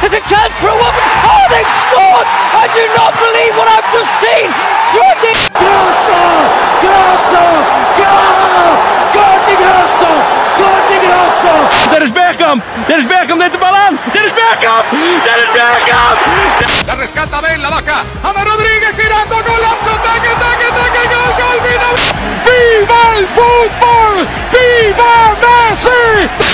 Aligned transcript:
There's 0.00 0.12
a 0.12 0.24
chance 0.28 0.54
for 0.60 0.68
a 0.68 0.76
woman. 0.76 1.02
Oh, 1.24 1.44
they've 1.50 1.72
scored! 1.82 2.28
I 2.56 2.68
do 2.70 2.84
not 2.94 3.12
believe 3.16 3.52
what 3.56 3.68
I've 3.68 3.88
just 3.90 4.12
seen. 4.22 4.48
Jordi 4.92 5.32
Grosso! 5.56 6.20
Grosso! 6.84 7.44
Gol! 7.96 8.70
Gol 9.16 9.38
di 9.48 9.54
Grosso! 9.56 10.10
Gol 10.60 10.80
di 10.88 10.98
Grosso! 11.00 11.52
Dennis 11.90 12.12
Bergkamp! 12.12 12.62
Dennis 12.86 13.06
Bergkamp 13.06 13.38
neemt 13.40 13.52
de 13.52 13.58
bal 13.58 13.74
aan! 13.74 13.98
Dennis 14.12 14.32
Bergkamp! 14.32 14.84
Dennis 15.26 15.50
Bergkamp! 15.56 16.16
La 16.86 16.94
rescata 16.94 17.40
Ben, 17.40 17.60
la 17.60 17.70
baja. 17.70 17.98
Ama 18.22 18.42
Rodríguez 18.44 18.94
girando, 19.00 19.36
golazo, 19.42 19.92
taque, 20.06 20.32
taque, 20.42 20.68
taque, 20.78 21.02
gol, 21.12 21.30
gol, 21.40 21.58
final. 21.66 21.94
Viva 22.46 23.02
el 23.16 23.26
fútbol! 23.26 24.14
Viva 24.52 25.14
Messi! 25.42 26.45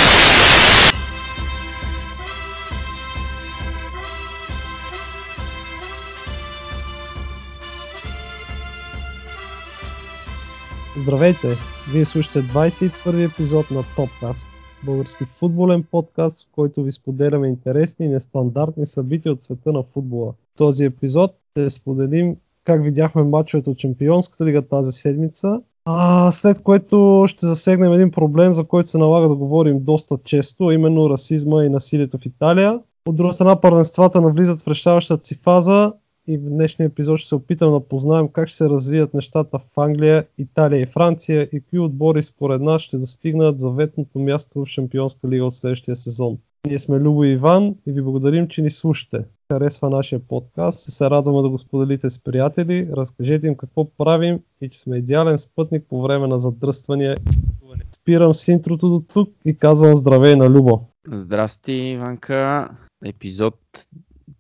Здравейте! 10.96 11.48
Вие 11.92 12.04
слушате 12.04 12.42
21 12.42 13.32
епизод 13.32 13.70
на 13.70 13.82
Топкаст, 13.96 14.48
български 14.84 15.24
футболен 15.24 15.84
подкаст, 15.90 16.48
в 16.48 16.52
който 16.52 16.82
ви 16.82 16.92
споделяме 16.92 17.48
интересни 17.48 18.06
и 18.06 18.08
нестандартни 18.08 18.86
събития 18.86 19.32
от 19.32 19.42
света 19.42 19.72
на 19.72 19.82
футбола. 19.82 20.32
В 20.32 20.56
този 20.56 20.84
епизод 20.84 21.34
ще 21.50 21.70
споделим 21.70 22.36
как 22.64 22.84
видяхме 22.84 23.22
матчовете 23.22 23.70
от 23.70 23.78
Чемпионската 23.78 24.44
лига 24.44 24.62
тази 24.62 24.92
седмица, 24.92 25.60
а 25.84 26.30
след 26.32 26.62
което 26.62 27.24
ще 27.28 27.46
засегнем 27.46 27.92
един 27.92 28.10
проблем, 28.10 28.54
за 28.54 28.64
който 28.64 28.88
се 28.88 28.98
налага 28.98 29.28
да 29.28 29.34
говорим 29.34 29.84
доста 29.84 30.18
често, 30.24 30.70
именно 30.70 31.10
расизма 31.10 31.64
и 31.64 31.68
насилието 31.68 32.18
в 32.18 32.26
Италия. 32.26 32.80
От 33.06 33.16
друга 33.16 33.32
страна, 33.32 33.60
първенствата 33.60 34.20
навлизат 34.20 34.62
в 34.62 34.68
решаващата 34.68 35.26
си 35.26 35.34
фаза 35.34 35.92
и 36.26 36.38
в 36.38 36.40
днешния 36.40 36.86
епизод 36.86 37.18
ще 37.18 37.28
се 37.28 37.34
опитам 37.34 37.72
да 37.72 37.80
познаем 37.80 38.28
как 38.28 38.48
ще 38.48 38.56
се 38.56 38.68
развият 38.68 39.14
нещата 39.14 39.58
в 39.58 39.78
Англия, 39.78 40.26
Италия 40.38 40.80
и 40.80 40.86
Франция 40.86 41.48
и 41.52 41.60
кои 41.60 41.78
отбори 41.78 42.22
според 42.22 42.62
нас 42.62 42.82
ще 42.82 42.98
достигнат 42.98 43.60
заветното 43.60 44.18
място 44.18 44.64
в 44.64 44.66
Шампионска 44.66 45.28
лига 45.28 45.44
от 45.44 45.54
следващия 45.54 45.96
сезон. 45.96 46.38
Ние 46.66 46.78
сме 46.78 47.00
Любо 47.00 47.24
и 47.24 47.32
Иван 47.32 47.74
и 47.86 47.92
ви 47.92 48.02
благодарим, 48.02 48.48
че 48.48 48.62
ни 48.62 48.70
слушате. 48.70 49.24
Харесва 49.52 49.90
нашия 49.90 50.18
подкаст, 50.18 50.92
се 50.92 51.10
радваме 51.10 51.42
да 51.42 51.48
го 51.48 51.58
споделите 51.58 52.10
с 52.10 52.24
приятели, 52.24 52.88
разкажете 52.96 53.46
им 53.46 53.56
какво 53.56 53.90
правим 53.90 54.40
и 54.60 54.68
че 54.68 54.80
сме 54.80 54.96
идеален 54.96 55.38
спътник 55.38 55.84
по 55.88 56.02
време 56.02 56.26
на 56.26 56.38
задръствания. 56.38 57.16
Спирам 57.94 58.34
с 58.34 58.48
интрото 58.48 58.88
до 58.88 59.02
тук 59.12 59.30
и 59.44 59.56
казвам 59.56 59.96
здравей 59.96 60.36
на 60.36 60.50
Любо. 60.50 60.80
Здрасти, 61.06 61.72
Иванка. 61.72 62.68
Епизод 63.04 63.58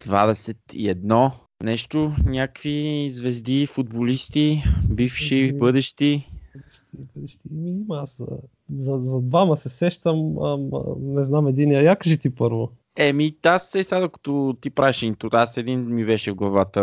21. 0.04 1.30
Нещо, 1.62 2.12
някакви 2.26 3.08
звезди, 3.10 3.66
футболисти, 3.66 4.62
бивши, 4.90 5.40
Ами- 5.40 5.58
бъдещи. 5.58 6.28
Бъдещи, 6.54 6.84
бъдещи. 7.14 7.40
Ми, 7.50 7.70
има 7.70 7.98
аз 7.98 8.22
за, 8.76 8.98
за, 9.00 9.22
двама 9.22 9.56
се 9.56 9.68
сещам, 9.68 10.38
ама 10.38 10.82
не 11.00 11.24
знам 11.24 11.46
единия. 11.46 11.82
Я 11.82 11.96
кажи 11.96 12.18
ти 12.18 12.34
първо. 12.34 12.70
Еми, 12.96 13.36
аз 13.46 13.70
се 13.70 13.84
сега, 13.84 14.00
докато 14.00 14.56
ти 14.60 14.70
правиш 14.70 15.02
интро, 15.02 15.28
аз 15.32 15.56
един 15.56 15.94
ми 15.94 16.04
беше 16.04 16.32
в 16.32 16.34
главата 16.34 16.82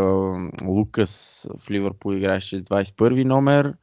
Лукас 0.65 1.47
в 1.57 1.71
Ливърпул 1.71 2.13
играеше 2.13 2.57
с 2.57 2.61
21 2.61 3.23
номер, 3.23 3.73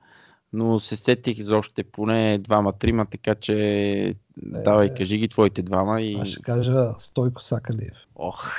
но 0.53 0.81
се 0.81 0.97
сетих 0.97 1.41
за 1.41 1.57
още 1.57 1.85
поне 1.85 2.39
двама-трима, 2.39 3.07
така 3.07 3.35
че 3.35 4.15
давай, 4.37 4.95
кажи 4.95 5.19
ги 5.19 5.29
твоите 5.29 5.63
двама 5.63 6.03
и... 6.03 6.15
Аз 6.21 6.29
ще 6.29 6.43
кажа 6.43 6.89
Стойко 6.99 7.43
Сакалиев. 7.43 7.97
Ох, 8.15 8.53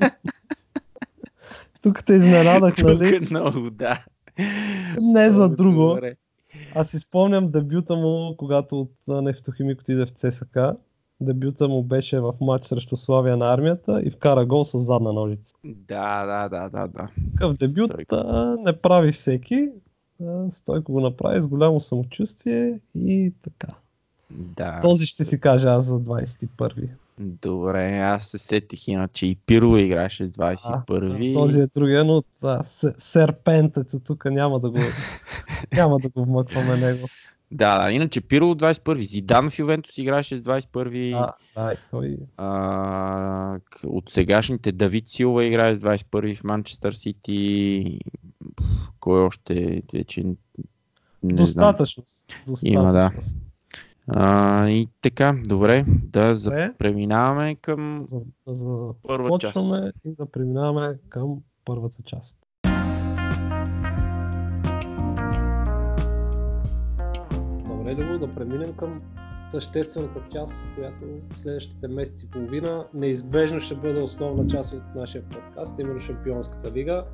Тук 1.86 2.04
те 2.04 2.12
изненадах, 2.12 2.76
тук 2.76 2.84
нали? 2.84 3.20
много, 3.30 3.70
да. 3.70 4.04
Не 5.00 5.30
за 5.30 5.48
друго. 5.48 5.88
добре. 5.88 6.16
Аз 6.74 6.90
си 6.90 6.98
спомням 6.98 7.50
дебюта 7.50 7.96
му, 7.96 8.34
когато 8.36 8.80
от 8.80 9.24
Нефтохимик 9.24 9.80
отиде 9.80 10.06
в 10.06 10.10
ЦСК. 10.10 10.58
Дебюта 11.20 11.68
му 11.68 11.82
беше 11.82 12.20
в 12.20 12.34
матч 12.40 12.64
срещу 12.64 12.96
Славия 12.96 13.36
на 13.36 13.52
армията 13.52 14.02
и 14.04 14.10
вкара 14.10 14.46
гол 14.46 14.64
с 14.64 14.78
задна 14.78 15.12
ножица. 15.12 15.54
Да, 15.64 16.26
да, 16.26 16.48
да, 16.48 16.68
да, 16.68 16.86
да. 16.86 17.08
Такъв 17.30 17.56
дебют 17.56 17.90
Стойко. 17.90 18.16
не 18.64 18.72
прави 18.72 19.12
всеки. 19.12 19.68
Стойко 20.50 20.92
го 20.92 21.00
направи 21.00 21.40
с 21.42 21.46
голямо 21.46 21.80
самочувствие 21.80 22.80
и 22.94 23.32
така. 23.42 23.68
Да. 24.30 24.80
Този 24.80 25.06
ще 25.06 25.24
си 25.24 25.40
кажа 25.40 25.70
аз 25.70 25.86
за 25.86 26.00
21-ви. 26.00 26.90
Добре, 27.20 27.98
аз 27.98 28.24
се 28.24 28.38
сетих 28.38 28.88
иначе 28.88 29.26
и 29.26 29.36
Пирло 29.36 29.76
играше 29.76 30.26
с 30.26 30.30
21-ви. 30.30 31.34
Този 31.34 31.60
е 31.60 31.66
другия, 31.66 32.04
но 32.04 32.22
това, 32.22 32.62
се- 32.62 32.94
серпентето 32.98 34.00
тук 34.00 34.24
няма 34.24 34.60
да 34.60 34.70
го, 34.70 34.78
няма 35.72 35.98
да 35.98 36.08
го 36.08 36.24
вмъкваме 36.24 36.76
него. 36.76 37.06
Да, 37.52 37.78
да, 37.78 37.92
иначе 37.92 38.20
Пирло 38.20 38.54
21-ви. 38.54 39.04
Зидан 39.04 39.50
в 39.50 39.58
Ювентус 39.58 39.98
играше 39.98 40.36
с 40.36 40.40
21-ви. 40.40 41.12
А, 41.12 41.32
да, 41.56 41.72
и 41.72 41.76
той 41.90 42.16
А, 42.36 43.58
от 43.84 44.10
сегашните 44.10 44.72
Давид 44.72 45.04
Силва 45.08 45.44
играе 45.44 45.76
с 45.76 45.78
21-ви 45.78 46.34
в 46.34 46.44
Манчестър 46.44 46.92
Сити. 46.92 48.00
Кой 49.00 49.20
още 49.20 49.82
вече 49.94 50.22
не 50.22 50.34
знам. 51.22 51.36
достатъчност. 51.36 52.32
Има, 52.62 52.92
да. 52.92 53.10
А, 54.08 54.68
и 54.68 54.88
така, 55.02 55.36
добре, 55.46 55.84
да 55.88 56.36
за... 56.36 56.72
Преминаваме 56.78 57.54
към 57.54 58.04
За, 58.06 58.20
да 58.46 58.54
за 58.54 58.94
първа 59.02 59.38
част. 59.38 59.56
и 60.04 60.14
да 60.18 60.26
преминаваме 60.26 60.98
към 61.08 61.38
първата 61.64 62.02
част. 62.02 62.38
Добре, 67.68 67.94
Любо, 67.94 68.26
да 68.26 68.34
преминем 68.34 68.72
към 68.76 69.02
съществената 69.50 70.22
част, 70.32 70.66
която 70.74 71.04
следващите 71.32 71.88
месеци 71.88 72.26
и 72.26 72.30
половина 72.30 72.86
неизбежно 72.94 73.60
ще 73.60 73.74
бъде 73.74 74.02
основна 74.02 74.46
част 74.46 74.74
от 74.74 74.94
нашия 74.94 75.24
подкаст, 75.28 75.78
именно 75.78 76.00
Шампионската 76.00 76.72
лига. 76.72 77.04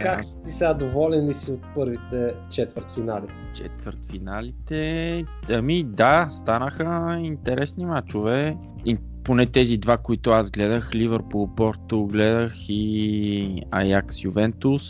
Как 0.00 0.24
си 0.24 0.36
сега 0.44 0.74
доволен 0.74 1.28
ли 1.28 1.34
си 1.34 1.50
от 1.52 1.60
първите 1.74 2.34
четвърт 2.50 2.86
финали? 2.94 3.26
Четвъртфиналите, 3.54 5.24
ами 5.50 5.84
да, 5.84 6.28
станаха 6.30 7.18
интересни 7.22 7.86
матчове. 7.86 8.56
И 8.84 8.98
поне 9.24 9.46
тези 9.46 9.76
два, 9.76 9.96
които 9.96 10.30
аз 10.30 10.50
гледах, 10.50 10.94
Ливърпул, 10.94 11.48
Порто 11.56 12.06
гледах 12.06 12.54
и 12.68 13.62
Аякс, 13.70 14.24
Ювентус. 14.24 14.84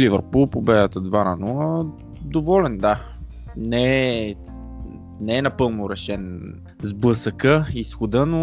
Ливърпул, 0.00 0.46
победата 0.46 1.00
2 1.00 1.24
на 1.24 1.46
0. 1.46 1.90
Доволен, 2.20 2.78
да. 2.78 3.02
Не 3.56 4.18
е, 4.18 4.34
не 5.20 5.36
е 5.36 5.42
напълно 5.42 5.90
решен 5.90 6.52
сблъсъка, 6.82 7.66
изхода, 7.74 8.26
но 8.26 8.38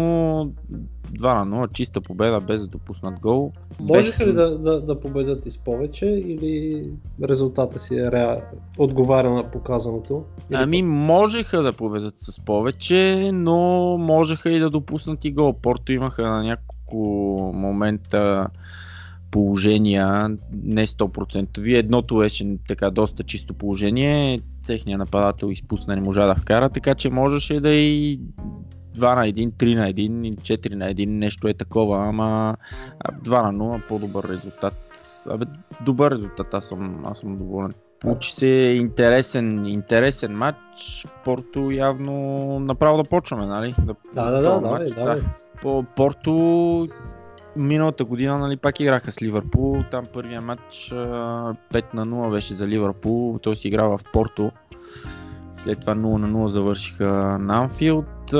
2 1.12 1.44
на 1.44 1.66
0, 1.66 1.72
чиста 1.72 2.00
победа 2.00 2.40
без 2.40 2.60
да 2.60 2.66
допуснат 2.66 3.20
гол. 3.20 3.52
Можеха 3.80 4.18
Без- 4.18 4.28
ли 4.28 4.32
да, 4.32 4.58
да, 4.58 4.80
да 4.80 5.00
победят 5.00 5.46
и 5.46 5.50
с 5.50 5.58
повече 5.58 6.06
или 6.06 6.84
резултата 7.22 7.78
си 7.78 7.94
е 7.94 8.10
ре... 8.10 8.42
отговаря 8.78 9.34
на 9.34 9.50
показаното? 9.50 10.24
Или 10.50 10.58
Ами 10.62 10.82
можеха 10.82 11.62
да 11.62 11.72
победят 11.72 12.14
с 12.18 12.40
повече, 12.40 13.30
но 13.34 13.58
можеха 13.98 14.50
и 14.50 14.58
да 14.58 14.70
допуснат 14.70 15.24
и 15.24 15.32
гол. 15.32 15.52
Порто 15.52 15.92
имаха 15.92 16.22
на 16.22 16.42
няколко 16.42 16.96
момента 17.54 18.46
положения, 19.30 20.30
не 20.52 20.86
100%. 20.86 21.60
Вие 21.60 21.78
едното 21.78 22.16
беше 22.16 22.56
така 22.68 22.90
доста 22.90 23.22
чисто 23.22 23.54
положение, 23.54 24.40
техният 24.66 24.98
нападател 24.98 25.46
изпусна, 25.46 25.94
не 25.94 26.00
можа 26.00 26.26
да 26.26 26.34
вкара, 26.34 26.68
така 26.68 26.94
че 26.94 27.10
можеше 27.10 27.60
да 27.60 27.70
и 27.70 28.20
2 28.96 29.14
на 29.14 29.26
1, 29.26 29.52
3 29.52 29.74
на 29.74 29.92
1, 29.92 30.36
4 30.36 30.74
на 30.74 30.94
1, 30.94 31.06
нещо 31.06 31.48
е 31.48 31.54
такова, 31.54 32.08
ама 32.08 32.56
2 33.22 33.50
на 33.50 33.78
0, 33.78 33.88
по-добър 33.88 34.28
резултат. 34.28 34.74
Абе, 35.30 35.44
добър 35.84 36.12
резултат, 36.12 36.54
аз 36.54 36.66
съм, 36.66 37.06
аз 37.06 37.18
съм 37.18 37.36
доволен. 37.36 37.74
Получи 38.00 38.32
се 38.32 38.46
интересен, 38.76 39.66
интересен 39.66 40.32
матч. 40.32 41.06
Порто 41.24 41.70
явно 41.70 42.14
направо 42.60 43.02
да 43.02 43.08
почваме, 43.08 43.46
нали? 43.46 43.74
Да, 44.14 44.30
да, 44.30 44.30
да, 44.30 44.60
да, 44.60 44.78
да, 44.78 45.04
да. 45.04 45.20
По 45.62 45.84
Порто 45.96 46.88
миналата 47.56 48.04
година 48.04 48.38
нали, 48.38 48.56
пак 48.56 48.80
играха 48.80 49.12
с 49.12 49.22
Ливърпул. 49.22 49.84
Там 49.90 50.04
първия 50.12 50.40
матч 50.40 50.90
5 50.90 51.94
на 51.94 52.06
0 52.06 52.30
беше 52.30 52.54
за 52.54 52.66
Ливърпул. 52.66 53.38
Той 53.42 53.56
си 53.56 53.68
играва 53.68 53.98
в 53.98 54.04
Порто. 54.12 54.50
След 55.56 55.80
това 55.80 55.94
0 55.94 55.96
на 55.96 56.28
0 56.28 56.46
завършиха 56.46 57.38
на 57.40 57.56
Анфилд. 57.56 58.34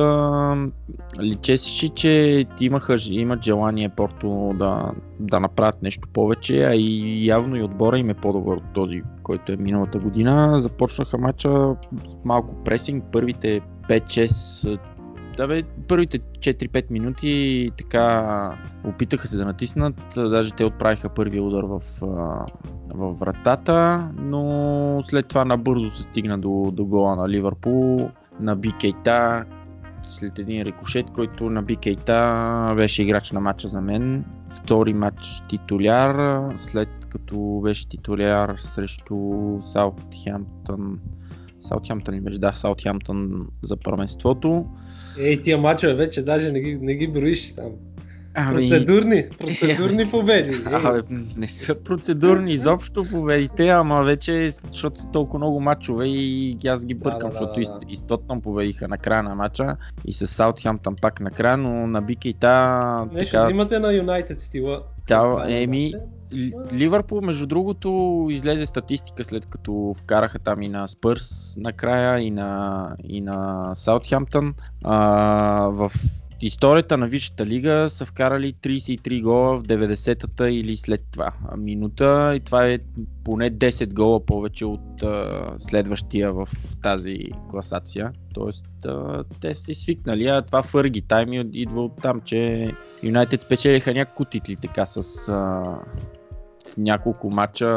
Личеше, 1.20 1.88
че 1.88 2.44
имаха, 2.60 2.96
имат 3.10 3.44
желание 3.44 3.88
Порто 3.88 4.54
да, 4.54 4.90
да 5.20 5.40
направят 5.40 5.82
нещо 5.82 6.08
повече, 6.12 6.64
а 6.64 6.74
и 6.74 7.26
явно 7.26 7.56
и 7.56 7.62
отбора 7.62 7.98
им 7.98 8.10
е 8.10 8.14
по-добър 8.14 8.56
от 8.56 8.72
този, 8.74 9.02
който 9.22 9.52
е 9.52 9.56
миналата 9.56 9.98
година. 9.98 10.60
Започнаха 10.62 11.18
матча 11.18 11.48
с 12.08 12.16
малко 12.24 12.64
пресинг, 12.64 13.04
първите 13.12 13.60
5-6 13.88 14.78
да 15.36 15.48
бе, 15.48 15.62
първите 15.88 16.18
4-5 16.18 16.90
минути 16.90 17.70
така 17.78 18.58
опитаха 18.84 19.28
се 19.28 19.36
да 19.36 19.44
натиснат, 19.44 19.94
даже 20.16 20.50
те 20.50 20.64
отправиха 20.64 21.08
първия 21.08 21.42
удар 21.42 21.64
в, 21.64 21.80
в 22.94 23.12
вратата, 23.12 24.08
но 24.18 25.02
след 25.04 25.28
това 25.28 25.44
набързо 25.44 25.90
се 25.90 26.02
стигна 26.02 26.38
до, 26.38 26.70
до 26.72 26.84
гола 26.84 27.16
на 27.16 27.28
Ливърпул, 27.28 28.10
на 28.40 28.56
Бикейта, 28.56 29.44
след 30.06 30.38
един 30.38 30.62
рикошет, 30.62 31.06
който 31.10 31.50
на 31.50 31.62
Бикейта 31.62 32.72
беше 32.76 33.02
играч 33.02 33.32
на 33.32 33.40
матча 33.40 33.68
за 33.68 33.80
мен. 33.80 34.24
Втори 34.50 34.94
матч 34.94 35.42
титуляр, 35.48 36.40
след 36.56 36.88
като 37.08 37.60
беше 37.64 37.88
титуляр 37.88 38.56
срещу 38.58 39.16
Саутхемптън. 39.60 41.00
Саутхемптън 41.60 42.14
ли 42.14 42.20
беше? 42.20 42.38
Да, 42.38 42.52
Саутхемптън 42.52 43.46
за 43.62 43.76
първенството. 43.76 44.66
Ей, 45.18 45.42
тия 45.42 45.58
мачове 45.58 45.94
вече 45.94 46.22
даже 46.22 46.52
не 46.52 46.60
ги, 46.60 46.78
не 46.82 46.94
ги 46.94 47.06
броиш 47.06 47.54
там. 47.54 47.70
Ами... 48.38 48.56
Процедурни, 48.56 49.28
процедурни 49.38 50.10
победи. 50.10 50.56
А, 50.66 51.02
не 51.36 51.48
са 51.48 51.82
процедурни 51.84 52.52
изобщо 52.52 53.04
победите, 53.10 53.68
ама 53.68 54.02
вече, 54.02 54.50
защото 54.50 55.00
са 55.00 55.10
толкова 55.12 55.38
много 55.38 55.60
мачове 55.60 56.06
и 56.08 56.58
аз 56.68 56.86
ги 56.86 56.94
бъркам, 56.94 57.18
да, 57.18 57.26
да, 57.26 57.32
защото 57.32 57.60
да, 57.60 57.78
да. 57.78 57.78
и 57.88 57.96
Стотнам 57.96 58.40
победиха 58.40 58.88
на 58.88 58.98
края 58.98 59.22
на 59.22 59.34
мача 59.34 59.76
и 60.04 60.12
с 60.12 60.26
Саутхемптън 60.26 60.96
пак 61.02 61.20
накрая, 61.20 61.56
но 61.56 61.86
на 61.86 62.02
Бикейта... 62.02 63.06
Не, 63.12 63.18
така... 63.18 63.26
ще 63.26 63.44
взимате 63.44 63.78
на 63.78 63.92
Юнайтед 63.92 64.40
стила. 64.40 64.82
Да, 65.08 65.44
еми, 65.48 65.92
Ливърпул, 66.72 67.20
между 67.20 67.46
другото, 67.46 68.28
излезе 68.30 68.66
статистика 68.66 69.24
след 69.24 69.46
като 69.46 69.94
вкараха 69.96 70.38
там 70.38 70.62
и 70.62 70.68
на 70.68 70.88
Спърс 70.88 71.56
накрая 71.56 72.20
и 72.20 72.30
на, 72.30 72.90
и 73.04 73.20
на 73.20 73.70
Саутхемптън. 73.74 74.54
В 74.82 75.90
историята 76.40 76.96
на 76.96 77.08
Висшата 77.08 77.46
лига 77.46 77.86
са 77.90 78.04
вкарали 78.04 78.54
33 78.54 79.22
гола 79.22 79.58
в 79.58 79.62
90-та 79.62 80.48
или 80.50 80.76
след 80.76 81.00
това 81.12 81.32
минута 81.56 82.32
и 82.36 82.40
това 82.40 82.66
е 82.66 82.78
поне 83.24 83.50
10 83.50 83.94
гола 83.94 84.26
повече 84.26 84.64
от 84.64 85.02
а, 85.02 85.44
следващия 85.58 86.32
в 86.32 86.48
тази 86.82 87.18
класация. 87.50 88.12
Тоест 88.34 88.66
а, 88.86 89.24
те 89.40 89.54
си 89.54 89.74
свикнали, 89.74 90.26
а 90.26 90.42
това 90.42 90.62
Фърги 90.62 91.02
тайм 91.02 91.32
идва 91.32 91.84
от 91.84 92.02
там, 92.02 92.20
че 92.20 92.70
Юнайтед 93.02 93.42
спечелиха 93.42 93.94
няколко 93.94 94.24
титли 94.24 94.56
така 94.56 94.86
с 94.86 95.28
а, 95.28 95.62
няколко 96.78 97.30
матча 97.30 97.68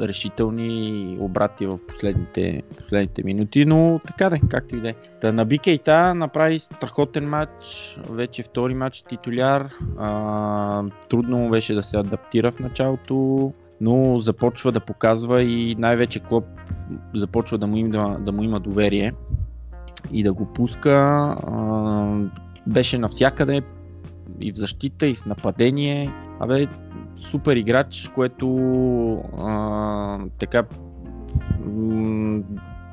решителни 0.00 1.16
обрати 1.20 1.66
в 1.66 1.78
последните, 1.88 2.62
последните 2.78 3.22
минути, 3.24 3.64
но 3.64 4.00
така 4.06 4.30
да, 4.30 4.38
както 4.50 4.76
и 4.76 4.80
да 4.80 4.88
е. 4.88 4.94
Та 5.20 5.32
на 5.32 5.44
Бикейта 5.44 6.14
направи 6.14 6.58
страхотен 6.58 7.28
матч, 7.28 7.98
вече 8.10 8.42
втори 8.42 8.74
матч 8.74 9.02
титуляр, 9.02 9.68
а, 9.98 10.82
трудно 11.08 11.38
му 11.38 11.50
беше 11.50 11.74
да 11.74 11.82
се 11.82 11.96
адаптира 11.96 12.52
в 12.52 12.60
началото, 12.60 13.52
но 13.80 14.18
започва 14.18 14.72
да 14.72 14.80
показва 14.80 15.42
и 15.42 15.74
най-вече 15.78 16.20
Клоп 16.20 16.44
започва 17.14 17.58
да 17.58 17.66
му, 17.66 17.76
им, 17.76 17.90
да, 17.90 18.32
му 18.32 18.42
има 18.42 18.60
доверие 18.60 19.12
и 20.12 20.22
да 20.22 20.32
го 20.32 20.46
пуска. 20.46 20.90
А, 21.46 22.18
беше 22.66 22.98
навсякъде, 22.98 23.62
и 24.40 24.52
в 24.52 24.56
защита, 24.56 25.06
и 25.06 25.14
в 25.14 25.26
нападение. 25.26 26.12
Абе, 26.40 26.66
супер 27.16 27.56
играч, 27.56 28.10
което 28.14 28.48
а, 29.38 30.18
така 30.38 30.64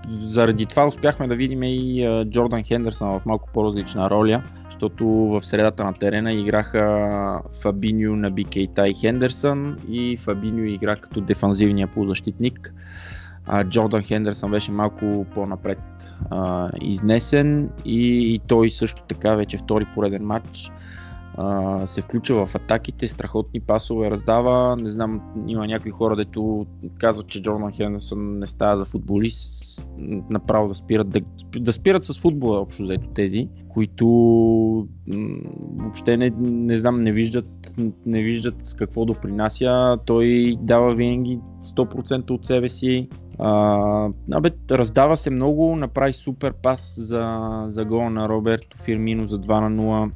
заради 0.08 0.66
това 0.66 0.88
успяхме 0.88 1.28
да 1.28 1.36
видим 1.36 1.64
и 1.64 2.06
а, 2.06 2.26
Джордан 2.26 2.64
Хендерсън 2.64 3.20
в 3.20 3.26
малко 3.26 3.50
по-различна 3.54 4.10
роля, 4.10 4.44
защото 4.66 5.08
в 5.08 5.42
средата 5.42 5.84
на 5.84 5.94
терена 5.94 6.34
играха 6.34 7.42
Фабиньо 7.62 8.16
на 8.16 8.32
Бикейта 8.32 8.88
и 8.88 8.94
Хендерсън 8.94 9.78
и 9.90 10.18
Фабиньо 10.18 10.64
игра 10.64 10.96
като 10.96 11.22
дефанзивния 11.22 11.88
полузащитник. 11.88 12.74
А, 13.46 13.64
Джордан 13.64 14.04
Хендерсън 14.04 14.52
беше 14.52 14.72
малко 14.72 15.26
по-напред 15.34 15.80
а, 16.30 16.70
изнесен 16.82 17.70
и, 17.86 18.34
и 18.34 18.40
той 18.48 18.72
също 18.72 19.04
така 19.04 19.36
вече 19.36 19.58
втори 19.58 19.86
пореден 19.96 20.26
матч 20.26 20.72
се 21.86 22.02
включва 22.02 22.46
в 22.46 22.56
атаките, 22.56 23.08
страхотни 23.08 23.60
пасове 23.60 24.12
раздава. 24.12 24.76
Не 24.78 24.90
знам, 24.90 25.22
има 25.48 25.68
някои 25.68 25.92
хора, 25.92 26.16
дето 26.16 26.66
казват, 26.98 27.28
че 27.28 27.42
Джордан 27.42 27.72
Хендерсън 27.72 28.40
не 28.40 28.48
става 28.48 28.78
за 28.78 28.86
футболист, 28.86 29.88
направо 30.30 30.68
да 30.68 30.76
спират, 30.76 31.10
да, 31.10 31.22
да 31.60 31.74
спират 31.74 32.06
с 32.06 32.22
футбола 32.22 32.60
общо 32.60 32.84
взето 32.84 33.08
тези, 33.08 33.50
които 33.70 34.08
м- 35.08 35.38
въобще 35.78 36.18
не, 36.18 36.32
не 36.40 36.78
знам, 36.78 37.04
не 37.04 37.12
виждат, 37.12 37.76
не 38.06 38.22
виждат 38.22 38.66
с 38.66 38.74
какво 38.74 39.06
допринася. 39.06 39.98
Той 40.06 40.56
дава 40.62 40.96
винаги 40.96 41.40
100% 41.64 42.32
от 42.32 42.46
себе 42.46 42.70
си. 42.70 43.10
А, 43.40 44.10
абе, 44.32 44.52
раздава 44.72 45.18
се 45.18 45.30
много, 45.30 45.76
направи 45.76 46.14
супер 46.14 46.54
пас 46.54 46.96
за, 46.98 47.40
за 47.68 47.86
гола 47.86 48.10
на 48.10 48.30
Роберто 48.30 48.78
Фирмино 48.78 49.28
за 49.28 49.40
2 49.40 49.70
на 49.70 49.84
0 49.84 50.12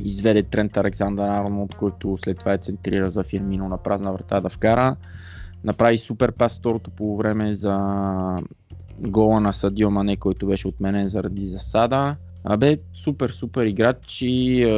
изведе 0.00 0.42
Трент 0.42 0.76
Александър 0.76 1.28
Арнолд, 1.28 1.74
който 1.74 2.16
след 2.16 2.38
това 2.38 2.52
е 2.52 2.58
центрира 2.58 3.10
за 3.10 3.22
Фирмино 3.22 3.68
на 3.68 3.78
празна 3.78 4.12
врата 4.12 4.40
да 4.40 4.48
вкара. 4.48 4.96
Направи 5.64 5.98
супер 5.98 6.32
пас 6.32 6.58
второто 6.58 6.90
по 6.90 7.16
време 7.16 7.56
за 7.56 7.78
гола 9.00 9.40
на 9.40 9.52
Садио 9.52 9.90
Мане, 9.90 10.16
който 10.16 10.46
беше 10.46 10.68
отменен 10.68 11.08
заради 11.08 11.48
засада. 11.48 12.16
Абе, 12.44 12.78
супер, 12.94 13.30
супер 13.30 13.66
играч 13.66 14.22
и 14.22 14.62
е, 14.62 14.72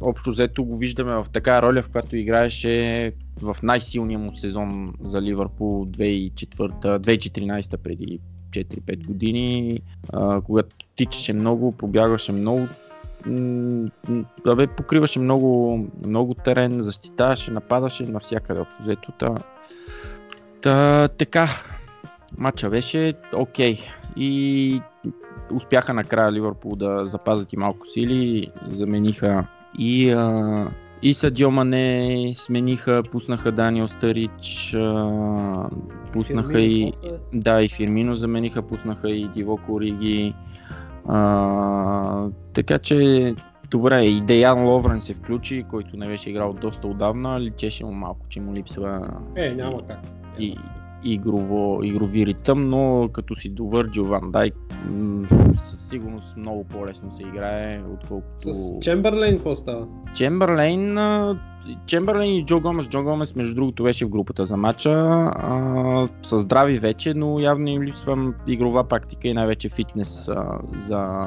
общо 0.00 0.30
взето 0.30 0.64
го 0.64 0.76
виждаме 0.76 1.12
в 1.12 1.26
така 1.32 1.62
роля, 1.62 1.82
в 1.82 1.90
която 1.90 2.16
играеше 2.16 3.12
в 3.40 3.56
най-силния 3.62 4.18
му 4.18 4.32
сезон 4.32 4.94
за 5.04 5.22
Ливърпул 5.22 5.86
2014 5.86 7.76
преди 7.76 8.20
4-5 8.50 9.06
години, 9.06 9.70
е, 9.70 9.80
когато 10.44 10.76
тичаше 10.96 11.32
много, 11.32 11.72
пробягваше 11.72 12.32
много, 12.32 12.68
Абе, 14.46 14.66
покриваше 14.66 15.18
много, 15.18 15.78
много 16.06 16.34
терен, 16.34 16.80
защитаваше, 16.80 17.50
нападаше 17.50 18.02
навсякъде 18.02 18.60
общо 18.60 18.82
взето. 18.82 19.12
Та, 19.18 19.34
та, 20.60 21.08
така, 21.08 21.48
матча 22.38 22.70
беше 22.70 23.14
окей. 23.34 23.74
Okay. 23.74 23.80
И 24.16 24.82
успяха 25.54 25.94
накрая 25.94 26.32
Ливърпул 26.32 26.76
да 26.76 27.06
запазят 27.06 27.52
и 27.52 27.56
малко 27.56 27.86
сили, 27.86 28.48
замениха 28.68 29.46
и, 29.78 30.10
а, 30.10 30.70
и 31.02 31.14
Садио 31.14 31.50
Мане 31.50 32.32
смениха, 32.34 33.02
пуснаха 33.12 33.52
Даниел 33.52 33.88
Старич, 33.88 34.74
а, 34.74 35.68
пуснаха 36.12 36.52
Фирмино, 36.52 36.92
и, 37.02 37.12
да, 37.32 37.62
и 37.62 37.68
Фирмино 37.68 38.14
замениха, 38.14 38.62
пуснаха 38.62 39.10
и 39.10 39.28
Диво 39.28 39.56
Кориги. 39.56 40.34
А, 41.08 42.28
така 42.52 42.78
че 42.78 43.34
добре, 43.70 44.04
и 44.04 44.20
Деян 44.20 44.64
Ловрен 44.64 45.00
се 45.00 45.14
включи, 45.14 45.64
който 45.70 45.96
не 45.96 46.06
беше 46.06 46.30
играл 46.30 46.52
доста 46.52 46.88
отдавна, 46.88 47.40
личеше 47.40 47.84
му 47.84 47.92
малко, 47.92 48.26
че 48.28 48.40
му 48.40 48.54
липсва. 48.54 49.08
Е, 49.36 49.54
няма 49.54 49.86
как. 49.86 49.98
И, 50.38 50.56
игрово, 51.04 51.80
игрови 51.82 52.26
ритъм, 52.26 52.68
но 52.68 53.08
като 53.12 53.34
си 53.34 53.48
до 53.48 53.66
Върджил 53.66 54.04
Ван 54.04 54.30
Дайк, 54.30 54.54
със 55.62 55.88
сигурност 55.88 56.36
много 56.36 56.64
по-лесно 56.64 57.10
се 57.10 57.22
играе, 57.22 57.80
отколкото... 57.94 58.52
С 58.52 58.78
Чемберлейн 58.80 59.34
какво 59.34 59.54
става? 59.54 59.86
Чемберлейн, 60.14 60.98
Чемберлейн 61.86 62.36
и 62.36 62.46
Джо 62.46 62.60
Гомес. 62.60 62.88
Джо 62.88 63.02
Гомес, 63.02 63.34
между 63.34 63.54
другото, 63.54 63.82
беше 63.82 64.04
в 64.04 64.08
групата 64.08 64.46
за 64.46 64.56
матча. 64.56 64.90
Са 66.22 66.38
здрави 66.38 66.78
вече, 66.78 67.14
но 67.14 67.40
явно 67.40 67.68
им 67.68 67.82
липсва 67.82 68.32
игрова 68.48 68.84
практика 68.84 69.28
и 69.28 69.34
най-вече 69.34 69.68
фитнес 69.68 70.28
а, 70.28 70.58
за, 70.78 71.26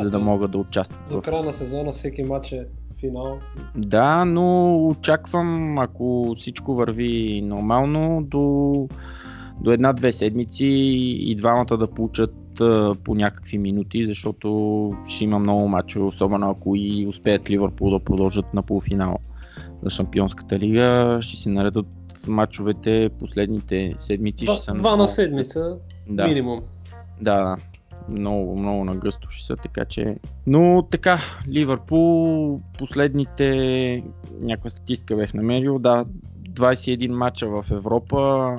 за 0.00 0.10
да 0.10 0.18
могат 0.18 0.50
да 0.50 0.58
участват. 0.58 1.02
До 1.10 1.20
края 1.20 1.42
на 1.42 1.52
сезона 1.52 1.92
всеки 1.92 2.22
матч 2.22 2.52
е 2.52 2.66
финал. 3.02 3.38
Да, 3.76 4.24
но 4.24 4.76
очаквам, 4.88 5.78
ако 5.78 6.34
всичко 6.36 6.74
върви 6.74 7.42
нормално, 7.44 8.22
до, 8.24 8.88
до 9.60 9.72
една-две 9.72 10.12
седмици 10.12 10.66
и 11.20 11.34
двамата 11.34 11.76
да 11.76 11.86
получат 11.86 12.34
по 13.04 13.14
някакви 13.14 13.58
минути, 13.58 14.06
защото 14.06 14.48
ще 15.06 15.24
има 15.24 15.38
много 15.38 15.68
мачове, 15.68 16.04
особено 16.04 16.50
ако 16.50 16.76
и 16.76 17.06
успеят 17.08 17.50
Ливърпул 17.50 17.90
да 17.90 17.98
продължат 17.98 18.54
на 18.54 18.62
полуфинал 18.62 19.18
за 19.82 19.90
Шампионската 19.90 20.58
лига, 20.58 21.18
ще 21.20 21.36
си 21.36 21.48
наредат 21.48 21.86
мачовете 22.26 23.10
последните 23.18 23.94
седмици. 24.00 24.44
Два, 24.44 24.54
ще 24.54 24.64
са 24.64 24.74
два 24.74 24.96
на 24.96 25.08
седмица, 25.08 25.76
Да. 26.08 26.28
минимум. 26.28 26.60
Да, 27.20 27.34
да. 27.44 27.56
Много, 28.08 28.58
много 28.58 28.84
нагъсто 28.84 29.30
ще 29.30 29.46
са, 29.46 29.56
така 29.56 29.84
че... 29.84 30.16
Но 30.46 30.82
така, 30.90 31.18
Ливърпул, 31.48 32.60
последните... 32.78 34.04
Някаква 34.40 34.70
статистика 34.70 35.16
бех 35.16 35.34
намерил, 35.34 35.78
да, 35.78 36.04
21 36.50 37.08
мача 37.08 37.48
в 37.48 37.64
Европа 37.70 38.58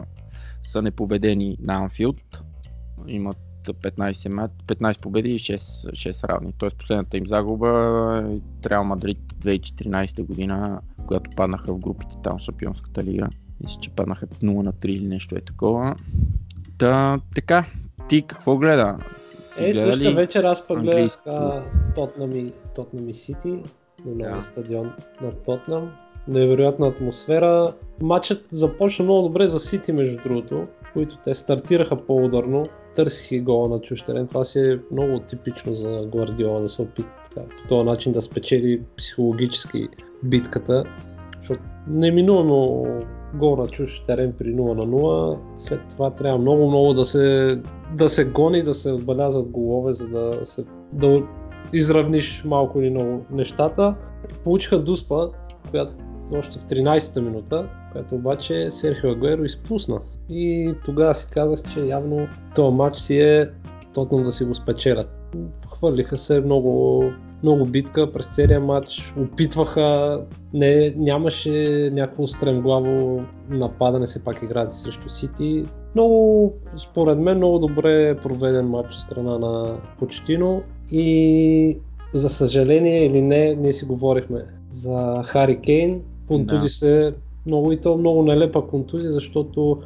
са 0.64 0.82
непобедени 0.82 1.58
на 1.62 1.74
Анфилд. 1.74 2.44
Имат 3.08 3.38
15, 3.72 4.30
мат... 4.30 4.52
15 4.68 5.02
победи 5.02 5.30
и 5.30 5.40
6, 5.40 5.56
6 5.92 6.30
равни. 6.30 6.54
Тоест 6.58 6.78
последната 6.78 7.18
им 7.18 7.28
загуба 7.28 7.70
е 8.26 8.70
Реал 8.70 8.84
Мадрид 8.84 9.18
2014 9.40 10.24
година, 10.26 10.82
когато 11.08 11.30
паднаха 11.36 11.74
в 11.74 11.80
групите 11.80 12.16
там 12.24 12.38
в 12.38 12.42
Шампионската 12.42 13.04
лига. 13.04 13.30
Мисля, 13.64 13.80
че 13.82 13.90
паднаха 13.90 14.28
0 14.28 14.62
на 14.62 14.74
3 14.74 14.86
или 14.86 15.08
нещо 15.08 15.36
е 15.36 15.42
такова. 15.42 15.96
Та, 16.78 17.20
така, 17.36 17.66
ти 18.10 18.22
какво 18.22 18.58
гледа? 18.58 18.98
Е, 19.57 19.74
същата 19.74 20.12
вечер 20.12 20.43
аз 20.43 20.67
пък 20.67 20.81
гледах 20.81 21.24
Тотнам 21.95 22.36
и, 22.36 22.53
Тотнам 22.75 23.10
и 23.10 23.13
Сити 23.13 23.48
на 23.48 23.62
новия 24.05 24.36
Да. 24.36 24.41
стадион 24.41 24.91
на 25.22 25.31
Тотнам. 25.31 25.91
Невероятна 26.27 26.88
атмосфера. 26.88 27.74
Матчът 28.01 28.45
започна 28.51 29.05
много 29.05 29.27
добре 29.27 29.48
за 29.48 29.60
Сити, 29.60 29.91
между 29.91 30.17
другото, 30.24 30.67
които 30.93 31.17
те 31.24 31.33
стартираха 31.33 31.95
по-ударно, 31.95 32.63
търсиха 32.95 33.36
и 33.36 33.41
гола 33.41 33.69
на 33.69 33.81
чущ 33.81 34.05
терен. 34.05 34.27
Това 34.27 34.43
си 34.43 34.60
е 34.60 34.79
много 34.91 35.19
типично 35.19 35.74
за 35.74 36.07
Гвардиола 36.12 36.62
да 36.62 36.69
се 36.69 36.81
опита 36.81 37.19
така, 37.24 37.41
по 37.62 37.67
този 37.67 37.86
начин 37.86 38.12
да 38.12 38.22
спечели 38.22 38.81
психологически 38.98 39.88
битката, 40.24 40.83
защото 41.39 41.62
неминуемо 41.88 42.86
гол 43.36 43.55
на 43.55 43.67
чущ 43.67 44.05
терен 44.05 44.33
при 44.38 44.55
0 44.55 44.74
на 44.74 44.86
0. 44.86 45.38
След 45.57 45.81
това 45.89 46.12
трябва 46.12 46.39
много-много 46.39 46.93
да 46.93 47.05
се, 47.05 47.60
да 47.94 48.10
се 48.10 48.26
гони, 48.26 48.64
да 48.64 48.74
се 48.74 48.92
отбелязват 48.92 49.50
голове, 49.50 49.94
за 49.94 50.08
да, 50.08 50.40
се, 50.44 50.64
да 50.94 51.24
изравниш 51.74 52.44
малко 52.46 52.82
или 52.82 52.90
много 52.90 53.26
нещата. 53.32 53.96
Получиха 54.44 54.80
Дуспа, 54.80 55.30
която 55.70 55.94
още 56.34 56.60
в 56.60 56.64
13-та 56.64 57.22
минута, 57.22 57.70
която 57.92 58.16
обаче 58.16 58.72
Серхио 58.72 59.10
Агуеро 59.10 59.44
изпусна. 59.44 60.02
И 60.30 60.74
тогава 60.86 61.14
си 61.14 61.28
казах, 61.32 61.74
че 61.74 61.80
явно 61.80 62.28
този 62.56 62.76
матч 62.76 63.00
си 63.00 63.18
е 63.20 63.50
Тотнам 63.94 64.24
да 64.24 64.32
си 64.32 64.46
го 64.46 64.56
спечелят. 64.56 65.10
Хвърлиха 65.68 66.18
се 66.18 66.42
много, 66.42 67.04
много 67.44 67.66
битка 67.66 68.12
през 68.12 68.36
целия 68.36 68.60
матч, 68.60 69.14
опитваха, 69.18 70.20
не, 70.54 70.94
нямаше 70.98 71.90
някакво 71.94 72.28
стремглаво 72.28 73.24
нападане, 73.50 74.06
все 74.06 74.24
пак 74.24 74.44
играят 74.44 74.74
срещу 74.74 75.10
Сити. 75.10 75.66
Много, 75.96 76.54
според 76.76 77.20
мен, 77.20 77.38
много 77.38 77.60
добре 77.60 78.18
проведен 78.18 78.68
матч 78.68 78.90
от 78.90 79.00
страна 79.00 79.38
на 79.38 79.78
Почтино 80.00 80.62
и 80.92 81.80
за 82.14 82.30
съжаление 82.30 83.06
или 83.06 83.22
не, 83.22 83.56
ние 83.56 83.74
си 83.74 83.86
говорихме 83.86 84.46
за 84.72 85.24
Хари 85.26 85.60
Кейн, 85.60 86.02
контузи 86.28 86.68
Да. 86.68 86.70
се 86.70 87.14
много 87.46 87.72
и 87.72 87.82
то 87.82 87.98
много 87.98 88.24
нелепа 88.24 88.68
контузия, 88.68 89.12
защото 89.12 89.82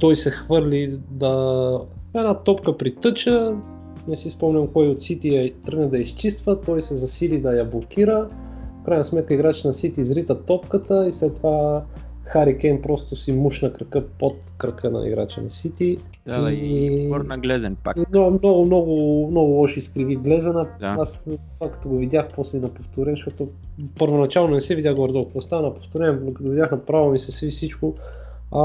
той 0.00 0.16
се 0.16 0.30
хвърли 0.30 1.00
да 1.10 1.80
една 2.14 2.34
топка 2.34 2.76
притъча, 2.76 3.56
не 4.08 4.16
си 4.16 4.30
спомням 4.30 4.66
кой 4.66 4.88
от 4.88 5.02
Сити 5.02 5.28
я 5.28 5.52
тръгне 5.66 5.86
да 5.86 5.98
изчиства, 5.98 6.60
той 6.60 6.82
се 6.82 6.94
засили 6.94 7.40
да 7.40 7.52
я 7.52 7.64
блокира. 7.64 8.28
В 8.82 8.84
крайна 8.84 9.04
сметка 9.04 9.34
играч 9.34 9.64
на 9.64 9.72
Сити 9.72 10.00
изрита 10.00 10.42
топката 10.42 11.08
и 11.08 11.12
след 11.12 11.36
това 11.36 11.82
Хари 12.28 12.58
Кейн 12.58 12.82
просто 12.82 13.16
си 13.16 13.32
мушна 13.32 13.72
крака 13.72 14.04
под 14.18 14.34
крака 14.58 14.90
на 14.90 15.08
играча 15.08 15.42
на 15.42 15.50
Сити. 15.50 15.98
Да, 16.26 16.40
да, 16.40 16.52
и 16.52 17.08
върна 17.12 17.38
глезен 17.38 17.76
пак. 17.84 17.96
Много, 18.10 18.38
много, 18.42 18.64
много, 18.64 19.28
много 19.30 19.52
лоши 19.52 19.78
изкриви 19.78 20.16
глезена. 20.16 20.66
Да. 20.80 20.96
Аз 20.98 21.24
това 21.24 21.72
като 21.72 21.88
го 21.88 21.96
видях 21.96 22.26
после 22.34 22.58
на 22.58 22.68
повторение, 22.68 23.16
защото 23.16 23.48
първоначално 23.98 24.54
не 24.54 24.60
се 24.60 24.76
видях 24.76 24.94
горе-долу 24.94 25.24
какво 25.24 25.40
става 25.40 25.62
на 25.62 25.74
повторение, 25.74 26.20
но 26.24 26.34
като 26.34 26.48
видях 26.48 26.70
направо 26.70 27.10
ми 27.10 27.18
се 27.18 27.32
сви 27.32 27.50
всичко. 27.50 27.94
А, 28.52 28.62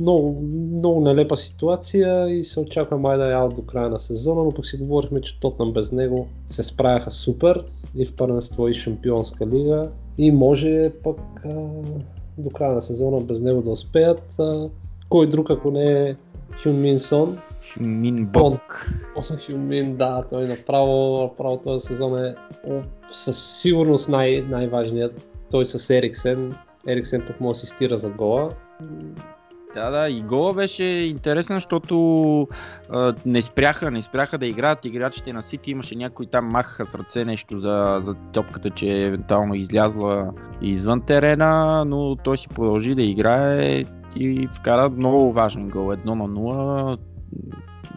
много, 0.00 0.42
много 0.76 1.00
нелепа 1.00 1.36
ситуация 1.36 2.28
и 2.28 2.44
се 2.44 2.60
очаква 2.60 2.98
май 2.98 3.18
да 3.18 3.30
е 3.30 3.34
аут 3.34 3.56
до 3.56 3.62
края 3.62 3.88
на 3.88 3.98
сезона, 3.98 4.44
но 4.44 4.50
пък 4.50 4.66
си 4.66 4.76
говорихме, 4.76 5.20
че 5.20 5.40
Тотнам 5.40 5.72
без 5.72 5.92
него 5.92 6.28
се 6.48 6.62
справяха 6.62 7.10
супер 7.10 7.64
и 7.96 8.06
в 8.06 8.16
първенство 8.16 8.68
и 8.68 8.74
Шампионска 8.74 9.46
лига 9.46 9.88
и 10.18 10.32
може 10.32 10.90
пък 11.04 11.20
а, 11.44 11.50
до 12.38 12.50
края 12.50 12.72
на 12.72 12.82
сезона 12.82 13.20
без 13.20 13.40
него 13.40 13.62
да 13.62 13.70
успеят. 13.70 14.36
Кой 15.08 15.28
друг 15.28 15.50
ако 15.50 15.70
не 15.70 16.08
е 16.08 16.16
Хюн 16.62 16.80
Мин 16.80 16.98
Сон, 16.98 17.38
Мин 17.80 18.26
Бок. 18.26 18.92
Хюмин, 19.46 19.96
да, 19.96 20.24
той 20.30 20.46
направо, 20.46 21.22
направо 21.22 21.56
този 21.56 21.86
сезон 21.86 22.24
е 22.24 22.34
със 23.12 23.60
сигурност 23.60 24.08
най- 24.08 24.44
най-важният. 24.48 25.26
Той 25.50 25.66
с 25.66 25.90
Ериксен. 25.90 26.54
Ериксен 26.88 27.24
пък 27.26 27.40
му 27.40 27.50
асистира 27.50 27.96
за 27.96 28.10
гола. 28.10 28.50
Да, 29.74 29.90
да, 29.90 30.08
и 30.08 30.20
гола 30.20 30.54
беше 30.54 30.84
интересен, 30.84 31.56
защото 31.56 32.48
а, 32.90 33.14
не 33.26 33.42
спряха, 33.42 33.90
не 33.90 34.02
спряха 34.02 34.38
да 34.38 34.46
играят 34.46 34.84
играчите 34.84 35.32
на 35.32 35.42
Сити. 35.42 35.70
Имаше 35.70 35.96
някой 35.96 36.26
там 36.26 36.48
махаха 36.52 36.86
с 36.86 36.94
ръце 36.94 37.24
нещо 37.24 37.60
за, 37.60 38.00
за 38.04 38.14
топката, 38.32 38.70
че 38.70 39.06
евентуално 39.06 39.54
излязла 39.54 40.30
извън 40.62 41.00
терена, 41.00 41.84
но 41.84 42.16
той 42.16 42.38
си 42.38 42.48
продължи 42.48 42.94
да 42.94 43.02
играе 43.02 43.84
и 44.16 44.48
вкара 44.52 44.90
много 44.90 45.32
важен 45.32 45.68
гол. 45.68 45.88
1 45.88 46.04
на 46.04 46.28
0, 46.28 46.98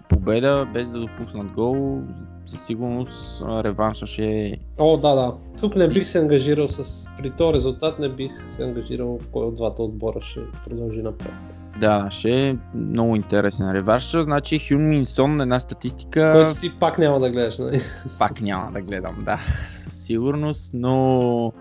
победа 0.09 0.67
без 0.73 0.91
да 0.91 0.99
допуснат 0.99 1.51
гол. 1.51 2.01
Със 2.45 2.65
сигурност 2.65 3.43
реванша 3.49 4.07
ще 4.07 4.23
е 4.23 4.57
О, 4.77 4.97
да, 4.97 5.15
да. 5.15 5.33
Тук 5.59 5.75
не 5.75 5.87
бих 5.87 6.05
се 6.05 6.19
ангажирал 6.19 6.67
с... 6.67 7.07
При 7.17 7.31
този 7.31 7.53
резултат 7.53 7.99
не 7.99 8.09
бих 8.09 8.31
се 8.47 8.63
ангажирал 8.63 9.19
кой 9.31 9.45
от 9.45 9.55
двата 9.55 9.83
отбора 9.83 10.21
ще 10.21 10.39
продължи 10.65 11.01
напред. 11.01 11.64
Да, 11.79 12.07
ще 12.09 12.49
е 12.49 12.57
много 12.75 13.15
интересен 13.15 13.71
реванш. 13.71 14.11
Значи 14.11 14.59
Хюн 14.59 14.87
Минсон, 14.87 15.41
една 15.41 15.59
статистика... 15.59 16.31
Който 16.35 16.59
ти 16.59 16.79
пак 16.79 16.97
няма 16.97 17.19
да 17.19 17.31
гледаш, 17.31 17.57
нали? 17.57 17.79
Пак 18.19 18.41
няма 18.41 18.71
да 18.71 18.81
гледам, 18.81 19.15
да, 19.25 19.39
със 19.75 19.93
сигурност, 19.93 20.71
но, 20.73 21.53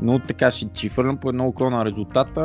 но 0.00 0.18
така 0.18 0.50
ще 0.50 0.68
ти 0.68 0.88
фърлям 0.88 1.16
по 1.16 1.28
едно 1.28 1.46
око 1.46 1.70
на 1.70 1.84
резултата. 1.84 2.42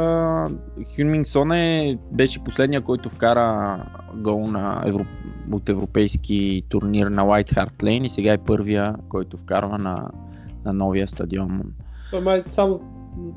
Хюнминг 0.95 1.27
Соне 1.27 1.97
беше 2.11 2.43
последния, 2.43 2.81
който 2.81 3.09
вкара 3.09 3.77
гол 4.15 4.47
на 4.47 4.83
Евро... 4.85 5.05
от 5.51 5.69
европейски 5.69 6.63
турнир 6.69 7.07
на 7.07 7.23
White 7.23 7.53
Hart 7.53 7.83
Lane 7.83 8.05
и 8.05 8.09
сега 8.09 8.33
е 8.33 8.37
първия, 8.37 8.95
който 9.09 9.37
вкарва 9.37 9.77
на, 9.77 10.09
на 10.65 10.73
новия 10.73 11.07
стадион. 11.07 11.61
Май 12.23 12.43
само... 12.49 12.81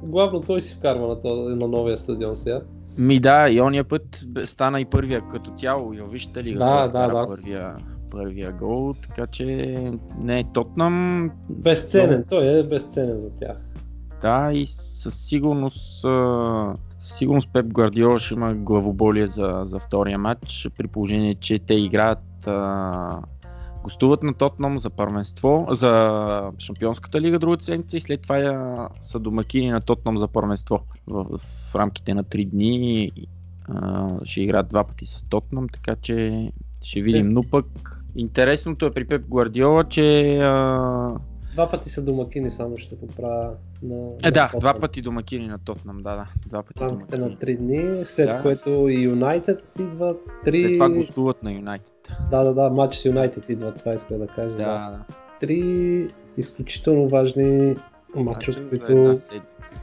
Главно 0.03 0.41
той 0.41 0.61
си 0.61 0.75
вкарва 0.75 1.09
на, 1.09 1.21
този, 1.21 1.55
на 1.55 1.69
новия 1.69 1.97
стадион 1.97 2.37
сега. 2.37 2.61
Ми 2.99 3.21
да, 3.21 3.49
и 3.51 3.61
ония 3.61 3.85
път 3.85 4.25
стана 4.45 4.81
и 4.81 4.85
първия 4.85 5.23
като 5.29 5.51
цяло 5.51 5.93
и 5.93 6.03
Висшата 6.11 6.43
лига. 6.43 6.59
Да, 6.59 6.91
той 6.91 7.07
да, 7.07 7.09
да. 7.09 7.27
Първия, 7.27 7.77
първия 8.11 8.53
гол, 8.53 8.95
така 9.03 9.27
че 9.27 9.45
не 10.19 10.39
е 10.39 10.45
Тотнам, 10.55 11.31
Безценен, 11.51 12.25
той 12.29 12.59
е 12.59 12.63
безценен 12.63 13.19
за 13.19 13.37
тях. 13.37 13.57
Да, 14.23 14.51
и 14.53 14.67
със 14.67 15.27
сигурност, 15.27 16.01
със 17.01 17.19
сигурност 17.19 17.53
Пеп 17.53 17.67
Гвардиола 17.67 18.19
ще 18.19 18.35
има 18.35 18.55
главоболие 18.55 19.27
за, 19.27 19.63
за 19.65 19.79
втория 19.79 20.19
матч, 20.19 20.69
при 20.79 20.89
положение, 20.89 21.35
че 21.35 21.59
те 21.59 21.75
играят 21.75 22.47
а, 22.47 23.23
гостуват 23.85 24.23
на 24.23 24.35
Тотнам 24.35 24.79
за 24.79 24.91
първенство, 24.91 25.67
за 25.71 26.51
Шампионската 26.59 27.21
лига 27.21 27.39
другата 27.39 27.65
седмица 27.65 27.97
и 27.97 28.01
след 28.01 28.23
това 28.23 28.39
я, 28.39 28.89
са 29.01 29.19
домакини 29.19 29.71
на 29.71 29.81
Тотнам 29.81 30.19
за 30.19 30.29
първенство 30.29 30.81
в, 31.07 31.39
в 31.39 31.75
рамките 31.75 32.15
на 32.15 32.25
3 32.25 32.47
дни. 32.47 33.11
А, 33.69 34.09
ще 34.25 34.43
играят 34.43 34.69
два 34.69 34.85
пъти 34.85 35.07
с 35.07 35.25
Тотнам, 35.29 35.69
така 35.69 35.97
че 35.97 36.51
ще 36.83 37.03
видим. 37.03 37.33
Но 37.33 37.43
пък 37.43 37.67
интересното 38.17 38.87
е 38.87 38.91
при 38.91 39.05
Пеп 39.05 39.29
Гвардиола, 39.29 39.85
че 39.85 40.39
а, 40.39 41.15
Два 41.55 41.71
пъти 41.71 41.89
са 41.89 42.05
домакини, 42.05 42.51
само 42.51 42.79
ще 42.79 42.99
поправя 43.01 43.51
на... 43.83 43.95
Е, 43.95 44.27
на 44.27 44.31
да, 44.31 44.45
Тотнъм. 44.47 44.61
два 44.61 44.75
пъти 44.75 45.03
домакини 45.03 45.47
на 45.47 45.59
Тотнам, 45.59 45.97
да, 45.97 46.17
да. 46.17 46.27
Два 46.47 46.63
пъти 46.63 46.81
рамките 46.81 47.19
на 47.19 47.31
3 47.31 47.57
дни, 47.57 48.05
след 48.05 48.27
Да. 48.27 48.43
което 48.43 48.71
и 48.71 49.03
Юнайтед 49.03 49.63
идва. 49.81 50.17
Три... 50.45 50.61
След 50.61 50.73
това 50.73 50.89
гостуват 50.89 51.43
на 51.43 51.53
Юнайтед. 51.53 51.94
Да, 52.31 52.45
да, 52.45 52.55
да, 52.55 52.71
матч 52.71 52.97
с 52.97 53.05
Юнайтед 53.05 53.49
идва, 53.49 53.75
това 53.75 53.95
иска 53.95 54.19
да 54.19 54.27
кажа. 54.27 54.57
Да, 54.57 54.65
да. 54.65 54.99
Три 55.41 56.09
изключително 56.37 57.09
важни 57.09 57.77
матча, 58.15 58.51
от 58.51 58.57
за 58.57 58.69
които, 58.69 59.15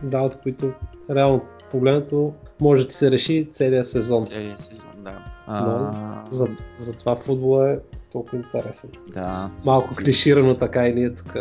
да, 0.04 0.22
от 0.22 0.36
които 0.36 0.74
реално 1.10 1.42
погледнато 1.72 2.34
може 2.60 2.86
да 2.86 2.94
се 2.94 3.12
реши 3.12 3.50
целият 3.54 3.88
сезон. 3.88 4.25
Целият 4.25 4.60
сезон, 4.60 4.86
да. 4.98 5.12
Но 5.48 5.54
А, 5.54 6.24
За, 6.30 6.48
затова 6.78 7.16
футбол 7.16 7.66
е 7.66 7.80
толкова 8.12 8.38
интересен. 8.38 8.90
да. 9.13 9.50
Малко 9.66 9.96
клиширано 9.96 10.56
така 10.56 10.88
и 10.88 10.94
ние 10.94 11.16
тук 11.16 11.36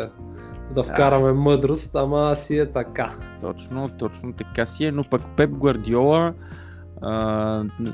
да 0.75 0.83
вкараме 0.83 1.33
мъдрост, 1.33 1.97
ама 1.97 2.37
си 2.37 2.59
е 2.59 2.73
така. 2.73 3.13
Точно, 3.43 3.89
точно 3.99 4.33
така 4.33 4.67
си 4.67 4.85
е, 4.85 4.93
но 4.93 5.05
пък 5.05 5.23
Пеп 5.37 5.51
Гвардиола, 5.51 6.33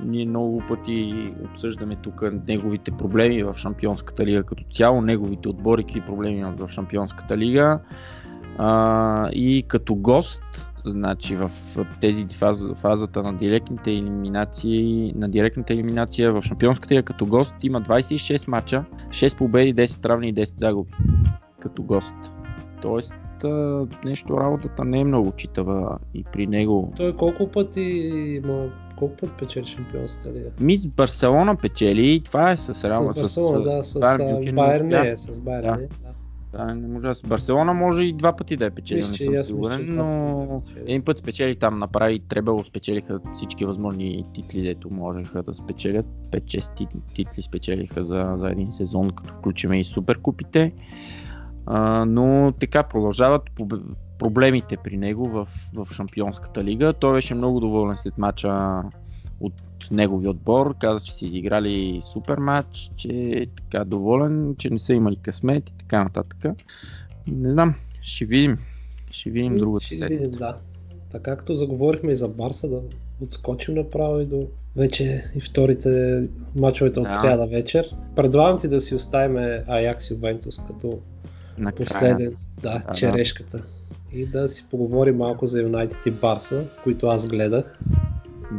ние 0.05 0.27
много 0.27 0.63
пъти 0.69 1.33
обсъждаме 1.45 1.97
тук 1.97 2.23
неговите 2.49 2.91
проблеми 2.91 3.43
в 3.43 3.55
Шампионската 3.57 4.27
лига 4.27 4.43
като 4.43 4.65
цяло, 4.73 5.01
неговите 5.01 5.49
отбори, 5.49 5.83
какви 5.83 6.01
проблеми 6.01 6.39
имат 6.39 6.61
в 6.61 6.69
Шампионската 6.69 7.37
лига. 7.37 7.81
А, 8.59 9.31
и 9.33 9.65
като 9.69 9.95
гост, 9.95 10.43
значи 10.87 11.37
в 11.37 11.51
тези 12.01 12.27
фаз, 12.35 12.65
фазата 12.75 13.23
на 13.23 13.37
директните 13.37 13.93
елиминации, 13.93 15.13
на 15.17 15.29
директната 15.29 15.73
елиминация 15.73 16.33
в 16.33 16.43
Шампионската 16.43 16.95
лига 16.95 17.03
като 17.03 17.27
гост 17.27 17.55
има 17.63 17.83
26 17.83 18.49
мача, 18.49 18.85
6 19.09 19.39
победи, 19.39 19.75
10 19.75 20.09
равни 20.09 20.29
и 20.29 20.35
10 20.35 20.61
загуби 20.61 20.93
като 21.61 21.83
гост. 21.83 22.15
Тоест 22.83 23.15
нещо 24.05 24.41
работата 24.41 24.85
не 24.85 25.01
е 25.01 25.05
много 25.05 25.33
читава 25.33 25.99
и 26.15 26.25
при 26.33 26.47
него. 26.47 26.93
Той 26.97 27.17
колко 27.17 27.51
пъти 27.51 27.83
има, 28.45 28.71
колко 28.97 29.17
пъти 29.17 29.33
печели 29.39 29.67
шампионската 29.67 30.33
лига? 30.33 30.51
Ми 30.61 30.79
с 30.79 30.87
Барселона 30.87 31.57
печели 31.57 32.21
това 32.21 32.51
е 32.51 32.57
с 32.57 32.85
Реал. 32.85 33.13
с 33.13 33.21
Барселона, 33.21 33.61
да, 33.61 33.83
с 33.83 33.99
Байерн 34.53 34.89
не 34.89 35.09
е, 35.09 35.17
с 35.17 35.41
Байерн 35.41 35.65
Да. 35.65 35.77
не. 35.77 35.87
Да. 35.87 35.87
Да, 36.53 36.75
не 36.75 36.89
може 36.89 37.07
да 37.07 37.15
с 37.15 37.23
Барселона 37.23 37.75
може 37.75 38.03
и 38.03 38.13
два 38.13 38.37
пъти 38.37 38.57
да 38.57 38.65
е 38.67 38.71
печелил, 38.71 39.09
Мисля, 39.09 39.13
не 39.13 39.25
съм 39.25 39.33
мисля, 39.33 39.45
сигурен, 39.45 39.79
пъти 39.79 39.91
но 39.91 40.63
е 40.77 40.81
един 40.81 41.03
път 41.03 41.19
спечели 41.19 41.57
там, 41.57 41.79
направи 41.79 42.19
Требело, 42.19 42.65
спечелиха 42.65 43.21
всички 43.35 43.65
възможни 43.65 44.25
титли, 44.35 44.63
дето 44.63 44.91
можеха 44.91 45.43
да 45.43 45.55
спечелят. 45.55 46.07
5-6 46.31 46.75
ти- 46.75 46.87
титли 47.15 47.43
спечелиха 47.43 48.05
за, 48.05 48.37
за 48.39 48.51
един 48.51 48.73
сезон, 48.73 49.11
като 49.11 49.35
включиме 49.35 49.81
и 49.81 49.85
суперкупите. 49.85 50.73
А, 51.67 52.05
но 52.05 52.53
така 52.61 52.83
продължават 52.83 53.43
проблемите 54.19 54.77
при 54.85 54.97
него 54.97 55.25
в, 55.25 55.49
в 55.75 55.95
Шампионската 55.95 56.65
лига. 56.65 56.93
Той 56.93 57.13
беше 57.13 57.35
много 57.35 57.61
доволен 57.61 57.97
след 57.97 58.19
мача 58.19 58.83
от 59.41 59.55
неговия 59.91 60.31
отбор. 60.31 60.75
Каза, 60.79 61.05
че 61.05 61.13
си 61.13 61.27
изиграли 61.27 62.01
супер 62.13 62.39
матч, 62.39 62.91
че 62.97 63.09
е 63.13 63.47
така 63.47 63.85
доволен, 63.85 64.55
че 64.59 64.71
не 64.71 64.79
са 64.79 64.93
имали 64.93 65.17
късмет 65.17 65.69
и 65.69 65.73
така 65.73 66.05
нататък. 66.05 66.45
Не 67.27 67.53
знам, 67.53 67.75
ще 68.03 68.25
видим. 68.25 68.59
Ще 69.11 69.31
видим 69.31 69.57
другата 69.57 69.87
Ще 69.87 70.07
видим, 70.07 70.31
да. 70.31 70.57
Така 71.13 71.37
както 71.37 71.57
заговорихме 71.57 72.13
и 72.13 72.17
за 72.17 72.29
Барса, 72.29 72.69
да 72.69 72.81
отскочим 73.21 73.75
направо 73.75 74.21
и 74.21 74.27
до 74.27 74.47
вече 74.77 75.25
и 75.35 75.41
вторите 75.41 76.23
мачовете 76.57 77.01
от 77.01 77.07
Да. 77.07 77.13
сряда 77.13 77.47
вечер. 77.47 77.95
Предлагам 78.17 78.59
ти 78.59 78.69
да 78.69 78.81
си 78.81 78.95
оставим 78.95 79.63
Аякс 79.67 80.11
Ювентус 80.11 80.61
като 80.67 80.99
Накрая. 81.59 81.87
последен, 81.87 82.35
да, 82.63 82.83
Да, 83.01 83.13
да. 83.51 83.63
И 84.17 84.27
да 84.27 84.49
си 84.49 84.67
поговорим 84.71 85.17
малко 85.17 85.47
за 85.47 85.61
Юнайтед 85.61 86.07
и 86.07 86.11
Барса, 86.11 86.67
които 86.85 87.07
аз 87.07 87.29
гледах. 87.29 87.81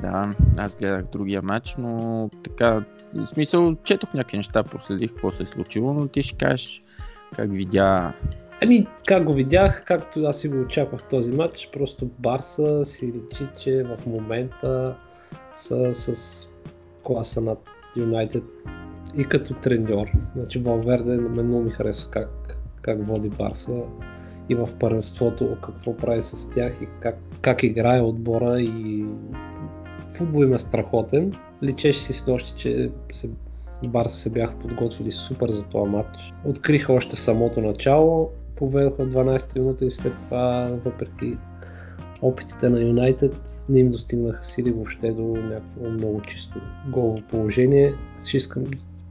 Да, 0.01 0.29
аз 0.57 0.75
гледах 0.75 1.05
другия 1.11 1.41
матч, 1.41 1.75
но 1.77 2.29
така, 2.43 2.85
в 3.13 3.27
смисъл, 3.27 3.75
четох 3.83 4.13
някакви 4.13 4.37
неща, 4.37 4.63
проследих 4.63 5.11
какво 5.11 5.31
се 5.31 5.43
е 5.43 5.45
случило, 5.45 5.93
но 5.93 6.07
ти 6.07 6.23
ще 6.23 6.37
кажеш 6.37 6.83
как 7.35 7.51
видя 7.51 8.13
Ами, 8.61 8.87
как 9.07 9.23
го 9.23 9.33
видях, 9.33 9.83
както 9.85 10.23
аз 10.23 10.41
си 10.41 10.49
го 10.49 10.61
очаквах 10.61 11.03
този 11.03 11.31
матч, 11.31 11.69
просто 11.73 12.09
Барса 12.19 12.85
си 12.85 13.05
личи, 13.05 13.47
че 13.59 13.83
в 13.83 14.05
момента 14.05 14.95
са 15.53 15.93
с 15.93 16.49
класа 17.03 17.41
над 17.41 17.59
Юнайтед 17.95 18.43
и 19.17 19.25
като 19.25 19.53
треньор. 19.53 20.07
Значи 20.35 20.59
Валверде 20.59 21.15
на 21.15 21.29
мен 21.29 21.45
много 21.45 21.63
ми 21.63 21.71
харесва 21.71 22.11
как, 22.11 22.57
как 22.81 23.05
води 23.05 23.29
Барса 23.29 23.83
и 24.49 24.55
в 24.55 24.69
първенството, 24.79 25.57
какво 25.63 25.97
прави 25.97 26.23
с 26.23 26.49
тях 26.49 26.81
и 26.81 26.87
как, 26.99 27.17
как 27.41 27.63
играе 27.63 28.01
отбора 28.01 28.61
и 28.61 29.05
футбол 30.17 30.43
им 30.43 30.53
е 30.53 30.59
страхотен. 30.59 31.33
Личеше 31.63 31.99
си 31.99 32.13
с 32.13 32.27
нощи, 32.27 32.53
че 32.57 32.91
се 33.11 33.29
Барса 33.83 34.17
се 34.17 34.29
бяха 34.29 34.59
подготвили 34.59 35.11
супер 35.11 35.49
за 35.49 35.67
този 35.67 35.91
матч. 35.91 36.33
Откриха 36.45 36.93
още 36.93 37.15
в 37.15 37.19
самото 37.19 37.61
начало, 37.61 38.29
поведоха 38.55 39.07
12 39.07 39.59
минути 39.59 39.85
и 39.85 39.91
след 39.91 40.13
това, 40.23 40.69
въпреки 40.85 41.37
опитите 42.21 42.69
на 42.69 42.81
Юнайтед, 42.81 43.65
не 43.69 43.79
им 43.79 43.91
достигнаха 43.91 44.43
сили 44.43 44.71
въобще 44.71 45.11
до 45.11 45.23
някакво 45.23 45.89
много 45.89 46.21
чисто 46.21 46.59
голово 46.91 47.21
положение. 47.29 47.93
Ще 48.27 48.37
искам, 48.37 48.63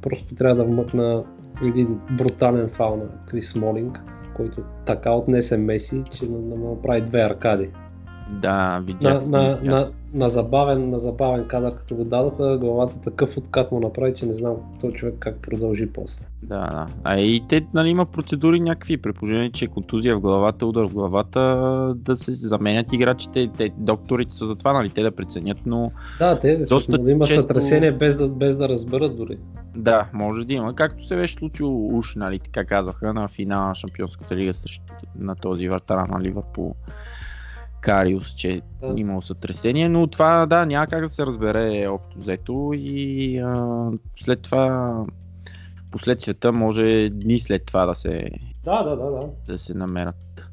просто 0.02 0.34
трябва 0.34 0.54
да 0.54 0.64
вмъкна 0.64 1.24
един 1.62 2.00
брутален 2.10 2.68
фал 2.68 2.96
на 2.96 3.26
Крис 3.26 3.56
Молинг, 3.56 4.00
който 4.36 4.62
така 4.86 5.10
отнесе 5.12 5.56
Меси, 5.56 6.02
че 6.10 6.24
на- 6.24 6.38
на- 6.38 6.70
направи 6.70 7.00
две 7.00 7.20
аркади. 7.20 7.70
Да, 8.30 8.52
На, 8.70 8.80
видях 8.80 9.26
на, 9.26 9.58
на, 9.62 9.76
аз. 9.76 9.98
на, 10.14 10.28
забавен, 10.28 10.90
на 10.90 10.98
забавен 10.98 11.44
кадър, 11.48 11.74
като 11.74 11.94
го 11.94 12.04
дадоха, 12.04 12.58
главата 12.58 13.00
такъв 13.00 13.36
откат 13.36 13.72
му 13.72 13.80
направи, 13.80 14.14
че 14.14 14.26
не 14.26 14.34
знам 14.34 14.54
този 14.80 14.94
човек 14.94 15.14
как 15.18 15.36
продължи 15.36 15.86
после. 15.86 16.24
Да, 16.42 16.60
да. 16.60 16.86
А 17.04 17.18
и 17.18 17.42
те, 17.48 17.66
нали, 17.74 17.88
има 17.88 18.06
процедури 18.06 18.60
някакви, 18.60 18.96
при 18.96 19.12
положение, 19.12 19.50
че 19.50 19.66
контузия 19.66 20.16
в 20.16 20.20
главата, 20.20 20.66
удар 20.66 20.84
в 20.84 20.94
главата, 20.94 21.40
да 21.96 22.16
се 22.16 22.32
заменят 22.32 22.92
играчите. 22.92 23.48
Те, 23.56 23.70
докторите 23.78 24.36
са 24.36 24.46
за 24.46 24.54
това, 24.54 24.72
нали, 24.72 24.90
те 24.90 25.02
да 25.02 25.10
преценят, 25.10 25.58
но 25.66 25.90
Да, 26.18 26.38
те 26.38 26.56
Доста 26.58 26.98
да 26.98 27.10
има 27.10 27.24
често- 27.26 27.42
сътресение 27.42 27.92
без 27.92 28.16
да, 28.16 28.28
без 28.30 28.56
да 28.56 28.68
разберат 28.68 29.16
дори. 29.16 29.38
Да, 29.76 30.06
може 30.12 30.44
да 30.44 30.54
има. 30.54 30.74
Както 30.74 31.06
се 31.06 31.16
беше 31.16 31.34
случило 31.34 31.98
уж, 31.98 32.16
нали, 32.16 32.38
така 32.38 32.64
казаха, 32.64 33.12
на 33.12 33.28
финала 33.28 33.68
на 33.68 33.74
Шампионската 33.74 34.36
лига 34.36 34.54
срещу 34.54 34.82
на 35.18 35.34
този 35.34 35.68
вратара 35.68 36.06
на 36.06 36.20
Ливърпул. 36.20 36.74
Кариус, 37.86 38.34
че 38.34 38.60
Да. 38.80 38.94
имало 38.96 39.22
сътресение, 39.22 39.88
но 39.88 40.06
това 40.06 40.46
да, 40.46 40.66
няма 40.66 40.86
как 40.86 41.00
да 41.00 41.08
се 41.08 41.26
разбере 41.26 41.86
общо 41.90 42.18
взето 42.18 42.70
и 42.74 43.38
а, 43.38 43.90
след 44.16 44.42
това 44.42 45.04
последствията 45.90 46.52
може 46.52 47.10
дни 47.10 47.40
след 47.40 47.66
това 47.66 47.86
да 47.86 47.94
се, 47.94 48.30
Да, 48.64 48.82
да, 48.82 48.96
да, 48.96 49.10
да. 49.10 49.20
да 49.48 49.58
се 49.58 49.74
намерят. 49.74 50.50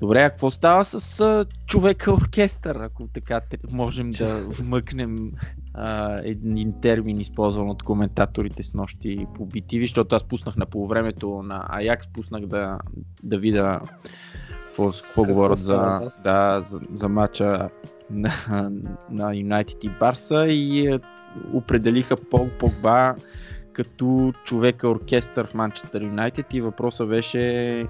Добре, 0.00 0.22
а 0.22 0.30
какво 0.30 0.50
става 0.50 0.84
с 0.84 1.20
а, 1.20 1.44
човека 1.66 2.12
оркестър, 2.12 2.76
ако 2.76 3.08
така 3.08 3.40
можем 3.70 4.10
да 4.10 4.40
вмъкнем 4.50 5.32
а, 5.74 6.18
един 6.24 6.80
термин, 6.80 7.20
използван 7.20 7.70
от 7.70 7.82
коментаторите 7.82 8.62
с 8.62 8.74
нощи 8.74 9.26
по 9.34 9.48
BTV, 9.48 9.80
защото 9.80 10.16
аз 10.16 10.24
пуснах 10.24 10.56
на 10.56 10.66
полувремето 10.66 11.42
на 11.42 11.66
Аякс, 11.68 12.06
пуснах 12.12 12.46
да, 12.46 12.78
да 13.22 13.38
видя 13.38 13.80
какво, 14.72 14.90
какво 14.92 15.24
говорят 15.24 15.58
за, 15.58 16.10
да, 16.24 16.62
за, 16.66 16.80
за 16.92 17.08
матча 17.08 17.68
на, 18.10 18.30
на 19.10 19.36
Юнайтед 19.36 19.84
и 19.84 19.88
Барса 19.88 20.46
и 20.46 20.86
е, 20.86 21.00
определиха 21.52 22.16
Пол 22.16 22.48
Погба 22.58 23.14
като 23.72 24.32
човека 24.44 24.88
оркестър 24.88 25.46
в 25.46 25.54
Манчестър 25.54 26.02
Юнайтед 26.02 26.54
и 26.54 26.60
въпросът 26.60 27.08
беше 27.08 27.86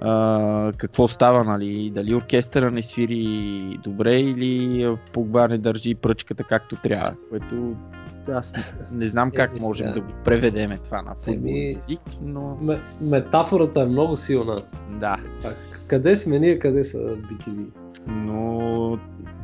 а, 0.00 0.72
какво 0.76 1.08
става, 1.08 1.44
нали? 1.44 1.90
Дали 1.94 2.14
оркестъра 2.14 2.70
не 2.70 2.82
свири 2.82 3.78
добре 3.84 4.18
или 4.18 4.96
Погба 5.12 5.48
не 5.48 5.58
държи 5.58 5.94
пръчката 5.94 6.44
както 6.44 6.76
трябва, 6.76 7.12
което 7.30 7.76
аз 8.32 8.54
не, 8.92 9.06
знам 9.06 9.30
как 9.30 9.50
Еми, 9.50 9.60
можем 9.60 9.86
сега. 9.86 10.00
да 10.00 10.00
го 10.00 10.12
преведеме 10.24 10.78
това 10.78 11.02
на 11.02 11.14
футболен 11.14 11.76
език, 11.76 12.00
но 12.22 12.58
Ме, 12.60 12.80
метафората 13.00 13.80
е 13.80 13.86
много 13.86 14.16
силна. 14.16 14.62
да. 14.90 15.16
Пак, 15.42 15.56
къде 15.88 16.16
сме 16.16 16.38
ние, 16.38 16.58
къде 16.58 16.84
са 16.84 16.98
BTV? 16.98 17.66
Но 18.06 18.98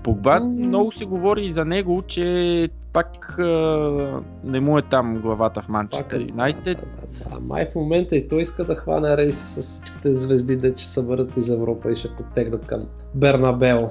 Погба 0.04 0.40
много 0.40 0.92
се 0.92 1.04
говори 1.04 1.46
и 1.46 1.52
за 1.52 1.64
него, 1.64 2.02
че 2.06 2.68
пак 2.92 3.38
а, 3.38 4.22
не 4.44 4.60
му 4.60 4.78
е 4.78 4.82
там 4.82 5.20
главата 5.20 5.62
в 5.62 5.68
Манчестър 5.68 6.20
Юнайтед. 6.20 6.78
Да, 6.78 7.28
да, 7.28 7.30
да. 7.30 7.40
Май 7.40 7.68
в 7.70 7.74
момента 7.74 8.16
и 8.16 8.28
той 8.28 8.42
иска 8.42 8.64
да 8.64 8.74
хване 8.74 9.16
рейси 9.16 9.46
с 9.46 9.62
всичките 9.62 10.14
звезди, 10.14 10.56
де 10.56 10.74
че 10.74 10.88
съберат 10.88 11.36
из 11.36 11.48
Европа 11.48 11.92
и 11.92 11.96
ще 11.96 12.08
подтегнат 12.16 12.66
към 12.66 12.86
Бернабел. 13.14 13.90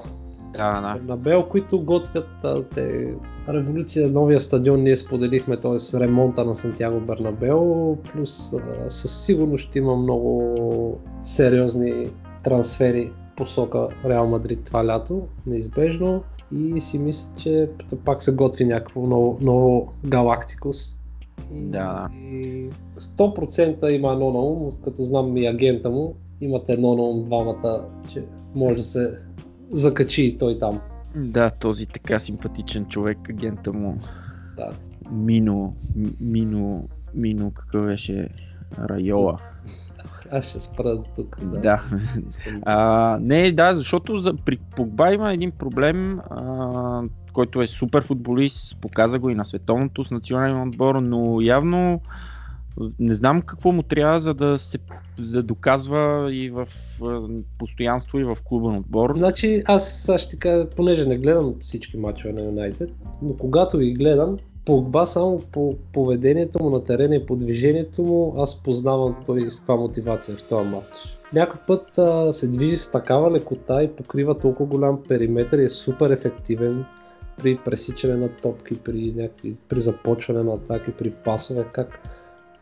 Да, 0.53 0.81
да. 0.81 0.99
Бернабел, 0.99 1.43
които 1.43 1.81
готвят 1.81 2.29
а, 2.43 2.63
те, 2.63 3.15
революция, 3.49 4.09
новия 4.09 4.39
стадион 4.39 4.83
ние 4.83 4.95
споделихме, 4.95 5.57
т.е. 5.57 5.99
ремонта 5.99 6.45
на 6.45 6.55
Сантьяго 6.55 6.99
Бернабел, 6.99 7.97
плюс 8.11 8.53
а, 8.53 8.89
със 8.89 9.25
сигурност 9.25 9.63
ще 9.63 9.79
има 9.79 9.95
много 9.95 10.99
сериозни 11.23 12.09
трансфери 12.43 13.11
посока 13.37 13.87
Реал 14.05 14.27
Мадрид 14.27 14.63
това 14.65 14.87
лято, 14.87 15.27
неизбежно. 15.45 16.23
И 16.51 16.81
си 16.81 16.99
мисля, 16.99 17.35
че 17.37 17.69
пак 18.05 18.23
се 18.23 18.35
готви 18.35 18.65
някакво 18.65 19.07
ново, 19.07 19.37
ново 19.41 19.93
Галактикус. 20.05 20.99
И, 21.53 21.69
Да. 21.71 22.09
и 22.13 22.69
100% 22.99 23.89
има 23.89 24.11
едно 24.13 24.31
на 24.31 24.39
ум, 24.39 24.69
като 24.83 25.03
знам 25.03 25.37
и 25.37 25.47
агента 25.47 25.89
му, 25.89 26.15
имат 26.41 26.69
едно 26.69 26.95
на 26.95 27.03
ум 27.03 27.25
двамата, 27.25 27.85
че 28.13 28.25
може 28.55 28.75
да 28.75 28.83
се 28.83 29.15
закачи 29.71 30.23
и 30.23 30.37
той 30.37 30.59
там. 30.59 30.79
Да, 31.15 31.49
този 31.49 31.85
така 31.85 32.19
симпатичен 32.19 32.85
човек, 32.85 33.29
агента 33.29 33.73
му. 33.73 33.97
Да. 34.57 34.71
Мино, 35.11 35.75
Мино, 36.21 36.87
Мино, 37.13 37.51
какъв 37.51 37.85
беше 37.85 38.29
Райола. 38.79 39.37
Аз 40.37 40.45
ще 40.45 40.59
спра 40.59 40.95
до 40.95 41.03
тук. 41.15 41.37
Да. 41.41 41.59
Да. 41.59 41.81
А, 42.65 43.17
не, 43.21 43.51
да, 43.51 43.75
защото 43.75 44.17
за, 44.17 44.33
при 44.45 44.57
Погба 44.57 45.13
има 45.13 45.33
един 45.33 45.51
проблем, 45.51 46.19
а, 46.19 47.01
който 47.33 47.61
е 47.61 47.67
супер 47.67 48.03
футболист, 48.03 48.77
показа 48.81 49.19
го 49.19 49.29
и 49.29 49.35
на 49.35 49.45
световното 49.45 50.03
с 50.03 50.11
национален 50.11 50.61
отбор, 50.61 50.95
но 50.95 51.41
явно 51.41 52.01
не 52.99 53.13
знам 53.13 53.41
какво 53.41 53.71
му 53.71 53.83
трябва, 53.83 54.19
за 54.19 54.33
да 54.33 54.59
се 54.59 54.77
за 55.19 55.31
да 55.31 55.43
доказва 55.43 56.33
и 56.33 56.49
в 56.49 56.67
постоянство 57.57 58.19
и 58.19 58.23
в 58.23 58.37
клубен 58.43 58.75
отбор. 58.75 59.13
Значи 59.17 59.61
аз 59.65 59.93
сега 59.93 60.17
ще 60.17 60.39
кажа, 60.39 60.69
понеже 60.75 61.05
не 61.05 61.17
гледам 61.17 61.53
всички 61.59 61.97
мачове 61.97 62.33
на 62.33 62.43
Юнайтед, 62.43 62.89
но 63.21 63.37
когато 63.37 63.77
ги 63.77 63.93
гледам, 63.93 64.37
Погба 64.65 65.05
само 65.05 65.41
по 65.51 65.75
поведението 65.93 66.63
му 66.63 66.69
на 66.69 66.83
терена 66.83 67.15
и 67.15 67.25
по 67.25 67.35
движението 67.35 68.03
му, 68.03 68.33
аз 68.37 68.63
познавам 68.63 69.15
той 69.25 69.51
с 69.51 69.59
каква 69.59 69.75
мотивация 69.75 70.37
в 70.37 70.43
този 70.43 70.69
матч. 70.69 71.19
Някой 71.33 71.59
път 71.67 71.97
а, 71.97 72.33
се 72.33 72.47
движи 72.47 72.77
с 72.77 72.91
такава 72.91 73.31
лекота 73.31 73.83
и 73.83 73.87
покрива 73.87 74.39
толкова 74.39 74.69
голям 74.69 75.03
периметр 75.07 75.55
и 75.55 75.63
е 75.63 75.69
супер 75.69 76.09
ефективен 76.09 76.85
при 77.37 77.57
пресичане 77.65 78.15
на 78.15 78.29
топки, 78.29 78.79
при, 78.79 79.13
някакви, 79.15 79.55
при 79.69 79.81
започване 79.81 80.43
на 80.43 80.53
атаки, 80.53 80.91
при 80.91 81.11
пасове, 81.11 81.65
как 81.71 81.99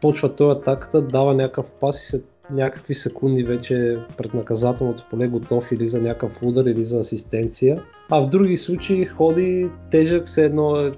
почва 0.02 0.36
той 0.36 0.52
атаката, 0.52 1.02
дава 1.02 1.34
някакъв 1.34 1.72
пас 1.72 2.04
и 2.04 2.08
след 2.08 2.26
някакви 2.52 2.94
секунди 2.94 3.44
вече 3.44 3.98
пред 4.18 4.34
наказателното 4.34 5.06
поле 5.10 5.28
готов 5.28 5.72
или 5.72 5.88
за 5.88 6.02
някакъв 6.02 6.40
удар 6.44 6.66
или 6.66 6.86
за 6.86 7.00
асистенция. 7.00 7.84
А 8.10 8.22
в 8.22 8.28
други 8.28 8.58
случаи 8.58 9.06
ходи 9.06 9.70
тежък, 9.92 10.26
все 10.26 10.46
едно 10.46 10.76
е 10.76 10.92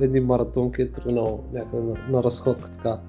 един 0.00 0.24
маратонки 0.24 0.82
е 0.82 0.90
тръгнал 0.90 1.44
някъде 1.52 1.82
на, 1.82 1.94
на 2.10 2.22
разходка 2.22 2.72
така 2.72 3.00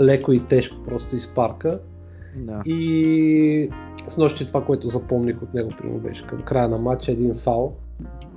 леко 0.00 0.32
и 0.32 0.40
тежко 0.40 0.76
просто 0.84 1.16
из 1.16 1.26
парка. 1.26 1.80
Да. 2.36 2.62
И 2.66 3.70
с 4.08 4.18
нощи 4.18 4.46
това, 4.46 4.64
което 4.64 4.88
запомних 4.88 5.42
от 5.42 5.54
него, 5.54 5.70
примерно 5.78 6.00
беше 6.00 6.26
към 6.26 6.42
края 6.42 6.68
на 6.68 6.78
матча 6.78 7.12
един 7.12 7.34
фал. 7.34 7.74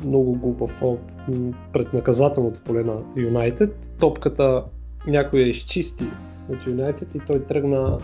Много 0.04 0.36
глупав 0.36 0.70
фал 0.70 0.98
пред 1.74 1.94
наказателното 1.94 2.62
поле 2.62 2.84
на 2.84 3.02
Юнайтед. 3.16 3.90
Топката 4.00 4.64
някой 5.08 5.40
я 5.40 5.48
изчисти 5.48 6.04
от 6.50 6.68
Юнайтед 6.68 7.16
и 7.16 7.20
той 7.20 7.44
тръгна, 7.44 8.00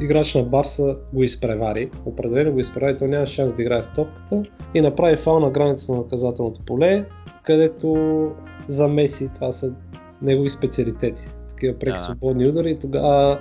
играч 0.00 0.34
на 0.34 0.42
Барса 0.42 0.96
го 1.12 1.22
изпревари. 1.22 1.90
Определено 2.04 2.52
го 2.52 2.60
изпревари, 2.60 2.98
той 2.98 3.08
няма 3.08 3.26
шанс 3.26 3.52
да 3.52 3.62
играе 3.62 3.82
с 3.82 3.92
топката 3.92 4.42
и 4.74 4.80
направи 4.80 5.16
фал 5.16 5.40
на 5.40 5.50
граница 5.50 5.92
на 5.92 5.98
наказателното 5.98 6.60
поле, 6.66 7.06
където 7.44 8.30
за 8.68 8.88
Меси 8.88 9.30
това 9.34 9.52
са 9.52 9.72
негови 10.22 10.50
специалитети. 10.50 11.28
Такива 11.48 11.78
преки 11.78 11.92
Да. 11.92 11.98
свободни 11.98 12.48
удари 12.48 12.78
тогава 12.78 13.40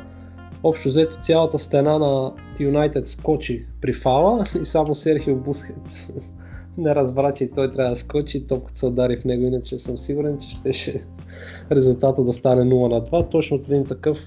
общо 0.64 0.90
взето 0.90 1.18
цялата 1.22 1.60
стена 1.60 2.00
на 2.00 2.34
Юнайтед 2.60 3.08
скочи 3.08 3.66
при 3.82 3.94
фала 3.94 4.46
и 4.62 4.66
само 4.66 4.96
Серхио 4.96 5.36
Бускет 5.36 6.10
не 6.78 6.96
разбра, 6.96 7.34
че 7.34 7.52
той 7.52 7.74
трябва 7.74 7.90
да 7.90 7.96
скочи 7.96 8.38
и 8.38 8.48
топката 8.48 8.80
се 8.80 8.86
удари 8.86 9.18
в 9.18 9.26
него, 9.26 9.44
иначе 9.44 9.80
съм 9.80 9.98
сигурен, 9.98 10.38
че 10.40 10.50
щеше 10.50 11.06
резултата 11.72 12.24
да 12.24 12.34
стане 12.34 12.62
0 12.62 12.90
на 12.90 13.02
2, 13.02 13.32
точно 13.32 13.58
от 13.58 13.66
един 13.66 13.86
такъв 13.86 14.20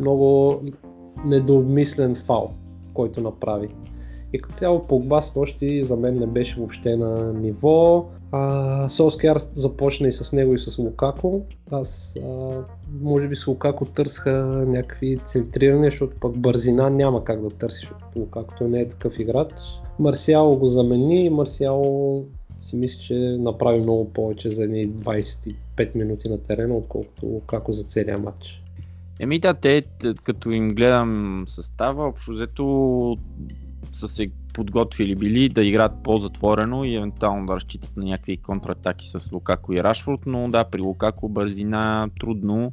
много 0.00 0.60
недообмислен 1.24 2.14
фал, 2.14 2.50
който 2.94 3.20
направи. 3.20 3.68
И 4.32 4.38
като 4.38 4.56
цяло 4.56 4.86
Погба 4.86 5.22
с 5.22 5.36
нощи 5.36 5.84
за 5.84 5.96
мен 5.96 6.18
не 6.18 6.26
беше 6.26 6.56
въобще 6.58 6.96
на 6.96 7.32
ниво. 7.32 8.06
А, 8.32 8.88
Солскияр 8.88 9.38
започна 9.54 10.08
и 10.08 10.12
с 10.12 10.32
него 10.32 10.54
и 10.54 10.58
с 10.58 10.78
Лукако. 10.78 11.46
Аз 11.70 12.16
а, 12.16 12.50
може 13.00 13.28
би 13.28 13.36
с 13.36 13.46
Лукако 13.46 13.84
търсха 13.84 14.32
някакви 14.66 15.18
центрирания, 15.24 15.90
защото 15.90 16.16
пък 16.20 16.38
бързина 16.38 16.90
няма 16.90 17.24
как 17.24 17.42
да 17.42 17.50
търсиш, 17.50 17.80
защото 17.80 18.18
Лукако 18.18 18.54
той 18.58 18.68
не 18.68 18.80
е 18.80 18.88
такъв 18.88 19.18
играч. 19.18 19.52
Марсиало 19.98 20.56
го 20.56 20.66
замени 20.66 21.24
и 21.24 21.30
Марсиало 21.30 22.24
си 22.62 22.76
мисля, 22.76 23.00
че 23.00 23.14
направи 23.38 23.80
много 23.80 24.12
повече 24.12 24.50
за 24.50 24.64
едни 24.64 24.88
25 24.88 25.54
минути 25.94 26.28
на 26.28 26.42
терена, 26.42 26.76
отколкото 26.76 27.26
Лукако 27.26 27.72
за 27.72 27.84
целия 27.84 28.18
матч. 28.18 28.62
Еми 29.20 29.38
да, 29.38 29.54
те, 29.54 29.82
като 30.22 30.50
им 30.50 30.74
гледам 30.74 31.44
състава, 31.48 32.08
общо 32.08 32.32
взето 32.32 33.16
са 33.94 34.08
се 34.08 34.30
подготвили 34.58 35.14
били 35.14 35.48
да 35.48 35.64
играят 35.64 36.02
по-затворено 36.04 36.84
и 36.84 36.94
евентуално 36.94 37.46
да 37.46 37.54
разчитат 37.54 37.96
на 37.96 38.04
някакви 38.04 38.36
контратаки 38.36 39.08
с 39.08 39.32
Лукако 39.32 39.72
и 39.72 39.82
Рашфорд, 39.82 40.20
но 40.26 40.48
да, 40.48 40.64
при 40.64 40.80
Лукако 40.80 41.28
бързина 41.28 42.08
трудно, 42.20 42.72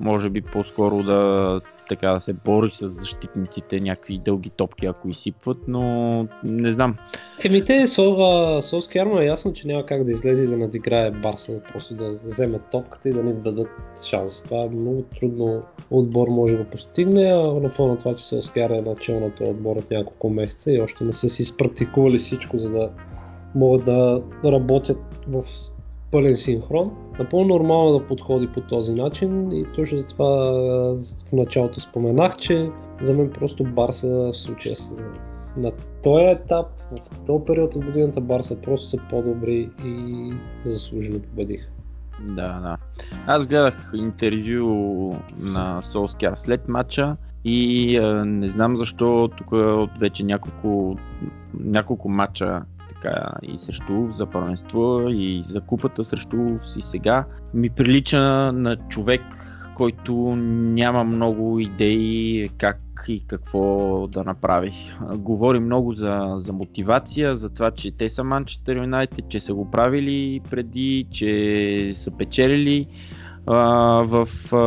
може 0.00 0.30
би 0.30 0.42
по-скоро 0.42 1.02
да 1.02 1.60
така 1.90 2.12
да 2.12 2.20
се 2.20 2.32
бори 2.32 2.70
с 2.70 2.88
защитниците, 2.88 3.80
някакви 3.80 4.18
дълги 4.18 4.50
топки, 4.50 4.86
ако 4.86 5.08
изсипват, 5.08 5.58
но 5.68 6.26
не 6.44 6.72
знам. 6.72 6.96
Еми 7.44 7.64
те, 7.64 7.86
Сол, 7.86 8.24
а, 8.24 8.62
Солскияр 8.62 9.06
му 9.06 9.18
е 9.18 9.24
ясно, 9.24 9.52
че 9.52 9.66
няма 9.66 9.86
как 9.86 10.04
да 10.04 10.12
излезе 10.12 10.46
да 10.46 10.56
надиграе 10.56 11.10
Барса, 11.10 11.60
просто 11.72 11.94
да 11.94 12.12
вземе 12.12 12.58
топката 12.70 13.08
и 13.08 13.12
да 13.12 13.22
ни 13.22 13.32
дадат 13.32 13.68
шанс. 14.04 14.42
Това 14.42 14.62
е 14.62 14.68
много 14.68 15.04
трудно 15.18 15.62
отбор 15.90 16.28
може 16.28 16.56
да 16.56 16.64
постигне, 16.64 17.24
а 17.24 17.60
на 17.60 17.68
фона 17.68 17.92
на 17.92 17.98
това, 17.98 18.14
че 18.14 18.24
Солскияр 18.24 18.70
е 18.70 18.80
начал 18.80 19.20
на 19.20 19.30
този 19.30 19.50
отбор 19.50 19.76
от 19.76 19.90
няколко 19.90 20.30
месеца 20.30 20.72
и 20.72 20.80
още 20.80 21.04
не 21.04 21.12
са 21.12 21.28
си 21.28 21.44
спрактикували 21.44 22.18
всичко, 22.18 22.58
за 22.58 22.70
да 22.70 22.90
могат 23.54 23.84
да 23.84 24.22
работят 24.44 24.98
в 25.28 25.44
пълен 26.10 26.36
синхрон. 26.36 26.90
Напълно 27.18 27.48
нормално 27.48 27.98
да 27.98 28.06
подходи 28.06 28.46
по 28.46 28.60
този 28.60 28.94
начин 28.94 29.52
и 29.52 29.66
точно 29.74 29.98
за 29.98 30.06
това 30.06 30.52
в 31.28 31.32
началото 31.32 31.80
споменах, 31.80 32.36
че 32.36 32.70
за 33.02 33.14
мен 33.14 33.30
просто 33.30 33.64
Барса 33.64 34.08
в 34.08 34.34
случая 34.34 34.76
са 34.76 34.94
на 35.56 35.72
този 36.02 36.24
етап, 36.24 36.66
в 36.92 37.26
този 37.26 37.44
период 37.46 37.74
от 37.74 37.84
годината 37.84 38.20
Барса 38.20 38.60
просто 38.60 38.88
са 38.88 38.98
по-добри 39.10 39.70
и 39.84 40.32
заслужено 40.64 41.18
победиха. 41.20 41.68
Да, 42.20 42.60
да. 42.60 42.76
Аз 43.26 43.46
гледах 43.46 43.92
интервю 43.96 45.14
на 45.38 45.82
Солскияр 45.82 46.34
след 46.36 46.68
матча 46.68 47.16
и 47.44 47.96
а, 47.98 48.24
не 48.24 48.48
знам 48.48 48.76
защо 48.76 49.28
тук 49.38 49.52
от 49.52 49.98
вече 49.98 50.24
няколко, 50.24 50.96
няколко 51.54 52.08
матча 52.08 52.62
така 53.00 53.32
и 53.42 53.58
срещу 53.58 54.10
за 54.10 54.26
първенство 54.26 55.08
и 55.08 55.44
за 55.46 55.60
купата 55.60 56.04
срещу 56.04 56.36
и 56.76 56.82
сега 56.82 57.24
ми 57.54 57.70
прилича 57.70 58.52
на 58.52 58.76
човек, 58.76 59.22
който 59.74 60.14
няма 60.36 61.04
много 61.04 61.58
идеи 61.60 62.50
как 62.58 62.80
и 63.08 63.26
какво 63.26 64.06
да 64.06 64.24
направи. 64.24 64.72
Говори 65.16 65.60
много 65.60 65.92
за, 65.92 66.34
за 66.38 66.52
мотивация, 66.52 67.36
за 67.36 67.48
това, 67.48 67.70
че 67.70 67.90
те 67.90 68.08
са 68.08 68.24
Манчестър 68.24 68.76
Юнайтед, 68.76 69.28
че 69.28 69.40
са 69.40 69.54
го 69.54 69.70
правили 69.70 70.40
преди, 70.50 71.06
че 71.10 71.92
са 71.96 72.10
печелили 72.10 72.86
а, 73.46 73.56
в 74.04 74.28
а, 74.52 74.58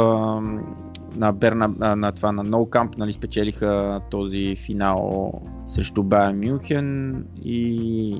на, 1.15 1.34
Берна, 1.34 1.67
на, 1.67 1.96
на 1.96 2.12
това 2.12 2.32
на 2.32 2.46
No 2.46 2.69
Camp, 2.69 2.98
нали, 2.98 3.13
спечелиха 3.13 4.02
този 4.12 4.56
финал 4.56 5.32
срещу 5.67 6.04
Байер 6.04 6.34
Мюнхен 6.34 7.15
и, 7.43 8.17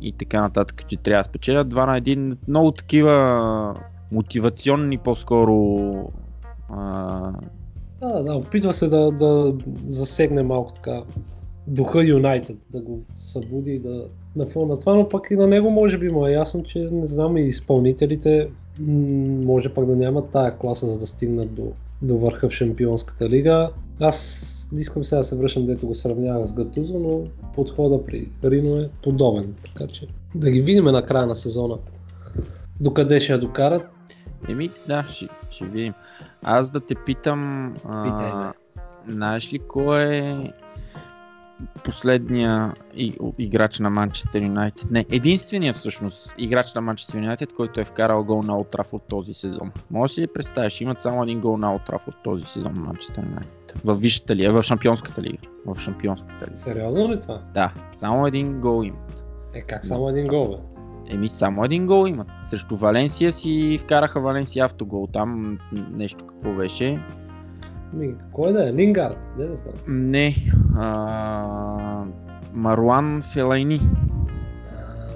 и 0.00 0.12
така 0.12 0.40
нататък, 0.40 0.86
че 0.88 0.96
трябва 0.96 1.22
да 1.22 1.28
спечелят 1.28 1.74
2 1.74 1.86
на 1.86 2.00
1. 2.00 2.36
Много 2.48 2.72
такива 2.72 3.74
мотивационни 4.12 4.98
по-скоро 4.98 5.88
а, 6.68 7.32
Да, 8.00 8.22
да, 8.22 8.36
опитва 8.36 8.74
се 8.74 8.88
да, 8.88 9.12
да 9.12 9.54
засегне 9.86 10.42
малко 10.42 10.72
така 10.72 11.02
духа 11.66 12.04
Юнайтед, 12.04 12.56
да 12.70 12.80
го 12.80 13.04
събуди 13.16 13.78
да 13.78 14.08
на 14.36 14.46
фона 14.46 14.66
на 14.66 14.80
това, 14.80 14.94
но 14.94 15.08
пък 15.08 15.30
и 15.30 15.36
на 15.36 15.46
него 15.46 15.70
може 15.70 15.98
би 15.98 16.08
му 16.08 16.26
е 16.26 16.32
ясно, 16.32 16.62
че 16.62 16.78
не 16.78 17.06
знам 17.06 17.36
и 17.36 17.40
изпълнителите 17.40 18.48
може 18.78 19.74
пък 19.74 19.86
да 19.86 19.96
нямат 19.96 20.30
тая 20.30 20.58
класа, 20.58 20.86
за 20.86 20.98
да 20.98 21.06
стигнат 21.06 21.54
до, 21.54 21.72
до 22.02 22.18
върха 22.18 22.48
в 22.48 22.52
Шампионската 22.52 23.28
лига. 23.28 23.70
Аз 24.00 24.68
не 24.72 24.80
искам 24.80 25.04
сега 25.04 25.18
да 25.18 25.24
се 25.24 25.36
връщам, 25.36 25.66
дето 25.66 25.86
го 25.86 25.94
сравнявах 25.94 26.46
с 26.46 26.52
Гатузо, 26.52 26.98
но 26.98 27.22
подхода 27.54 28.04
при 28.04 28.30
Рино 28.44 28.76
е 28.76 28.88
подобен. 29.02 29.54
Така 29.64 29.92
че 29.92 30.06
да 30.34 30.50
ги 30.50 30.60
видим 30.60 30.84
на 30.84 31.06
края 31.06 31.26
на 31.26 31.34
сезона. 31.34 31.78
Докъде 32.80 33.20
ще 33.20 33.32
я 33.32 33.40
докарат? 33.40 33.82
Еми, 34.48 34.70
да, 34.88 35.04
ще, 35.08 35.28
ще 35.50 35.64
видим. 35.64 35.94
Аз 36.42 36.70
да 36.70 36.80
те 36.80 36.94
питам, 36.94 37.72
Питай 37.74 38.30
а, 38.32 38.52
знаеш 39.08 39.52
ли 39.52 39.58
кой 39.58 40.02
е 40.02 40.52
последния 41.84 42.72
играч 43.38 43.78
на 43.78 43.90
Манчестър 43.90 44.42
Юнайтед? 44.42 44.90
Не, 44.90 45.06
единствения 45.10 45.72
всъщност 45.72 46.34
играч 46.38 46.74
на 46.74 46.80
Манчестър 46.80 47.18
Юнайтед, 47.18 47.52
който 47.52 47.80
е 47.80 47.84
вкарал 47.84 48.24
гол 48.24 48.42
на 48.42 48.58
Олд 48.58 48.76
от 48.92 49.02
този 49.08 49.34
сезон. 49.34 49.72
Може 49.90 50.10
ли 50.10 50.14
си 50.14 50.32
представиш, 50.34 50.80
имат 50.80 51.02
само 51.02 51.22
един 51.22 51.40
гол 51.40 51.56
на 51.56 51.74
Олд 51.74 51.88
от 52.08 52.22
този 52.24 52.44
сезон 52.44 52.72
Манчестър 52.76 53.22
Юнайтед. 53.22 53.80
В 53.84 53.94
висшата 53.94 54.36
лига, 54.36 54.52
в 54.52 54.62
шампионската 54.62 55.22
лига. 55.22 55.38
В 55.66 55.80
шампионската 55.80 56.46
лига. 56.46 56.56
Сериозно 56.56 57.12
ли 57.12 57.20
това? 57.20 57.42
Да, 57.54 57.72
само 57.92 58.26
един 58.26 58.60
гол 58.60 58.84
имат. 58.84 59.24
Е, 59.54 59.62
как 59.62 59.84
само 59.84 60.08
един 60.08 60.26
гол, 60.26 60.48
бе? 60.48 60.56
Еми, 61.06 61.28
само 61.28 61.64
един 61.64 61.86
гол 61.86 62.06
имат. 62.08 62.28
Срещу 62.50 62.76
Валенсия 62.76 63.32
си 63.32 63.78
вкараха 63.80 64.20
Валенсия 64.20 64.64
автогол. 64.64 65.08
Там 65.12 65.58
нещо 65.90 66.26
какво 66.26 66.52
беше. 66.52 67.00
Ми, 67.94 68.14
кой 68.32 68.52
да 68.52 68.68
е? 68.68 68.72
Лингард? 68.72 69.18
Не 69.38 69.44
да 69.46 69.56
знам. 69.56 69.74
Не. 69.88 70.34
А... 70.76 72.04
Маруан 72.54 73.22
Фелайни. 73.32 73.80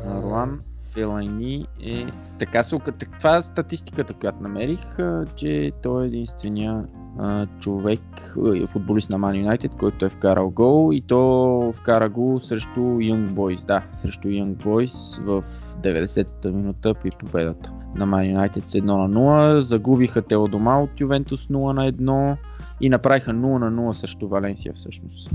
Маруан 0.06 0.60
Фелайни 0.92 1.66
е... 1.86 2.06
Така 2.38 2.62
се... 2.62 2.78
Това 3.18 3.36
е 3.36 3.42
статистиката, 3.42 4.14
която 4.14 4.42
намерих, 4.42 4.98
а, 4.98 5.26
че 5.36 5.72
той 5.82 6.04
е 6.04 6.06
единствения 6.06 6.84
а, 7.18 7.46
човек, 7.60 8.00
а, 8.38 8.66
футболист 8.66 9.10
на 9.10 9.18
Man 9.18 9.48
United, 9.48 9.76
който 9.78 10.04
е 10.04 10.08
вкарал 10.08 10.50
гол 10.50 10.90
и 10.92 11.00
то 11.00 11.72
вкара 11.74 12.08
го 12.08 12.40
срещу 12.40 12.80
Young 12.80 13.30
Boys. 13.30 13.64
Да, 13.66 13.82
срещу 14.02 14.28
Young 14.28 14.54
Boys 14.54 15.24
в 15.24 15.42
90-та 15.82 16.50
минута 16.50 16.94
при 16.94 17.10
победата 17.10 17.72
на 17.94 18.06
Man 18.06 18.36
United 18.36 18.66
с 18.66 18.72
1 18.72 18.82
на 18.82 19.20
0. 19.20 19.58
Загубиха 19.58 20.22
те 20.22 20.36
у 20.36 20.48
дома 20.48 20.78
от 20.78 21.00
Ювентус 21.00 21.46
0 21.46 21.72
на 21.72 21.92
1 21.92 22.36
и 22.80 22.88
направиха 22.88 23.30
0 23.30 23.34
на 23.34 23.82
0 23.82 23.92
срещу 23.92 24.28
Валенсия 24.28 24.72
всъщност. 24.72 25.30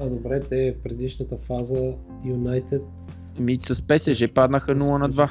А 0.00 0.10
добре, 0.10 0.40
те 0.40 0.74
в 0.78 0.82
предишната 0.82 1.36
фаза 1.36 1.92
Юнайтед. 2.24 2.82
Ми 3.38 3.58
с 3.60 3.82
ПСЖ 3.82 4.28
паднаха 4.34 4.74
0 4.74 4.98
на 4.98 5.10
2. 5.10 5.30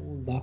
Да. 0.00 0.42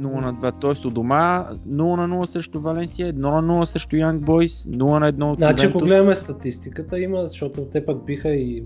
0 0.00 0.20
на 0.20 0.34
2, 0.34 0.60
т.е. 0.60 0.88
у 0.88 0.90
дома 0.90 1.48
0 1.68 2.06
на 2.06 2.16
0 2.16 2.26
срещу 2.26 2.60
Валенсия, 2.60 3.12
1 3.12 3.16
на 3.16 3.42
0 3.42 3.64
срещу 3.64 3.96
Young 3.96 4.18
Boys, 4.20 4.76
0 4.76 4.98
на 4.98 5.12
1 5.12 5.32
от 5.32 5.38
Значи, 5.38 5.66
ако 5.66 5.78
гледаме 5.78 6.14
статистиката, 6.14 7.00
има, 7.00 7.28
защото 7.28 7.64
те 7.64 7.86
пък 7.86 8.04
биха 8.04 8.28
и 8.28 8.64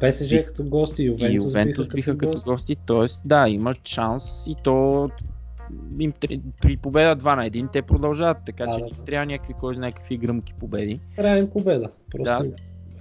ПСЖ 0.00 0.44
като 0.46 0.64
гости, 0.64 1.02
Ювентус, 1.02 1.32
и 1.32 1.46
Ювентус 1.46 1.88
биха 1.88 2.18
като 2.18 2.40
гости, 2.46 2.76
т.е. 2.86 3.06
да, 3.24 3.48
има 3.48 3.74
шанс 3.84 4.46
и 4.46 4.56
то 4.64 5.10
им, 5.98 6.12
при 6.62 6.76
победа 6.76 7.16
2 7.16 7.36
на 7.36 7.50
1 7.50 7.72
те 7.72 7.82
продължават, 7.82 8.38
така 8.46 8.66
Да, 8.66 8.72
че 8.72 8.80
да, 8.80 9.04
трябва 9.04 9.26
някакви, 9.26 9.54
кой 9.54 9.74
знае 9.74 9.92
какви 9.92 10.16
гръмки 10.16 10.54
победи. 10.54 11.00
Трябва 11.16 11.38
им 11.38 11.50
победа. 11.50 11.90
Просто 12.10 12.24
Да. 12.24 12.44
им- 12.44 12.52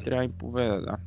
Трябва 0.05 0.23
им 0.23 0.31
победа, 0.31 0.81
да. 0.81 0.97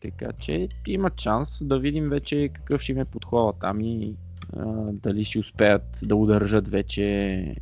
Така 0.00 0.32
че 0.38 0.68
има 0.86 1.10
шанс 1.20 1.64
да 1.64 1.78
видим 1.78 2.08
вече 2.08 2.48
какъв 2.54 2.80
ще 2.80 2.92
им 2.92 2.98
е 2.98 3.04
подхода 3.04 3.58
там 3.60 3.80
и 3.80 4.14
а, 4.56 4.64
дали 4.92 5.24
ще 5.24 5.38
успеят 5.38 5.82
да 6.02 6.16
удържат 6.16 6.68
вече 6.68 7.56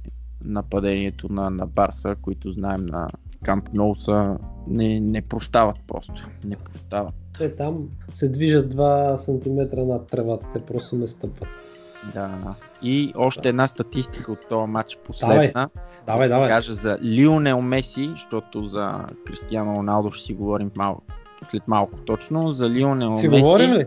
нападението 0.45 1.33
на, 1.33 1.51
на 1.51 1.67
Барса, 1.67 2.17
които 2.23 2.53
знаем 2.53 2.87
на 2.87 3.09
Камп 3.43 3.75
Ноу 3.75 3.95
са 3.95 4.39
не, 4.69 5.01
не 5.01 5.23
прощават 5.23 5.77
просто. 5.87 6.29
Не 6.45 6.57
прощават. 6.57 7.15
Те 7.39 7.57
там 7.57 7.89
се 8.13 8.29
движат 8.29 8.75
2 8.75 9.17
см 9.17 9.87
над 9.87 10.07
тревата, 10.07 10.47
те 10.53 10.61
просто 10.61 10.97
не 10.97 11.07
стъпват. 11.07 11.49
Да. 12.15 12.55
И 12.83 13.13
още 13.17 13.49
една 13.49 13.67
статистика 13.67 14.33
от 14.33 14.49
този 14.49 14.71
матч 14.71 14.99
последна. 15.07 15.69
Давай, 16.07 16.29
да 16.29 16.35
давай. 16.35 16.49
кажа 16.49 16.73
за 16.73 16.99
Лионел 17.05 17.61
Меси, 17.61 18.09
защото 18.11 18.65
за 18.65 19.05
Кристиано 19.27 19.77
Роналдо 19.77 20.11
ще 20.11 20.27
си 20.27 20.35
говорим 20.35 20.71
малко, 20.77 21.03
след 21.51 21.69
малко 21.69 21.99
точно. 21.99 22.53
За 22.53 22.71
Лионел 22.71 23.15
Си 23.15 23.29
Меси. 23.29 23.43
говорим 23.43 23.73
ли? 23.73 23.87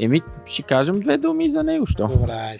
Еми, 0.00 0.20
ще 0.46 0.62
кажем 0.62 1.00
две 1.00 1.18
думи 1.18 1.48
за 1.48 1.62
него, 1.62 1.86
що? 1.86 2.08
Добре. 2.08 2.56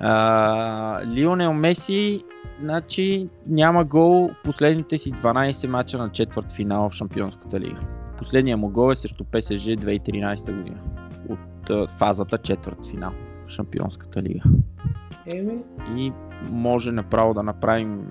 А, 0.00 1.00
Лионел 1.06 1.52
Меси, 1.52 2.24
значи 2.62 3.28
няма 3.46 3.84
гол 3.84 4.30
последните 4.44 4.98
си 4.98 5.12
12 5.12 5.66
мача 5.66 5.98
на 5.98 6.12
четвърт 6.12 6.52
финал 6.52 6.90
в 6.90 6.92
Шампионската 6.92 7.60
лига. 7.60 7.80
Последният 8.18 8.60
му 8.60 8.68
гол 8.68 8.92
е 8.92 8.94
срещу 8.94 9.24
ПСЖ 9.24 9.66
2013 9.66 10.56
година. 10.56 10.78
От 11.28 11.70
а, 11.70 11.88
фазата 11.88 12.38
четвърт 12.38 12.86
финал 12.90 13.12
Шампионската 13.48 14.22
лига. 14.22 14.42
Еми, 15.34 15.58
И 15.96 16.12
може 16.50 16.92
направо 16.92 17.34
да 17.34 17.42
направим 17.42 18.06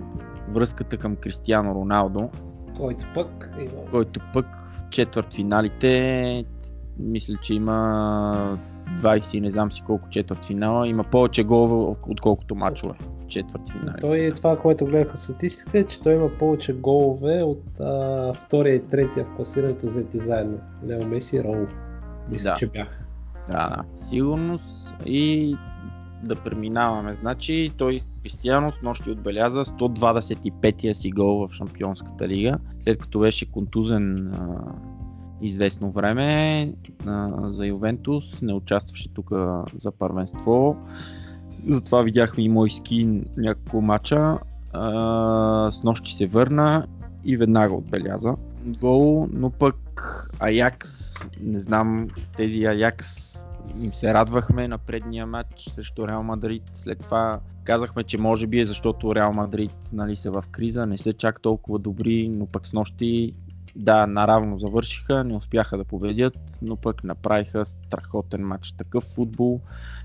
връзката 0.50 0.98
към 0.98 1.16
Кристиано 1.16 1.76
Роналдо, 1.76 2.30
който 2.78 3.06
пък 3.14 3.50
има... 3.60 3.92
който 3.92 4.20
пък 4.34 4.46
в 4.72 4.90
четвърт 4.90 5.34
финалите 5.34 6.46
мисля, 7.00 7.36
че 7.42 7.54
има 7.54 8.60
20 9.02 9.36
и 9.36 9.42
не 9.42 9.52
знам 9.52 9.72
си 9.72 9.82
колко 9.86 10.10
четвърт 10.10 10.46
финала, 10.46 10.88
има 10.88 11.04
повече 11.04 11.44
голове 11.44 11.96
отколкото 12.08 12.56
мачове 12.56 12.94
в 13.24 13.28
четвърт 13.28 13.70
финали. 13.72 14.02
Той 14.02 14.20
е 14.20 14.34
това, 14.34 14.60
което 14.60 14.86
гледах 14.86 15.20
статистика, 15.20 15.80
е, 15.80 15.84
че 15.84 16.02
той 16.02 16.14
има 16.14 16.30
повече 16.40 16.74
голове 16.74 17.44
от 17.44 17.80
а, 17.80 18.34
втория 18.34 18.76
и 18.76 18.88
третия 18.88 19.26
в 19.26 19.36
класирането 19.36 19.86
взети 19.86 20.20
заедно. 20.20 20.60
Лео 20.88 21.08
Меси 21.08 21.36
и 21.38 21.44
Роу. 21.44 21.66
Мисля, 22.30 22.50
Да. 22.50 22.56
че 22.56 22.68
бяха. 22.68 22.98
Да, 23.48 23.70
да. 23.70 23.84
Сигурност 24.06 24.85
и 25.06 25.56
да 26.24 26.36
преминаваме. 26.36 27.14
Значи 27.14 27.72
той 27.78 28.02
Кристиано 28.24 28.72
с 28.72 28.82
нощи 28.82 29.12
отбеляза 29.12 29.66
125-я 29.66 30.96
си 30.96 31.12
гол 31.12 31.48
в 31.48 31.54
Шампионската 31.54 32.28
лига, 32.28 32.58
след 32.80 32.98
като 32.98 33.20
беше 33.20 33.52
контузен 33.52 34.28
а, 34.28 34.58
известно 35.42 35.92
време 35.92 36.74
а, 37.06 37.30
за 37.52 37.66
Ювентус, 37.66 38.42
не 38.42 38.54
участваше 38.54 39.10
тук 39.10 39.30
за 39.80 39.92
първенство. 40.00 40.78
Затова 41.70 42.02
видяхме 42.02 42.44
и 42.44 42.50
мой 42.50 42.70
скин 42.70 43.26
няколко 43.38 43.82
мача. 43.82 44.38
А, 44.74 45.72
с 45.72 45.84
нощи 45.84 46.16
се 46.16 46.26
върна 46.26 46.88
и 47.26 47.38
веднага 47.38 47.74
отбеляза 47.74 48.36
гол, 48.66 49.28
но 49.32 49.50
пък 49.50 49.76
Аякс, 50.40 51.16
не 51.42 51.60
знам, 51.60 52.08
тези 52.38 52.66
Аякс 52.66 53.36
им 53.82 53.94
се 53.94 54.14
радвахме 54.14 54.68
на 54.68 54.78
предния 54.78 55.26
матч 55.26 55.62
срещу 55.62 56.08
Реал 56.08 56.24
Мадрид. 56.24 56.64
След 56.74 57.00
това 57.00 57.40
казахме, 57.64 58.04
че 58.04 58.18
може 58.18 58.48
би 58.48 58.60
е 58.60 58.66
защото 58.66 59.16
Реал 59.16 59.32
Мадрид 59.32 59.76
нали, 59.94 60.16
са 60.16 60.32
в 60.32 60.44
криза, 60.52 60.86
не 60.86 60.98
са 60.98 61.14
чак 61.14 61.42
толкова 61.42 61.80
добри, 61.80 62.30
но 62.30 62.46
пък 62.46 62.68
с 62.68 62.74
нощи 62.74 63.34
да, 63.76 64.08
наравно 64.08 64.60
завършиха, 64.60 65.24
не 65.24 65.36
успяха 65.36 65.78
да 65.78 65.86
победят, 65.86 66.38
но 66.62 66.76
пък 66.76 67.04
направиха 67.04 67.66
страхотен 67.66 68.48
матч. 68.48 68.72
Такъв 68.72 69.04
футбол, 69.04 69.62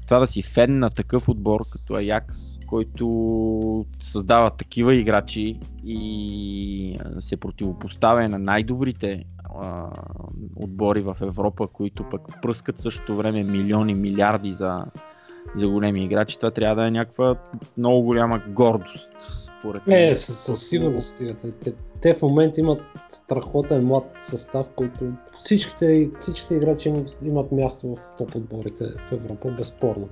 това 0.06 0.18
да 0.18 0.26
си 0.26 0.42
фен 0.42 0.78
на 0.78 0.90
такъв 0.90 1.28
отбор 1.28 1.68
като 1.70 1.94
Аякс, 1.94 2.58
който 2.66 3.86
създава 4.02 4.50
такива 4.50 4.94
играчи 4.94 5.60
и 5.84 6.98
се 7.20 7.36
противопоставя 7.36 8.28
на 8.28 8.38
най-добрите 8.38 9.24
а, 9.58 9.90
отбори 10.56 11.00
в 11.00 11.16
Европа, 11.22 11.66
които 11.66 12.04
пък 12.10 12.20
пръскат 12.42 12.78
в 12.78 12.82
същото 12.82 13.16
време 13.16 13.42
милиони, 13.42 13.94
милиарди 13.94 14.52
за, 14.52 14.84
за 15.56 15.68
големи 15.68 16.04
играчи, 16.04 16.38
това 16.38 16.50
трябва 16.50 16.82
да 16.82 16.88
е 16.88 16.90
някаква 16.90 17.36
много 17.76 18.02
голяма 18.02 18.42
гордост. 18.48 19.10
Според 19.60 19.86
Не, 19.86 19.94
мен. 19.94 20.08
Е, 20.08 20.14
със, 20.14 20.38
със 20.38 20.68
сигурност. 20.68 21.16
Те, 21.18 21.52
те, 21.52 21.72
те 22.00 22.14
в 22.14 22.22
момента 22.22 22.60
имат 22.60 22.82
страхотен 23.08 23.86
млад 23.86 24.04
състав, 24.20 24.66
който 24.76 25.12
всичките, 25.38 26.10
всичките 26.18 26.54
играчи 26.54 26.88
имат, 26.88 27.18
имат 27.22 27.52
място 27.52 27.94
в 27.94 28.16
топ 28.18 28.34
отборите 28.34 28.84
в 29.08 29.12
Европа, 29.12 29.50
безспорно. 29.50 30.08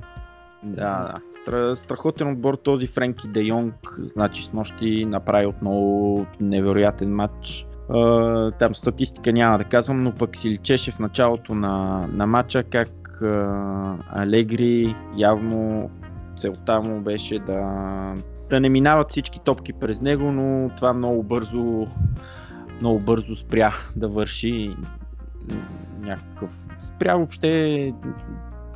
Да, 0.63 0.75
да. 0.75 1.15
Стра, 1.43 1.77
страхотен 1.77 2.33
отбор 2.33 2.55
този 2.55 2.87
Френки 2.87 3.29
Де 3.29 3.41
Йонг, 3.41 3.99
значи 3.99 4.45
с 4.45 4.53
нощи 4.53 5.05
направи 5.05 5.47
отново 5.47 6.27
невероятен 6.41 7.15
матч. 7.15 7.67
Там 8.59 8.75
статистика 8.75 9.33
няма 9.33 9.59
да 9.59 9.65
казвам, 9.65 10.03
но 10.03 10.13
пък 10.13 10.37
си 10.37 10.51
личеше 10.51 10.93
в 10.93 10.99
началото 10.99 11.55
на, 11.55 12.07
на 12.13 12.27
матча 12.27 12.63
как 12.63 13.23
Алегри 14.11 14.95
явно 15.17 15.91
целта 16.37 16.81
му 16.81 17.01
беше 17.01 17.39
да, 17.39 18.15
да 18.51 18.61
не 18.61 18.69
минават 18.69 19.11
всички 19.11 19.41
топки 19.41 19.73
през 19.73 20.01
него, 20.01 20.33
но 20.33 20.71
това 20.77 20.93
много 20.93 21.23
бързо 21.23 21.87
много 22.81 22.99
бързо 22.99 23.37
спря 23.37 23.73
да 23.97 24.09
върши. 24.09 24.77
някакъв, 26.01 26.67
спря 26.83 27.17
въобще 27.17 27.93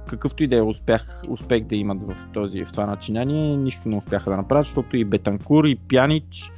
какъвто 0.08 0.42
и 0.42 0.46
да 0.46 0.56
е 0.56 0.62
успех, 0.62 1.22
успех 1.28 1.64
да 1.64 1.76
имат 1.76 2.02
в, 2.02 2.26
този, 2.32 2.64
в 2.64 2.72
това 2.72 2.86
начинание, 2.86 3.56
нищо 3.56 3.88
не 3.88 3.96
успяха 3.96 4.30
да 4.30 4.36
направят, 4.36 4.66
защото 4.66 4.96
и 4.96 5.04
Бетанкур, 5.04 5.64
и 5.64 5.76
Пянич, 5.76 6.52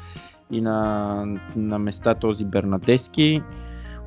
и 0.51 0.61
на, 0.61 1.25
на 1.57 1.79
места 1.79 2.15
този 2.15 2.45
Бернадески 2.45 3.43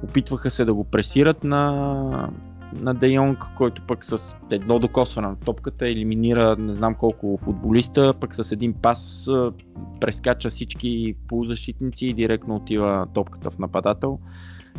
опитваха 0.04 0.50
се 0.50 0.66
да 0.66 0.74
го 0.74 0.84
пресират 0.84 1.44
на, 1.44 2.32
на 2.74 2.94
Де 2.94 3.08
Йонг, 3.08 3.44
който 3.58 3.82
пък 3.88 4.06
с 4.06 4.36
едно 4.50 4.80
докосване 4.80 5.28
на 5.28 5.36
топката 5.36 5.90
елиминира 5.90 6.56
не 6.60 6.74
знам 6.74 6.96
колко 6.96 7.38
футболиста, 7.42 8.14
пък 8.20 8.36
с 8.36 8.52
един 8.52 8.74
пас 8.74 9.28
прескача 10.02 10.50
всички 10.50 11.16
полузащитници 11.28 12.08
и 12.08 12.14
директно 12.14 12.56
отива 12.56 13.08
топката 13.14 13.52
в 13.52 13.60
нападател 13.60 14.20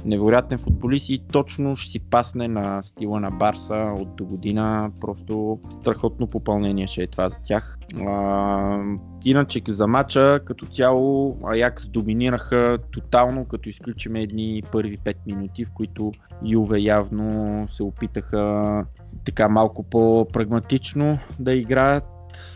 невероятен 0.04 0.58
футболист 0.58 1.08
и 1.08 1.18
точно 1.32 1.76
ще 1.76 1.90
си 1.90 2.00
пасне 2.00 2.48
на 2.48 2.82
стила 2.82 3.20
на 3.20 3.30
Барса 3.30 3.94
от 4.00 4.16
до 4.16 4.24
година. 4.24 4.90
Просто 5.00 5.58
страхотно 5.80 6.26
попълнение 6.26 6.86
ще 6.86 7.02
е 7.02 7.06
това 7.06 7.28
за 7.28 7.36
тях. 7.44 7.78
А, 8.06 8.82
иначе 9.24 9.62
за 9.68 9.86
матча 9.86 10.40
като 10.44 10.66
цяло 10.66 11.36
Аякс 11.44 11.88
доминираха 11.88 12.78
тотално, 12.92 13.44
като 13.44 13.68
изключим 13.68 14.16
едни 14.16 14.62
първи 14.72 14.98
5 14.98 15.16
минути, 15.26 15.64
в 15.64 15.72
които 15.72 16.12
Юве 16.44 16.78
явно 16.78 17.66
се 17.68 17.82
опитаха 17.82 18.84
така 19.24 19.48
малко 19.48 19.82
по-прагматично 19.82 21.18
да 21.38 21.54
играят. 21.54 22.04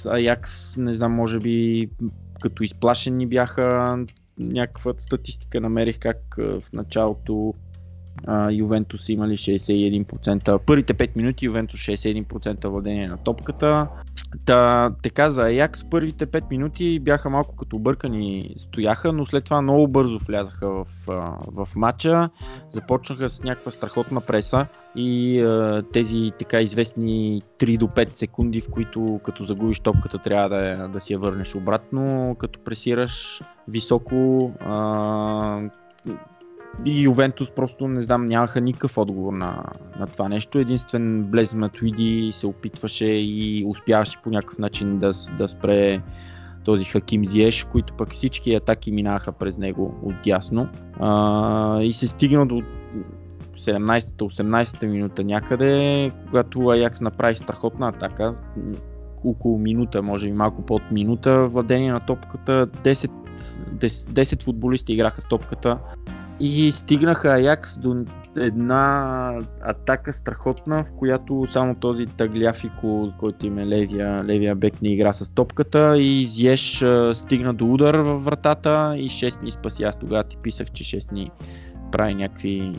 Аякс, 0.06 0.76
не 0.76 0.94
знам, 0.94 1.12
може 1.12 1.40
би 1.40 1.88
като 2.42 2.62
изплашени 2.62 3.26
бяха, 3.26 3.98
някаква 4.38 4.94
статистика 4.98 5.60
намерих 5.60 5.98
как 5.98 6.34
в 6.36 6.62
началото 6.72 7.54
Ювентус 8.50 9.08
имали 9.08 9.36
61%. 9.36 10.58
Първите 10.58 10.94
5 10.94 11.16
минути 11.16 11.46
Ювентус 11.46 11.80
61% 11.80 12.68
владение 12.68 13.06
на 13.06 13.16
топката. 13.16 13.88
Та, 14.44 14.90
така 15.02 15.30
за 15.30 15.42
Аякс 15.42 15.84
първите 15.90 16.26
5 16.26 16.50
минути 16.50 16.98
бяха 16.98 17.30
малко 17.30 17.56
като 17.56 17.76
объркани 17.76 18.54
стояха, 18.58 19.12
но 19.12 19.26
след 19.26 19.44
това 19.44 19.62
много 19.62 19.88
бързо 19.88 20.18
влязаха 20.18 20.68
в, 20.68 20.86
в 21.46 21.68
матча. 21.76 22.30
Започнаха 22.70 23.28
с 23.28 23.42
някаква 23.42 23.70
страхотна 23.70 24.20
преса 24.20 24.66
и 24.96 25.44
тези 25.92 26.32
така 26.38 26.60
известни 26.60 27.42
3 27.58 27.78
до 27.78 27.86
5 27.86 28.16
секунди, 28.16 28.60
в 28.60 28.70
които 28.70 29.20
като 29.24 29.44
загубиш 29.44 29.80
топката 29.80 30.18
трябва 30.18 30.48
да, 30.48 30.88
да 30.88 31.00
си 31.00 31.12
я 31.12 31.18
върнеш 31.18 31.54
обратно, 31.54 32.36
като 32.38 32.60
пресираш 32.60 33.42
високо. 33.68 34.52
А, 34.60 35.60
и 36.84 37.00
Ювентус 37.00 37.50
просто, 37.50 37.88
не 37.88 38.02
знам, 38.02 38.26
нямаха 38.26 38.60
никакъв 38.60 38.98
отговор 38.98 39.32
на, 39.32 39.64
на 39.98 40.06
това 40.06 40.28
нещо. 40.28 40.58
Единствен 40.58 41.22
Блез 41.22 41.54
Матуиди 41.54 42.32
се 42.34 42.46
опитваше 42.46 43.06
и 43.06 43.64
успяваше 43.66 44.18
по 44.22 44.30
някакъв 44.30 44.58
начин 44.58 44.98
да, 44.98 45.12
да 45.38 45.48
спре 45.48 46.00
този 46.64 46.84
Хаким 46.84 47.24
Зиеш, 47.24 47.64
които 47.64 47.94
пък 47.94 48.12
всички 48.12 48.54
атаки 48.54 48.92
минаха 48.92 49.32
през 49.32 49.58
него 49.58 49.94
отдясно. 50.02 50.68
А, 51.00 51.82
и 51.82 51.92
се 51.92 52.06
стигна 52.06 52.46
до 52.46 52.62
17-та, 53.56 54.24
18-та 54.24 54.86
минута 54.86 55.24
някъде, 55.24 56.10
когато 56.26 56.68
Аякс 56.68 57.00
направи 57.00 57.36
страхотна 57.36 57.88
атака, 57.88 58.34
около 59.24 59.58
минута, 59.58 60.02
може 60.02 60.26
би 60.26 60.32
малко 60.32 60.62
под 60.62 60.82
минута, 60.90 61.48
владение 61.48 61.92
на 61.92 62.00
топката, 62.00 62.66
10, 62.66 63.10
10, 63.74 63.86
10 63.86 64.42
футболисти 64.42 64.92
играха 64.92 65.22
с 65.22 65.26
топката, 65.26 65.78
и 66.42 66.72
стигнаха 66.72 67.28
Аякс 67.28 67.78
до 67.78 68.04
една 68.36 69.38
атака 69.60 70.12
страхотна, 70.12 70.84
в 70.84 70.98
която 70.98 71.46
само 71.46 71.74
този 71.74 72.06
Тагляфико, 72.06 73.12
който 73.18 73.46
им 73.46 73.58
е 73.58 73.66
левия, 73.66 74.24
левия 74.24 74.54
бек, 74.54 74.82
не 74.82 74.88
игра 74.88 75.12
с 75.12 75.30
топката 75.30 75.98
и 75.98 76.26
Зиеш 76.26 76.84
стигна 77.12 77.54
до 77.54 77.72
удар 77.72 77.94
във 77.94 78.24
вратата 78.24 78.94
и 78.96 79.08
6 79.08 79.42
ни 79.42 79.52
спаси. 79.52 79.82
Аз 79.82 79.98
тогава 79.98 80.24
ти 80.24 80.36
писах, 80.36 80.70
че 80.70 80.84
6 80.84 81.12
ни 81.12 81.30
прави 81.92 82.14
някакви 82.14 82.72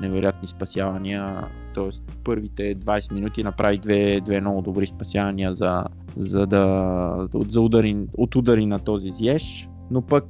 невероятни 0.00 0.48
спасявания. 0.48 1.44
Тоест 1.74 2.02
първите 2.24 2.76
20 2.76 3.12
минути 3.12 3.42
направи 3.42 3.78
две, 3.78 4.20
две 4.20 4.40
много 4.40 4.62
добри 4.62 4.86
спасявания 4.86 5.54
за, 5.54 5.84
за 6.16 6.46
да, 6.46 7.28
за 7.48 7.60
удари, 7.60 7.96
от 8.12 8.36
удари 8.36 8.66
на 8.66 8.78
този 8.78 9.10
Зиеш. 9.10 9.68
Но 9.90 10.02
пък 10.02 10.26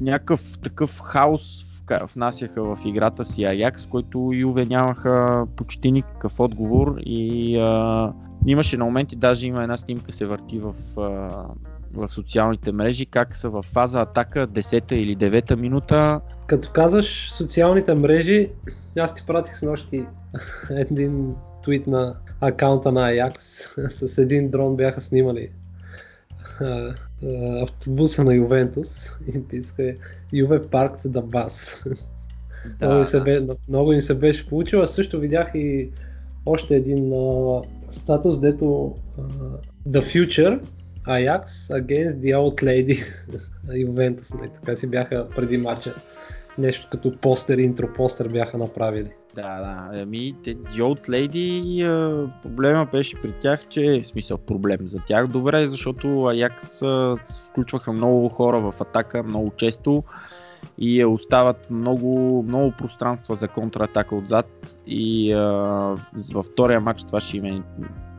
някакъв 0.00 0.58
такъв 0.62 1.00
хаос 1.00 1.68
внасяха 2.14 2.62
в 2.62 2.78
играта 2.84 3.24
си 3.24 3.44
Аякс, 3.44 3.86
който 3.86 4.30
Юве 4.34 4.64
нямаха 4.64 5.46
почти 5.56 5.92
никакъв 5.92 6.40
отговор 6.40 6.96
и 7.00 7.56
а, 7.58 8.12
имаше 8.46 8.76
на 8.76 8.84
моменти, 8.84 9.16
даже 9.16 9.46
има 9.46 9.62
една 9.62 9.76
снимка 9.76 10.12
се 10.12 10.26
върти 10.26 10.58
в, 10.58 10.74
а, 10.96 11.02
в 11.94 12.08
социалните 12.08 12.72
мрежи, 12.72 13.06
как 13.06 13.36
са 13.36 13.48
в 13.48 13.62
фаза 13.62 14.00
атака 14.00 14.48
10-та 14.48 14.94
или 14.94 15.16
9-та 15.16 15.56
минута. 15.56 16.20
Като 16.46 16.70
казваш 16.72 17.32
социалните 17.32 17.94
мрежи, 17.94 18.50
аз 18.98 19.14
ти 19.14 19.22
пратих 19.26 19.58
с 19.58 19.62
нощи 19.62 20.06
един 20.70 21.34
твит 21.62 21.86
на 21.86 22.16
акаунта 22.40 22.92
на 22.92 23.08
Аякс. 23.08 23.74
с 23.88 24.18
един 24.18 24.50
дрон 24.50 24.76
бяха 24.76 25.00
снимали 25.00 25.50
автобуса 27.62 28.24
на 28.24 28.34
Ювентус 28.34 29.18
и 29.34 29.44
писка 29.48 29.94
Юве 30.32 30.66
парк 30.66 30.92
да 31.04 31.22
бас. 31.22 31.84
Да, 32.78 32.86
много, 32.86 32.98
им 32.98 33.04
се 33.04 33.20
бе, 33.20 33.46
много 33.68 33.92
им 33.92 34.00
се 34.00 34.14
беше 34.14 34.48
получило. 34.48 34.86
Също 34.86 35.20
видях 35.20 35.50
и 35.54 35.88
още 36.46 36.76
един 36.76 37.12
а, 37.12 37.62
статус, 37.90 38.40
дето 38.40 38.94
а, 39.18 39.22
The 39.88 40.00
Future 40.00 40.60
Ajax 41.06 41.44
against 41.70 42.16
the 42.16 42.34
Old 42.36 42.62
Lady 42.62 43.04
Ювентус. 43.80 44.34
Нали, 44.34 44.50
така 44.60 44.76
си 44.76 44.86
бяха 44.86 45.26
преди 45.36 45.58
матча. 45.58 45.94
Нещо 46.58 46.88
като 46.90 47.16
постер, 47.20 47.58
интро 47.58 47.92
постер 47.96 48.28
бяха 48.28 48.58
направили. 48.58 49.10
Да, 49.42 49.60
да. 49.60 50.00
Ами, 50.02 50.34
те 50.44 50.56
Old 50.56 51.08
Lady, 51.08 51.84
проблема 52.42 52.86
беше 52.92 53.22
при 53.22 53.32
тях, 53.32 53.68
че, 53.68 54.00
в 54.04 54.06
смисъл 54.06 54.38
проблем 54.38 54.88
за 54.88 54.98
тях, 55.06 55.26
добре, 55.26 55.68
защото 55.68 56.24
Аякс 56.24 56.80
включваха 57.50 57.92
много 57.92 58.28
хора 58.28 58.60
в 58.60 58.80
атака 58.80 59.22
много 59.22 59.52
често 59.56 60.04
и 60.78 61.04
остават 61.04 61.70
много, 61.70 62.44
много 62.48 62.72
пространства 62.78 63.34
за 63.34 63.48
контратака 63.48 64.16
отзад 64.16 64.78
и 64.86 65.32
а, 65.32 65.40
във 66.32 66.44
втория 66.44 66.80
матч 66.80 67.04
това 67.04 67.20
ще 67.20 67.36
има 67.36 67.64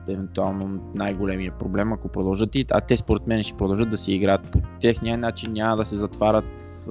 евентуално 0.09 0.91
най-големия 0.95 1.51
проблем, 1.59 1.93
ако 1.93 2.07
продължат 2.07 2.55
и, 2.55 2.65
а 2.71 2.81
те 2.81 2.97
според 2.97 3.27
мен 3.27 3.43
ще 3.43 3.57
продължат 3.57 3.89
да 3.89 3.97
си 3.97 4.11
играят 4.11 4.51
по 4.51 4.59
техния 4.81 5.17
начин, 5.17 5.53
няма 5.53 5.77
да 5.77 5.85
се 5.85 5.95
затварят 5.95 6.45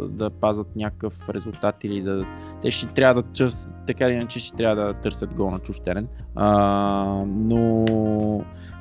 да 0.08 0.30
пазат 0.30 0.76
някакъв 0.76 1.28
резултат 1.28 1.84
или 1.84 2.02
да... 2.02 2.26
Те 2.62 2.70
ще 2.70 2.86
трябва 2.86 3.22
да 3.22 3.48
така 3.86 4.06
или 4.06 4.14
иначе 4.14 4.40
ще 4.40 4.56
трябва 4.56 4.84
да 4.84 4.94
търсят 4.94 5.34
гол 5.34 5.50
на 5.50 5.58
чущерен. 5.58 6.08
А, 6.34 7.24
но 7.26 7.84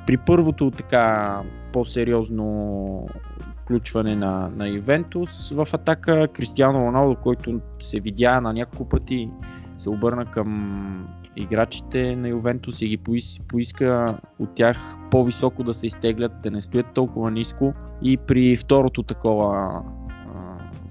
при 0.06 0.16
първото 0.16 0.70
така 0.70 1.42
по-сериозно 1.72 3.08
включване 3.62 4.16
на, 4.16 4.50
на 4.56 4.68
Ювентус 4.68 5.50
в 5.50 5.68
атака, 5.72 6.28
Кристиано 6.28 6.86
Роналдо, 6.86 7.16
който 7.16 7.60
се 7.80 8.00
видя 8.00 8.40
на 8.40 8.52
няколко 8.52 8.88
пъти, 8.88 9.30
се 9.78 9.90
обърна 9.90 10.24
към 10.24 11.08
играчите 11.36 12.16
на 12.16 12.28
Ювентус 12.28 12.82
и 12.82 12.88
ги 12.88 12.98
поиска 13.48 14.18
от 14.38 14.54
тях 14.54 14.96
по-високо 15.10 15.64
да 15.64 15.74
се 15.74 15.86
изтеглят, 15.86 16.32
да 16.42 16.50
не 16.50 16.60
стоят 16.60 16.86
толкова 16.94 17.30
ниско. 17.30 17.72
И 18.02 18.16
при 18.16 18.56
второто 18.56 19.02
такова 19.02 19.82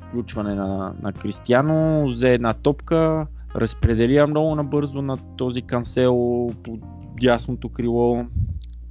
включване 0.08 0.56
на, 0.56 0.93
на 1.02 1.13
Кристиано, 1.13 2.08
взе 2.08 2.34
една 2.34 2.54
топка, 2.54 3.28
разпределя 3.56 4.28
много 4.28 4.56
набързо 4.56 5.02
на 5.02 5.17
този 5.38 5.62
канцел 5.62 6.13
по 6.63 6.80
дясното 7.22 7.70
крило, 7.70 8.26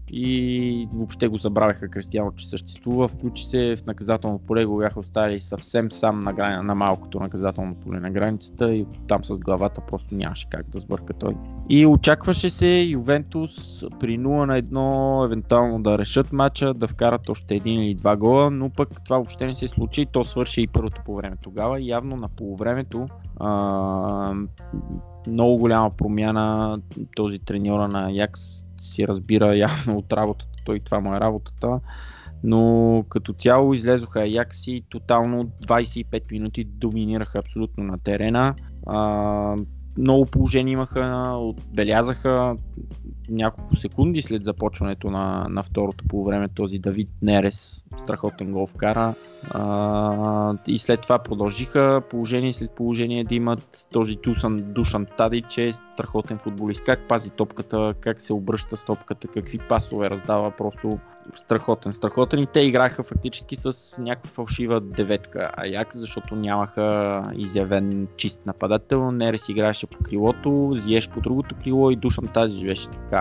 и 0.08 0.88
въобще 0.92 1.28
го 1.28 1.36
забравяха 1.36 1.88
Кристиано, 1.88 2.32
че 2.36 2.48
съществува. 2.48 3.08
Включи 3.08 3.44
се 3.44 3.76
в 3.76 3.86
наказателно 3.86 4.38
поле, 4.38 4.64
го 4.64 4.78
бяха 4.78 5.00
оставили 5.00 5.40
съвсем 5.40 5.90
сам 5.90 6.20
на, 6.20 6.32
грани, 6.32 6.66
на 6.66 6.74
малкото 6.74 7.20
наказателно 7.20 7.74
поле 7.74 8.00
на 8.00 8.10
границата 8.10 8.74
и 8.74 8.86
там 9.08 9.24
с 9.24 9.38
главата 9.38 9.80
просто 9.80 10.14
нямаше 10.14 10.46
как 10.50 10.70
да 10.70 10.80
сбърка 10.80 11.12
той. 11.12 11.34
И 11.68 11.86
очакваше 11.86 12.50
се 12.50 12.82
Ювентус 12.82 13.84
при 14.00 14.18
0 14.18 14.46
на 14.46 14.62
1 14.62 15.24
евентуално 15.24 15.82
да 15.82 15.98
решат 15.98 16.32
матча, 16.32 16.74
да 16.74 16.88
вкарат 16.88 17.28
още 17.28 17.54
един 17.54 17.82
или 17.82 17.94
два 17.94 18.16
гола, 18.16 18.50
но 18.50 18.70
пък 18.70 19.04
това 19.04 19.16
въобще 19.16 19.46
не 19.46 19.54
се 19.54 19.68
случи. 19.68 20.06
То 20.06 20.24
свърши 20.24 20.62
и 20.62 20.66
първото 20.66 21.02
по 21.04 21.16
време 21.16 21.36
тогава. 21.42 21.82
Явно 21.82 22.16
на 22.16 22.28
полувремето 22.28 23.06
а, 23.40 24.34
много 25.28 25.58
голяма 25.58 25.90
промяна 25.90 26.78
този 27.16 27.38
треньора 27.38 27.88
на 27.88 28.10
Якс 28.10 28.65
си 28.80 29.08
разбира 29.08 29.56
явно 29.56 29.98
от 29.98 30.12
работата, 30.12 30.52
той 30.64 30.80
това 30.80 31.00
му 31.00 31.14
е 31.14 31.20
работата. 31.20 31.80
Но 32.44 33.04
като 33.08 33.32
цяло 33.32 33.74
излезоха 33.74 34.20
Аякс 34.20 34.66
и 34.66 34.84
тотално 34.88 35.44
25 35.44 36.32
минути 36.32 36.64
доминираха 36.64 37.38
абсолютно 37.38 37.84
на 37.84 37.98
терена. 37.98 38.54
А, 38.86 39.56
много 39.98 40.26
положения 40.26 40.72
имаха, 40.72 41.36
отбелязаха 41.38 42.56
няколко 43.28 43.76
секунди 43.76 44.22
след 44.22 44.44
започването 44.44 45.10
на, 45.10 45.46
на 45.48 45.62
второто 45.62 46.04
по 46.08 46.24
време 46.24 46.48
този 46.48 46.78
Давид 46.78 47.08
Нерес 47.22 47.84
страхотен 47.96 48.52
гол 48.52 48.66
вкара. 48.66 49.14
А, 49.50 50.54
и 50.66 50.78
след 50.78 51.00
това 51.00 51.18
продължиха 51.18 52.02
положение 52.10 52.52
след 52.52 52.70
положение 52.70 53.24
да 53.24 53.34
имат 53.34 53.86
този 53.92 54.16
Дусан, 54.16 54.56
Душан 54.56 55.06
Тадич 55.16 55.58
е 55.58 55.72
страхотен 55.72 56.38
футболист, 56.38 56.84
как 56.84 57.08
пази 57.08 57.30
топката, 57.30 57.94
как 58.00 58.22
се 58.22 58.32
обръща 58.32 58.76
с 58.76 58.84
топката, 58.84 59.28
какви 59.28 59.58
пасове 59.58 60.10
раздава, 60.10 60.50
просто 60.50 60.98
страхотен, 61.36 61.92
страхотен. 61.92 62.40
И 62.40 62.46
те 62.46 62.60
играха 62.60 63.02
фактически 63.02 63.56
с 63.56 63.96
някаква 63.98 64.30
фалшива 64.30 64.80
деветка. 64.80 65.50
Аяк, 65.56 65.96
защото 65.96 66.36
нямаха 66.36 67.22
изявен 67.36 68.08
чист 68.16 68.40
нападател, 68.46 69.12
Нерес 69.12 69.48
играеше 69.48 69.86
по 69.86 69.98
крилото, 70.04 70.72
Зиеш 70.76 71.08
по 71.08 71.20
другото 71.20 71.54
крило 71.62 71.90
и 71.90 71.96
Душан 71.96 72.28
Тадич 72.28 72.64
беше 72.64 72.88
така 72.88 73.15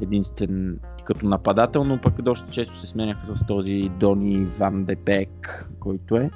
единствен 0.00 0.78
като 1.04 1.26
нападател, 1.26 1.84
но 1.84 2.00
пък 2.00 2.22
доста 2.22 2.50
често 2.50 2.78
се 2.78 2.86
сменяха 2.86 3.36
с 3.36 3.46
този 3.46 3.90
Дони 4.00 4.44
Ван 4.44 4.84
Депек, 4.84 5.70
който 5.80 6.16
е. 6.16 6.30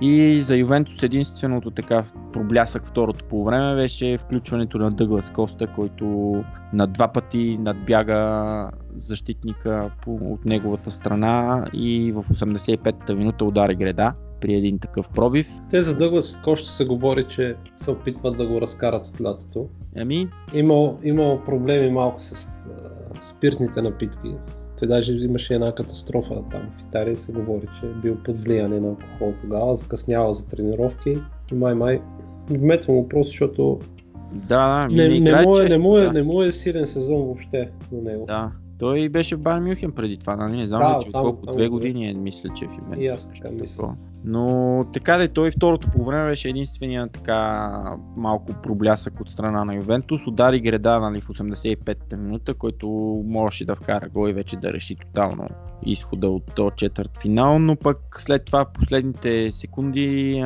И 0.00 0.40
за 0.42 0.56
Ювентус 0.56 1.02
единственото 1.02 1.70
така 1.70 2.04
проблясък 2.32 2.86
второто 2.86 3.24
по 3.24 3.44
време 3.44 3.74
беше 3.74 4.18
включването 4.18 4.78
на 4.78 4.90
Дъглас 4.90 5.30
Коста, 5.30 5.66
който 5.66 6.04
на 6.72 6.86
два 6.86 7.08
пъти 7.08 7.58
надбяга 7.58 8.70
защитника 8.96 9.90
от 10.06 10.44
неговата 10.44 10.90
страна 10.90 11.64
и 11.72 12.12
в 12.12 12.22
85-та 12.22 13.14
минута 13.14 13.44
удари 13.44 13.74
греда 13.74 14.12
при 14.40 14.54
един 14.54 14.78
такъв 14.78 15.10
пробив. 15.10 15.48
Те 15.70 15.82
за 15.82 15.96
Дъглас 15.96 16.40
Коста 16.44 16.70
се 16.70 16.84
говори, 16.84 17.24
че 17.24 17.54
се 17.76 17.90
опитват 17.90 18.36
да 18.36 18.46
го 18.46 18.60
разкарат 18.60 19.06
от 19.06 19.20
лятото. 19.20 19.68
Ами? 19.96 20.28
Имал, 20.54 20.98
имал 21.04 21.44
проблеми 21.44 21.90
малко 21.90 22.20
с 22.20 22.48
а, 22.66 23.22
спиртните 23.22 23.82
напитки. 23.82 24.28
Те 24.78 24.86
даже 24.86 25.12
имаше 25.12 25.54
една 25.54 25.74
катастрофа 25.74 26.34
там 26.50 26.60
в 26.78 26.88
Италия 26.88 27.18
се 27.18 27.32
говори, 27.32 27.66
че 27.80 27.86
е 27.86 27.92
бил 28.02 28.16
под 28.24 28.38
влияние 28.38 28.80
на 28.80 28.88
алкохол 28.88 29.34
тогава, 29.40 29.76
закъснява 29.76 30.34
за 30.34 30.48
тренировки 30.48 31.18
и 31.52 31.54
май-май. 31.54 32.00
Вметвам 32.50 32.96
го 32.96 33.08
просто, 33.08 33.30
защото 33.30 33.80
да, 34.32 34.88
не, 34.90 35.08
не, 35.08 35.20
не, 35.20 35.42
му 35.42 35.58
е, 35.58 35.68
не, 35.68 35.78
му 35.78 35.96
е, 35.96 36.04
да. 36.04 36.12
не 36.12 36.22
му 36.22 36.42
е 36.42 36.52
силен 36.52 36.86
сезон 36.86 37.22
въобще 37.22 37.70
на 37.92 38.02
него. 38.02 38.26
Да, 38.26 38.50
той 38.78 39.08
беше 39.08 39.36
в 39.36 39.40
Байер 39.40 39.60
Мюхен 39.60 39.92
преди 39.92 40.16
това, 40.16 40.36
нали? 40.36 40.56
Не 40.56 40.66
знам 40.66 40.80
да, 40.80 40.98
че 41.04 41.10
там, 41.10 41.24
колко, 41.24 41.46
там, 41.46 41.52
две 41.52 41.68
години 41.68 42.08
е, 42.08 42.14
мисля, 42.14 42.50
че 42.56 42.64
е 42.64 42.68
в 42.68 42.70
Ювентус. 42.70 43.04
И 43.04 43.06
аз 43.06 43.32
така 43.32 43.50
мисля. 43.50 43.96
Но 44.26 44.84
така 44.92 45.16
да 45.16 45.24
и 45.24 45.28
той 45.28 45.50
второто 45.50 45.90
по 45.90 46.04
време 46.04 46.30
беше 46.30 46.48
единствения 46.48 47.08
така 47.08 47.70
малко 48.16 48.52
проблясък 48.62 49.20
от 49.20 49.30
страна 49.30 49.64
на 49.64 49.74
Ювентус. 49.74 50.26
Удари 50.26 50.60
Греда 50.60 51.00
нали, 51.00 51.20
в 51.20 51.28
85-та 51.28 52.16
минута, 52.16 52.54
който 52.54 52.88
можеше 53.26 53.64
да 53.64 53.76
вкара 53.76 54.08
гол 54.08 54.28
и 54.28 54.32
вече 54.32 54.56
да 54.56 54.72
реши 54.72 54.96
тотално 54.96 55.48
изхода 55.86 56.28
от 56.28 56.54
този 56.54 56.76
четвърт 56.76 57.10
финал, 57.22 57.58
но 57.58 57.76
пък 57.76 57.98
след 58.18 58.44
това 58.44 58.64
последните 58.64 59.52
секунди, 59.52 60.40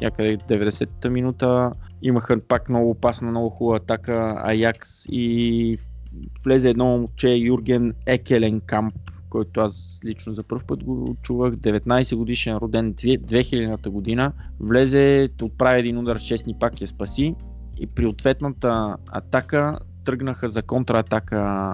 някъде 0.00 0.36
90-та 0.36 1.10
минута, 1.10 1.72
имаха 2.02 2.40
пак 2.48 2.68
много 2.68 2.90
опасна, 2.90 3.30
много 3.30 3.50
хубава 3.50 3.76
атака. 3.76 4.34
Аякс 4.38 5.06
и 5.08 5.78
влезе 6.44 6.70
едно 6.70 6.86
момче 6.86 7.34
Юрген 7.34 7.94
Екеленкамп, 8.06 8.94
който 9.30 9.60
аз 9.60 10.00
лично 10.04 10.34
за 10.34 10.42
първ 10.42 10.64
път 10.66 10.84
го 10.84 11.16
чувах, 11.22 11.54
19 11.54 12.16
годишен, 12.16 12.56
роден 12.56 12.94
2000-та 12.94 13.90
година, 13.90 14.32
влезе, 14.60 15.28
отправи 15.42 15.78
един 15.78 15.98
удар 15.98 16.18
6 16.18 16.58
пак 16.58 16.80
я 16.80 16.88
спаси 16.88 17.34
и 17.76 17.86
при 17.86 18.06
ответната 18.06 18.96
атака 19.12 19.78
тръгнаха 20.04 20.48
за 20.48 20.62
контратака 20.62 21.72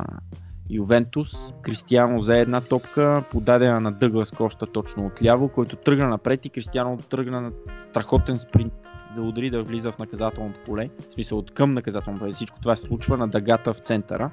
Ювентус. 0.71 1.53
Кристиано 1.63 2.19
взе 2.19 2.41
една 2.41 2.61
топка, 2.61 3.25
подадена 3.31 3.81
на 3.81 3.93
Дъглас 3.93 4.31
Коща 4.31 4.67
точно 4.67 5.07
отляво, 5.07 5.49
който 5.49 5.77
тръгна 5.77 6.09
напред 6.09 6.47
и 6.47 6.51
Кристиано 6.51 6.97
тръгна 6.97 7.41
на 7.41 7.53
страхотен 7.91 8.39
спринт 8.39 8.73
да 9.17 9.23
удари 9.23 9.51
да 9.51 9.63
влиза 9.63 9.93
в 9.93 9.99
наказателното 9.99 10.61
поле, 10.65 10.91
в 11.11 11.15
смисъл 11.15 11.39
от 11.39 11.51
към 11.51 11.75
наказателното 11.75 12.21
поле. 12.21 12.33
Всичко 12.33 12.61
това 12.61 12.77
се 12.77 12.83
случва 12.83 13.17
на 13.17 13.29
дъгата 13.29 13.73
в 13.73 13.79
центъра. 13.79 14.31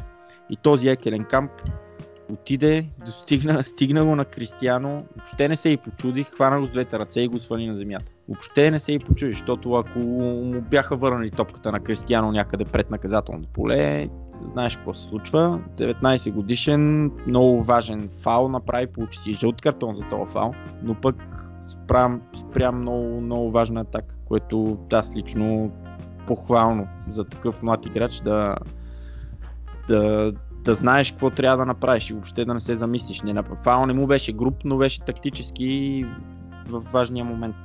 И 0.49 0.57
този 0.57 0.87
Екелен 0.87 1.25
Камп 1.25 1.51
отиде, 2.33 2.85
достигна, 3.05 3.63
стигна 3.63 4.05
го 4.05 4.15
на 4.15 4.25
Кристияно, 4.25 5.05
въобще 5.17 5.47
не 5.47 5.55
се 5.55 5.69
и 5.69 5.77
почуди, 5.77 6.23
хвана 6.23 6.59
го 6.59 6.67
с 6.67 6.71
двете 6.71 6.99
ръце 6.99 7.21
и 7.21 7.27
го 7.27 7.39
свали 7.39 7.67
на 7.67 7.75
земята. 7.75 8.05
Въобще 8.29 8.71
не 8.71 8.79
се 8.79 8.91
и 8.91 8.99
почуди, 8.99 9.31
защото 9.33 9.73
ако 9.73 9.99
му 9.99 10.61
бяха 10.61 10.95
върнали 10.95 11.31
топката 11.31 11.71
на 11.71 11.79
Кристияно 11.79 12.31
някъде 12.31 12.65
пред 12.65 12.91
наказателното 12.91 13.49
поле, 13.53 14.09
знаеш 14.45 14.75
какво 14.75 14.93
се 14.93 15.05
случва. 15.05 15.61
19 15.77 16.31
годишен, 16.31 17.11
много 17.27 17.63
важен 17.63 18.09
фал 18.23 18.49
направи, 18.49 18.87
получи 18.87 19.19
си 19.19 19.33
жълт 19.33 19.61
картон 19.61 19.93
за 19.93 20.03
този 20.09 20.33
фал, 20.33 20.53
но 20.83 20.95
пък 20.95 21.15
спрям, 21.67 22.21
спрям 22.35 22.79
много, 22.79 23.21
много 23.21 23.51
важна 23.51 23.81
атака, 23.81 24.15
което 24.25 24.77
аз 24.93 25.15
лично 25.15 25.71
похвално 26.27 26.87
за 27.11 27.23
такъв 27.23 27.63
млад 27.63 27.85
играч 27.85 28.19
да, 28.19 28.55
да, 29.87 30.31
да 30.63 30.75
знаеш 30.75 31.11
какво 31.11 31.29
трябва 31.29 31.57
да 31.57 31.65
направиш 31.65 32.09
и 32.09 32.13
въобще 32.13 32.45
да 32.45 32.53
не 32.53 32.59
се 32.59 32.75
замислиш. 32.75 33.21
Не, 33.21 33.43
фал 33.63 33.85
не 33.85 33.93
му 33.93 34.07
беше 34.07 34.33
груп, 34.33 34.55
но 34.65 34.77
беше 34.77 35.01
тактически 35.01 36.05
в 36.69 36.79
важния 36.93 37.25
момент. 37.25 37.55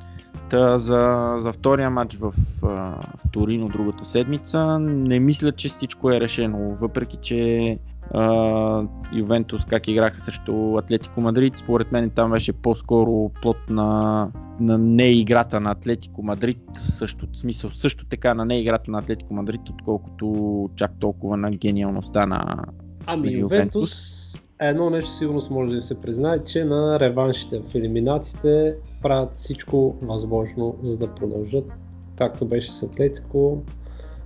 Та, 0.50 0.78
за, 0.78 1.34
за 1.38 1.52
втория 1.52 1.90
матч 1.90 2.16
в, 2.16 2.34
в 2.62 3.30
Торино 3.32 3.68
другата 3.68 4.04
седмица 4.04 4.78
не 4.78 5.20
мисля, 5.20 5.52
че 5.52 5.68
всичко 5.68 6.10
е 6.10 6.20
решено, 6.20 6.74
въпреки 6.74 7.16
че 7.16 7.78
Ювентус 9.12 9.64
как 9.64 9.88
играха 9.88 10.20
срещу 10.20 10.76
Атлетико 10.76 11.20
Мадрид. 11.20 11.58
Според 11.58 11.92
мен 11.92 12.10
там 12.10 12.30
беше 12.30 12.52
по-скоро 12.52 13.30
плод 13.42 13.56
на, 13.70 14.28
на 14.60 14.78
не 14.78 15.10
играта 15.10 15.60
на 15.60 15.70
Атлетико 15.70 16.22
Мадрид, 16.22 16.58
също, 16.74 17.26
смисъл 17.34 17.70
също 17.70 18.06
така 18.06 18.34
на 18.34 18.44
не 18.44 18.60
играта 18.60 18.90
на 18.90 18.98
Атлетико 18.98 19.34
Мадрид, 19.34 19.60
отколкото 19.70 20.70
чак 20.76 20.92
толкова 20.98 21.36
на 21.36 21.50
гениалността 21.50 22.26
на, 22.26 22.64
ами, 23.06 23.32
Ювентус. 23.32 24.16
Едно 24.60 24.90
нещо 24.90 25.10
сигурно 25.10 25.40
може 25.50 25.72
да 25.74 25.82
се 25.82 26.00
признае, 26.00 26.38
че 26.44 26.64
на 26.64 27.00
реваншите 27.00 27.60
в 27.60 27.74
елиминациите 27.74 28.74
правят 29.02 29.34
всичко 29.34 29.96
възможно, 30.02 30.78
за 30.82 30.98
да 30.98 31.14
продължат, 31.14 31.64
както 32.18 32.46
беше 32.46 32.72
с 32.72 32.82
Атлетико, 32.82 33.62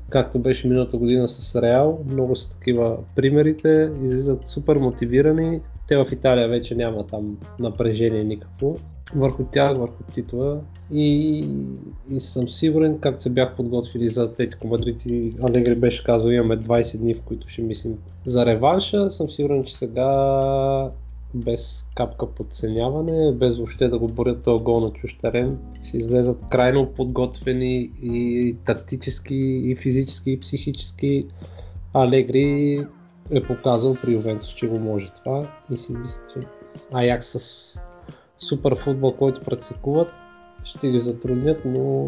както 0.09 0.39
беше 0.39 0.69
миналата 0.69 0.97
година 0.97 1.29
с 1.29 1.63
Реал. 1.63 2.05
Много 2.11 2.37
са 2.37 2.51
такива 2.51 2.99
примерите, 3.17 3.93
излизат 4.03 4.49
супер 4.49 4.77
мотивирани. 4.77 5.61
Те 5.89 5.97
в 5.97 6.07
Италия 6.13 6.49
вече 6.49 6.75
няма 6.75 7.07
там 7.07 7.39
напрежение 7.59 8.25
никакво 8.25 8.77
върху 9.15 9.45
тях, 9.45 9.79
върху 9.79 10.03
титла 10.13 10.61
и, 10.93 11.39
и 12.11 12.21
съм 12.21 12.49
сигурен, 12.49 12.99
както 12.99 13.23
се 13.23 13.31
бях 13.31 13.57
подготвили 13.57 14.09
за 14.09 14.25
Атлетико 14.25 14.67
Мадрид 14.67 15.07
и 15.07 15.35
Алегри 15.49 15.75
беше 15.75 16.05
казал, 16.05 16.31
имаме 16.31 16.59
20 16.59 16.99
дни, 16.99 17.15
в 17.15 17.23
които 17.23 17.49
ще 17.49 17.63
мислим 17.63 17.99
за 18.25 18.47
реванша. 18.47 19.11
Съм 19.11 19.31
сигурен, 19.31 19.65
че 19.65 19.77
сега 19.77 20.91
без 21.35 21.89
капка 21.95 22.27
подценяване, 22.27 23.33
без 23.33 23.57
въобще 23.57 23.89
да 23.89 23.99
го 23.99 24.09
борят 24.09 24.43
този 24.43 24.65
гол 24.65 24.81
на 24.81 24.91
чуж 24.91 25.19
терен. 25.19 25.59
Ще 25.85 25.97
излезат 25.97 26.45
крайно 26.51 26.87
подготвени 26.87 27.91
и 28.03 28.57
тактически, 28.67 29.35
и 29.65 29.77
физически, 29.77 30.31
и 30.31 30.41
психически. 30.41 31.27
Алегри 31.95 32.79
е 33.31 33.43
показал 33.43 33.97
при 34.03 34.13
Ювентус, 34.13 34.55
че 34.55 34.67
го 34.67 34.81
може 34.81 35.13
това 35.13 35.51
и 35.71 35.77
си 35.77 35.93
мисля, 35.93 36.21
че 36.33 36.47
Аякс 36.93 37.27
с 37.27 37.81
супер 38.41 38.77
футбол, 38.77 39.13
който 39.13 39.41
практикуват, 39.41 40.13
ще 40.65 40.91
ги 40.91 41.01
затруднят, 41.01 41.65
но 41.65 42.07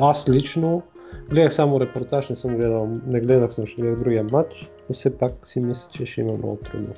аз 0.00 0.28
лично 0.28 0.82
гледах 1.30 1.54
само 1.54 1.80
репортаж, 1.80 2.28
не 2.28 2.36
съм 2.36 2.56
гледал, 2.56 2.88
не 3.06 3.20
гледах 3.20 3.52
съм, 3.52 3.66
ще 3.66 3.82
гледах 3.82 4.00
другия 4.00 4.24
матч, 4.32 4.70
но 4.88 4.94
все 4.94 5.18
пак 5.18 5.32
си 5.42 5.60
мисля, 5.60 5.90
че 5.92 6.06
ще 6.06 6.20
има 6.20 6.32
много 6.32 6.56
трудно. 6.56 6.94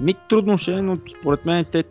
Ми 0.00 0.14
трудно 0.28 0.58
ще 0.58 0.72
е, 0.72 0.82
но 0.82 0.96
според 1.20 1.46
мен 1.46 1.64
те 1.64 1.84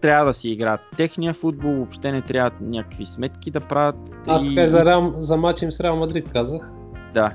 трябва 0.00 0.26
да 0.26 0.34
си 0.34 0.48
играят 0.48 0.80
техния 0.96 1.34
футбол, 1.34 1.74
въобще 1.74 2.12
не 2.12 2.22
трябва 2.22 2.50
някакви 2.60 3.06
сметки 3.06 3.50
да 3.50 3.60
правят. 3.60 3.96
Аз 4.26 4.46
така 4.46 4.62
и 4.62 4.68
за, 4.68 4.84
Реал, 4.84 5.12
за 5.16 5.36
матч 5.36 5.62
им 5.62 5.72
с 5.72 5.80
Реал 5.80 5.96
Мадрид 5.96 6.30
казах. 6.30 6.72
Да. 7.14 7.32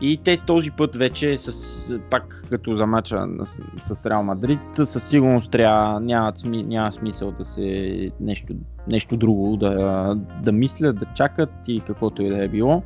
И 0.00 0.16
те 0.16 0.36
този 0.36 0.70
път 0.70 0.96
вече, 0.96 1.38
с, 1.38 2.00
пак 2.10 2.44
като 2.50 2.76
за 2.76 2.86
мача 2.86 3.26
с, 3.44 3.94
с 3.94 4.06
Реал 4.06 4.22
Мадрид, 4.22 4.60
със 4.84 5.04
сигурност 5.08 5.50
трябва, 5.50 6.00
няма, 6.00 6.32
няма 6.44 6.92
смисъл 6.92 7.32
да 7.38 7.44
се 7.44 8.10
нещо, 8.20 8.54
нещо 8.88 9.16
друго 9.16 9.56
да, 9.56 10.14
да 10.42 10.52
мислят, 10.52 10.98
да 10.98 11.06
чакат 11.14 11.50
и 11.66 11.80
каквото 11.80 12.22
и 12.22 12.28
да 12.28 12.44
е 12.44 12.48
било 12.48 12.82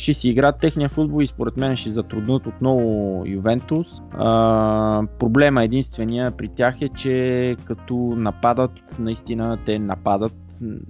ще 0.00 0.14
си 0.14 0.28
играят 0.28 0.58
техния 0.60 0.88
футбол 0.88 1.22
и 1.22 1.26
според 1.26 1.56
мен 1.56 1.76
ще 1.76 1.90
затруднат 1.90 2.46
отново 2.46 3.22
Ювентус. 3.26 4.02
А, 4.12 5.02
проблема 5.18 5.64
единствения 5.64 6.30
при 6.30 6.48
тях 6.48 6.82
е, 6.82 6.88
че 6.88 7.56
като 7.64 7.94
нападат, 8.16 8.70
наистина 8.98 9.58
те 9.66 9.78
нападат 9.78 10.32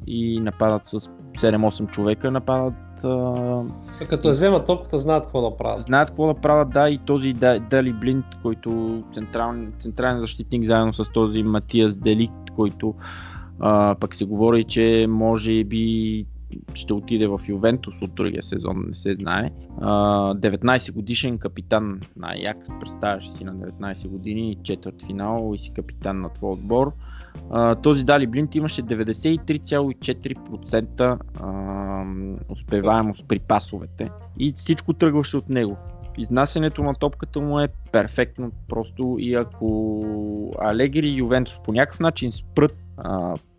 и 0.07 0.41
нападат 0.41 0.87
с 0.87 1.01
7-8 1.01 1.91
човека, 1.91 2.31
нападат 2.31 2.75
а, 3.05 3.63
Като 4.09 4.29
я 4.29 4.33
вземат 4.33 4.67
топката, 4.67 4.99
знаят 4.99 5.25
какво 5.25 5.51
да 5.51 5.57
правят. 5.57 5.83
знаят 5.83 6.09
какво 6.09 6.27
да 6.27 6.35
правят, 6.35 6.71
да, 6.71 6.91
и 6.91 6.99
този 6.99 7.33
Да- 7.33 7.61
Дали 7.61 7.93
Блинт, 7.93 8.25
който 8.43 9.03
централен, 9.13 9.73
централен 9.81 10.21
защитник, 10.21 10.65
заедно 10.65 10.93
с 10.93 11.13
този 11.13 11.43
Матиас 11.43 11.97
Деликт, 11.97 12.51
който 12.57 12.95
а, 13.61 13.95
пък 13.95 14.15
се 14.15 14.25
говори, 14.25 14.65
че 14.65 15.07
може 15.09 15.65
би 15.65 16.27
ще 16.75 16.95
отиде 16.95 17.27
в 17.27 17.41
Ювентус 17.49 18.03
от 18.03 18.15
другия 18.15 18.43
сезон, 18.43 18.85
не 18.89 18.97
се 18.97 19.15
знае. 19.15 19.51
А, 19.81 19.91
19 20.35 20.93
годишен 20.93 21.39
капитан 21.39 22.01
на 22.17 22.29
Аякс, 22.29 22.69
представяш 22.81 23.29
си 23.29 23.45
на 23.45 23.55
19 23.55 24.09
години, 24.09 24.57
четвърт 24.63 25.03
финал 25.07 25.53
и 25.55 25.59
си 25.59 25.71
капитан 25.71 26.21
на 26.21 26.29
твой 26.29 26.51
отбор. 26.53 26.93
Този 27.83 28.05
Дали 28.05 28.27
Блинт 28.27 28.55
имаше 28.55 28.83
93,4% 28.83 31.19
а, 31.41 32.05
успеваемост 32.49 33.29
при 33.29 33.39
пасовете 33.39 34.11
и 34.39 34.53
всичко 34.53 34.93
тръгваше 34.93 35.37
от 35.37 35.49
него. 35.49 35.77
Изнасянето 36.19 36.83
на 36.83 36.95
топката 36.95 37.41
му 37.41 37.61
е 37.61 37.69
перфектно 37.93 38.51
просто 38.69 39.17
и 39.19 39.35
ако 39.35 40.53
Алегри 40.59 41.09
и 41.09 41.19
Ювентус 41.19 41.61
по 41.65 41.73
някакъв 41.73 42.01
начин 42.01 42.33
спрат 42.33 42.77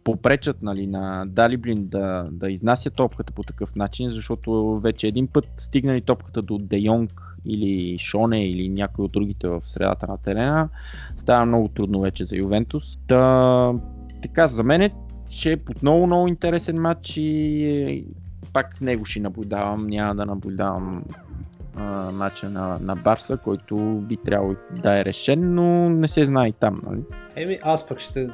попречат 0.04 0.62
нали, 0.62 0.88
на 0.88 1.26
Далиблин 1.28 1.88
да, 1.88 2.28
да 2.32 2.52
изнася 2.52 2.89
топката 2.89 3.34
по 3.34 3.43
такъв 3.43 3.76
начин, 3.76 4.14
защото 4.14 4.80
вече 4.80 5.08
един 5.08 5.28
път 5.28 5.47
стигнали 5.58 6.02
топката 6.02 6.41
до 6.41 6.58
Де 6.58 6.78
Йонг 6.78 7.36
или 7.45 7.97
Шоне 7.99 8.45
или 8.45 8.70
някой 8.70 9.06
от 9.06 9.12
другите 9.12 9.47
в 9.47 9.62
средата 9.64 10.08
на 10.08 10.18
терена, 10.18 10.70
става 11.18 11.45
много 11.45 11.68
трудно 11.68 11.99
вече 11.99 12.26
за 12.26 12.36
Ювентус. 12.36 12.99
Та, 13.08 13.74
така, 14.22 14.47
за 14.47 14.64
мен 14.64 14.82
е, 14.82 14.91
ще 15.30 15.54
е 15.54 15.58
отново 15.70 16.06
много 16.06 16.28
интересен 16.28 16.82
матч 16.82 17.18
и 17.18 17.66
е, 17.66 18.04
пак 18.54 18.82
него 18.82 19.06
ще 19.06 19.20
наблюдавам, 19.20 19.88
няма 19.88 20.16
да 20.16 20.26
наблюдавам 20.26 21.04
а, 21.76 22.12
матча 22.12 22.49
на, 22.49 22.78
на 22.82 22.95
Барса, 22.95 23.38
който 23.38 23.76
би 24.02 24.18
трябвало 24.18 24.56
да 24.82 24.99
е 24.99 25.06
решен, 25.06 25.54
но 25.54 25.89
не 25.89 26.08
се 26.08 26.26
знае 26.26 26.47
и 26.47 26.54
там, 26.54 26.82
нали? 26.89 27.02
Еми, 27.36 27.60
аз 27.64 27.88
пък 27.88 27.99
ще, 27.99 28.30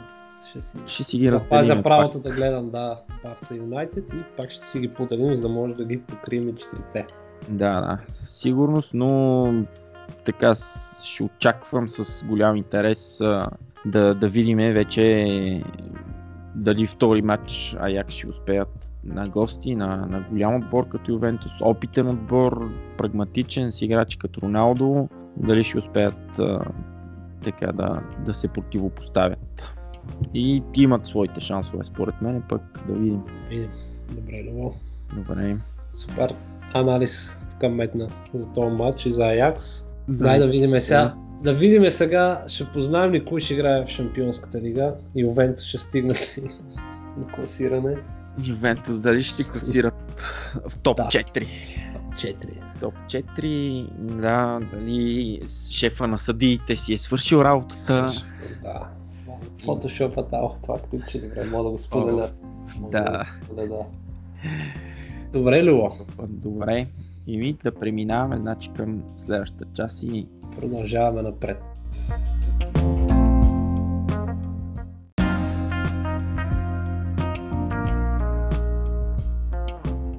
ще 0.50 0.62
си 0.62 0.78
Ще 0.88 1.04
си 1.04 1.18
ги 1.18 1.28
запазя 1.28 1.84
правото 1.84 2.20
да 2.20 2.30
гледам, 2.30 2.70
да, 2.70 3.00
Барса 3.24 3.56
Юнайтед 3.56 4.14
и 4.14 4.24
пак 4.38 4.52
ще 4.52 4.68
си 4.68 4.80
ги 4.80 4.88
поделим, 4.88 5.36
за 5.36 5.42
да 5.42 5.50
може 5.50 5.74
да 5.74 5.86
ги 5.86 6.02
покрием 6.02 6.56
четирите. 6.56 7.06
Да, 7.50 7.82
да, 7.82 7.98
със 8.14 8.30
сигурност, 8.30 8.94
но 8.94 9.54
така 10.26 10.54
ще 11.04 11.24
очаквам 11.24 11.90
с 11.90 12.24
голям 12.26 12.56
интерес 12.56 13.18
да, 13.86 14.14
да 14.16 14.28
видим 14.28 14.58
вече 14.58 15.64
дали 16.56 16.88
втори 16.88 17.22
матч 17.22 17.76
Аяк 17.80 18.10
ще 18.10 18.30
успеят 18.30 18.92
на 19.04 19.30
гости, 19.30 19.76
на, 19.76 19.88
на 19.96 20.26
голям 20.30 20.56
отбор 20.56 20.88
като 20.88 21.12
Ювентус, 21.12 21.52
опитен 21.62 22.08
отбор, 22.08 22.70
прагматичен 22.98 23.72
с 23.72 23.82
играчи 23.82 24.20
като 24.20 24.42
Роналдо, 24.42 25.10
дали 25.38 25.64
ще 25.64 25.78
успеят 25.78 26.40
а, 26.40 26.60
така 27.44 27.72
да, 27.72 28.02
да 28.26 28.34
се 28.34 28.48
противопоставят. 28.48 29.77
И 30.34 30.64
имат 30.76 31.08
своите 31.08 31.40
шансове, 31.40 31.86
според 31.86 32.22
мен, 32.22 32.44
пък 32.50 32.62
да 32.88 32.94
видим. 32.94 33.22
Видим. 33.50 33.70
Добре, 34.12 34.44
Лево. 34.44 34.74
Добре. 35.16 35.58
Супер 35.90 36.34
анализ 36.74 37.40
така 37.50 37.70
метна 37.70 38.10
за 38.34 38.48
този 38.48 38.76
матч 38.76 39.06
и 39.06 39.14
за 39.14 39.26
Аякс. 39.26 39.88
Дай 40.08 40.40
да 40.40 40.48
видим 40.48 40.82
сега. 40.82 41.16
Да 41.44 41.54
видим 41.54 41.92
сега, 41.92 42.44
ще 42.48 42.66
познаем 42.66 43.14
ли 43.14 43.26
кой 43.26 43.42
ще 43.42 43.54
играе 43.54 43.86
в 43.86 43.88
Шампионската 43.88 44.62
лига. 44.62 44.94
Ювентус 45.16 45.66
ще 45.66 45.78
стигне 45.78 46.14
до 47.18 47.28
класиране. 47.36 47.96
Ювентус 48.48 49.00
дали 49.00 49.24
ще 49.24 49.34
се 49.34 49.52
класират 49.52 49.94
в 50.70 50.78
топ 50.78 50.98
Да. 50.98 51.04
4? 51.04 51.48
4. 52.16 52.36
Топ 52.80 52.94
4, 53.08 53.88
да, 54.00 54.60
дали 54.74 55.42
шефа 55.72 56.08
на 56.08 56.18
съдиите 56.18 56.76
си 56.76 56.94
е 56.94 56.98
свършил 56.98 57.38
работата. 57.38 58.14
Да. 58.64 58.88
Фотошопа 59.66 60.24
дал 60.24 60.56
това 60.64 60.80
клипче, 60.80 61.22
добре, 61.22 61.46
мога 61.46 61.64
да 61.64 61.70
го 61.70 61.78
споделя. 61.78 62.30
Мога 62.80 62.92
Да. 62.92 63.12
го 63.12 63.46
споделя. 63.46 63.86
Добре, 65.34 65.64
Любо. 65.64 65.92
Добре. 66.28 66.88
И 67.28 67.38
ми 67.38 67.58
да 67.64 67.72
преминаваме 67.72 68.38
значи, 68.38 68.70
към 68.76 69.04
следващата 69.18 69.66
част 69.74 70.04
и 70.04 70.28
Продължаваме 70.60 71.22
напред. 71.22 71.58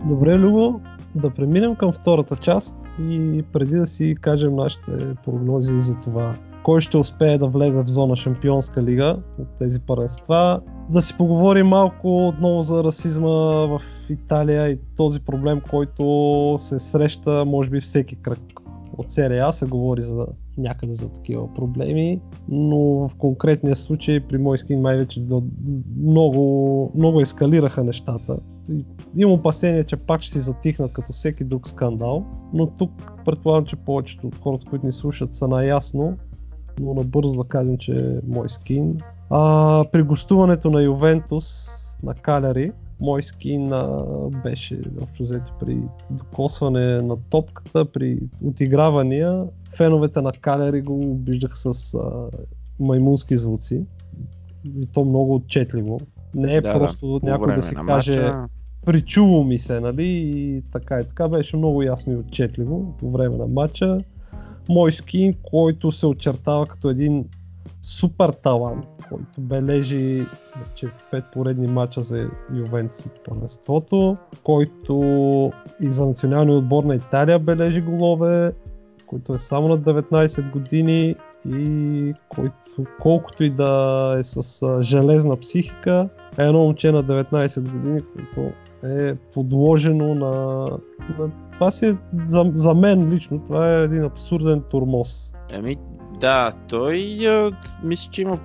Добре, 0.09 0.39
Любо, 0.39 0.80
да 1.14 1.30
преминем 1.30 1.76
към 1.76 1.93
втората 1.93 2.36
част 2.36 2.78
и 3.01 3.45
преди 3.53 3.76
да 3.76 3.86
си 3.86 4.16
кажем 4.20 4.57
нашите 4.57 5.14
прогнози 5.24 5.80
за 5.80 5.99
това 5.99 6.34
кой 6.68 6.80
ще 6.80 6.98
успее 6.98 7.38
да 7.38 7.46
влезе 7.46 7.82
в 7.82 7.88
зона 7.88 8.16
Шампионска 8.16 8.82
лига 8.82 9.16
от 9.38 9.48
тези 9.58 9.80
първенства, 9.80 10.60
да 10.90 11.02
си 11.02 11.14
поговорим 11.18 11.66
малко 11.66 12.26
отново 12.26 12.62
за 12.62 12.84
расизма 12.84 13.28
в 13.66 13.80
Италия 14.10 14.68
и 14.68 14.78
този 14.96 15.20
проблем, 15.20 15.60
който 15.70 16.54
се 16.58 16.78
среща 16.78 17.44
може 17.44 17.70
би 17.70 17.80
всеки 17.80 18.16
кръг 18.22 18.40
от 18.98 19.12
серия 19.12 19.46
А 19.46 19.52
се 19.52 19.66
говори 19.66 20.02
за 20.02 20.26
някъде 20.58 20.92
за 20.92 21.08
такива 21.08 21.54
проблеми, 21.54 22.20
но 22.48 22.78
в 22.78 23.10
конкретния 23.18 23.76
случай 23.76 24.20
при 24.20 24.38
Мойскин 24.38 24.80
май 24.80 24.96
вече 24.96 25.26
много, 26.00 26.92
много 26.94 27.20
ескалираха 27.20 27.84
нещата. 27.84 28.38
Имам 29.16 29.34
опасение, 29.34 29.84
че 29.84 29.96
пак 29.96 30.22
ще 30.22 30.32
си 30.32 30.40
затихнат 30.40 30.92
като 30.92 31.12
всеки 31.12 31.44
друг 31.44 31.68
скандал, 31.68 32.24
но 32.52 32.66
тук 32.66 32.90
предполагам, 33.24 33.64
че 33.64 33.76
повечето 33.76 34.26
от 34.26 34.38
хората, 34.38 34.66
които 34.70 34.86
ни 34.86 34.92
слушат 34.92 35.34
са 35.34 35.48
наясно, 35.48 36.16
но 36.81 36.95
набързо 36.95 37.43
да 37.43 37.49
кажем, 37.49 37.79
че 37.79 37.93
е 37.93 38.26
Мойскин. 38.26 38.99
А, 39.31 39.85
при 39.93 40.03
гостуването 40.03 40.70
на 40.70 40.83
Ювентус 40.83 41.68
на 42.03 42.14
Каляри, 42.14 42.72
мой 43.01 43.22
скин 43.22 43.72
а, 43.72 44.05
беше 44.43 44.81
общо 45.03 45.22
взето 45.22 45.53
при 45.61 45.79
докосване 46.11 46.97
на 47.03 47.16
топката, 47.31 47.85
при 47.85 48.18
отигравания. 48.45 49.45
Феновете 49.76 50.20
на 50.20 50.33
Калери 50.33 50.83
го 50.83 51.11
обиждах 51.11 51.59
с 51.59 51.95
а, 51.95 52.29
маймунски 52.81 53.37
звуци. 53.37 53.85
И 54.64 54.87
то 54.87 55.05
много 55.05 55.35
отчетливо. 55.35 56.01
Не 56.35 56.55
е 56.55 56.61
Да, 56.61 56.72
просто 56.72 57.20
по 57.20 57.26
някой 57.26 57.55
да 57.55 57.62
си 57.62 57.74
каже 57.74 58.20
матча. 58.20 58.49
причуло 58.87 59.45
ми 59.45 59.59
се, 59.59 59.81
нали? 59.81 60.07
И 60.07 60.62
така 60.72 61.01
и 61.01 61.05
така 61.05 61.29
беше 61.29 61.57
много 61.57 61.83
ясно 61.83 62.12
и 62.12 62.16
отчетливо 62.16 62.95
по 62.99 63.11
време 63.11 63.37
на 63.37 63.47
матча. 63.47 63.99
Мой 64.68 64.92
скин, 64.92 65.34
който 65.42 65.90
се 65.90 66.06
очертава 66.06 66.66
като 66.66 66.90
един 66.90 67.24
супер 67.82 68.28
талант, 68.28 68.86
който 69.08 69.40
бележи 69.40 70.26
вече 70.58 70.86
пет 71.10 71.24
поредни 71.32 71.66
мача 71.66 72.02
за 72.02 72.30
Ювентус 72.54 73.06
от 73.06 73.24
първенството, 73.24 74.16
който 74.42 75.02
и 75.80 75.90
за 75.90 76.06
националния 76.06 76.56
отбор 76.56 76.84
на 76.84 76.94
Италия 76.94 77.38
бележи 77.38 77.80
голове, 77.80 78.52
който 79.06 79.34
е 79.34 79.38
само 79.38 79.68
на 79.68 79.78
19 79.78 80.50
години 80.50 81.14
и 81.48 82.14
който 82.28 82.84
колкото 83.00 83.44
и 83.44 83.50
да 83.50 84.16
е 84.18 84.24
с 84.24 84.82
железна 84.82 85.36
психика, 85.36 86.08
е 86.38 86.42
едно 86.44 86.58
момче 86.58 86.92
на 86.92 87.04
19 87.04 87.60
години, 87.70 88.00
което 88.00 88.52
е 88.85 89.14
подложено 89.14 90.14
на... 90.14 90.31
на... 91.18 91.31
Това 91.55 91.70
си 91.70 91.87
е, 91.87 91.97
за, 92.26 92.51
за 92.55 92.74
мен 92.74 93.12
лично, 93.14 93.41
това 93.47 93.70
е 93.70 93.83
един 93.83 94.05
абсурден 94.05 94.62
турмоз. 94.70 95.35
Ами, 95.55 95.76
да, 96.20 96.53
той 96.68 97.18
а, 97.26 97.51
мисля, 97.83 98.11
че 98.11 98.22
има 98.22 98.39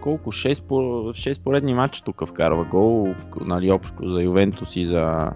колко? 0.00 0.32
6, 0.32 0.62
по, 0.62 0.74
6 0.74 1.42
поредни 1.42 1.74
матча 1.74 2.04
тук 2.04 2.26
вкарва 2.28 2.64
гол, 2.64 3.14
нали, 3.40 3.70
общо 3.70 4.14
за 4.14 4.22
Ювентус 4.22 4.76
и 4.76 4.86
за, 4.86 5.30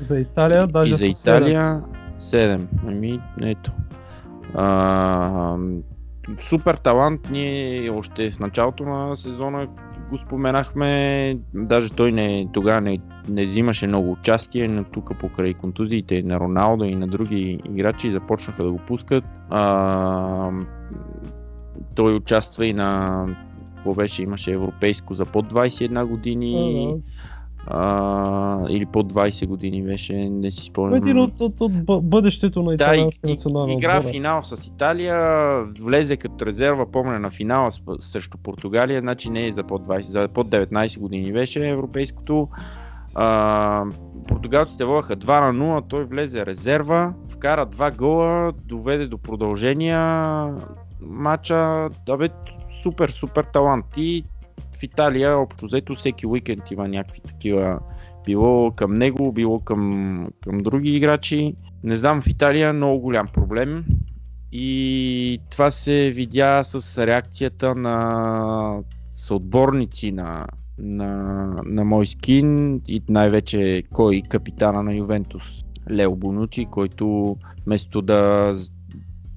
За 0.00 0.20
Италия, 0.20 0.66
даже 0.66 0.94
и 0.94 0.96
за. 0.96 1.06
Италия 1.06 1.82
7. 2.18 2.66
Ами, 2.86 3.20
ето. 3.42 3.72
А, 4.54 5.56
супер 6.38 6.74
талант, 6.74 7.20
ние 7.30 7.90
още 7.90 8.30
в 8.30 8.40
началото 8.40 8.84
на 8.84 9.16
сезона 9.16 9.68
го 10.10 10.18
споменахме, 10.18 11.38
даже 11.54 11.92
той 11.92 12.12
не, 12.12 12.48
тогава 12.52 12.80
не, 12.80 12.98
не 13.28 13.44
взимаше 13.44 13.86
много 13.86 14.12
участие, 14.12 14.68
но 14.68 14.84
тук 14.84 15.18
покрай 15.20 15.54
контузиите 15.54 16.22
на 16.22 16.40
Роналдо 16.40 16.84
и 16.84 16.94
на 16.94 17.06
други 17.06 17.60
играчи 17.64 18.10
започнаха 18.10 18.64
да 18.64 18.70
го 18.70 18.78
пускат. 18.78 19.24
А, 19.50 20.50
той 21.94 22.14
участва 22.14 22.66
и 22.66 22.72
на 22.72 23.26
какво 23.74 23.94
беше, 23.94 24.22
имаше 24.22 24.52
европейско 24.52 25.14
за 25.14 25.24
под 25.24 25.52
21 25.52 26.04
години 26.04 26.86
да. 26.86 27.02
А, 27.66 28.66
или 28.68 28.86
под 28.86 29.12
20 29.12 29.46
години 29.46 29.82
беше, 29.82 30.14
не 30.14 30.50
си 30.50 30.64
спомням. 30.64 30.94
Един 30.94 31.18
от, 31.18 31.40
от, 31.40 31.60
от 31.60 31.72
бъ- 31.74 32.00
бъдещето 32.00 32.62
на 32.62 32.68
Да, 32.68 32.74
италианска 32.74 33.28
и, 33.28 33.30
национална 33.30 33.72
игра 33.72 33.98
отбора. 33.98 34.12
финал 34.12 34.42
с 34.42 34.66
Италия, 34.66 35.16
влезе 35.80 36.16
като 36.16 36.46
резерва, 36.46 36.86
помня 36.86 37.18
на 37.18 37.30
финала 37.30 37.70
срещу 38.00 38.38
Португалия, 38.38 39.00
значи 39.00 39.30
не 39.30 39.46
е 39.46 39.52
за 39.52 39.62
под, 39.62 39.86
20, 39.86 40.00
за 40.00 40.28
под 40.28 40.48
19 40.48 40.98
години 40.98 41.32
беше 41.32 41.68
европейското. 41.68 42.48
А, 43.14 43.84
португалците 44.28 44.84
водеха 44.84 45.16
2 45.16 45.52
на 45.52 45.80
0, 45.80 45.88
той 45.88 46.04
влезе 46.04 46.46
резерва, 46.46 47.14
вкара 47.28 47.66
два 47.66 47.90
гола, 47.90 48.52
доведе 48.64 49.06
до 49.06 49.18
продължения 49.18 50.00
матча. 51.00 51.54
Да 52.06 52.16
бе, 52.16 52.28
супер, 52.82 53.08
супер 53.08 53.44
талант. 53.44 53.84
И 53.96 54.24
в 54.80 54.82
Италия, 54.82 55.38
общо 55.38 55.66
взето, 55.66 55.94
всеки 55.94 56.26
уикенд 56.26 56.70
има 56.70 56.88
някакви 56.88 57.20
такива 57.20 57.78
било 58.24 58.70
към 58.70 58.94
него, 58.94 59.32
било 59.32 59.60
към, 59.60 60.28
към 60.42 60.58
други 60.58 60.96
играчи. 60.96 61.54
Не 61.84 61.96
знам, 61.96 62.22
в 62.22 62.26
Италия 62.26 62.68
е 62.68 62.72
много 62.72 63.00
голям 63.00 63.28
проблем 63.32 63.84
и 64.52 65.38
това 65.50 65.70
се 65.70 66.10
видя 66.10 66.64
с 66.64 67.06
реакцията 67.06 67.74
на 67.74 68.78
съотборници 69.14 70.12
на, 70.12 70.46
на, 70.78 71.10
на 71.64 71.84
мой 71.84 72.06
скин 72.06 72.80
и 72.88 73.02
най-вече 73.08 73.82
кой 73.92 74.22
капитана 74.28 74.82
на 74.82 74.94
Ювентус. 74.94 75.64
Лео 75.90 76.16
Бонучи, 76.16 76.66
който 76.70 77.36
вместо 77.66 78.02
да 78.02 78.52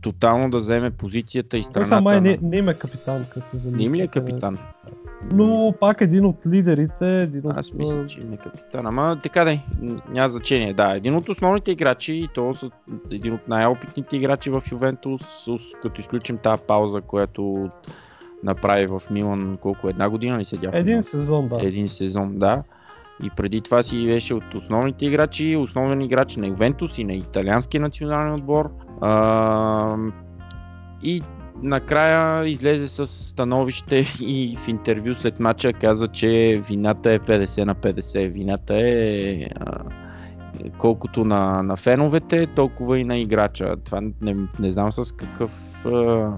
тотално 0.01 0.49
да 0.49 0.57
вземе 0.57 0.91
позицията 0.91 1.57
и 1.57 1.63
страната... 1.63 1.87
Сама 1.87 2.13
на... 2.13 2.21
не, 2.21 2.39
не 2.41 2.57
има 2.57 2.73
капитан, 2.73 3.25
като 3.33 3.49
се 3.49 3.57
замисля. 3.57 3.77
Не 3.77 3.85
им 3.85 3.95
ли 3.95 4.01
е 4.01 4.07
капитан? 4.07 4.57
Но 5.31 5.73
пак 5.79 6.01
един 6.01 6.25
от 6.25 6.37
лидерите, 6.47 7.21
един 7.21 7.41
от... 7.45 7.57
Аз 7.57 7.73
мисля, 7.73 8.07
че 8.07 8.19
им 8.19 8.33
е 8.33 8.37
капитан. 8.37 8.85
Ама 8.85 9.19
така 9.23 9.45
да 9.45 9.59
няма 10.09 10.29
значение. 10.29 10.73
Да, 10.73 10.95
един 10.95 11.15
от 11.15 11.29
основните 11.29 11.71
играчи 11.71 12.13
и 12.13 12.27
то 12.33 12.53
са 12.53 12.69
един 13.11 13.33
от 13.33 13.47
най-опитните 13.47 14.17
играчи 14.17 14.49
в 14.49 14.63
Ювентус, 14.71 15.21
като 15.81 16.01
изключим 16.01 16.37
тази 16.37 16.61
пауза, 16.67 17.01
която 17.01 17.69
направи 18.43 18.85
в 18.85 19.01
Милан 19.11 19.57
колко 19.61 19.89
една 19.89 20.09
година 20.09 20.37
ли 20.37 20.45
седя? 20.45 20.69
Един 20.73 21.03
сезон, 21.03 21.47
да. 21.47 21.67
Един 21.67 21.89
сезон, 21.89 22.39
да. 22.39 22.63
И 23.23 23.29
преди 23.29 23.61
това 23.61 23.83
си 23.83 24.07
беше 24.07 24.33
от 24.33 24.55
основните 24.55 25.05
играчи, 25.05 25.55
основен 25.55 26.01
играч 26.01 26.35
на 26.35 26.47
Ювентус 26.47 26.97
и 26.97 27.03
на 27.03 27.13
италианския 27.13 27.81
национален 27.81 28.33
отбор. 28.33 28.69
А, 29.01 29.97
и 31.03 31.21
накрая 31.63 32.47
излезе 32.47 32.87
с 32.87 33.07
становище 33.07 34.05
и 34.21 34.57
в 34.57 34.67
интервю 34.67 35.15
след 35.15 35.39
матча 35.39 35.73
каза, 35.73 36.07
че 36.07 36.61
вината 36.69 37.11
е 37.11 37.19
50 37.19 37.63
на 37.63 37.75
50. 37.75 38.31
Вината 38.31 38.75
е 38.77 39.45
а, 39.55 39.77
колкото 40.77 41.25
на, 41.25 41.63
на 41.63 41.75
феновете, 41.75 42.47
толкова 42.47 42.99
и 42.99 43.03
на 43.03 43.17
играча. 43.17 43.75
Това 43.85 44.01
не, 44.21 44.35
не 44.59 44.71
знам 44.71 44.91
с 44.91 45.11
какъв 45.11 45.85
а, 45.85 46.31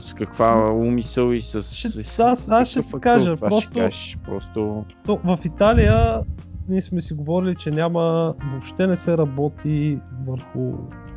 с 0.00 0.14
каква 0.14 0.72
умисъл 0.72 1.32
и 1.32 1.40
с... 1.40 1.62
Ще, 1.62 1.88
с, 1.88 2.18
аз, 2.18 2.50
аз 2.50 2.68
ще 2.68 2.82
ти 2.82 3.00
кажа, 3.00 3.36
това 3.36 3.48
просто, 3.48 3.70
ще 3.70 3.80
кажеш, 3.80 4.18
просто... 4.24 4.84
То, 5.06 5.20
в 5.24 5.38
Италия 5.44 6.20
ние 6.68 6.82
сме 6.82 7.00
си 7.00 7.14
говорили, 7.14 7.54
че 7.56 7.70
няма, 7.70 8.34
въобще 8.50 8.86
не 8.86 8.96
се 8.96 9.18
работи 9.18 9.98
върху 10.26 10.72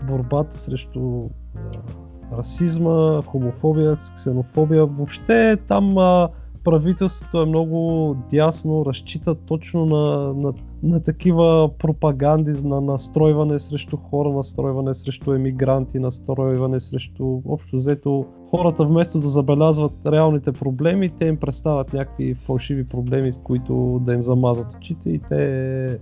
борбата 0.07 0.57
срещу 0.57 1.29
расизма, 2.38 3.21
хомофобия, 3.25 3.95
ксенофобия. 4.15 4.86
Въобще 4.86 5.57
там 5.67 5.97
а, 5.97 6.30
правителството 6.67 7.41
е 7.41 7.45
много 7.45 8.15
дясно, 8.30 8.86
разчита 8.86 9.36
точно 9.36 9.86
на, 9.86 10.34
на, 10.34 10.53
на 10.84 11.03
такива 11.03 11.69
пропаганди, 11.80 12.51
на 12.63 12.82
настройване 12.82 13.59
срещу 13.59 13.97
хора, 13.97 14.30
настройване 14.30 14.93
срещу 14.93 15.34
емигранти, 15.34 15.99
настройване 15.99 16.80
срещу 16.80 17.41
общо 17.45 17.75
взето 17.75 18.25
хората 18.49 18.86
вместо 18.86 19.19
да 19.19 19.28
забелязват 19.28 19.93
реалните 20.05 20.51
проблеми, 20.51 21.09
те 21.09 21.25
им 21.25 21.38
представят 21.38 21.93
някакви 21.93 22.34
фалшиви 22.34 22.88
проблеми, 22.88 23.32
с 23.32 23.38
които 23.38 24.01
да 24.05 24.13
им 24.13 24.23
замазат 24.23 24.75
очите 24.75 25.09
и 25.09 25.19
те... 25.19 25.99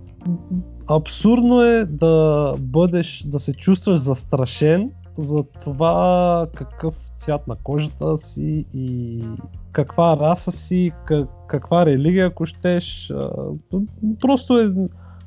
Абсурдно 0.86 1.62
е 1.62 1.84
да 1.84 2.54
бъдеш, 2.58 3.24
да 3.26 3.38
се 3.38 3.54
чувстваш 3.54 3.98
застрашен 3.98 4.90
за 5.22 5.44
това 5.60 6.46
какъв 6.54 6.94
цвят 7.18 7.48
на 7.48 7.56
кожата 7.56 8.18
си 8.18 8.66
и 8.74 9.24
каква 9.72 10.16
раса 10.16 10.52
си, 10.52 10.92
как, 11.04 11.28
каква 11.48 11.86
религия, 11.86 12.26
ако 12.26 12.46
щеш. 12.46 13.12
Просто 14.20 14.58
е 14.58 14.74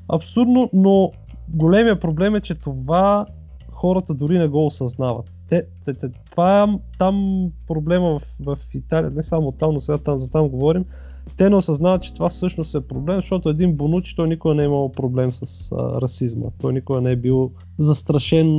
абсурдно, 0.07 0.69
но 0.73 1.11
големия 1.49 1.99
проблем 1.99 2.35
е, 2.35 2.41
че 2.41 2.55
това 2.55 3.25
хората 3.71 4.13
дори 4.13 4.39
не 4.39 4.47
го 4.47 4.65
осъзнават. 4.65 5.31
Те, 5.49 5.63
те, 5.85 5.93
те, 5.93 6.09
това 6.31 6.63
е 6.63 6.67
там 6.97 7.47
проблема 7.67 8.19
в, 8.19 8.21
в 8.39 8.57
Италия, 8.73 9.11
не 9.11 9.23
само 9.23 9.51
там, 9.51 9.73
но 9.73 9.81
сега 9.81 9.97
там, 9.97 10.19
за 10.19 10.31
там 10.31 10.49
говорим, 10.49 10.85
те 11.37 11.49
не 11.49 11.55
осъзнават, 11.55 12.01
че 12.01 12.13
това 12.13 12.29
всъщност 12.29 12.75
е 12.75 12.81
проблем, 12.81 13.15
защото 13.15 13.49
един 13.49 13.73
Бонучи 13.73 14.15
той 14.15 14.27
никога 14.27 14.55
не 14.55 14.63
е 14.63 14.65
имал 14.65 14.91
проблем 14.91 15.31
с 15.31 15.71
а, 15.71 16.01
расизма. 16.01 16.45
Той 16.61 16.73
никога 16.73 17.01
не 17.01 17.11
е 17.11 17.15
бил 17.15 17.51
застрашен 17.79 18.49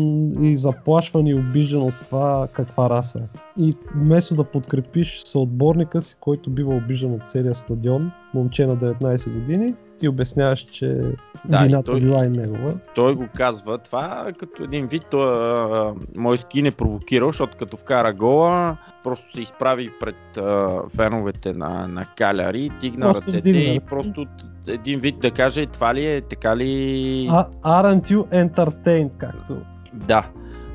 и 0.45 0.57
заплашван 0.57 1.27
и 1.27 1.35
обижен 1.35 1.83
от 1.83 1.95
това 2.05 2.49
каква 2.53 2.91
раса 2.91 3.19
е. 3.19 3.63
И 3.63 3.75
вместо 3.97 4.35
да 4.35 4.45
подкрепиш 4.45 5.23
съотборника 5.25 6.01
си, 6.01 6.17
който 6.21 6.51
бива 6.51 6.77
обижен 6.77 7.15
от 7.15 7.31
целия 7.31 7.55
стадион, 7.55 8.11
момче 8.35 8.67
на 8.67 8.77
19 8.77 9.33
години, 9.33 9.75
ти 10.01 10.09
обясняваш, 10.09 10.61
че 10.61 10.97
да, 11.45 11.59
вината 11.59 11.91
той, 11.91 12.01
била 12.01 12.25
и 12.25 12.29
негова. 12.29 12.75
Той 12.95 13.15
го 13.15 13.25
казва 13.37 13.79
това 13.79 14.33
като 14.39 14.65
един 14.65 14.87
вид, 14.87 15.07
той, 15.11 15.93
мой 16.17 16.39
ски 16.39 16.63
не 16.63 16.71
провокирал, 16.71 17.29
защото 17.29 17.57
като 17.57 17.77
вкара 17.77 18.13
гола, 18.13 18.77
просто 19.05 19.33
се 19.33 19.41
изправи 19.41 19.91
пред 20.01 20.37
а, 20.37 20.69
феновете 20.97 21.53
на, 21.53 21.89
на 21.89 22.07
Каляри, 22.17 22.71
дигна 22.81 23.07
просто 23.07 23.27
ръцете 23.27 23.53
дигна. 23.53 23.75
и 23.75 23.81
просто 23.81 24.27
един 24.67 25.01
вид 25.01 25.19
да 25.19 25.31
каже, 25.31 25.67
това 25.67 25.95
ли 25.95 26.07
е, 26.07 26.21
така 26.21 26.57
ли... 26.57 27.29
А, 27.31 27.49
aren't 27.65 28.03
you 28.03 28.49
entertained, 28.49 29.11
както... 29.19 29.57
Да. 29.95 30.31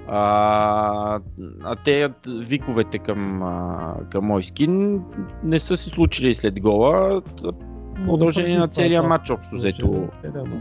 А, 0.07 1.19
а 1.63 1.75
те 1.75 2.09
виковете 2.27 2.99
към, 2.99 3.41
към 4.11 4.25
мой 4.25 4.43
скин 4.43 5.01
не 5.43 5.59
са 5.59 5.77
се 5.77 5.89
случили 5.89 6.33
след 6.33 6.61
гола 6.61 7.21
продължение 8.05 8.57
на 8.57 8.67
целия 8.67 9.03
матч 9.03 9.29
общо 9.29 9.55
взето. 9.55 10.07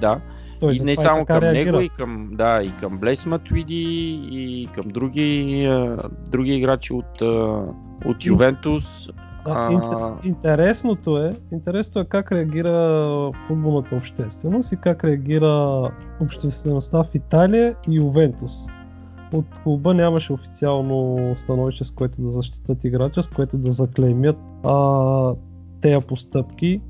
Да. 0.00 0.20
Той 0.60 0.74
и 0.74 0.84
не 0.84 0.96
само 0.96 1.26
към 1.26 1.38
реагира. 1.38 1.64
него, 1.64 1.80
и 1.80 1.88
към, 1.88 2.30
да, 2.32 2.62
и 2.62 2.76
към 2.80 2.98
Блес 2.98 3.26
Матуиди, 3.26 4.20
и 4.30 4.68
към 4.74 4.84
други, 4.88 5.68
други 6.30 6.52
играчи 6.52 6.92
от, 6.92 7.22
от 8.04 8.24
Ювентус. 8.24 9.08
Да, 9.44 9.68
интер, 9.72 10.28
интересното 10.28 11.18
е, 11.18 11.34
интересното 11.52 11.98
е 12.00 12.04
как 12.04 12.32
реагира 12.32 13.30
футболната 13.46 13.96
общественост 13.96 14.72
и 14.72 14.76
как 14.76 15.04
реагира 15.04 15.90
обществеността 16.20 17.02
в 17.02 17.06
Италия 17.14 17.74
и 17.88 17.96
Ювентус. 17.96 18.52
От 19.32 19.60
клуба 19.64 19.94
нямаше 19.94 20.32
официално 20.32 21.32
становище, 21.36 21.84
с 21.84 21.90
което 21.90 22.22
да 22.22 22.28
защитат 22.28 22.84
играча, 22.84 23.22
с 23.22 23.28
което 23.28 23.58
да 23.58 23.70
заклеймят 23.70 24.36
а, 24.64 25.34
тези 25.80 26.06
постъпки 26.06 26.80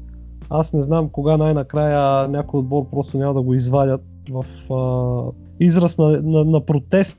аз 0.51 0.73
не 0.73 0.83
знам 0.83 1.09
кога 1.09 1.37
най-накрая 1.37 2.29
някой 2.29 2.61
отбор 2.61 2.85
просто 2.91 3.19
няма 3.19 3.35
да 3.35 3.43
го 3.43 3.55
извадят 3.55 4.01
в 4.31 4.45
а, 4.73 5.33
израз 5.61 5.99
на, 5.99 6.23
на, 6.23 6.45
на 6.45 6.61
протест 6.61 7.19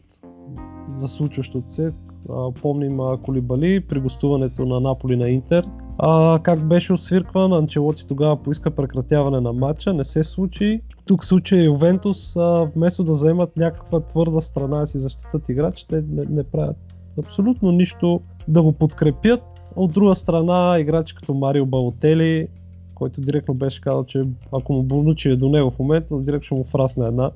за 0.97 1.07
случващото 1.07 1.67
се. 1.67 1.93
А, 2.29 2.51
помним 2.51 2.99
а, 2.99 3.17
Колибали 3.17 3.79
при 3.79 3.99
гостуването 3.99 4.65
на 4.65 4.79
Наполи 4.79 5.15
на 5.15 5.29
Интер. 5.29 5.65
А, 5.97 6.39
как 6.43 6.67
беше 6.67 6.93
освиркван, 6.93 7.53
Анчелоти 7.53 8.07
тогава 8.07 8.43
поиска 8.43 8.71
прекратяване 8.71 9.41
на 9.41 9.53
матча, 9.53 9.93
не 9.93 10.03
се 10.03 10.23
случи. 10.23 10.81
Тук 11.05 11.23
в 11.23 11.25
случая 11.25 11.63
Ювентус, 11.63 12.35
а, 12.35 12.69
вместо 12.75 13.03
да 13.03 13.11
вземат 13.11 13.57
някаква 13.57 13.99
твърда 13.99 14.41
страна 14.41 14.81
и 14.83 14.87
си 14.87 14.99
защитат 14.99 15.49
играчите, 15.49 16.03
не, 16.09 16.23
не 16.29 16.43
правят 16.43 16.77
абсолютно 17.19 17.71
нищо 17.71 18.21
да 18.47 18.61
го 18.61 18.71
подкрепят. 18.71 19.41
От 19.75 19.91
друга 19.91 20.15
страна, 20.15 20.79
играчи 20.79 21.15
като 21.15 21.33
Марио 21.33 21.65
Балотели 21.65 22.47
който 22.95 23.21
директно 23.21 23.53
беше 23.53 23.81
казал, 23.81 24.03
че 24.03 24.23
ако 24.51 24.73
му 24.73 24.83
Бонучи 24.83 25.29
е 25.29 25.35
до 25.35 25.49
него 25.49 25.71
в 25.71 25.79
момента, 25.79 26.19
директно 26.19 26.45
ще 26.45 26.55
му 26.55 26.63
фрасне 26.63 27.05
една. 27.05 27.31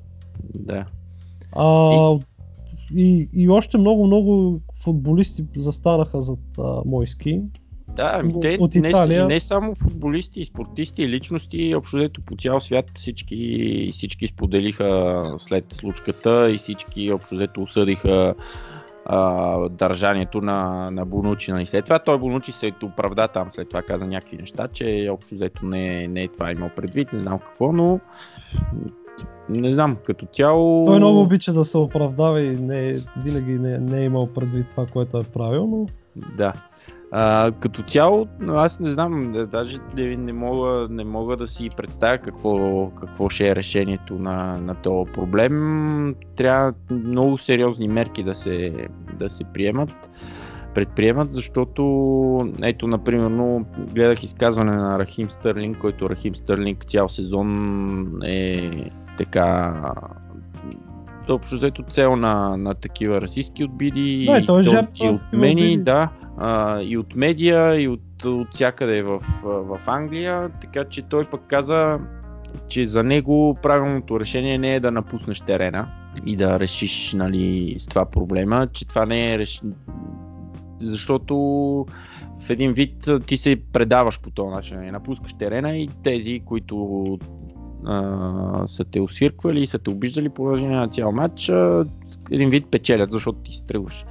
Да. 0.54 0.86
А, 1.56 2.14
и... 2.14 2.20
И, 2.94 3.28
и 3.34 3.48
още 3.48 3.78
много, 3.78 4.06
много 4.06 4.60
футболисти 4.84 5.44
застанаха 5.56 6.22
зад 6.22 6.38
а, 6.58 6.82
Мойски. 6.84 7.40
Да, 7.96 8.10
ами 8.14 8.40
те 8.40 8.56
от 8.60 8.74
Италия... 8.74 9.26
не, 9.26 9.34
не 9.34 9.40
само 9.40 9.74
футболисти, 9.74 10.40
и 10.40 10.44
спортисти, 10.44 11.02
и 11.02 11.08
личности, 11.08 11.74
общо 11.74 12.08
по 12.26 12.36
цял 12.36 12.60
свят 12.60 12.90
всички, 12.94 13.90
всички 13.92 14.26
споделиха 14.26 15.34
след 15.38 15.64
случката 15.72 16.50
и 16.50 16.58
всички 16.58 17.12
общо 17.12 17.48
осъдиха 17.58 18.34
а, 19.12 19.68
държанието 19.68 20.40
на, 20.40 20.90
на 20.90 21.04
Бонучина. 21.04 21.62
И 21.62 21.66
след 21.66 21.84
това 21.84 21.98
той 21.98 22.18
Бонучи 22.18 22.52
се 22.52 22.72
оправда 22.82 23.28
там, 23.28 23.46
след 23.50 23.68
това 23.68 23.82
каза 23.82 24.06
някакви 24.06 24.36
неща, 24.36 24.68
че 24.68 25.08
общо 25.12 25.34
взето 25.34 25.66
не, 25.66 26.08
не 26.08 26.22
е 26.22 26.28
това 26.28 26.52
имал 26.52 26.70
предвид, 26.76 27.12
не 27.12 27.22
знам 27.22 27.38
какво, 27.38 27.72
но 27.72 28.00
не 29.48 29.72
знам, 29.72 29.96
като 30.06 30.26
цяло... 30.26 30.84
Той 30.84 30.96
много 30.96 31.20
обича 31.20 31.52
да 31.52 31.64
се 31.64 31.78
оправдава 31.78 32.40
и 32.40 32.56
не, 32.56 32.98
винаги 33.24 33.52
не, 33.52 33.78
не 33.78 34.00
е 34.00 34.04
имал 34.04 34.26
предвид 34.26 34.66
това, 34.70 34.86
което 34.86 35.18
е 35.18 35.22
правил, 35.22 35.66
но... 35.66 35.86
Да. 36.36 36.52
А, 37.12 37.52
като 37.60 37.82
цяло, 37.82 38.26
аз 38.48 38.80
не 38.80 38.90
знам, 38.90 39.32
да- 39.32 39.46
даже 39.46 39.78
не, 39.96 40.16
не, 40.16 40.32
мога, 40.32 40.86
не 40.90 41.04
мога 41.04 41.36
да 41.36 41.46
си 41.46 41.70
представя 41.76 42.18
какво, 42.18 42.86
какво 42.90 43.28
ще 43.28 43.48
е 43.48 43.56
решението 43.56 44.14
на, 44.14 44.58
на 44.58 44.74
този 44.74 45.12
проблем. 45.12 46.14
Трябва 46.36 46.72
много 46.90 47.38
сериозни 47.38 47.88
мерки 47.88 48.22
да 48.22 48.34
се, 48.34 48.72
да 49.18 49.30
се 49.30 49.44
приемат, 49.44 49.90
предприемат, 50.74 51.32
защото 51.32 51.82
ето, 52.62 52.86
например, 52.86 53.60
гледах 53.94 54.22
изказване 54.22 54.76
на 54.76 54.98
Рахим 54.98 55.30
Стърлинг, 55.30 55.78
който 55.78 56.10
Рахим 56.10 56.36
Стърлинг 56.36 56.84
цял 56.84 57.08
сезон 57.08 58.20
е 58.24 58.70
така 59.18 59.74
общо 61.28 61.54
взето 61.54 61.82
цел 61.82 62.16
на, 62.16 62.56
на 62.56 62.74
такива 62.74 63.20
расистски 63.20 63.64
обиди 63.64 64.26
Да, 64.30 64.38
и 64.38 64.46
той 64.46 64.60
е 64.60 64.64
жертва 64.64 65.04
и 65.04 65.06
на 65.06 65.12
от 65.12 65.20
такива 65.20 65.40
мени, 65.40 65.62
обиди. 65.62 65.76
да, 65.82 66.08
и 66.82 66.98
от 66.98 67.14
медия, 67.16 67.80
и 67.80 67.88
от, 67.88 68.24
от 68.24 68.48
всякъде 68.54 69.02
в, 69.02 69.18
в 69.42 69.80
Англия, 69.86 70.50
така 70.60 70.84
че 70.84 71.02
той 71.02 71.24
пък 71.24 71.40
каза, 71.46 71.98
че 72.68 72.86
за 72.86 73.04
него 73.04 73.58
правилното 73.62 74.20
решение 74.20 74.58
не 74.58 74.74
е 74.74 74.80
да 74.80 74.90
напуснеш 74.90 75.40
терена 75.40 75.88
и 76.26 76.36
да 76.36 76.60
решиш 76.60 77.12
нали, 77.12 77.76
с 77.78 77.86
това 77.86 78.04
проблема, 78.04 78.66
че 78.72 78.88
това 78.88 79.06
не 79.06 79.32
е 79.32 79.38
реш... 79.38 79.62
защото 80.80 81.36
в 82.46 82.50
един 82.50 82.72
вид 82.72 83.08
ти 83.26 83.36
се 83.36 83.56
предаваш 83.72 84.20
по 84.20 84.30
този 84.30 84.50
начин, 84.50 84.76
нали, 84.76 84.90
напускаш 84.90 85.34
терена 85.34 85.76
и 85.76 85.88
тези, 86.04 86.40
които 86.44 87.18
а, 87.86 88.66
са 88.66 88.84
те 88.84 89.00
освирквали 89.00 89.60
и 89.60 89.66
са 89.66 89.78
те 89.78 89.90
обиждали 89.90 90.28
по 90.28 90.56
на 90.56 90.88
цял 90.88 91.12
матч, 91.12 91.48
а, 91.48 91.84
един 92.30 92.50
вид 92.50 92.66
печелят, 92.70 93.12
защото 93.12 93.38
ти 93.38 93.52
се 93.52 93.64
тръгваш. 93.64 94.04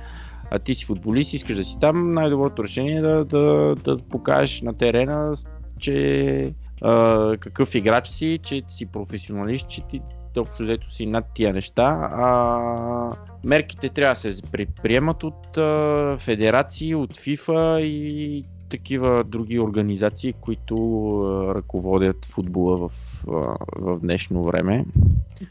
А 0.52 0.60
ти 0.60 0.76
си 0.76 0.86
футболист, 0.86 1.34
искаш 1.34 1.56
да 1.56 1.64
си 1.64 1.78
там, 1.82 2.14
най-доброто 2.14 2.64
решение 2.64 2.98
е 2.98 3.02
да, 3.02 3.26
да, 3.26 3.76
да 3.84 3.98
покажеш 3.98 4.62
на 4.62 4.74
терена, 4.74 5.36
че 5.80 6.54
а, 6.82 7.38
какъв 7.38 7.76
играч 7.76 8.08
си, 8.08 8.40
че 8.44 8.62
си 8.68 8.86
професионалист, 8.86 9.70
че 9.70 9.82
ти 9.82 10.02
общо 10.38 10.64
взето 10.64 10.92
си 10.92 11.06
над 11.06 11.26
тия 11.34 11.54
неща. 11.54 12.10
А, 12.14 13.16
мерките 13.44 13.90
трябва 13.90 14.14
да 14.14 14.34
се 14.34 14.42
предприемат 14.52 15.24
от 15.24 15.58
а, 15.58 16.18
федерации, 16.20 16.96
от 16.96 17.18
FIFA 17.18 17.80
и 17.80 18.44
такива 18.70 19.24
други 19.24 19.60
организации, 19.60 20.34
които 20.34 20.76
а, 21.22 21.56
ръководят 21.56 22.26
футбола 22.26 22.78
в, 22.78 22.92
а, 23.28 23.56
в 23.76 24.00
днешно 24.00 24.44
време. 24.44 24.86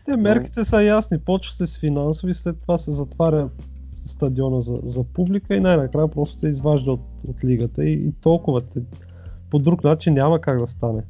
Те 0.04 0.16
мерките 0.16 0.64
са 0.64 0.82
ясни. 0.82 1.18
Почва 1.18 1.54
се 1.54 1.66
с 1.66 1.80
финансови, 1.80 2.34
след 2.34 2.60
това 2.60 2.78
се 2.78 2.90
затваря 2.90 3.48
стадиона 4.08 4.60
за, 4.60 4.78
за 4.82 5.04
публика 5.04 5.54
и 5.54 5.60
най-накрая 5.60 6.08
просто 6.08 6.38
се 6.38 6.48
изважда 6.48 6.92
от, 6.92 7.00
от 7.28 7.44
лигата 7.44 7.84
и, 7.84 7.92
и 7.92 8.12
толкова. 8.20 8.60
Те, 8.60 8.80
по 9.50 9.58
друг 9.58 9.84
начин 9.84 10.14
няма 10.14 10.40
как 10.40 10.58
да 10.58 10.66
стане. 10.66 11.02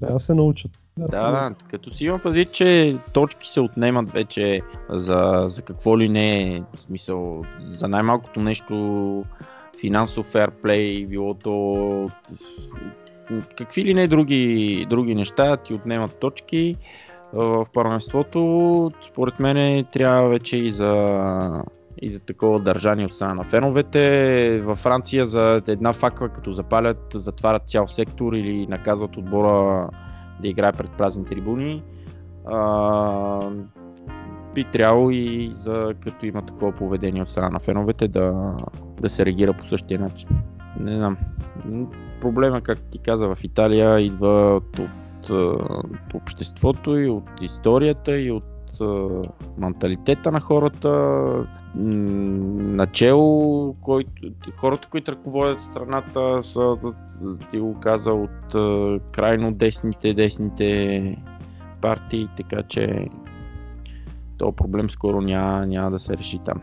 Трябва 0.00 0.16
да 0.16 0.20
се 0.20 0.34
научат. 0.34 0.70
Се 0.98 1.02
Да, 1.10 1.30
да, 1.30 1.54
като 1.70 1.90
си 1.90 2.04
има 2.04 2.18
предвид, 2.18 2.52
че 2.52 2.98
точки 3.12 3.48
се 3.48 3.60
отнемат 3.60 4.10
вече 4.10 4.60
за, 4.90 5.44
за 5.48 5.62
какво 5.62 5.98
ли 5.98 6.08
не, 6.08 6.62
в 6.74 6.80
смисъл, 6.80 7.42
за 7.68 7.88
най-малкото 7.88 8.40
нещо 8.40 9.24
финансов 9.80 10.26
ферплей, 10.26 11.06
било 11.06 11.34
то 11.34 12.10
какви 13.56 13.84
ли 13.84 13.94
не 13.94 14.08
други, 14.08 14.86
други 14.90 15.14
неща 15.14 15.56
ти 15.56 15.74
отнемат 15.74 16.18
точки 16.20 16.76
в 17.32 17.66
първенството, 17.72 18.90
според 19.06 19.40
мен 19.40 19.84
трябва 19.84 20.28
вече 20.28 20.56
и 20.56 20.70
за 20.70 21.62
и 22.02 22.08
за 22.08 22.20
такова 22.20 22.60
държание 22.60 23.04
от 23.04 23.12
страна 23.12 23.34
на 23.34 23.44
феновете. 23.44 24.60
Във 24.64 24.78
Франция 24.78 25.26
за 25.26 25.62
една 25.66 25.92
факла, 25.92 26.28
като 26.28 26.52
запалят, 26.52 27.12
затварят 27.14 27.68
цял 27.68 27.88
сектор 27.88 28.32
или 28.32 28.66
наказват 28.66 29.16
отбора 29.16 29.88
да 30.40 30.48
играе 30.48 30.72
пред 30.72 30.90
празни 30.90 31.24
трибуни. 31.24 31.82
А, 32.46 33.50
би 34.54 34.64
трябвало 34.64 35.10
и 35.10 35.52
за 35.54 35.94
като 36.04 36.26
има 36.26 36.46
такова 36.46 36.72
поведение 36.72 37.22
от 37.22 37.28
страна 37.28 37.50
на 37.50 37.60
феновете 37.60 38.08
да, 38.08 38.54
да 39.00 39.10
се 39.10 39.26
реагира 39.26 39.52
по 39.52 39.64
същия 39.64 40.00
начин. 40.00 40.28
Не 40.80 40.96
знам. 40.96 41.16
Проблема, 42.20 42.60
как 42.60 42.82
ти 42.82 42.98
каза, 42.98 43.34
в 43.34 43.44
Италия 43.44 44.00
идва 44.00 44.56
от, 44.56 44.78
от, 44.78 45.30
от 45.30 46.14
обществото 46.14 46.98
и 46.98 47.08
от 47.08 47.30
историята 47.40 48.18
и 48.18 48.30
от 48.30 48.44
менталитета 49.58 50.32
на 50.32 50.40
хората, 50.40 50.90
начало, 51.74 53.74
който, 53.74 54.10
хората, 54.56 54.88
които 54.88 55.12
ръководят 55.12 55.60
страната 55.60 56.42
са, 56.42 56.76
ти 57.50 57.58
го 57.58 57.80
каза, 57.80 58.12
от 58.12 58.54
крайно 59.12 59.52
десните, 59.52 60.14
десните 60.14 61.16
партии, 61.80 62.28
така 62.36 62.62
че 62.62 63.08
този 64.38 64.56
проблем 64.56 64.90
скоро 64.90 65.20
няма, 65.20 65.66
няма 65.66 65.90
да 65.90 65.98
се 65.98 66.18
реши 66.18 66.38
там. 66.44 66.60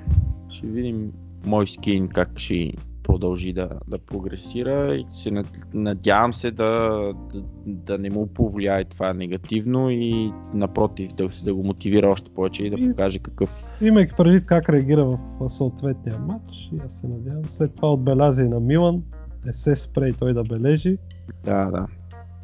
Ще 0.50 0.68
видим 0.68 1.12
мой 1.46 1.68
скин 1.68 2.08
как 2.08 2.40
ще 2.40 2.74
продължи 3.04 3.54
да, 3.54 3.70
да 3.88 3.98
прогресира 3.98 4.96
и 4.96 5.06
се 5.10 5.32
над- 5.32 5.68
надявам 5.74 6.34
се 6.34 6.52
да, 6.52 6.90
да, 7.34 7.44
да 7.66 7.98
не 7.98 8.10
му 8.10 8.28
повлияе 8.28 8.84
това 8.84 9.14
негативно 9.14 9.90
и 9.90 10.32
напротив 10.54 11.14
да, 11.14 11.28
да 11.46 11.56
го 11.56 11.64
мотивира 11.64 12.08
още 12.10 12.32
повече 12.32 12.64
и 12.64 12.70
да 12.70 12.90
покаже 12.90 13.20
какъв 13.20 13.66
Имайки 13.82 14.14
предвид 14.18 14.46
как 14.46 14.70
реагира 14.70 15.06
в 15.06 15.18
в 15.40 15.50
съответния 15.50 16.20
матч, 16.20 16.70
и 16.74 16.80
аз 16.86 16.94
се 16.94 17.08
надявам. 17.08 17.44
След 17.50 17.76
това 17.76 17.94
отбеляза 17.94 18.44
и 18.44 18.50
на 18.50 18.60
Милан. 18.60 19.04
Не 19.46 19.54
се 19.54 19.76
спре 19.76 20.08
и 20.08 20.14
той 20.14 20.34
да 20.34 20.44
бележи. 20.44 20.98
да, 21.46 21.66
да. 21.66 21.88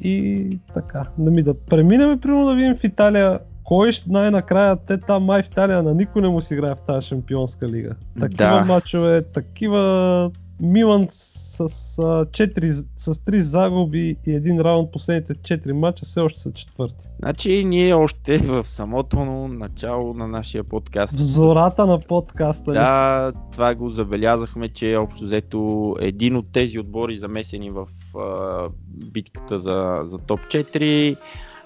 И 0.00 0.58
така. 0.74 1.04
Да 1.18 1.30
ми 1.30 1.42
да 1.42 1.54
преминем 1.54 2.20
примерно 2.20 2.46
да 2.46 2.54
видим 2.54 2.76
в 2.76 2.84
Италия 2.84 3.38
кой 3.64 3.92
ще 3.92 4.10
най-накрая, 4.10 4.76
те 4.76 4.98
там 4.98 5.24
май 5.24 5.42
в 5.42 5.46
Италия 5.46 5.82
на 5.82 5.94
никой 5.94 6.22
не 6.22 6.28
му 6.28 6.40
си 6.40 6.54
играе 6.54 6.74
в 6.74 6.80
тази 6.86 7.06
шампионска 7.06 7.68
лига. 7.68 7.94
Такива 8.20 8.50
Да. 8.50 8.64
мачове, 8.64 9.22
такива 9.22 10.30
Милан 10.60 11.06
с, 11.08 11.68
с, 11.68 11.98
а, 11.98 12.26
4, 12.26 12.70
с 12.96 13.14
3 13.14 13.38
загуби 13.38 14.16
и 14.26 14.32
един 14.32 14.60
раунд 14.60 14.92
последните 14.92 15.34
4 15.34 15.72
мача 15.72 16.04
все 16.04 16.20
още 16.20 16.40
са 16.40 16.52
четвърти. 16.52 17.08
Значи 17.18 17.64
ние 17.64 17.94
още 17.94 18.38
в 18.38 18.64
самото 18.64 19.24
начало 19.48 20.14
на 20.14 20.28
нашия 20.28 20.64
подкаст 20.64 21.14
В 21.14 21.22
зората 21.22 21.86
на 21.86 22.00
подкаста. 22.00 22.72
Да, 22.72 23.32
това 23.52 23.74
го 23.74 23.90
забелязахме, 23.90 24.68
че 24.68 24.96
общо 24.96 25.24
взето 25.24 25.96
един 26.00 26.36
от 26.36 26.52
тези 26.52 26.78
отбори 26.78 27.16
замесени 27.16 27.70
в 27.70 27.86
а, 28.18 28.68
битката 29.12 29.58
за, 29.58 30.02
за 30.04 30.18
топ 30.18 30.40
4, 30.40 31.16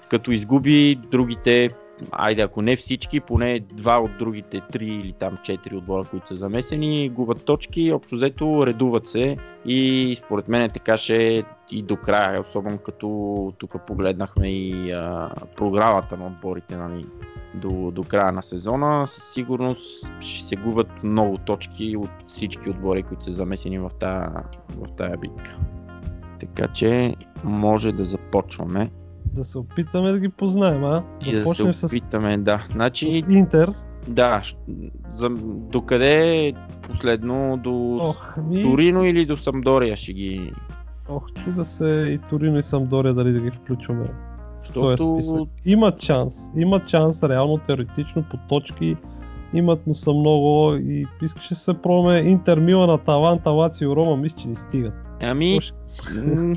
като 0.09 0.31
изгуби 0.31 0.99
другите, 1.11 1.69
айде 2.11 2.41
ако 2.41 2.61
не 2.61 2.75
всички, 2.75 3.19
поне 3.19 3.59
два 3.59 3.99
от 3.99 4.17
другите 4.19 4.61
три 4.71 4.85
или 4.85 5.13
там 5.13 5.37
четири 5.43 5.75
отбора, 5.75 6.03
които 6.03 6.27
са 6.27 6.35
замесени, 6.35 7.09
губят 7.09 7.45
точки, 7.45 7.91
общо 7.91 8.15
взето 8.15 8.67
редуват 8.67 9.07
се 9.07 9.37
и 9.65 10.15
според 10.25 10.47
мен 10.47 10.69
така 10.69 10.97
ще 10.97 11.37
е 11.37 11.43
и 11.71 11.83
до 11.83 11.97
края, 11.97 12.41
особено 12.41 12.77
като 12.77 13.53
тук 13.57 13.85
погледнахме 13.87 14.51
и 14.51 14.91
а, 14.91 15.29
програмата 15.57 16.17
на 16.17 16.27
отборите 16.27 16.77
нали, 16.77 17.05
до, 17.53 17.91
до 17.91 18.03
края 18.03 18.31
на 18.31 18.43
сезона, 18.43 19.07
със 19.07 19.33
сигурност 19.33 20.09
ще 20.19 20.47
се 20.47 20.55
губят 20.55 21.03
много 21.03 21.37
точки 21.37 21.97
от 21.97 22.09
всички 22.27 22.69
отбори, 22.69 23.03
които 23.03 23.23
са 23.23 23.31
замесени 23.31 23.79
в 23.79 23.89
тая, 23.99 24.31
в 24.69 24.95
тая 24.97 25.17
битка. 25.17 25.57
Така 26.39 26.67
че 26.67 27.15
може 27.43 27.91
да 27.91 28.05
започваме 28.05 28.91
Да 29.35 29.43
се 29.43 29.57
опитаме 29.57 30.11
да 30.11 30.19
ги 30.19 30.29
познаем, 30.29 30.83
а? 30.83 31.03
и 31.21 31.25
да 31.25 31.31
се 31.31 31.37
Започнем 31.37 31.73
с, 31.73 31.83
опитаме. 31.83 32.37
Да, 32.37 32.67
значи, 32.71 33.21
с 33.21 33.25
Интер. 33.29 33.69
да, 34.07 34.41
за, 35.13 35.29
докъде 35.71 36.53
последно 36.87 37.59
до 37.63 37.97
Ох, 38.01 38.37
ми... 38.37 38.63
Торино 38.63 39.03
или 39.03 39.25
до 39.25 39.37
Самдория 39.37 39.95
ще 39.95 40.13
ги... 40.13 40.51
Ох, 41.09 41.23
чуда 41.33 41.65
се 41.65 42.05
и 42.09 42.17
Торино 42.29 42.57
и 42.57 42.63
Самдория 42.63 43.13
дали 43.13 43.31
да 43.33 43.39
ги 43.39 43.51
включваме 43.51 44.09
този 44.73 44.87
Защото 44.91 45.21
списък. 45.21 45.49
Има 45.65 45.93
шанс. 45.99 46.35
Има 46.55 46.81
шанс, 46.87 47.23
реално, 47.23 47.57
теоретично, 47.57 48.23
по 48.31 48.37
точки 48.37 48.97
имат, 49.53 49.79
но 49.87 49.93
са 49.93 50.13
много 50.13 50.75
и 50.75 51.05
искаше 51.21 51.49
да 51.49 51.55
се 51.55 51.73
пробваме 51.73 52.17
Интер, 52.19 52.59
Милан, 52.59 52.89
Аталанта, 52.89 53.49
Лацио, 53.49 53.95
Рома, 53.95 54.17
мисля, 54.17 54.37
че 54.37 54.47
ни 54.47 54.55
стигат. 54.55 54.93
Ами, 55.23 55.59
м, 56.25 56.55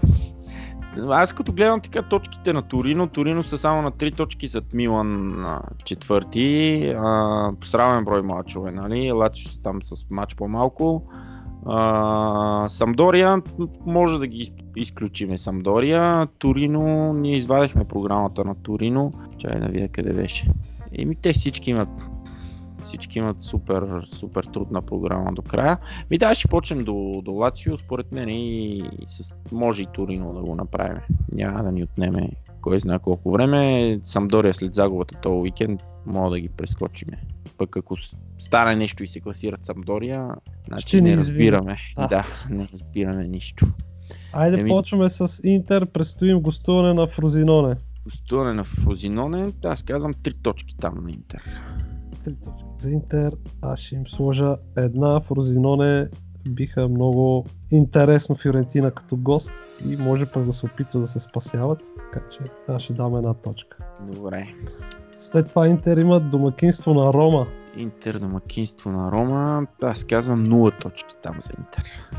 аз 1.09 1.32
като 1.32 1.53
гледам 1.53 1.80
така 1.80 2.03
точките 2.03 2.53
на 2.53 2.62
Торино, 2.62 3.07
Торино 3.07 3.42
са 3.42 3.59
само 3.59 3.82
на 3.82 3.92
3 3.92 4.16
точки 4.16 4.49
зад 4.49 4.64
Милан 4.74 5.40
на 5.40 5.62
четвърти, 5.84 6.84
а, 6.99 7.51
с 7.64 8.03
брой 8.05 8.22
мачове, 8.22 8.70
нали? 8.72 9.12
Лачо 9.12 9.59
там 9.62 9.82
с 9.82 10.07
мач 10.11 10.34
по-малко. 10.36 11.03
А, 11.66 12.68
Самдория, 12.68 13.42
може 13.86 14.18
да 14.18 14.26
ги 14.26 14.38
из- 14.38 14.53
изключиме 14.76 15.38
Самдория. 15.38 16.26
Торино, 16.38 17.12
ние 17.12 17.36
извадихме 17.36 17.84
програмата 17.84 18.44
на 18.44 18.55
Торино. 18.62 19.12
Чай 19.38 19.61
да 19.61 19.66
видя 19.66 19.88
къде 19.88 20.12
беше. 20.12 20.51
Еми 20.99 21.16
те 21.16 21.32
всички 21.32 21.70
имат 21.70 21.88
всички 22.81 23.18
имат 23.18 23.43
супер, 23.43 24.03
супер 24.07 24.45
трудна 24.45 24.83
програма 24.83 25.33
до 25.33 25.43
края. 25.43 25.79
Ми 26.11 26.18
да, 26.18 26.35
ще 26.35 26.49
почнем 26.49 26.85
до, 26.85 27.22
до 27.24 27.33
Лацио, 27.33 27.76
според 27.76 28.12
мен 28.12 28.29
и 28.29 28.83
с, 29.07 29.35
може 29.53 29.83
и 29.83 29.87
Торино 29.95 30.33
да 30.35 30.41
го 30.41 30.55
направим. 30.55 31.01
Няма 31.33 31.62
да 31.62 31.72
ни 31.72 31.85
отнеме 31.85 32.31
кой 32.61 32.79
знае 32.79 32.99
колко 32.99 33.31
време. 33.31 34.01
Самдория 34.05 34.55
след 34.55 34.74
загубата 34.74 35.18
този 35.22 35.35
уикенд 35.41 35.81
мога 36.07 36.31
да 36.31 36.41
ги 36.41 36.49
прескочиме. 36.49 37.22
Пък 37.59 37.76
ако 37.76 37.95
стане 38.39 38.76
нещо 38.76 39.05
и 39.05 39.07
се 39.07 39.20
класират 39.20 39.64
Самдория, 39.64 40.29
значи 40.68 40.89
Ще 40.89 41.01
не 41.01 41.09
извинят. 41.09 41.20
разбираме. 41.20 41.76
Да. 41.97 42.07
Да, 42.07 42.24
не 42.51 42.68
разбираме 42.72 43.29
нищо. 43.29 43.66
Айде 44.33 44.57
Еми- 44.61 44.68
почваме 44.68 45.09
с 45.09 45.41
Интер, 45.45 45.87
предстоим 45.87 46.41
гостуване 46.41 46.95
на 46.95 47.07
Фрозиноне. 47.07 47.76
Гостуване 48.05 48.53
на 48.53 48.64
Фрозиноне, 48.64 49.53
аз 49.64 49.83
казвам 49.83 50.14
три 50.22 50.33
точки 50.43 50.76
там 50.81 51.05
на 51.05 51.11
Интер. 51.11 51.43
Три 52.29 52.35
точки 52.35 52.64
за 52.79 52.91
Интер. 52.91 53.33
Аз 53.62 53.81
ще 53.81 53.95
им 53.95 54.07
сложа 54.07 54.57
една. 54.76 55.20
Фрозиноне 55.20 56.09
биха 56.49 56.89
много 56.89 57.47
интересно 57.70 58.35
Фиорентина 58.35 58.91
като 58.91 59.16
гост 59.16 59.55
и 59.89 59.97
може 59.97 60.26
пък 60.26 60.45
да 60.45 60.53
се 60.53 60.66
опитва 60.66 61.01
да 61.01 61.07
се 61.07 61.20
спасяват, 61.20 61.83
така 61.99 62.29
че 62.31 62.39
аз 62.68 62.83
ще 62.83 62.93
дам 62.93 63.16
една 63.16 63.35
точка. 63.35 63.79
Добре. 64.12 64.47
След 65.18 65.49
това 65.49 65.66
Интер 65.66 65.97
имат 65.97 66.31
домакинство 66.31 66.95
на 66.95 67.12
Рома. 67.12 67.47
Интер 67.76 68.18
домакинство 68.18 68.93
на 68.93 69.12
Рома, 69.12 69.66
аз 69.83 70.05
казвам 70.05 70.47
0 70.47 70.83
точки 70.83 71.14
там 71.22 71.37
за 71.43 71.51
Интер. 71.59 72.11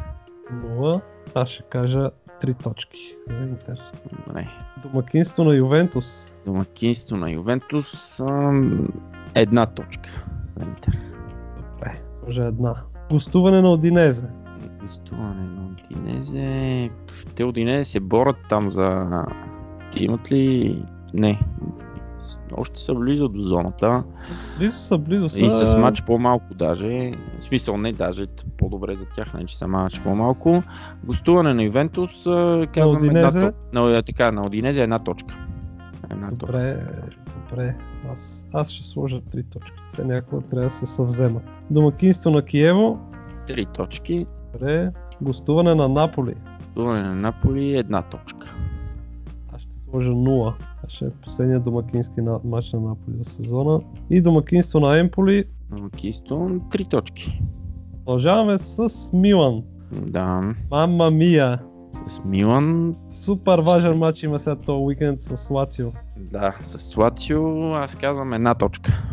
0. 0.54 1.02
Аз 1.36 1.50
ще 1.50 1.64
кажа 1.64 2.10
3 2.42 2.64
точки 2.64 3.16
за 3.30 3.44
Интер. 3.44 3.82
Добре. 4.28 4.48
Домакинство 4.84 5.44
на 5.44 5.56
Ювентус. 5.56 6.36
Домакинство 6.46 7.18
на 7.18 7.32
Ювентус, 7.32 8.20
ам, 8.20 8.88
една 9.36 9.66
точка 9.66 10.10
за 10.58 10.66
Интер. 10.66 11.00
Добре, 11.58 12.02
може 12.26 12.42
една. 12.42 12.76
Гостуване 13.12 13.62
на 13.62 13.72
Одинезе. 13.72 14.28
Гостуване 14.82 15.48
на 15.48 15.68
Одинезе. 15.68 16.90
Те 17.36 17.44
Одинезе 17.44 17.84
се 17.84 18.00
борят 18.00 18.38
там 18.50 18.70
за... 18.70 19.08
Имат 19.96 20.32
ли... 20.32 20.84
Не. 21.14 21.40
Още 22.58 22.80
са 22.80 22.96
близо 22.96 23.30
до 23.30 23.42
зоната. 23.42 24.04
Близо 24.58 24.80
са, 24.80 24.98
близо 24.98 25.30
са. 25.30 25.46
И 25.46 25.52
с 25.52 25.78
матч 25.78 26.02
по-малко 26.02 26.54
даже. 26.54 27.12
В 27.40 27.44
смисъл 27.44 27.78
не 27.78 27.92
даже, 27.92 28.28
по-добре 28.58 28.96
за 28.96 29.06
тях, 29.06 29.34
не 29.34 29.46
че 29.46 29.58
са 29.58 29.68
матч 29.68 30.00
по-малко. 30.00 30.64
Гостуване 31.04 31.54
на 31.54 31.64
Ювентус, 31.64 32.24
казвам 32.24 33.04
една 33.04 33.08
Одинезе? 33.08 33.40
точка. 33.40 33.54
На, 33.74 34.04
така, 34.04 34.32
на 34.32 34.46
Одинезе 34.46 34.84
една 34.84 35.00
точка. 35.00 35.38
Една 36.12 36.30
точка. 36.30 36.76
Добре. 37.50 37.76
Аз, 38.12 38.48
аз 38.54 38.70
ще 38.70 38.84
сложа 38.84 39.22
3 39.22 39.46
точки. 39.50 39.78
Те 39.96 40.04
някога 40.06 40.42
трябва 40.42 40.64
да 40.64 40.70
се 40.70 40.86
съвземат. 40.86 41.44
Домакинство 41.72 42.32
на 42.32 42.42
Киево. 42.42 43.00
Три 43.48 43.66
точки. 43.66 44.26
Добре. 44.54 44.92
Гостуване 45.22 45.76
на 45.76 45.90
Наполи. 45.90 46.36
Гостуване 46.60 47.02
на 47.02 47.16
Наполи 47.16 47.78
една 47.78 48.02
точка. 48.02 48.56
Аз 49.54 49.62
ще 49.62 49.76
сложа 49.76 50.12
0. 50.12 50.54
Това 50.54 50.90
ще 50.90 51.06
е 51.06 51.10
последният 51.10 51.64
домакински 51.64 52.22
на, 52.22 52.40
матч 52.44 52.74
на 52.74 52.80
Наполи 52.80 53.16
за 53.16 53.24
сезона. 53.24 53.82
И 54.10 54.22
домакинство 54.22 54.80
на 54.80 55.00
Емполи. 55.00 55.46
Домакинство 55.70 56.50
три 56.72 56.86
точки. 56.86 57.42
Продължаваме 58.06 58.58
с 58.58 59.10
Милан. 59.14 59.64
Да. 59.92 60.56
Мама 60.72 61.10
мия. 61.10 61.60
С 61.92 62.22
Милан 62.26 62.96
Супер 63.14 63.60
важен 63.60 63.98
матч 63.98 64.24
има 64.24 64.40
след 64.40 64.62
този 64.62 64.84
уикенд 64.84 65.22
с 65.22 65.50
Лацио. 65.50 65.92
Да, 66.18 66.56
с 66.64 66.98
Лацио 66.98 67.74
аз 67.74 67.96
казвам 67.96 68.34
една 68.34 68.56
точка. 68.56 69.04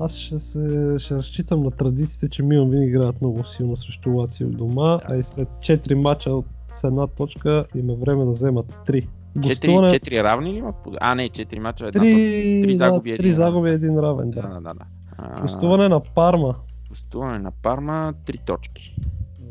Аз 0.00 0.16
ще, 0.16 0.38
се, 0.38 0.94
ще 0.98 1.14
разчитам 1.14 1.62
на 1.62 1.70
традициите, 1.70 2.28
че 2.28 2.42
Милан 2.42 2.70
винаги 2.70 2.88
играят 2.88 3.20
много 3.20 3.44
силно 3.44 3.76
срещу 3.76 4.10
Лацио 4.16 4.48
дома, 4.48 5.00
а 5.04 5.16
и 5.16 5.22
след 5.22 5.48
4 5.48 5.94
мача 5.94 6.30
от 6.30 6.46
с 6.68 6.84
една 6.84 7.06
точка 7.06 7.64
им 7.74 7.90
е 7.90 7.94
време 7.96 8.24
да 8.24 8.30
вземат 8.30 8.66
3. 8.86 9.08
Четири, 9.46 9.90
четири 9.90 10.22
равни 10.22 10.52
ли 10.52 10.56
имат? 10.56 10.74
А, 11.00 11.14
не, 11.14 11.28
четири 11.28 11.60
мача, 11.60 11.86
една 11.86 12.00
Три, 12.00 12.10
точка. 12.12 12.68
Три 12.68 12.76
загуби, 12.76 13.10
да, 13.10 13.14
един 13.14 13.22
три 13.22 13.28
равен. 13.28 13.36
загуби, 13.36 13.70
един 13.70 13.98
равен, 13.98 14.30
да. 14.30 14.42
Да, 14.42 14.48
да, 14.48 14.60
да. 14.60 14.84
А, 15.18 15.40
Гостуване 15.40 15.88
на 15.88 16.00
Парма. 16.00 16.54
Гостуване 16.88 17.38
на 17.38 17.50
Парма, 17.62 18.14
три 18.26 18.38
точки. 18.38 18.96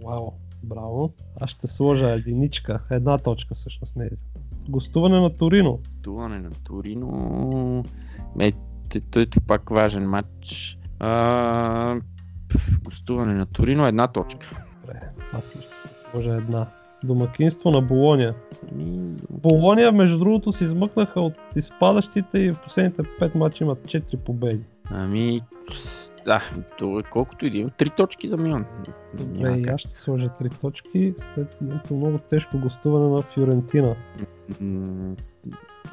Вау, 0.05 0.31
браво. 0.63 1.13
Аз 1.39 1.49
ще 1.49 1.67
сложа 1.67 2.09
единичка, 2.09 2.79
една 2.91 3.17
точка 3.17 3.53
всъщност 3.55 3.95
не 3.95 4.05
е. 4.05 4.09
Гостуване 4.69 5.19
на 5.19 5.29
Торино. 5.29 5.71
Гостуване 5.71 6.39
на 6.39 6.51
Торино. 6.63 7.85
Е, 8.39 8.51
той 9.11 9.23
е 9.23 9.27
пак 9.47 9.69
важен 9.69 10.09
матч. 10.09 10.77
А, 10.99 11.99
гостуване 12.83 13.33
на 13.33 13.45
Торино, 13.45 13.87
една 13.87 14.07
точка. 14.07 14.63
Добре, 14.81 15.01
аз 15.33 15.45
също 15.45 15.71
сложа 16.11 16.33
една. 16.33 16.67
Домакинство 17.03 17.71
на 17.71 17.81
Болония. 17.81 18.35
Ми, 18.75 19.15
Болония, 19.29 19.91
между 19.91 20.19
другото, 20.19 20.51
се 20.51 20.63
измъкнаха 20.63 21.21
от 21.21 21.33
изпадащите 21.55 22.39
и 22.39 22.51
в 22.51 22.59
последните 22.63 23.01
5 23.01 23.35
мача 23.35 23.63
имат 23.63 23.79
4 23.85 24.17
победи. 24.17 24.63
Ами, 24.89 25.41
да, 26.27 26.41
то 26.77 26.99
е 26.99 27.03
колкото 27.03 27.45
и 27.45 27.49
да 27.49 27.57
има. 27.57 27.69
Три 27.69 27.89
точки 27.89 28.29
за 28.29 28.37
Милан. 28.37 28.65
Добре, 29.13 29.57
и 29.57 29.67
аз 29.67 29.81
ще 29.81 29.89
сложа 29.89 30.27
3 30.27 30.59
точки. 30.59 31.13
След 31.17 31.57
което 31.57 31.93
много 31.93 32.17
тежко 32.17 32.59
гостуване 32.59 33.05
на 33.15 33.21
Фиорентина. 33.21 33.95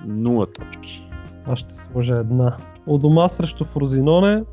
Нула 0.07 0.47
точки. 0.53 1.09
Аз 1.47 1.59
ще 1.59 1.75
сложа 1.75 2.17
една. 2.17 2.57
У 2.87 2.99
дома 2.99 3.29
срещу 3.29 3.65
Фрозиноне. 3.65 4.45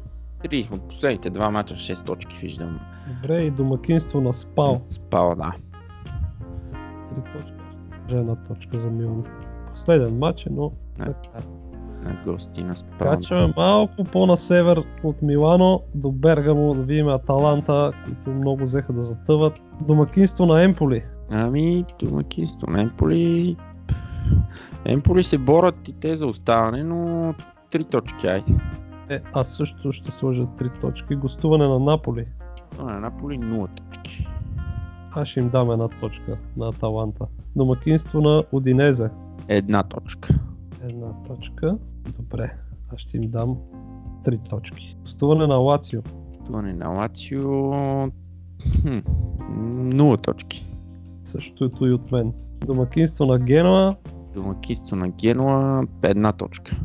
Три 0.43 0.69
от 0.71 0.87
последните 0.87 1.29
два 1.29 1.51
мача 1.51 1.75
6 1.75 2.05
точки 2.05 2.37
виждам. 2.37 2.79
Добре, 3.07 3.43
и 3.43 3.51
домакинство 3.51 4.21
на 4.21 4.33
Спал. 4.33 4.81
Спала, 4.89 5.35
да. 5.35 5.53
3 7.15 7.33
точки. 7.33 7.53
Ще 7.87 7.97
сложа 7.99 8.17
една 8.17 8.35
точка 8.35 8.77
за 8.77 8.89
Милан. 8.91 9.23
Последен 9.69 10.17
матч 10.17 10.47
но 10.51 10.71
Да. 10.97 11.05
така. 11.05 11.39
На 12.03 12.17
гости 12.25 12.63
на 12.63 12.75
Спала. 12.75 13.11
Качваме 13.11 13.53
малко 13.57 14.03
по-на 14.03 14.37
север 14.37 14.83
от 15.03 15.21
Милано 15.21 15.81
до 15.95 16.11
Бергамо 16.11 16.73
да 16.73 16.81
видим 16.81 17.07
Аталанта, 17.07 17.91
които 18.05 18.29
много 18.29 18.63
взеха 18.63 18.93
да 18.93 19.01
затъват. 19.01 19.53
Домакинство 19.87 20.45
на 20.45 20.63
Емполи. 20.63 21.03
Ами, 21.31 21.85
домакинство 21.99 22.71
на 22.71 22.81
Емполи. 22.81 23.57
Емполи 24.85 25.23
се 25.23 25.37
борят 25.37 25.87
и 25.87 25.93
те 25.93 26.15
за 26.15 26.27
оставане, 26.27 26.83
но 26.83 27.33
три 27.71 27.83
точки, 27.83 28.27
айде. 28.27 28.53
Е, 29.09 29.21
аз 29.33 29.49
също 29.49 29.91
ще 29.91 30.11
сложа 30.11 30.43
3 30.43 30.81
точки. 30.81 31.15
Гостуване 31.15 31.67
на 31.67 31.79
Наполи. 31.79 32.25
А, 32.79 32.83
на 32.83 32.99
Наполи 32.99 33.39
0 33.39 33.67
точки. 33.75 34.27
Аз 35.11 35.27
ще 35.27 35.39
им 35.39 35.49
дам 35.49 35.71
една 35.71 35.87
точка 35.87 36.37
на 36.57 36.67
Аталанта. 36.67 37.25
Домакинство 37.55 38.21
на 38.21 38.43
Одинезе. 38.51 39.09
Една 39.47 39.83
точка. 39.83 40.33
Една 40.83 41.07
точка. 41.27 41.77
Добре, 42.09 42.53
аз 42.93 42.99
ще 43.01 43.17
им 43.17 43.23
дам 43.31 43.57
3 44.25 44.49
точки. 44.49 44.97
Гостуване 45.01 45.47
на 45.47 45.55
Лацио. 45.55 46.01
Гостуване 46.29 46.73
на 46.73 46.89
Лацио. 46.89 47.49
Хм, 48.81 48.99
0 49.89 50.21
точки. 50.23 50.67
Същото 51.23 51.87
и 51.87 51.93
от 51.93 52.11
мен. 52.11 52.33
Домакинство 52.65 53.25
на 53.25 53.39
Генуа. 53.39 53.95
Домакинство 54.33 54.95
на 54.95 55.09
Генуа, 55.09 55.83
една 56.03 56.31
точка. 56.31 56.75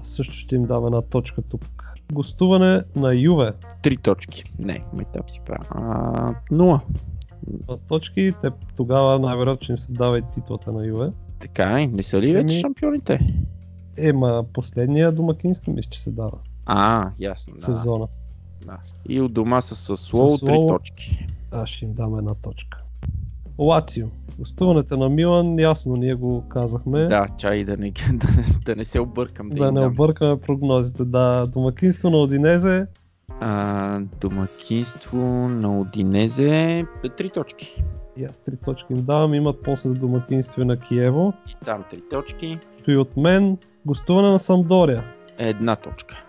Аз 0.00 0.08
също 0.08 0.34
ще 0.34 0.56
им 0.56 0.64
дам 0.64 0.86
една 0.86 1.02
точка 1.02 1.42
тук. 1.42 1.94
Гостуване 2.12 2.82
на 2.96 3.14
Юве. 3.14 3.52
Три 3.82 3.96
точки. 3.96 4.44
Не, 4.58 4.84
майтап 4.92 5.30
си 5.30 5.40
правя. 5.46 5.64
А, 5.70 6.34
нула. 6.50 6.80
На 7.68 7.78
точки, 7.78 8.32
те 8.42 8.50
тогава 8.76 9.18
най-вероятно 9.18 9.64
ще 9.64 9.72
им 9.72 9.78
се 9.78 9.92
дава 9.92 10.18
и 10.18 10.22
титлата 10.32 10.72
на 10.72 10.86
Юве. 10.86 11.10
Така 11.40 11.80
е, 11.80 11.86
не 11.86 12.02
са 12.02 12.20
ли 12.20 12.32
вече 12.32 12.56
Еми- 12.56 12.60
шампионите? 12.60 13.26
Ема, 13.96 14.44
последния 14.52 15.12
домакински 15.12 15.70
мисля, 15.70 15.90
че 15.90 16.02
се 16.02 16.10
дава 16.10 16.38
А, 16.66 17.10
ясно, 17.18 17.54
да. 17.54 17.60
сезона. 17.60 18.06
да. 18.66 18.78
И 19.08 19.20
от 19.20 19.32
дома 19.32 19.60
с 19.60 19.76
Сасуоло 19.76 20.38
три 20.38 20.66
точки. 20.68 21.26
Аз 21.50 21.68
ще 21.68 21.84
им 21.84 21.92
дам 21.94 22.18
една 22.18 22.34
точка. 22.34 22.78
Лацио. 23.58 24.06
Гостуването 24.38 24.96
на 24.96 25.08
Милан, 25.08 25.58
ясно, 25.58 25.96
ние 25.96 26.14
го 26.14 26.44
казахме. 26.48 27.06
Да, 27.06 27.26
чай 27.38 27.64
да 27.64 27.76
не, 27.76 27.90
да, 28.12 28.28
да 28.66 28.76
не 28.76 28.84
се 28.84 29.00
объркам. 29.00 29.48
Да, 29.48 29.54
да 29.56 29.72
не 29.72 29.80
дам. 29.80 29.92
объркаме 29.92 30.40
прогнозите. 30.40 31.04
Да, 31.04 31.46
домакинство 31.46 32.10
на 32.10 32.16
Одинезе. 32.16 32.86
А, 33.40 34.00
домакинство 34.20 35.18
на 35.48 35.80
Одинезе, 35.80 36.84
три 37.16 37.30
точки. 37.30 37.82
И 38.16 38.24
аз 38.24 38.38
три 38.38 38.56
точки 38.56 38.92
им 38.92 39.04
давам. 39.04 39.34
Имат 39.34 39.62
после 39.62 39.90
домакинство 39.90 40.64
на 40.64 40.76
Киево. 40.76 41.32
И 41.48 41.64
там 41.64 41.84
три 41.90 42.00
точки, 42.10 42.58
И 42.88 42.96
от 42.96 43.16
мен 43.16 43.58
гостуване 43.86 44.28
на 44.28 44.38
Самдория. 44.38 45.04
една 45.38 45.76
точка. 45.76 46.24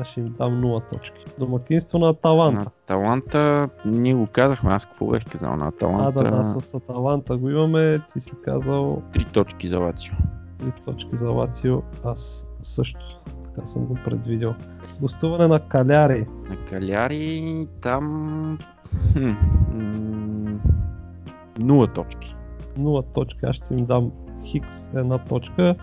Аз 0.00 0.06
ще 0.08 0.20
им 0.20 0.34
дам 0.38 0.62
0 0.62 0.90
точки. 0.90 1.24
Домакинство 1.38 1.98
на 1.98 2.08
Аталанта. 2.08 2.60
На 2.60 2.66
Аталанта, 2.66 3.68
ние 3.84 4.14
го 4.14 4.26
казахме, 4.26 4.72
аз 4.72 4.86
какво 4.86 5.06
бех 5.06 5.24
казал 5.24 5.56
на 5.56 5.64
А, 5.64 5.68
Аталанта, 5.68 6.22
да, 6.24 6.30
да, 6.30 6.60
с 6.60 6.74
Аталанта 6.74 7.36
го 7.36 7.50
имаме. 7.50 8.00
Ти 8.12 8.20
си 8.20 8.32
казал 8.44 9.02
три 9.12 9.24
точки 9.24 9.68
за 9.68 9.78
Лацио. 9.78 10.14
3 10.62 10.84
точки 10.84 11.16
за 11.16 11.30
Лацио. 11.30 11.82
Аз 12.04 12.46
също 12.62 13.00
така 13.44 13.66
съм 13.66 13.84
го 13.84 13.98
предвидел. 14.04 14.54
Гостуване 15.00 15.48
на 15.48 15.60
Каляри. 15.60 16.26
На 16.48 16.56
Каляри 16.70 17.66
там... 17.80 18.58
Нула 21.58 21.86
точки. 21.86 22.36
0 22.78 23.04
точка. 23.14 23.46
Аз 23.46 23.56
ще 23.56 23.74
им 23.74 23.84
дам 23.86 24.12
Хикс 24.44 24.90
една 24.94 25.18
точка. 25.18 25.74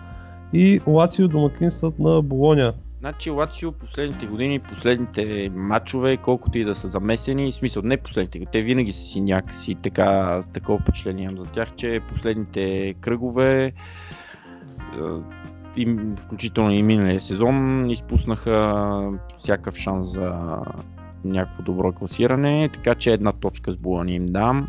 И 0.52 0.80
Лацио 0.86 1.28
домакинстват 1.28 1.98
на 1.98 2.22
Болоня. 2.22 2.74
Значи 3.00 3.30
Лацио 3.30 3.72
последните 3.72 4.26
години, 4.26 4.58
последните 4.58 5.50
матчове, 5.54 6.16
колкото 6.16 6.58
и 6.58 6.64
да 6.64 6.74
са 6.74 6.88
замесени, 6.88 7.52
в 7.52 7.54
смисъл 7.54 7.82
не 7.82 7.96
последните, 7.96 8.46
те 8.52 8.62
винаги 8.62 8.92
са 8.92 9.02
си 9.02 9.20
някакси 9.20 9.74
така, 9.74 10.40
такова 10.52 10.78
впечатление 10.78 11.24
имам 11.24 11.38
за 11.38 11.44
тях, 11.44 11.74
че 11.76 12.00
последните 12.08 12.94
кръгове, 13.00 13.64
е, 13.64 13.72
им, 15.76 16.16
включително 16.24 16.70
и 16.70 16.82
миналия 16.82 17.20
сезон, 17.20 17.90
изпуснаха 17.90 18.84
всякакъв 19.38 19.76
шанс 19.76 20.12
за 20.12 20.32
някакво 21.24 21.62
добро 21.62 21.92
класиране, 21.92 22.68
така 22.72 22.94
че 22.94 23.12
една 23.12 23.32
точка 23.32 23.72
с 23.72 23.76
Болония 23.76 24.16
им 24.16 24.26
дам 24.26 24.68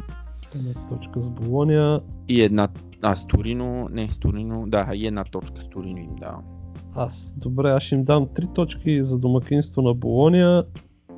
Една 0.56 0.88
точка 0.90 1.22
с 1.22 1.30
Болония. 1.30 2.02
и 2.28 2.42
една, 2.42 2.68
а 3.02 3.16
с 3.16 3.26
Торино, 3.26 3.88
не 3.92 4.10
с 4.10 4.18
Торино, 4.18 4.64
да, 4.68 4.92
и 4.94 5.08
една 5.08 5.24
точка 5.24 5.62
с 5.62 5.68
Торино 5.68 5.98
им 5.98 6.16
давам. 6.20 6.44
Аз, 6.96 7.36
добре, 7.38 7.70
аз 7.70 7.84
ще 7.84 7.96
им 7.96 8.04
дам 8.04 8.28
3 8.28 8.56
точки 8.56 9.04
за 9.04 9.20
домакинство 9.20 9.82
на 9.82 9.94
Болония 9.94 10.64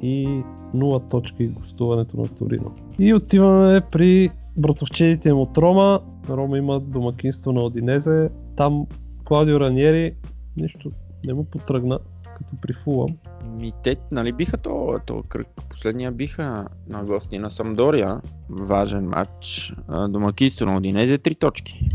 и 0.01 0.43
0 0.75 1.09
точки 1.09 1.47
гостуването 1.47 2.17
на 2.17 2.27
Торино. 2.27 2.71
И 2.99 3.13
отиваме 3.13 3.81
при 3.91 4.29
братовчедите 4.57 5.29
им 5.29 5.39
от 5.39 5.57
Рома. 5.57 5.99
Рома 6.29 6.57
има 6.57 6.79
домакинство 6.79 7.51
на 7.51 7.61
Одинезе. 7.61 8.29
Там 8.57 8.85
Клаудио 9.25 9.59
Раниери 9.59 10.15
нищо 10.57 10.91
не 11.25 11.33
му 11.33 11.43
потръгна, 11.43 11.99
като 12.43 12.55
при 12.61 12.73
Фулъм. 12.73 13.17
Ми 13.45 13.71
те, 13.83 13.95
нали 14.11 14.31
биха 14.31 14.57
то, 14.57 14.99
то 15.05 15.23
кръг. 15.29 15.47
Последния 15.69 16.11
биха 16.11 16.67
на 16.87 17.03
гости 17.03 17.39
на 17.39 17.49
Самдория. 17.51 18.21
Важен 18.49 19.05
матч. 19.09 19.73
Домакинство 20.09 20.65
на 20.65 20.77
Одинезе, 20.77 21.17
три 21.17 21.35
точки. 21.35 21.89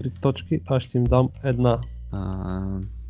3 0.00 0.20
точки, 0.20 0.60
аз 0.66 0.82
ще 0.82 0.98
им 0.98 1.04
дам 1.04 1.28
една. 1.44 1.78
А, 2.12 2.60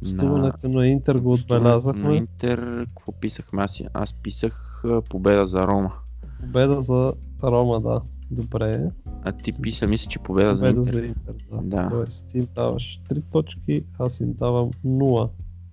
Гостуването 0.02 0.68
на 0.68 0.86
Интер 0.86 1.14
го 1.14 1.22
гостуването 1.22 1.68
На 1.68 1.76
отбелязахме. 1.76 2.16
Интер, 2.16 2.86
какво 2.88 3.12
писахме? 3.12 3.62
Аз, 3.62 3.82
аз 3.94 4.14
писах 4.14 4.84
победа 5.11 5.46
за 5.46 5.66
Рома. 5.66 5.92
Победа 6.40 6.80
за 6.80 7.12
Рома, 7.42 7.80
да. 7.80 8.00
Добре. 8.30 8.90
А 9.24 9.32
ти 9.32 9.52
писа, 9.52 9.86
мисля, 9.86 10.11
че 10.11 10.18
победа, 10.18 10.56
за 10.56 10.61
Победа 10.62 10.80
Интер. 10.80 10.92
за 10.92 11.00
Интер, 11.06 11.34
да. 11.52 11.61
Да. 11.62 11.88
Тоест 11.90 12.28
ти 12.28 12.38
им 12.38 12.48
даваш 12.54 13.00
3 13.11 13.22
точки, 13.32 13.84
аз 13.98 14.20
им 14.20 14.32
давам 14.32 14.70
0. 14.86 15.28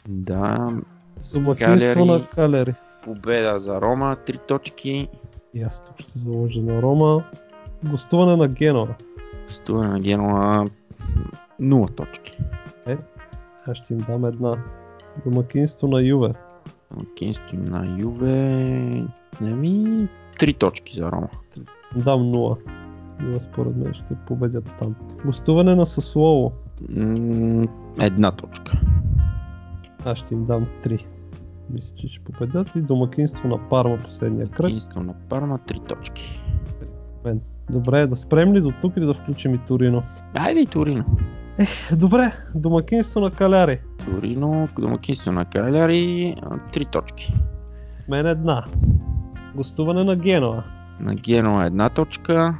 Да. 0.07 0.71
Домакинство 1.35 2.05
на 2.05 2.27
Калери. 2.27 2.73
победа 3.03 3.59
за 3.59 3.81
Рома, 3.81 4.15
три 4.15 4.37
точки. 4.37 5.07
И 5.53 5.61
аз 5.61 5.83
ще 5.97 6.19
заложа 6.19 6.61
на 6.61 6.81
Рома. 6.81 7.23
Гостуване 7.83 8.35
на 8.35 8.47
Генова. 8.47 8.95
Гостуване 9.43 9.89
на 9.89 9.99
Генуа, 9.99 10.65
0 11.61 11.95
точки. 11.95 12.37
Аз 13.67 13.77
ще 13.77 13.93
им 13.93 13.99
дам 13.99 14.25
една. 14.25 14.57
Домакинство 15.25 15.87
на 15.87 16.01
Юве. 16.01 16.31
Домакинство 16.91 17.57
на 17.57 17.99
Юве, 17.99 19.03
ами, 19.41 20.07
три 20.39 20.53
точки 20.53 20.95
за 20.95 21.11
Рома. 21.11 21.27
Дам 21.95 22.19
0. 22.21 22.57
Юве 23.21 23.39
според 23.39 23.75
мен 23.75 23.93
ще 23.93 24.15
победят 24.27 24.65
там. 24.79 24.95
Гостуване 25.25 25.75
на 25.75 25.85
Съслово. 25.85 26.51
М, 26.89 27.67
Една 28.01 28.31
точка. 28.31 28.71
Аз 30.05 30.17
ще 30.17 30.33
им 30.33 30.45
дам 30.45 30.67
3. 30.83 31.05
Мисля, 31.69 31.95
че 31.95 32.07
ще 32.07 32.19
победят. 32.19 32.75
И 32.75 32.81
домакинство 32.81 33.47
на 33.47 33.69
Парма 33.69 33.97
последния 34.03 34.47
кръг. 34.47 34.57
Домакинство 34.57 35.03
на 35.03 35.13
Парма, 35.29 35.59
три 35.67 35.79
точки. 35.79 36.41
Добре, 37.69 38.07
да 38.07 38.15
спрем 38.15 38.53
ли 38.53 38.61
до 38.61 38.73
тук 38.81 38.93
или 38.97 39.05
да 39.05 39.13
включим 39.13 39.53
и 39.53 39.57
Торино? 39.57 40.03
Айде 40.33 40.61
и 40.61 40.65
Торино. 40.65 41.05
Добре, 41.97 42.31
домакинство 42.55 43.19
на 43.19 43.31
Каляри. 43.31 43.79
Торино, 44.05 44.67
домакинство 44.79 45.31
на 45.31 45.45
Каляри, 45.45 46.35
три 46.73 46.85
точки. 46.85 47.33
Мен 48.09 48.25
една. 48.25 48.65
Гостуване 49.55 50.03
на 50.03 50.15
Генова. 50.15 50.63
На 50.99 51.15
Генуа 51.15 51.65
една 51.65 51.89
точка. 51.89 52.57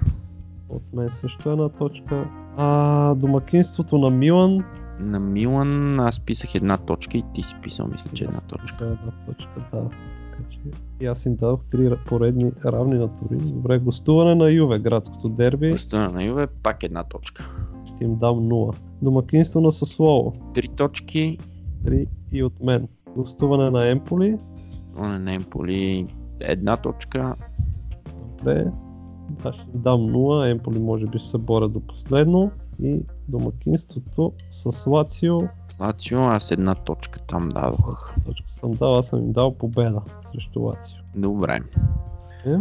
От 0.70 0.84
мен 0.94 1.12
също 1.12 1.50
една 1.50 1.70
точка. 1.70 2.26
А, 2.58 3.16
домакинството 3.16 3.98
на 3.98 4.10
Милан. 4.10 4.64
На 5.00 5.20
Милан 5.20 6.00
аз 6.00 6.20
писах 6.20 6.56
една 6.56 6.78
точка 6.78 7.18
и 7.18 7.24
ти 7.34 7.44
си 7.44 7.56
писал, 7.64 7.88
мисля, 7.88 8.10
че 8.14 8.24
една 8.24 8.42
точка. 8.42 8.86
една 8.86 9.12
точка, 9.26 9.70
да. 9.74 9.90
Така 10.32 10.50
че 10.50 10.60
и 11.02 11.06
аз 11.06 11.26
им 11.26 11.36
дадох 11.36 11.66
три 11.66 11.96
поредни 12.08 12.52
равни 12.66 12.98
на 12.98 13.14
Турин. 13.14 13.40
Добре, 13.40 13.80
гостуване 13.80 14.36
на 14.36 14.50
Юве, 14.50 14.80
градското 14.80 15.30
дерби. 15.30 15.72
Гостуване 15.72 16.14
на 16.14 16.24
Юве, 16.24 16.48
пак 16.48 16.84
една 16.84 17.04
точка. 17.04 17.52
Ще 17.86 18.04
им 18.04 18.16
дам 18.16 18.36
0. 18.36 18.76
Домакинство 19.02 19.62
на 19.62 19.72
Съслово. 19.72 20.34
Три 20.54 20.68
точки. 20.68 21.38
3 21.86 22.08
и 22.32 22.44
от 22.44 22.64
мен. 22.64 22.88
Гостуване 23.16 23.70
на 23.70 23.90
Емполи. 23.90 24.38
Гостуване 24.68 25.20
на 25.20 25.34
Емполи, 25.34 26.08
една 26.40 26.78
точка. 26.78 27.36
Добре. 28.38 28.72
Аз 29.44 29.56
ще 29.56 29.64
им 29.64 29.82
дам 29.82 30.02
0. 30.02 30.52
Емполи 30.52 30.80
може 30.80 31.06
би 31.06 31.20
ще 31.20 31.28
се 31.28 31.38
борят 31.38 31.74
до 31.74 31.80
последно. 31.80 32.52
И 32.84 33.00
домакинството 33.28 34.34
с 34.50 34.90
Лацио. 34.90 35.38
Лацио, 35.80 36.20
аз 36.20 36.52
една 36.52 36.76
точка 36.76 37.20
там 37.20 37.50
дадох. 37.50 38.16
Точка 38.26 38.50
съм 38.52 38.72
дал, 38.72 38.98
аз 38.98 39.08
съм 39.08 39.20
им 39.20 39.32
дал 39.32 39.54
победа 39.58 40.02
срещу 40.22 40.62
Лацио. 40.62 40.98
Добре. 41.16 41.60
Е? 42.46 42.58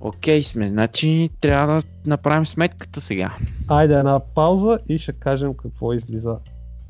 Окей 0.00 0.42
сме, 0.42 0.68
значи 0.68 1.30
трябва 1.40 1.74
да 1.74 1.82
направим 2.06 2.46
сметката 2.46 3.00
сега. 3.00 3.36
Айде 3.68 3.94
една 3.94 4.20
пауза 4.20 4.78
и 4.88 4.98
ще 4.98 5.12
кажем 5.12 5.54
какво 5.54 5.92
излиза 5.92 6.38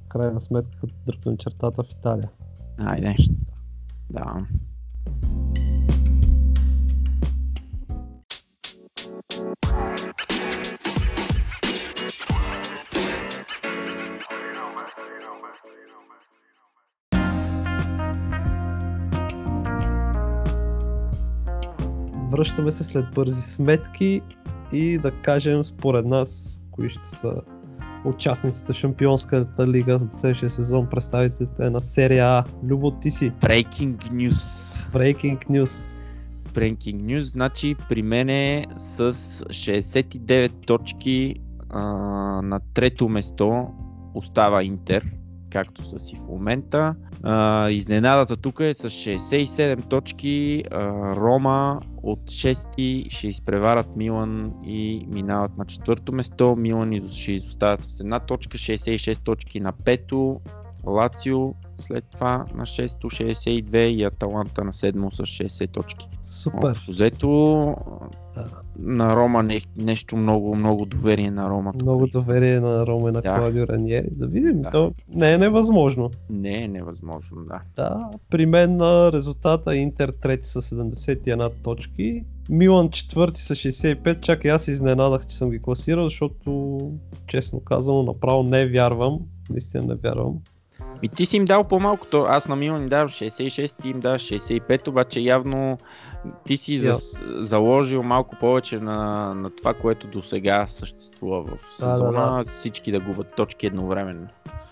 крайна 0.09 0.41
сметка 0.41 0.79
като 0.81 0.95
дръпнем 1.07 1.37
чертата 1.37 1.83
в 1.83 1.87
Италия. 1.91 2.31
Айде. 2.79 3.17
Да. 4.11 4.47
Връщаме 22.39 22.71
се 22.71 22.85
след 22.85 23.05
бързи 23.15 23.43
сметки 23.43 24.21
и 24.73 24.99
да 24.99 25.11
кажем 25.11 25.65
според 25.65 26.07
нас 26.07 26.61
кои 26.71 26.91
ще 26.91 27.09
са 27.11 27.35
участниците 28.05 28.73
в 28.73 28.77
Шампионската 28.77 29.69
лига 29.69 29.99
за 29.99 30.09
следващия 30.13 30.51
сезон, 30.51 30.87
представителите 30.91 31.71
на 31.71 31.81
серия 31.81 32.27
А. 32.27 32.45
Любо, 32.65 32.91
ти 32.91 33.11
си. 33.11 33.33
Breaking 33.41 33.97
news. 34.11 34.75
Breaking 34.93 35.47
News. 35.47 36.05
Breaking 36.53 37.03
news, 37.03 37.21
значи 37.21 37.77
при 37.89 38.03
мене 38.03 38.67
с 38.77 39.13
69 39.13 40.67
точки 40.67 41.35
а, 41.71 41.83
на 42.43 42.61
трето 42.75 43.09
место 43.09 43.67
остава 44.15 44.63
Интер, 44.63 45.05
както 45.51 45.85
са 45.85 45.99
си 45.99 46.17
в 46.17 46.27
момента. 46.29 46.95
А, 47.23 47.69
изненадата 47.71 48.37
тук 48.37 48.61
е 48.61 48.75
с 48.75 48.91
67 48.91 49.89
точки. 49.89 50.65
А, 50.71 51.17
Рома 51.17 51.81
от 52.03 52.21
6 52.21 53.11
ще 53.11 53.29
изпреварат 53.29 53.97
Милан 53.97 54.53
и 54.65 55.07
минават 55.09 55.59
на 55.59 55.65
четвърто 55.65 56.13
место. 56.13 56.57
Милан 56.59 57.09
ще 57.11 57.33
изоставят 57.33 57.85
с 57.85 58.01
една 58.01 58.21
точка, 58.21 58.59
66 58.59 59.25
точки 59.25 59.61
на 59.61 59.73
пето. 59.73 60.41
Лацио 60.87 61.55
след 61.79 62.05
това 62.13 62.45
на 62.55 62.67
6 62.67 62.87
62 62.87 63.77
и 63.77 64.05
Аталанта 64.05 64.65
на 64.65 64.73
7 64.73 65.11
с 65.11 65.23
60 65.23 65.73
точки. 65.73 66.09
Супер. 66.25 66.71
Общо 66.71 66.91
взето 66.91 67.29
Да. 68.35 68.51
На 68.79 69.17
Рома 69.17 69.43
не, 69.43 69.61
нещо 69.77 70.17
много, 70.17 70.55
много 70.55 70.87
доверие 70.87 71.31
на 71.31 71.51
Рома. 71.51 71.73
тук. 71.73 71.83
Много 71.83 72.07
доверие 72.07 72.61
на 72.61 72.87
Рома 72.87 73.09
и 73.09 73.13
на 73.13 73.21
Да. 73.23 73.37
Клаудио 73.37 73.67
Раниери. 73.67 74.09
Да 74.11 74.27
видим, 74.27 74.59
Да. 74.59 74.71
то 74.71 74.93
не 75.15 75.33
е 75.33 75.39
невъзможно. 75.39 76.11
Не 76.31 76.65
е 76.65 76.69
невъзможно, 76.69 77.45
да. 77.45 77.61
Да, 77.77 78.11
при 78.31 78.47
мен 78.47 78.77
на 78.77 79.13
резултата 79.13 79.77
Интер 79.77 80.09
трети 80.13 80.49
с 80.49 80.63
71 80.63 81.51
точки, 81.55 82.25
Милан 82.51 82.91
четвърти 82.91 83.43
с 83.43 83.57
65, 83.57 84.21
чакай 84.21 84.51
аз 84.51 84.69
изненадах, 84.69 85.27
че 85.27 85.37
съм 85.37 85.51
ги 85.51 85.63
класирал, 85.63 86.05
защото 86.05 86.79
честно 87.27 87.61
казано 87.61 88.03
направо 88.03 88.43
не 88.43 88.67
вярвам, 88.67 89.19
наистина 89.51 89.83
не 89.85 89.95
вярвам, 89.95 90.35
И 91.03 91.09
ти 91.09 91.27
си 91.27 91.37
им 91.37 91.45
дал 91.45 91.65
по-малко, 91.65 92.07
то 92.07 92.25
аз 92.29 92.49
на 92.49 92.57
Милан 92.57 92.83
им 92.83 92.89
давам 92.89 93.09
66, 93.09 93.83
ти 93.83 93.89
им 93.89 94.01
даваш 94.01 94.23
65, 94.23 94.89
обаче 94.89 95.21
явно 95.21 95.79
ти 96.47 96.57
си 96.57 96.75
Я. 96.75 96.95
за, 96.95 97.21
заложил 97.45 98.03
малко 98.03 98.37
повече 98.41 98.81
на, 98.81 99.35
на 99.35 99.51
това, 99.51 99.75
което 99.75 100.07
до 100.07 100.23
сега 100.23 100.67
съществува 100.67 101.43
в 101.43 101.47
Да, 101.47 101.87
да, 101.87 101.93
сезона, 101.93 102.45
всички 102.47 102.93
да 102.93 103.01
губят 103.01 103.35
точки 103.37 103.67
едновременно. 103.67 104.27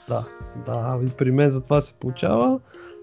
Да, 0.09 0.25
да, 0.67 0.99
и 1.07 1.11
при 1.11 1.31
мен 1.31 1.51
за 1.51 1.63
това 1.63 1.81
се 1.81 1.95
получава. 1.95 2.61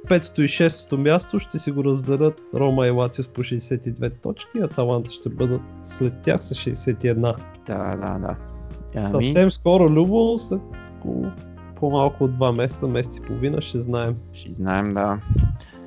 Петото 0.07 0.41
и 0.41 0.47
шестото 0.47 0.97
място 0.97 1.39
ще 1.39 1.59
си 1.59 1.71
го 1.71 1.83
разделят 1.83 2.41
Рома 2.55 2.87
и 2.87 2.89
Лацио 2.89 3.23
с 3.23 3.27
по 3.27 3.41
62 3.41 4.21
точки, 4.21 4.59
а 4.63 4.67
Таланта 4.67 5.11
ще 5.11 5.29
бъдат 5.29 5.61
след 5.83 6.13
тях 6.21 6.43
с 6.43 6.55
61. 6.55 7.15
Да, 7.15 7.35
да, 7.95 8.19
да. 8.19 8.35
Ами, 8.95 9.11
Съвсем 9.11 9.51
скоро, 9.51 9.89
Любо, 9.89 10.37
след 10.37 10.61
около 10.97 11.31
по-малко 11.83 12.23
от 12.23 12.37
2 12.37 12.55
месеца, 12.55 12.87
месец 12.87 13.17
и 13.17 13.21
половина, 13.21 13.61
ще 13.61 13.81
знаем. 13.81 14.15
ще 14.33 14.53
знаем, 14.53 14.93
да. 14.93 15.19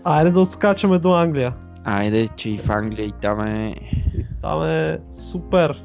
Айде 0.05 0.31
да 0.31 0.41
отскачаме 0.41 0.99
до 0.99 1.15
Англия. 1.15 1.55
Айде, 1.85 2.29
че 2.29 2.51
и 2.51 2.59
в 2.59 2.71
Англия 2.71 3.07
и 3.07 3.13
там 3.13 3.41
е... 3.41 3.75
И 4.15 4.27
там 4.43 4.63
е 4.63 4.99
супер. 5.11 5.85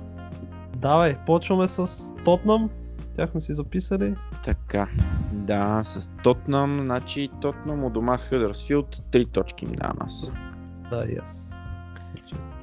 Давай, 0.75 1.15
почваме 1.25 1.67
с 1.67 2.03
Тотнам. 2.25 2.69
Тях 3.15 3.29
сме 3.31 3.41
си 3.41 3.53
записали. 3.53 4.15
Така, 4.43 4.87
да, 5.33 5.83
с 5.83 6.11
Тотнам, 6.23 6.79
значи 6.83 7.29
Тотнам 7.41 7.83
от 7.83 7.93
дома 7.93 8.17
с 8.17 8.25
Хъдърсфилд, 8.25 8.95
3 9.11 9.31
точки 9.31 9.65
им 9.65 9.71
давам 9.71 9.97
аз. 10.01 10.31
Да, 10.89 11.05
и 11.09 11.17
аз. 11.21 11.50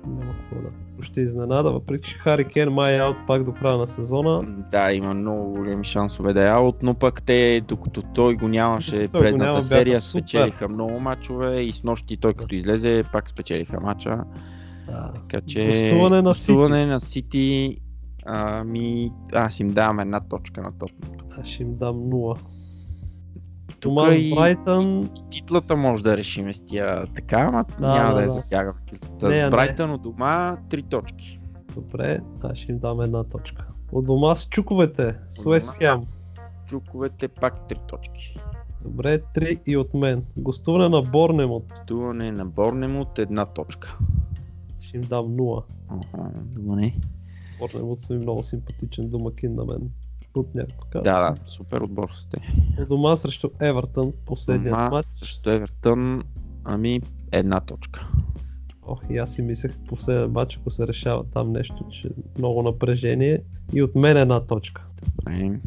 Няма 0.07 0.32
какво 0.32 0.57
да. 0.57 0.68
Ще 1.03 1.20
изненада, 1.20 1.72
въпреки 1.72 2.11
че 2.11 2.18
Хари 2.18 2.44
Кен 2.44 2.72
май 2.72 2.94
е 2.94 2.99
аут 2.99 3.16
пак 3.26 3.44
до 3.44 3.53
края 3.53 3.76
на 3.76 3.86
сезона. 3.86 4.42
Да, 4.70 4.92
има 4.92 5.14
много 5.14 5.51
големи 5.51 5.84
шансове 5.84 6.32
да 6.32 6.42
е 6.42 6.51
аут, 6.51 6.76
но 6.82 6.94
пък 6.94 7.22
те, 7.22 7.61
докато 7.68 8.03
той 8.03 8.36
го 8.36 8.49
нямаше 8.49 9.09
той 9.09 9.20
го 9.20 9.24
предната 9.24 9.44
няма, 9.44 9.53
бяха 9.53 9.62
серия, 9.62 10.01
спечелиха 10.01 10.68
много 10.68 11.01
мачове 11.01 11.61
и 11.61 11.72
с 11.72 11.84
нощи 11.84 12.16
той 12.16 12.34
като 12.34 12.55
излезе, 12.55 13.05
пак 13.12 13.30
спечелиха 13.30 13.80
мача. 13.80 14.24
Да. 14.86 15.12
Така 15.14 15.46
че 15.46 15.66
Гостуване 15.66 16.22
на 16.22 16.30
гостуване 16.30 16.86
на 16.86 17.01
Сити, 17.01 17.78
ами, 18.26 19.11
аз 19.32 19.61
им 19.61 19.70
давам 19.70 20.01
една 20.01 20.20
точка 20.20 20.62
на 20.62 20.72
Тотнам. 20.78 21.11
Аз 21.40 21.46
ще 21.46 21.62
им 21.62 21.76
дам 21.76 21.96
0. 21.96 22.38
Томас 23.81 24.16
и, 24.18 24.35
Брайтън. 24.35 25.01
и 25.03 25.31
титлата 25.31 25.76
може 25.76 26.03
да 26.03 26.16
решим 26.16 26.53
с 26.53 26.64
тия 26.66 27.07
така, 27.14 27.37
ама 27.37 27.64
Да, 27.81 27.89
няма 27.89 28.09
да, 28.09 28.14
да, 28.14 28.20
я 28.20 28.26
да. 28.26 28.33
засягам. 28.33 28.74
Не, 28.93 28.99
С 29.20 29.43
не. 29.43 29.51
Брайтън 29.51 29.91
от 29.91 30.03
дома, 30.03 30.57
3 30.68 30.89
точки. 30.91 31.41
Добре, 31.74 32.20
аз 32.43 32.59
ще 32.59 32.72
им 32.72 32.79
дам 32.79 33.01
една 33.01 33.24
точка. 33.24 33.66
От 33.93 34.07
дома 34.07 34.37
с 34.37 34.49
чуковете, 34.49 35.14
с 35.31 35.47
Уест. 35.47 35.76
Хем. 35.79 36.01
Чуковете 36.66 37.29
пак 37.29 37.68
3 37.68 37.89
точки. 37.89 38.39
Добре, 38.83 39.18
3 39.35 39.61
и 39.66 39.76
от 39.76 39.95
мен. 39.95 40.24
Гостуване 40.37 40.89
на 40.89 41.03
Борнемот. 41.03 41.68
Пътуване 41.68 42.33
на 42.33 42.47
Борнемут, 42.47 43.18
една 43.18 43.47
точка. 43.47 43.99
Ще 44.81 44.97
им 44.97 45.03
дам 45.03 45.26
0. 45.26 45.62
Ага, 45.89 46.31
добре. 46.37 46.93
Борнемот 47.61 48.01
са 48.01 48.14
ми 48.14 48.20
много 48.20 48.43
симпатичен 48.43 49.09
домакин 49.09 49.55
на 49.55 49.64
мен. 49.64 49.91
От 50.35 50.55
някакъв 50.55 51.03
Да, 51.03 51.20
да, 51.20 51.35
супер 51.47 51.81
отбор 51.81 52.11
сте. 52.12 52.39
От 52.79 52.89
дома 52.89 53.16
срещу 53.16 53.51
Евертън, 53.61 54.12
последният 54.26 54.76
Дома 54.76 54.91
матч. 54.91 55.09
Срещу 55.18 55.51
Евертън, 55.51 56.22
ами 56.64 57.01
една 57.33 57.61
точка. 57.61 58.09
Ох, 58.83 59.01
и 59.11 59.18
аз 59.18 59.35
си 59.35 59.43
мислех 59.43 59.72
последния 59.89 60.29
матч, 60.29 60.59
ако 60.61 60.70
се 60.70 60.87
решава 60.87 61.24
там 61.24 61.53
нещо, 61.53 61.85
че 61.91 62.09
много 62.39 62.62
напрежение. 62.62 63.43
И 63.72 63.83
от 63.83 63.95
мен 63.95 64.16
една 64.16 64.41
точка. 64.47 64.87
Добре. 65.16 65.61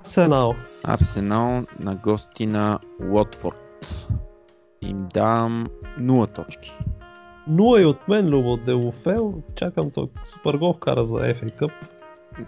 Арсенал. 0.00 0.54
Арсенал 0.84 1.64
на 1.80 1.96
гости 1.96 2.46
на 2.46 2.78
Уотфорд. 3.12 4.06
Им 4.82 5.08
дам 5.14 5.68
0 5.98 6.34
точки. 6.34 6.72
0 7.50 7.82
и 7.82 7.84
от 7.84 8.08
мен, 8.08 8.28
Любо 8.28 8.56
Делофел. 8.56 9.42
Чакам 9.54 9.90
той 9.90 10.06
супер 10.24 10.54
гол 10.54 10.74
вкара 10.74 11.04
за 11.04 11.14
FA 11.14 11.60
Cup. 11.60 11.72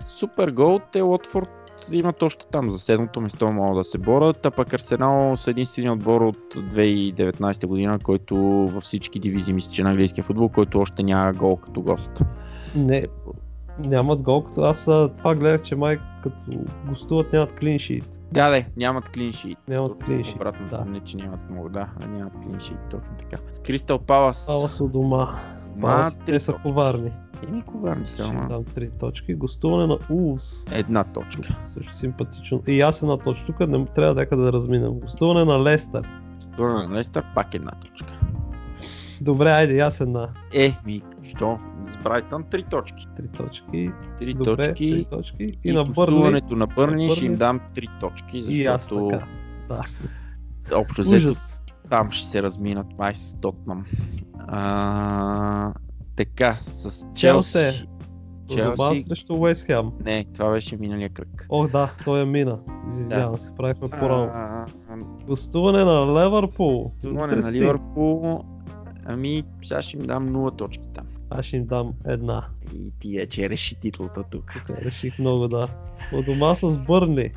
Супер 0.07 0.51
гол, 0.51 0.81
те 0.93 1.03
Уотфорд 1.03 1.49
имат 1.93 2.23
още 2.23 2.47
там 2.53 2.71
за 2.71 2.79
седмото 2.79 3.21
место 3.21 3.53
могат 3.53 3.77
да 3.77 3.85
се 3.85 3.99
борят, 3.99 4.47
а 4.47 4.51
пък 4.51 4.73
Арсенал 4.73 5.37
са 5.37 5.51
единствения 5.51 5.93
отбор 5.93 6.21
от 6.21 6.39
2019 6.57 7.67
година, 7.67 7.99
който 7.99 8.37
във 8.69 8.83
всички 8.83 9.19
дивизии 9.19 9.55
мисля, 9.55 9.71
че 9.71 9.83
на 9.83 9.91
английския 9.91 10.25
футбол, 10.25 10.49
който 10.49 10.81
още 10.81 11.03
няма 11.03 11.33
гол 11.33 11.57
като 11.57 11.83
гост. 11.83 12.23
Не, 12.77 13.07
нямат 13.79 14.23
гол, 14.23 14.43
като 14.43 14.63
аз 14.63 14.85
това 15.17 15.35
гледах, 15.35 15.63
че 15.63 15.77
май 15.77 15.99
като 16.23 16.37
гостуват 16.89 17.33
нямат 17.33 17.53
клиншит. 17.53 18.21
Да, 18.33 18.51
да, 18.51 18.65
нямат 18.77 19.09
клиншит. 19.09 19.59
Нямат 19.69 20.05
клиншит, 20.05 20.35
Обратно, 20.35 20.69
да. 20.69 20.85
не 20.85 21.01
че 21.01 21.17
нямат 21.17 21.51
много, 21.51 21.69
да, 21.69 21.89
а 22.01 22.07
нямат 22.07 22.33
клиншит, 22.43 22.79
точно 22.91 23.13
така. 23.19 23.43
С 23.53 23.59
Кристал 23.59 23.99
Палас. 23.99 24.47
Палас 24.47 24.81
у 24.81 24.89
дома. 24.89 25.39
Ма, 25.77 25.81
Палас, 25.81 26.21
те 26.27 26.41
са 26.41 26.53
коварни. 26.53 27.13
Еми, 27.49 27.63
са, 28.07 28.15
Ще 28.15 28.23
им 28.23 28.39
ама. 28.39 28.49
дам 28.49 28.65
3 28.65 28.99
точки. 29.01 29.35
Гостуване 29.35 29.87
на 29.87 29.99
Улс. 30.11 30.67
Една 30.73 31.05
точка. 31.05 31.57
Също 31.73 31.93
симпатично. 31.93 32.63
И 32.69 32.81
аз 32.81 33.03
една 33.03 33.19
точка. 33.19 33.47
Тук 33.47 33.69
не 33.69 33.87
трябва 33.87 34.15
някъде 34.15 34.43
да 34.43 34.53
разминем. 34.53 34.93
Гостуване 34.93 35.45
на 35.45 35.63
Лестър. 35.63 36.09
Тура 36.57 36.73
на 36.73 36.95
Лестър, 36.95 37.25
пак 37.35 37.55
една 37.55 37.71
точка. 37.71 38.15
Добре, 39.21 39.51
айде, 39.51 39.79
аз 39.79 40.01
една. 40.01 40.29
Е, 40.55 40.77
ми, 40.87 41.03
що? 41.23 41.59
С 41.91 41.97
Брайтън 41.97 42.45
три 42.51 42.63
точки. 42.63 43.07
Три 43.17 43.29
точки. 43.29 43.91
Три 44.19 44.35
Добре, 44.35 44.67
точки. 44.67 44.91
три 44.91 45.05
точки. 45.05 45.43
И, 45.43 45.59
И, 45.65 45.73
на 45.73 45.85
Бърли. 45.85 46.43
на 46.51 46.67
Бърни 46.67 47.11
ще 47.11 47.25
им 47.27 47.37
дам 47.37 47.61
три 47.75 47.89
точки, 48.01 48.39
И 48.39 48.67
аз 48.67 48.83
защото 48.83 49.09
така. 49.09 49.27
Да. 49.69 49.83
общо 50.79 51.03
взето 51.03 51.33
там 51.89 52.11
ще 52.11 52.29
се 52.29 52.43
разминат 52.43 52.87
май 52.99 53.15
с 53.15 53.35
Тотнам. 53.41 53.85
А, 54.39 55.73
така, 56.17 56.57
с 56.61 57.07
Челси. 57.15 57.87
Челси. 58.49 58.65
Дома 58.77 58.77
Челси. 58.77 59.03
срещу 59.03 59.35
Уест 59.35 59.67
Хем. 59.67 59.91
Не, 60.05 60.25
това 60.35 60.51
беше 60.51 60.77
миналия 60.77 61.11
кръг. 61.11 61.47
Ох 61.49 61.71
да, 61.71 61.93
той 62.05 62.21
е 62.21 62.25
мина. 62.25 62.59
Извинявам 62.89 63.39
се, 63.39 63.55
правихме 63.55 63.89
по-рано. 63.91 64.31
А, 64.35 64.67
Гостуване 65.27 65.85
на 65.85 66.07
Ливърпул. 66.07 66.93
Гостуване 67.05 67.37
на. 67.37 67.53
Ливърпул. 67.53 68.41
Ами, 69.05 69.43
сега 69.63 69.83
ще 69.83 69.97
им 69.97 70.03
дам 70.03 70.29
0 70.29 70.59
точки 70.59 70.85
там. 70.95 71.07
Аз 71.31 71.47
ще 71.47 71.57
им 71.57 71.67
дам 71.67 71.93
една. 72.07 72.47
И 72.75 72.93
ти 73.01 73.17
вече 73.19 73.51
реши 73.51 73.75
титлата 73.75 74.23
тук. 74.31 74.55
Тук 74.67 74.79
реших 74.79 75.19
много 75.19 75.49
да. 75.49 75.69
От 76.13 76.27
дома 76.27 76.55
с 76.55 76.85
Бърни. 76.87 77.31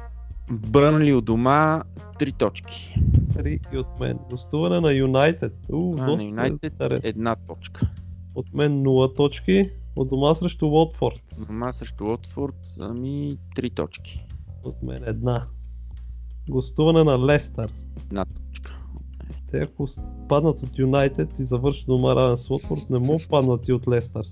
Бърнли 0.52 1.14
от 1.14 1.26
дома 1.26 1.82
3 2.20 2.38
точки. 2.38 2.96
Три 3.38 3.60
и 3.74 3.78
от 3.78 4.00
мен. 4.00 4.20
Гостуване 4.30 4.80
на 4.80 4.92
Юнайтед. 4.94 5.54
У, 5.72 5.94
А, 5.94 5.98
на 5.98 6.06
доста 6.06 6.28
Юнайтед 6.28 6.64
интересно. 6.74 7.10
една 7.10 7.36
точка. 7.36 7.88
От 8.36 8.54
мен 8.54 8.84
0 8.84 9.16
точки. 9.16 9.70
От 9.96 10.10
дома 10.10 10.36
срещу 10.36 10.68
Уотфорд. 10.68 11.22
Дома 11.48 11.74
срещу 11.74 12.06
Лотфорд, 12.06 12.56
ами 12.80 13.38
3 13.58 13.76
точки. 13.76 14.26
От 14.64 14.84
мен 14.84 15.04
една. 15.06 15.48
Гостуване 16.50 17.04
на 17.04 17.26
Лестър. 17.26 17.74
Една 18.04 18.26
точка. 18.26 18.80
Те 19.52 19.58
ако 19.58 19.86
паднат 20.30 20.64
от 20.64 20.80
Юнайтед 20.80 21.40
и 21.40 21.44
завършат 21.44 21.88
дома 21.88 22.16
равен 22.16 22.38
с 22.38 22.50
Уотфорд, 22.50 22.90
не 22.90 23.00
могат 23.00 23.30
паднат 23.30 23.68
и 23.68 23.74
от 23.74 23.88
Лестър. 23.88 24.26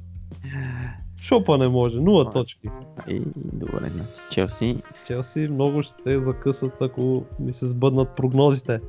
Шопа 1.21 1.57
не 1.57 1.67
може. 1.67 1.97
0 1.97 2.27
А. 2.29 2.31
точки. 2.31 2.69
И 3.07 3.21
добре, 3.35 3.91
значи 3.95 4.21
Челси. 4.31 4.81
Челси 5.07 5.47
много 5.51 5.83
ще 5.83 6.19
закъсат, 6.19 6.81
ако 6.81 7.23
ми 7.39 7.53
се 7.53 7.67
сбъднат 7.67 8.15
прогнозите. 8.15 8.79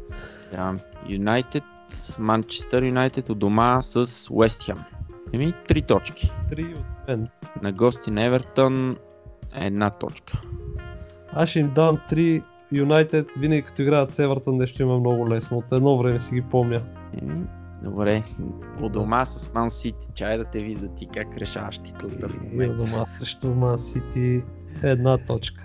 Юнайтед, 1.09 1.65
Манчестър 2.19 2.83
Юнайтед 2.83 3.31
от 3.31 3.39
дома 3.39 3.83
с 3.83 4.27
Уест 4.31 4.63
Хем. 4.63 4.79
Еми 5.33 5.55
3 5.69 5.87
точки. 5.87 6.33
3 6.51 6.79
от 6.79 7.09
мен. 7.09 7.29
На 7.63 7.73
гости 7.73 8.11
на 8.11 8.23
Евертън 8.23 8.97
една 9.55 9.91
точка. 9.91 10.41
Аз 11.33 11.49
ще 11.49 11.59
им 11.59 11.71
дам 11.75 11.99
3 12.11 12.43
Юнайтед, 12.73 13.27
винаги 13.39 13.63
като 13.63 13.83
играят 13.83 14.15
с 14.15 14.19
Евертън 14.19 14.57
нещо 14.57 14.83
има 14.83 14.99
много 14.99 15.31
лесно. 15.31 15.59
От 15.59 15.73
едно 15.73 15.99
време 15.99 16.19
си 16.19 16.35
ги 16.35 16.43
помня. 16.43 16.83
Еми, 17.23 17.47
добре. 17.83 18.23
От 18.81 18.93
дома 18.93 19.25
с 19.25 19.55
Ман 19.55 19.71
Сити. 19.71 20.09
Чай 20.15 20.39
да 20.39 20.45
те 20.45 20.63
видя 20.63 20.89
ти 20.95 21.07
как 21.07 21.37
решаваш 21.37 21.79
титлата 21.79 22.27
И 22.27 22.49
момента. 22.49 22.77
дома 22.77 23.07
срещу 23.07 23.49
Ман 23.49 23.79
Сити 23.79 24.43
една 24.83 25.19
точка. 25.19 25.65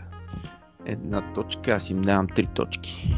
Една 0.85 1.33
точка, 1.33 1.71
аз 1.71 1.89
им 1.89 2.01
давам 2.01 2.27
3 2.27 2.53
точки. 2.55 3.15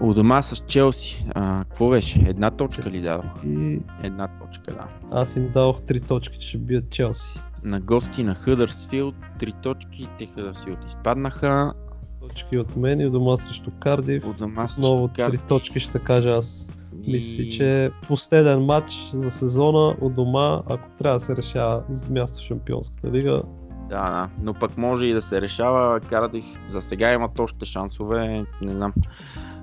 У 0.00 0.14
дома 0.14 0.42
с 0.42 0.56
Челси. 0.58 1.26
А, 1.34 1.64
какво 1.64 1.88
беше? 1.90 2.18
Една 2.20 2.50
точка 2.50 2.90
ли 2.90 3.00
дадох? 3.00 3.44
И 3.44 3.80
Една 4.02 4.28
точка, 4.40 4.72
да. 4.72 4.84
аз 5.12 5.36
им 5.36 5.48
дадох 5.48 5.76
3 5.78 6.08
точки, 6.08 6.38
че 6.38 6.48
ще 6.48 6.58
бият 6.58 6.90
Челси. 6.90 7.40
На 7.64 7.80
гости 7.80 8.24
на 8.24 8.34
Хъдърсфилд 8.34 9.14
3 9.38 9.52
точки. 9.54 10.08
Те 10.18 10.26
Хъдърсфилд 10.26 10.78
изпаднаха. 10.88 11.72
Точки 12.20 12.58
от 12.58 12.76
мен 12.76 13.00
и 13.00 13.06
у 13.06 13.10
дома 13.10 13.36
срещу 13.36 13.70
Кардив. 13.72 14.26
У 14.26 14.32
дома 14.32 14.68
с 14.68 14.78
Отново 14.78 15.08
3 15.08 15.12
Кардиф. 15.12 15.42
точки 15.42 15.80
ще 15.80 15.98
кажа 15.98 16.30
аз. 16.30 16.76
И- 17.02 17.12
Мисля, 17.12 17.44
че 17.46 17.90
последен 18.08 18.64
матч 18.64 18.92
за 19.12 19.30
сезона 19.30 19.96
от 20.00 20.14
дома, 20.14 20.62
ако 20.66 20.88
трябва 20.90 21.18
да 21.18 21.24
се 21.24 21.36
решава 21.36 21.82
място 22.10 22.38
в 22.38 22.46
Шампионската 22.46 23.10
лига, 23.10 23.42
Да, 23.88 24.02
да. 24.02 24.28
Но 24.42 24.54
пък 24.54 24.76
може 24.76 25.06
и 25.06 25.12
да 25.12 25.22
се 25.22 25.40
решава. 25.40 26.00
Кардив 26.00 26.44
за 26.70 26.82
сега 26.82 27.12
имат 27.12 27.38
още 27.38 27.64
шансове. 27.64 28.28
Не 28.62 28.72
знам. 28.72 28.92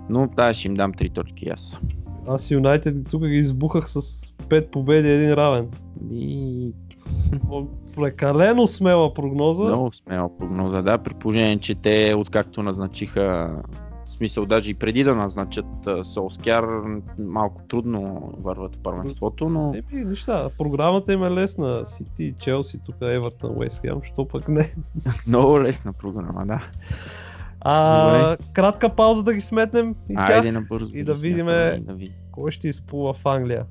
Но 0.10 0.28
тази 0.28 0.60
ще 0.60 0.68
им 0.68 0.74
дам 0.74 0.94
3 0.94 1.14
точки 1.14 1.50
аз. 1.50 1.78
Аз 2.28 2.52
Юнайтед 2.52 3.10
тук 3.10 3.28
ги 3.28 3.38
избухах 3.38 3.90
с 3.90 4.02
5 4.50 4.70
победи, 4.70 5.10
един 5.10 5.34
равен. 5.34 5.68
И 6.12 6.72
Прекалено 7.96 8.68
смела 8.68 9.14
прогноза. 9.14 9.64
много 9.64 9.94
смела 9.94 10.38
прогноза, 10.38 10.82
да, 10.82 10.98
при 10.98 11.14
положение, 11.14 11.58
че 11.58 11.76
те 11.76 12.14
откакто 12.18 12.64
назначиха 12.64 13.56
в 14.06 14.12
смисъл 14.12 14.46
даже 14.46 14.72
и 14.72 14.74
преди 14.74 15.04
да 15.04 15.16
назначат 15.16 15.66
Солскяр, 16.04 16.66
малко 17.20 17.62
трудно 17.68 18.32
върват 18.42 18.76
в 18.76 18.80
първенството, 18.80 19.50
но 19.50 19.74
Еми, 19.92 20.06
неща, 20.06 20.50
програмата 20.58 21.14
им 21.14 21.24
е 21.24 21.32
лесна. 21.32 21.86
Сити, 21.86 22.34
Челси, 22.42 22.80
тук 22.86 22.96
Евертън, 23.02 23.52
Уест 23.58 23.82
Хем, 23.82 24.00
що 24.04 24.28
пък 24.28 24.48
не. 24.48 24.74
много 25.28 25.62
лесна 25.62 25.94
програма, 25.94 26.46
да. 26.46 26.64
А, 27.68 28.08
Добре. 28.20 28.38
кратка 28.54 28.90
пауза 28.90 29.24
да 29.24 29.34
ги 29.34 29.42
сметнем 29.42 29.96
и 30.10 30.16
тях. 30.16 30.30
Айде 30.30 30.52
набързо. 30.52 30.92
и 30.94 31.04
да 31.04 31.14
видиме- 31.14 31.76
и 31.78 31.80
Да 31.80 31.94
видим. 31.94 32.14
Кой 32.32 32.52
ще 32.52 32.68
изплува 32.68 33.14
в 33.14 33.26
Англия? 33.26 33.66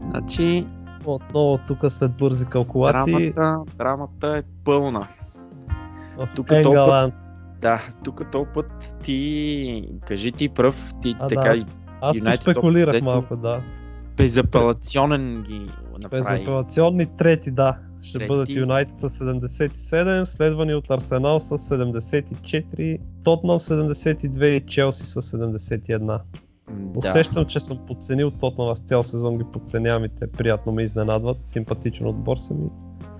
Значи, 0.00 0.66
Отново 1.06 1.58
тук 1.58 1.78
след 1.88 2.12
бързи 2.12 2.46
калкулации 2.46 3.32
драмата, 3.32 3.76
драмата 3.76 4.36
е 4.36 4.42
пълна. 4.64 5.08
В 6.16 6.28
тук 6.36 6.46
толкова- 6.48 6.58
Енгаланд. 6.58 7.14
Да, 7.60 7.82
тук 8.04 8.30
този 8.32 8.46
път 8.54 8.96
ти, 9.02 9.88
кажи 10.06 10.32
ти 10.32 10.48
пръв, 10.48 10.92
ти 11.02 11.16
А, 11.20 11.26
така 11.26 11.40
да, 11.42 11.48
аз- 11.48 11.66
Аз 12.00 12.18
Юнайтед 12.18 12.42
спекулирах 12.42 13.02
малко, 13.02 13.36
да. 13.36 13.60
безапелационен 14.16 15.42
ги 15.42 15.66
направи. 16.00 16.22
Безапелационни 16.22 17.06
трети, 17.08 17.50
да. 17.50 17.76
Ще 18.02 18.18
Трети. 18.18 18.28
бъдат 18.28 18.50
Юнайтед 18.50 18.98
с 18.98 19.08
77, 19.10 20.24
следвани 20.24 20.74
от 20.74 20.90
Арсенал 20.90 21.40
с 21.40 21.58
74, 21.58 22.98
Тотнам 23.22 23.60
72 23.60 24.46
и 24.46 24.66
Челси 24.66 25.06
с 25.06 25.22
71. 25.22 26.20
М, 26.70 26.90
Усещам, 26.96 27.44
че 27.44 27.60
съм 27.60 27.78
подценил 27.78 28.30
Тотнам, 28.30 28.68
аз 28.68 28.78
цял 28.78 29.02
сезон 29.02 29.38
ги 29.38 29.44
подценявам 29.52 30.04
и 30.04 30.08
те 30.10 30.26
приятно 30.28 30.72
ме 30.72 30.82
изненадват. 30.82 31.36
Симпатичен 31.44 32.06
отбор 32.06 32.36
са 32.36 32.54
ми. 32.54 32.68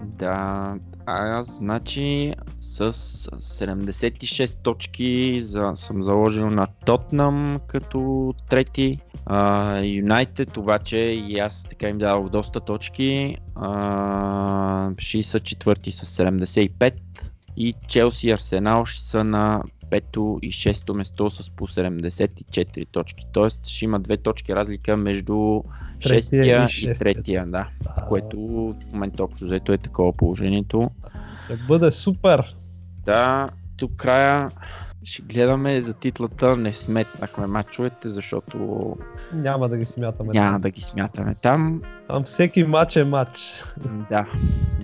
Да, 0.05 0.75
аз 1.06 1.56
значи 1.56 2.32
с 2.60 2.93
76 2.93 4.62
точки 4.62 5.40
за, 5.43 5.72
съм 5.74 6.02
заложил 6.02 6.51
на 6.51 6.66
Тотнам 6.66 7.60
като 7.66 8.35
трети. 8.48 8.98
Юнайтед 9.82 10.56
обаче 10.56 10.98
и 10.98 11.39
аз 11.39 11.64
така 11.64 11.89
им 11.89 11.98
дадох 11.98 12.28
доста 12.28 12.60
точки. 12.60 13.36
А, 13.55 14.90
ще 14.98 15.22
са 15.22 15.40
четвърти 15.40 15.93
с 15.93 16.24
75 16.24 16.94
и 17.56 17.74
Челси 17.89 18.28
и 18.28 18.32
Арсенал 18.32 18.85
ще 18.85 19.02
са 19.02 19.24
на 19.24 19.62
пето 19.90 20.39
и 20.43 20.51
шесто 20.51 20.94
место 20.94 21.31
с 21.31 21.51
по 21.51 21.66
74 21.66 22.86
точки. 22.89 23.27
Тоест 23.32 23.66
ще 23.66 23.85
има 23.85 24.01
две 24.01 24.16
точки 24.16 24.55
разлика 24.55 24.97
между 24.97 25.62
шестия 26.01 26.69
и 26.73 26.93
третия, 26.93 27.47
да. 27.47 27.69
Което 28.09 28.39
в 28.81 28.93
момента 28.93 29.24
общо 29.24 29.44
взето 29.44 29.73
е 29.73 29.78
такова 29.78 30.12
положението. 30.12 30.90
Ще 31.44 31.56
бъде 31.56 31.90
супер. 31.90 32.56
Да, 33.05 33.48
тук 33.77 33.97
края 33.97 34.51
ще 35.05 35.23
гледаме 35.23 35.81
за 35.81 35.94
титлата. 35.94 36.56
Не 36.56 36.73
сметнахме 36.73 37.47
мачовете, 37.47 38.09
защото 38.09 38.97
Няма 39.32 39.69
да 39.69 39.77
ги 39.77 39.86
смятаме. 39.86 40.31
няма 40.32 40.61
да 40.61 40.70
ги 40.70 40.81
смятаме 40.81 41.35
там. 41.35 41.82
Там 42.09 42.24
всеки 42.24 42.65
матч 42.65 42.97
е 42.97 43.05
матч. 43.05 43.39
Да, 44.11 44.27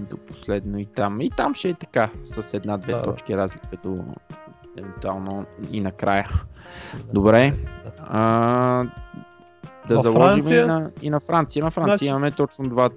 до 0.00 0.16
последно 0.16 0.78
и 0.78 0.86
там. 0.86 1.20
И 1.20 1.30
там 1.30 1.54
ще 1.54 1.68
е 1.68 1.74
така, 1.74 2.10
с 2.24 2.54
една-две 2.54 2.92
Да. 2.92 3.02
точки 3.02 3.36
разлика 3.36 3.76
до 3.84 4.04
евентуално 4.78 5.44
и 5.70 5.80
накрая. 5.80 6.28
Добре. 7.14 7.54
А, 7.98 8.84
да 9.88 9.94
Във 9.94 10.02
заложим 10.02 10.44
Франция? 10.44 10.62
и 10.62 10.66
на, 10.66 10.90
и 11.02 11.10
на 11.10 11.20
Франция. 11.20 11.64
На 11.64 11.70
Франция 11.70 11.96
Значи- 11.96 12.06
имаме 12.06 12.30
точно 12.30 12.68
два, 12.68 12.90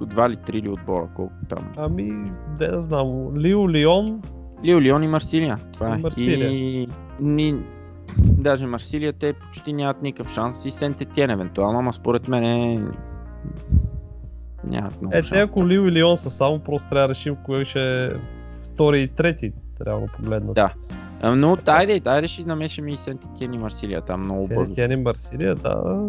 два 0.00 0.26
или 0.26 0.36
три 0.36 0.62
ли 0.62 0.68
отбора, 0.68 1.08
колко 1.16 1.32
там. 1.48 1.72
Ами, 1.76 2.32
да 2.58 2.80
знам, 2.80 3.36
Лио, 3.36 3.70
Лион, 3.70 4.22
Лио, 4.64 4.80
Лион 4.80 5.02
и 5.02 5.08
Марсилия. 5.08 5.58
Това 5.72 5.94
е. 5.94 5.98
И 5.98 6.02
Марсилия. 6.02 6.48
И, 6.50 6.88
даже 8.16 8.66
Марсилия 8.66 9.12
те 9.12 9.32
почти 9.32 9.72
нямат 9.72 10.02
никакъв 10.02 10.32
шанс 10.32 10.64
и 10.64 10.70
Сент 10.70 11.00
Етиен 11.00 11.30
евентуално, 11.30 11.78
ама 11.78 11.92
според 11.92 12.28
мен 12.28 12.44
е... 12.44 12.80
нямат 14.64 15.00
много 15.00 15.16
Е, 15.16 15.22
шанс. 15.22 15.50
ако 15.50 15.66
Лио 15.68 15.86
и 15.86 15.92
Лион 15.92 16.16
са 16.16 16.30
само, 16.30 16.58
просто 16.58 16.88
трябва 16.88 17.08
да 17.08 17.14
решим 17.14 17.36
кой 17.36 17.64
ще 17.64 18.04
е 18.04 18.10
втори 18.64 19.00
и 19.00 19.08
трети, 19.08 19.52
реално 19.86 20.06
погледнат. 20.16 20.54
Да. 20.54 20.72
А, 21.22 21.36
Но 21.36 21.58
айде, 21.66 22.00
айде 22.04 22.28
ще 22.28 22.44
намешим 22.44 22.88
и 22.88 22.96
Сент 22.96 23.24
Етиен 23.24 23.54
и 23.54 23.58
Марсилия 23.58 24.00
там 24.00 24.22
много 24.22 24.48
бързо. 24.48 24.74
Тя 24.74 24.88
не 24.88 24.96
Марсилия, 24.96 25.54
да. 25.54 26.08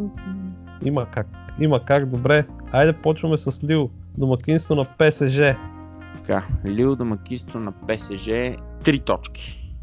Има 0.85 1.05
как. 1.11 1.27
Има 1.59 1.85
как, 1.85 2.09
добре. 2.09 2.45
Айде 2.71 2.93
почваме 2.93 3.37
с 3.37 3.63
Лио. 3.63 3.89
Домакинство 4.17 4.75
на 4.75 4.85
ПСЖ. 4.85 5.39
Така, 6.17 6.47
Лио 6.65 6.95
домакинство 6.95 7.59
на 7.59 7.71
ПСЖ, 7.71 8.29
три 8.83 8.99
точки. 8.99 9.75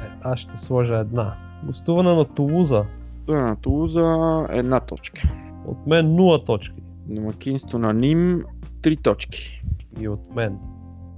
Е, 0.00 0.08
аз 0.22 0.40
ще 0.40 0.58
сложа 0.58 0.96
една. 0.96 1.36
Гостуване 1.64 2.14
на 2.14 2.24
Тулуза. 2.24 2.84
Това 3.26 3.40
на 3.40 3.56
Тулуза 3.56 4.46
една 4.50 4.80
точка. 4.80 5.22
От 5.66 5.86
мен 5.86 6.06
0 6.06 6.46
точки. 6.46 6.82
Домакинство 7.06 7.78
на 7.78 7.92
Ним, 7.92 8.44
три 8.82 8.96
точки. 8.96 9.62
И 10.00 10.08
от 10.08 10.34
мен. 10.34 10.58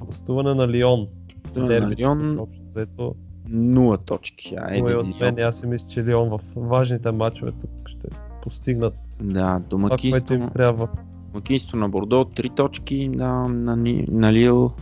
Гостуване 0.01 0.55
на 0.55 0.69
Лион. 0.69 1.07
Това 1.55 1.67
на 1.67 1.91
Лион, 1.91 2.39
взето. 2.79 3.15
нула 3.49 3.99
точки. 3.99 4.57
Айде, 4.57 4.93
е 4.93 4.97
от 4.97 5.21
мен. 5.21 5.39
Аз 5.39 5.61
си 5.61 5.67
мисля, 5.67 5.89
че 5.89 6.05
Лион 6.05 6.29
в 6.29 6.41
важните 6.57 7.11
матчове 7.11 7.53
тук 7.53 7.71
ще 7.89 8.09
постигнат 8.43 8.95
Да, 9.21 9.33
това, 9.33 9.51
което 9.53 9.69
домакинство, 9.69 10.35
им 10.35 10.49
трябва. 10.49 10.89
домакинство 11.33 11.77
на 11.77 11.89
Бордо, 11.89 12.25
три 12.25 12.51
точки 12.51 13.09
на, 13.09 13.49
на, 13.49 13.77
Ни- 13.77 14.07
на 14.11 14.33
Лил. 14.33 14.73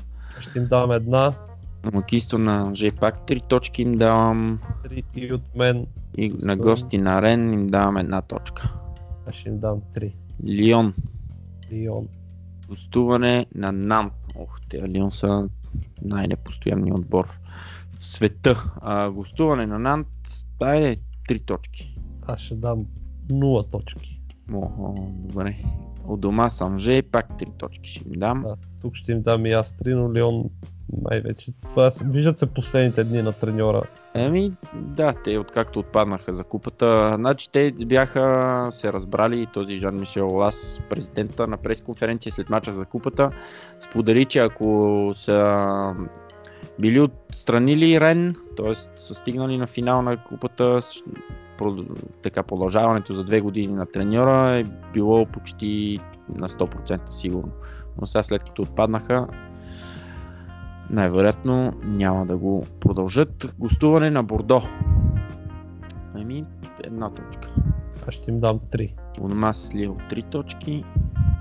Ще 0.40 0.58
им 0.58 0.66
дам 0.66 0.92
една. 0.92 1.32
Домакинство 1.82 2.38
на 2.38 2.74
Жепак, 2.74 3.26
три 3.26 3.40
точки 3.40 3.82
им 3.82 3.98
давам. 3.98 4.58
Три 4.84 5.02
и 5.14 5.32
от 5.32 5.56
мен. 5.56 5.86
И 6.16 6.34
на 6.42 6.56
гости 6.56 6.98
на 6.98 7.22
Рен 7.22 7.52
им 7.52 7.66
давам 7.66 7.96
една 7.96 8.22
точка. 8.22 8.72
Аз 9.28 9.34
ще 9.34 9.48
им 9.48 9.58
дам 9.58 9.78
три. 9.94 10.14
Лион, 10.46 10.94
Лион. 11.72 12.08
гостуване 12.68 13.46
на 13.54 13.72
Нант. 13.72 14.12
Ох, 14.38 14.60
те 14.68 14.88
Лион 14.88 15.12
са 15.12 15.48
най-непостоянният 16.02 16.98
отбор 16.98 17.38
в 17.98 18.04
света. 18.04 18.72
А, 18.80 19.10
гостуване 19.10 19.66
на 19.66 19.78
Нант, 19.78 20.08
айде, 20.60 20.96
три 21.28 21.38
точки. 21.38 21.98
Аз 22.26 22.40
ще 22.40 22.54
дам 22.54 22.86
0 23.30 23.70
точки. 23.70 24.20
О, 24.54 24.94
добре. 25.08 25.56
От 26.04 26.20
дома 26.20 26.50
Санже, 26.50 27.02
пак 27.02 27.38
три 27.38 27.50
точки 27.58 27.90
ще 27.90 28.08
им 28.08 28.12
дам. 28.16 28.42
Да, 28.42 28.56
тук 28.80 28.94
ще 28.94 29.12
им 29.12 29.22
дам 29.22 29.46
и 29.46 29.52
аз 29.52 29.72
3, 29.72 29.94
но 29.94 30.14
Лион 30.14 30.44
най-вече. 31.10 31.52
Това, 31.62 31.90
виждат 32.04 32.38
се 32.38 32.46
последните 32.46 33.04
дни 33.04 33.22
на 33.22 33.32
треньора. 33.32 33.82
Еми, 34.14 34.52
да, 34.74 35.14
те 35.24 35.38
откакто 35.38 35.78
отпаднаха 35.78 36.34
за 36.34 36.44
купата, 36.44 37.12
значи 37.16 37.50
те 37.52 37.72
бяха 37.86 38.68
се 38.72 38.92
разбрали 38.92 39.46
този 39.46 39.76
Жан 39.76 39.98
Мишел 39.98 40.28
Лас, 40.34 40.80
президента 40.90 41.46
на 41.46 41.56
пресконференция 41.56 42.32
след 42.32 42.50
мача 42.50 42.72
за 42.72 42.84
купата, 42.84 43.30
сподели, 43.80 44.24
че 44.24 44.38
ако 44.38 45.10
са 45.14 45.94
били 46.78 47.00
отстранили 47.00 48.00
Рен, 48.00 48.34
т.е. 48.56 48.74
са 48.74 49.14
стигнали 49.14 49.58
на 49.58 49.66
финал 49.66 50.02
на 50.02 50.16
купата, 50.16 50.78
така 52.22 52.42
продължаването 52.42 53.14
за 53.14 53.24
две 53.24 53.40
години 53.40 53.74
на 53.74 53.86
треньора 53.86 54.50
е 54.50 54.64
било 54.92 55.26
почти 55.26 56.00
на 56.34 56.48
100% 56.48 57.00
сигурно. 57.08 57.52
Но 58.00 58.06
сега 58.06 58.22
след 58.22 58.44
като 58.44 58.62
отпаднаха, 58.62 59.26
най-вероятно 60.90 61.72
няма 61.84 62.26
да 62.26 62.36
го 62.36 62.66
продължат. 62.80 63.54
Гостуване 63.58 64.10
на 64.10 64.22
Бордо. 64.22 64.62
Ами, 66.14 66.44
една 66.84 67.10
точка. 67.10 67.48
Аз 68.08 68.14
ще 68.14 68.30
им 68.30 68.40
дам 68.40 68.58
3. 68.58 68.94
У 69.20 69.28
нас 69.28 69.70
Лио 69.74 69.94
3 69.94 70.30
точки. 70.30 70.84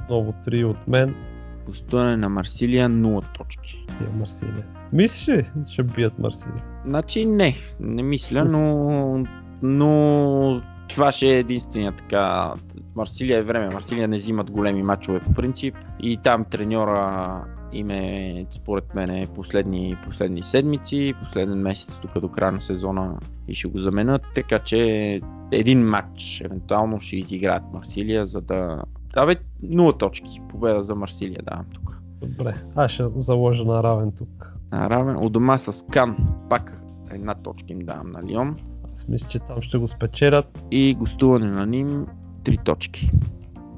Ново 0.10 0.34
3 0.48 0.66
от 0.66 0.88
мен. 0.88 1.16
Гостуване 1.66 2.18
на 2.18 2.30
Марсилия 2.30 2.90
0 2.90 3.38
точки. 3.38 3.86
Тия 3.98 4.10
Марсилия. 4.10 4.66
Мислиш 4.94 5.28
ли, 5.28 5.52
ще 5.70 5.84
бият 5.84 6.20
Марсилия? 6.20 6.64
Значи 6.86 7.26
не, 7.26 7.56
не 7.80 8.04
мисля, 8.04 8.46
но, 8.46 9.24
но 9.62 10.62
това 10.90 11.12
ще 11.12 11.28
е 11.28 11.40
единствения 11.40 11.92
така. 11.92 12.54
Марсилия 12.96 13.38
е 13.38 13.42
време. 13.42 13.70
Марсилия 13.74 14.08
не 14.08 14.18
взимат 14.18 14.52
големи 14.52 14.84
матчове 14.84 15.20
по 15.20 15.34
принцип. 15.34 15.76
И 16.00 16.18
там 16.18 16.46
треньора 16.46 17.44
им 17.74 17.90
е, 17.90 18.46
според 18.52 18.96
мен, 18.96 19.10
е 19.10 19.28
последни, 19.36 19.98
последни 20.06 20.44
седмици, 20.44 21.14
последен 21.24 21.60
месец, 21.60 22.00
тук 22.00 22.20
до 22.20 22.30
края 22.30 22.52
на 22.52 22.62
сезона 22.62 23.20
и 23.48 23.56
ще 23.56 23.68
го 23.68 23.80
заменят. 23.80 24.22
Така 24.36 24.60
че 24.60 25.22
един 25.52 25.88
матч 25.88 26.42
евентуално 26.46 27.00
ще 27.00 27.16
изиграят 27.16 27.64
Марсилия, 27.74 28.26
за 28.26 28.42
да... 28.42 28.84
Да, 29.16 29.26
бе, 29.26 29.36
0 29.64 30.00
точки. 30.00 30.42
Победа 30.50 30.84
за 30.84 30.96
Марсилия 30.96 31.40
давам 31.44 31.66
тук. 31.74 31.98
Добре, 32.22 32.56
аз 32.76 32.92
ще 32.92 33.04
заложа 33.16 33.66
на 33.66 33.84
равен 33.84 34.12
тук. 34.12 34.58
На 34.72 34.90
равен. 34.90 35.18
У 35.18 35.30
дома 35.30 35.58
с 35.58 35.86
Кан. 35.92 36.18
Пак 36.50 36.84
една 37.12 37.36
точка 37.36 37.74
им 37.74 37.80
давам 37.80 38.12
на 38.12 38.24
Лион. 38.24 38.58
Аз 38.94 39.08
мисля, 39.08 39.28
че 39.28 39.40
там 39.40 39.62
ще 39.62 39.78
го 39.78 39.88
спечелят. 39.88 40.64
И 40.72 40.96
гостуване 41.00 41.46
на 41.46 41.66
Ним 41.66 42.08
3 42.44 42.66
точки. 42.66 43.12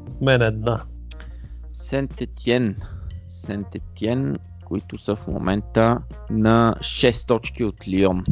От 0.08 0.22
мен 0.22 0.42
една. 0.42 0.84
Сент 1.74 2.22
Етиен. 2.22 2.76
Сент 3.28 3.76
Етиен, 3.76 4.38
които 4.66 4.98
са 4.98 5.16
в 5.16 5.28
момента 5.28 6.02
на 6.30 6.76
6 6.80 7.28
точки 7.28 7.64
от 7.64 7.88
Лион. 7.88 8.24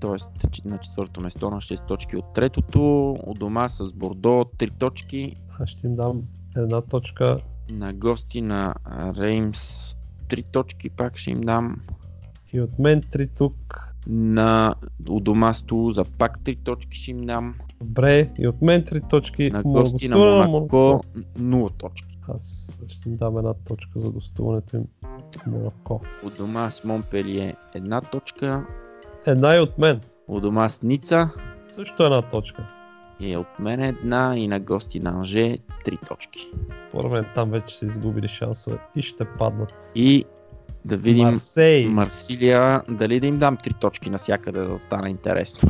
Тоест 0.00 0.30
на 0.64 0.78
четвърто 0.78 1.20
место 1.20 1.50
на 1.50 1.56
6 1.56 1.86
точки 1.86 2.16
от 2.16 2.34
третото. 2.34 3.10
У 3.26 3.34
дома 3.34 3.68
с 3.68 3.92
Бордо 3.92 4.28
3 4.28 4.78
точки. 4.78 5.36
Аз 5.60 5.68
ще 5.68 5.86
им 5.86 5.96
дам 5.96 6.22
една 6.56 6.80
точка. 6.80 7.38
На 7.70 7.92
гости 7.92 8.40
на 8.40 8.74
Реймс 9.18 9.94
3 10.28 10.44
точки 10.52 10.90
пак 10.90 11.16
ще 11.16 11.30
им 11.30 11.40
дам. 11.40 11.76
И 12.52 12.60
от 12.60 12.78
мен 12.78 13.02
три 13.12 13.28
тук. 13.28 13.54
На 14.06 14.74
у 15.08 15.20
дома 15.20 15.52
Тулуза 15.66 16.04
пак 16.04 16.38
3 16.40 16.64
точки 16.64 16.98
ще 16.98 17.10
им 17.10 17.26
дам. 17.26 17.54
Добре, 17.80 18.30
и 18.38 18.48
от 18.48 18.62
мен 18.62 18.84
три 18.84 19.00
точки. 19.10 19.50
На 19.50 19.62
гости 19.62 20.08
на 20.08 20.16
Монако 20.18 21.00
0 21.38 21.78
точки. 21.78 22.18
Аз 22.28 22.78
ще 22.88 23.08
им 23.08 23.16
дам 23.16 23.38
една 23.38 23.54
точка 23.54 24.00
за 24.00 24.10
гостуването 24.10 24.76
им 24.76 24.84
в 25.36 25.46
Монако. 25.46 26.00
У 26.26 26.30
дома 26.30 26.70
с 26.70 26.84
Монпелие 26.84 27.54
една 27.74 28.00
точка. 28.00 28.66
Една 29.26 29.56
и 29.56 29.60
от 29.60 29.78
мен. 29.78 30.00
У 30.28 30.40
дома 30.40 30.68
с 30.68 30.82
Ница 30.82 31.30
Също 31.74 32.04
една 32.04 32.22
точка. 32.22 32.81
И 33.22 33.36
от 33.36 33.58
мен 33.58 33.82
една 33.82 34.34
и 34.36 34.48
на 34.48 34.60
гости 34.60 35.00
на 35.00 35.10
Анже 35.10 35.58
3 35.86 36.08
точки. 36.08 36.50
Според 36.88 37.12
мен 37.12 37.26
там 37.34 37.50
вече 37.50 37.78
са 37.78 37.86
изгубили 37.86 38.28
шансове 38.28 38.78
и 38.96 39.02
ще 39.02 39.24
паднат. 39.24 39.90
И 39.94 40.24
да 40.84 40.96
видим 40.96 41.28
Марсей. 41.28 41.86
Марсилия, 41.86 42.82
дали 42.88 43.20
да 43.20 43.26
им 43.26 43.38
дам 43.38 43.56
3 43.56 43.80
точки 43.80 44.10
навсякъде, 44.10 44.60
да 44.60 44.78
стане 44.78 45.08
интересно. 45.08 45.68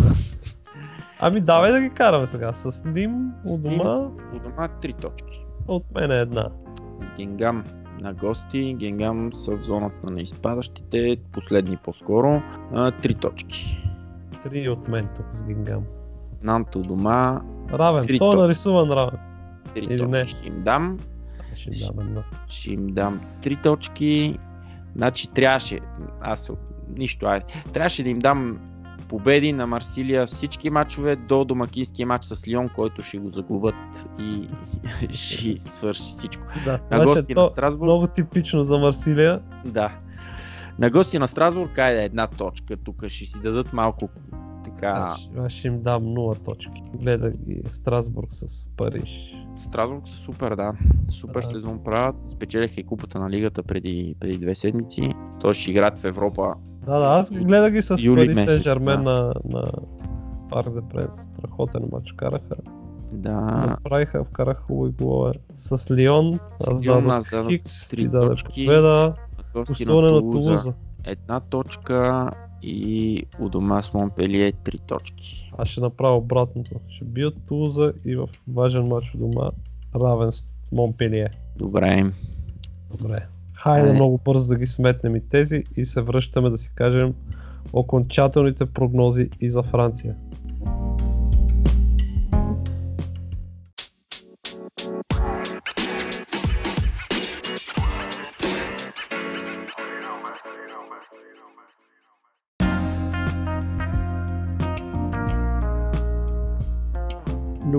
Ами 1.21 1.41
давай 1.41 1.73
да 1.73 1.81
ги 1.81 1.91
караме 1.91 2.27
сега. 2.27 2.53
С 2.53 2.85
Ним 2.85 3.33
у 3.47 3.59
дома 3.59 4.09
У 4.35 4.39
дома 4.39 4.69
3 4.83 5.01
точки. 5.01 5.47
от 5.69 5.85
мен 5.95 6.11
е 6.11 6.19
една. 6.19 6.51
С 7.01 7.11
Генгам 7.17 7.65
на 8.01 8.15
гости. 8.15 8.75
Генгам 8.79 9.33
са 9.33 9.57
в 9.57 9.63
зоната 9.63 10.13
на 10.13 10.21
изпадащите, 10.21 11.17
последни 11.33 11.77
по-скоро. 11.77 12.43
3 12.73 13.21
точки. 13.21 13.83
Три 14.43 14.69
от 14.69 14.89
мен 14.89 15.09
тук 15.17 15.27
с 15.31 15.45
Гингам. 15.45 15.83
Нант 16.43 16.77
у 16.77 16.83
дома 16.83 17.41
Равен. 17.73 18.03
Три 18.03 18.19
Той 18.19 18.29
е 18.29 18.31
точки. 18.31 18.41
нарисуван 18.43 18.91
равен. 18.91 19.19
3 19.75 19.79
Или 19.79 19.99
точки 19.99 20.11
не? 20.11 20.27
ще 20.27 20.47
им 20.47 20.63
дам. 20.63 20.99
Ще 21.57 21.71
им 21.71 21.75
дам 21.87 22.07
една. 22.09 22.23
ще 22.49 22.71
им 22.71 22.87
дам 22.87 23.21
3 23.43 23.63
точки. 23.63 24.39
Значи 24.97 25.29
трябваше, 25.29 25.79
аз 26.21 26.51
нищо, 26.97 27.27
айде. 27.27 27.45
Трябваше 27.73 28.03
да 28.03 28.09
им 28.09 28.19
дам 28.19 28.59
победи 29.09 29.53
на 29.53 29.67
Марсилия 29.67 30.27
всички 30.27 30.71
матчове 30.71 31.17
до 31.17 31.45
домакинския 31.45 32.07
матч 32.07 32.25
с 32.25 32.49
Лион, 32.49 32.69
който 32.69 33.03
ще 33.03 33.19
го 33.19 33.31
загубят 33.31 33.75
и 34.19 34.49
ще 35.13 35.59
свърши 35.59 36.03
всичко. 36.03 36.43
Да, 36.65 36.79
На 36.91 37.05
гости 37.05 37.35
на 37.35 37.45
Страсбург, 37.45 37.83
много 37.83 38.07
типично 38.07 38.65
за 38.65 38.79
Марсилия. 38.79 39.41
да. 39.65 39.91
На 40.79 40.91
гости 40.91 41.19
на 41.19 41.29
Страсбург, 41.29 41.79
айде 41.79 42.05
една 42.05 42.27
точка. 42.27 42.77
Тук 42.77 43.05
ще 43.09 43.27
си 43.27 43.39
дадат 43.43 43.73
малко 43.73 44.09
така. 44.83 45.07
Аз, 45.09 45.29
аз 45.39 45.53
ще 45.53 45.69
им 45.69 45.83
дам 45.83 46.03
0 46.03 46.45
точки. 46.45 46.83
Гледах 46.95 47.33
ги 47.37 47.63
Страсбург 47.69 48.29
с 48.31 48.69
Париж. 48.77 49.35
Страсбург 49.57 50.09
са 50.09 50.17
супер, 50.17 50.57
да. 50.57 50.73
Супер 51.09 51.41
Да. 51.41 51.47
сезон 51.47 51.79
правят. 51.85 52.17
Спечелиха 52.33 52.81
и 52.81 52.85
купата 52.85 53.19
на 53.19 53.31
лигата 53.31 53.63
преди, 53.63 54.15
преди 54.21 54.39
две 54.39 54.55
седмици. 54.55 55.13
Той 55.41 55.55
ще 55.55 55.71
играят 55.71 55.99
в 55.99 56.05
Европа 56.05 56.55
Да, 56.87 56.99
да, 56.99 57.07
аз 57.07 57.33
гледах 57.33 57.73
ги 57.73 57.83
с 57.83 57.89
Пари 57.89 58.29
месец, 58.29 58.45
Сен 58.45 58.59
Жермен 58.59 59.05
да. 59.05 59.11
на, 59.11 59.35
на 59.45 59.73
Парк 60.51 60.75
де 60.75 60.81
Пренс. 60.95 61.17
Страхотен 61.23 61.89
матч 61.93 62.13
караха. 62.13 62.57
Да, 63.13 63.41
Направиха, 63.41 64.25
вкараха 64.25 64.63
хубави 64.63 64.93
голове. 64.93 65.33
С 65.57 65.91
Лион, 65.91 66.39
аз 66.69 66.83
дадох 66.83 67.49
Хикс, 67.49 67.89
ти 67.89 68.09
даде 68.09 68.35
победа. 68.57 69.15
гости 69.55 69.85
на. 69.85 70.21
Тулуза. 70.21 70.73
Една 71.05 71.41
точка 71.41 72.31
и 72.63 73.23
у 73.39 73.49
дома 73.49 73.83
с 73.83 73.95
Монпелие 73.95 74.53
три 74.53 74.79
точки. 74.79 75.53
Аз 75.59 75.69
ще 75.69 75.81
направя 75.81 76.17
обратното. 76.17 76.81
Ще 76.89 77.05
бият 77.05 77.35
Тулуза 77.49 77.93
и 78.05 78.17
в 78.17 78.29
важен 78.49 78.87
матч 78.87 79.15
у 79.15 79.19
дома 79.19 79.51
равен 79.95 80.33
с 80.33 80.47
Монпелие. 80.73 81.31
Добре. 81.57 82.13
Добре. 82.91 83.27
Хайде 83.55 83.81
Айде. 83.81 83.93
много 83.93 84.21
бързо 84.25 84.49
да 84.49 84.57
ги 84.57 84.67
сметнем 84.67 85.17
и 85.17 85.29
тези 85.29 85.65
и 85.77 85.85
се 85.85 86.03
връщаме 86.03 86.51
да 86.51 86.59
си 86.59 86.73
кажем 86.75 87.15
окончателните 87.73 88.67
прогнози 88.67 89.31
и 89.41 89.51
за 89.51 89.63
Франция. 89.63 90.17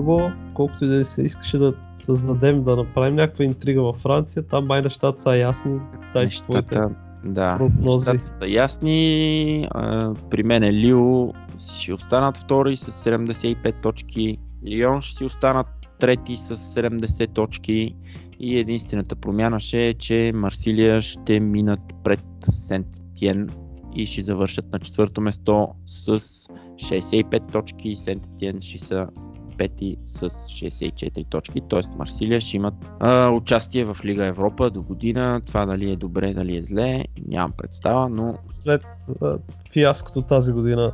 Любо, 0.04 0.30
колкото 0.54 0.84
и 0.84 0.88
да 0.88 1.04
се 1.04 1.22
искаше 1.22 1.58
да 1.58 1.74
създадем, 1.98 2.64
да 2.64 2.76
направим 2.76 3.14
някаква 3.14 3.44
интрига 3.44 3.82
във 3.82 3.96
Франция, 3.96 4.42
там 4.42 4.66
май 4.66 4.82
нещата 4.82 5.22
са 5.22 5.36
ясни. 5.36 5.78
Дай 6.12 6.26
твоите 6.26 6.78
Нещата, 6.78 6.94
да, 7.24 7.56
прогнози. 7.58 8.10
нещата 8.10 8.26
са 8.26 8.46
ясни. 8.46 9.68
А, 9.70 10.14
При 10.30 10.42
мен 10.42 10.62
е 10.62 10.72
Лио 10.72 11.32
ще 11.58 11.92
останат 11.94 12.38
втори 12.38 12.76
с 12.76 13.10
75 13.10 13.82
точки. 13.82 14.38
Лион 14.66 15.00
ще 15.00 15.16
си 15.16 15.24
останат 15.24 15.66
трети 16.00 16.36
с 16.36 16.56
70 16.56 17.34
точки. 17.34 17.96
И 18.40 18.58
единствената 18.58 19.16
промяна 19.16 19.60
ще 19.60 19.86
е, 19.86 19.94
че 19.94 20.32
Марсилия 20.34 21.00
ще 21.00 21.40
минат 21.40 21.80
пред 22.04 22.24
Сент 22.50 22.86
Тиен 23.14 23.50
и 23.96 24.06
ще 24.06 24.22
завършат 24.22 24.72
на 24.72 24.78
четвърто 24.78 25.20
место 25.20 25.68
с 25.86 26.18
65 26.18 27.52
точки 27.52 27.96
Сент 27.96 28.22
Тиен 28.38 28.60
ще 28.60 28.78
са 28.78 29.06
пети 29.58 29.96
с 30.06 30.30
64 30.30 31.28
точки, 31.28 31.60
т.е. 31.70 31.80
Марсилия 31.96 32.40
ще 32.40 32.56
имат 32.56 32.74
а, 33.00 33.30
участие 33.30 33.84
в 33.84 33.96
Лига 34.04 34.24
Европа 34.24 34.70
до 34.70 34.82
година. 34.82 35.40
Това 35.46 35.66
дали 35.66 35.90
е 35.90 35.96
добре, 35.96 36.34
дали 36.34 36.56
е 36.56 36.62
зле, 36.62 37.04
нямам 37.28 37.52
представа, 37.52 38.08
но 38.08 38.38
След 38.50 38.86
а, 39.22 39.38
фиаското 39.72 40.22
тази 40.22 40.52
година, 40.52 40.92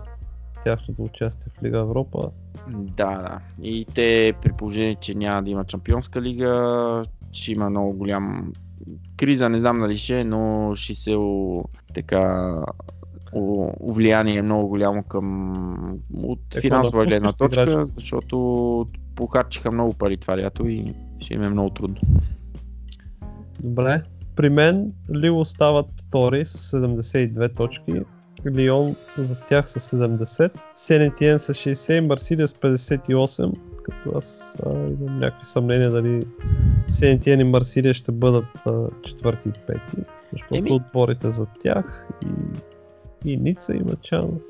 тяхното 0.64 1.02
участие 1.02 1.52
в 1.58 1.62
Лига 1.62 1.78
Европа, 1.78 2.30
да, 2.68 3.06
да. 3.06 3.38
И 3.62 3.86
те 3.94 4.32
при 4.42 4.52
положение, 4.52 4.94
че 4.94 5.14
няма 5.14 5.42
да 5.42 5.50
има 5.50 5.64
Чемпионска 5.64 6.22
лига, 6.22 7.02
ще 7.32 7.52
има 7.52 7.70
много 7.70 7.92
голям 7.92 8.52
криза, 9.16 9.48
не 9.48 9.60
знам 9.60 9.80
дали 9.80 9.96
ще, 9.96 10.20
е, 10.20 10.24
но 10.24 10.72
ще 10.74 10.94
се 10.94 11.16
така 11.94 12.54
влияние 13.80 14.42
много 14.42 14.68
голямо 14.68 15.02
към 15.02 15.52
от 16.22 16.56
Е, 16.56 16.60
финансова 16.60 17.02
да 17.02 17.06
гледна 17.06 17.32
точка, 17.32 17.62
играчи? 17.62 17.92
защото 17.94 18.86
похарчиха 19.14 19.70
много 19.70 19.94
пари 19.94 20.16
това 20.16 20.38
лято 20.38 20.66
и 20.66 20.94
ще 21.20 21.34
им 21.34 21.42
е 21.42 21.48
много 21.48 21.70
трудно. 21.70 21.96
Добре. 23.60 24.02
При 24.36 24.48
мен 24.48 24.92
Лил 25.14 25.40
остават 25.40 25.86
втори 25.96 26.46
с 26.46 26.78
72 26.78 27.56
точки. 27.56 27.92
Лион 28.46 28.96
за 29.18 29.36
тях 29.40 29.70
с 29.70 29.96
70. 29.96 30.50
Сенетиен 30.74 31.38
с 31.38 31.54
60 31.54 32.00
Марсилия 32.00 32.48
с 32.48 32.54
58. 32.54 33.52
Като 33.82 34.18
аз 34.18 34.58
а, 34.66 34.70
имам 34.70 35.18
някакви 35.18 35.44
съмнения 35.44 35.90
дали 35.90 36.22
Сенетиен 36.88 37.40
и 37.40 37.44
Марсилия 37.44 37.94
ще 37.94 38.12
бъдат 38.12 38.44
а, 38.66 38.86
четвърти 39.02 39.48
и 39.48 39.52
пети. 39.66 39.96
Защото 40.32 40.54
Еми. 40.54 40.72
отборите 40.72 41.30
за 41.30 41.46
тях 41.60 42.06
и, 42.26 42.28
и 43.24 43.36
Ница 43.36 43.74
има 43.74 43.92
шанс. 44.08 44.42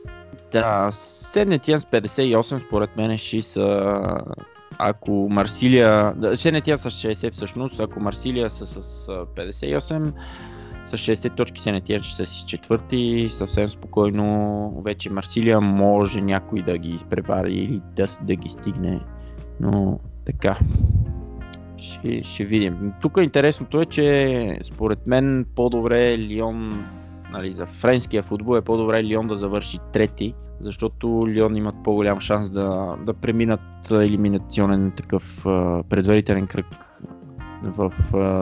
Да, 0.52 0.88
Сенетиен 0.92 1.80
с 1.80 1.84
58 1.84 2.66
според 2.66 2.97
мен 2.97 3.18
ще 3.18 3.42
са 3.42 4.01
ако 4.82 5.28
Марсилия, 5.30 6.14
да, 6.16 6.36
Сенетиен 6.36 6.78
с 6.78 6.90
60 6.90 7.32
всъщност, 7.32 7.80
ако 7.80 8.01
Марсилия 8.01 8.51
са 8.51 8.66
с 8.66 9.09
а, 9.09 9.12
58, 9.12 10.12
с 10.84 10.92
60 10.92 11.36
точки 11.36 11.60
се 11.60 11.72
не 11.72 11.80
тия, 11.80 12.01
че 12.01 12.16
са 12.16 12.26
с 12.26 12.44
четвърти, 12.44 13.28
съвсем 13.30 13.70
спокойно 13.70 14.80
вече 14.84 15.10
Марсилия 15.10 15.60
може 15.60 16.20
някой 16.20 16.62
да 16.62 16.78
ги 16.78 16.90
изпревари 16.90 17.55
или 17.55 17.80
да, 17.97 18.06
да 18.22 18.34
ги 18.34 18.48
стигне, 18.48 19.01
но 19.60 19.98
така. 20.24 20.59
Ще, 21.76 22.22
ще 22.24 22.44
видим. 22.44 22.92
Тук 23.01 23.18
интересното 23.22 23.80
е, 23.80 23.86
че 23.86 24.59
според 24.62 25.06
мен 25.06 25.47
по-добре 25.56 26.18
Лион, 26.18 26.86
нали, 27.32 27.52
за 27.52 27.66
френския 27.66 28.23
футбол 28.23 28.57
е 28.57 28.61
по-добре 28.61 29.05
Лион 29.05 29.27
да 29.27 29.36
завърши 29.36 29.78
трети, 29.93 30.35
защото 30.61 31.28
Лион 31.28 31.57
имат 31.57 31.74
по-голям 31.85 32.20
шанс 32.20 32.51
да, 32.51 32.97
да 33.07 33.15
преминат 33.15 33.90
елиминационен 33.90 34.93
такъв 34.97 35.43
предварителен 35.89 36.47
кръг 36.47 36.66
в, 37.65 37.93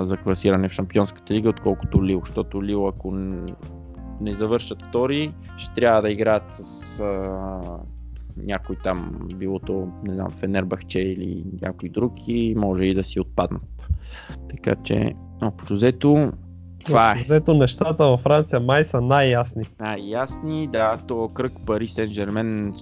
за 0.07 0.17
класиране 0.17 0.69
в 0.69 0.73
Шампионската 0.73 1.35
лига, 1.35 1.49
отколкото 1.49 2.05
Лил, 2.05 2.21
защото 2.25 2.65
Лил 2.65 2.89
ако 2.89 3.13
не 4.21 4.35
завършат 4.35 4.83
втори, 4.83 5.35
ще 5.57 5.75
трябва 5.75 6.03
да 6.03 6.11
играят 6.11 6.45
с 6.49 7.01
а, 7.01 7.61
някой 8.37 8.77
там, 8.85 9.19
било 9.35 9.59
то, 9.59 9.89
не 10.05 10.15
знам, 10.15 10.31
Фенербахче 10.31 11.01
или 11.01 11.45
някой 11.63 11.89
друг 11.89 12.13
и 12.27 12.55
може 12.57 12.85
и 12.85 12.95
да 12.95 13.05
си 13.05 13.21
отпаднат. 13.21 13.89
Така 14.51 14.75
че, 14.85 15.15
общо 15.43 15.75
взето, 15.75 16.33
това 16.89 17.13
е. 17.13 17.19
Взето 17.19 17.55
нещата 17.55 18.05
във 18.05 18.21
Франция 18.21 18.61
май 18.61 18.85
са 18.85 19.01
най-ясни. 19.01 19.65
Най-ясни, 19.81 20.67
да, 20.67 20.99
то 21.09 21.29
кръг 21.29 21.53
Пари 21.67 21.89
Сен 21.89 22.07
Жермен, 22.07 22.75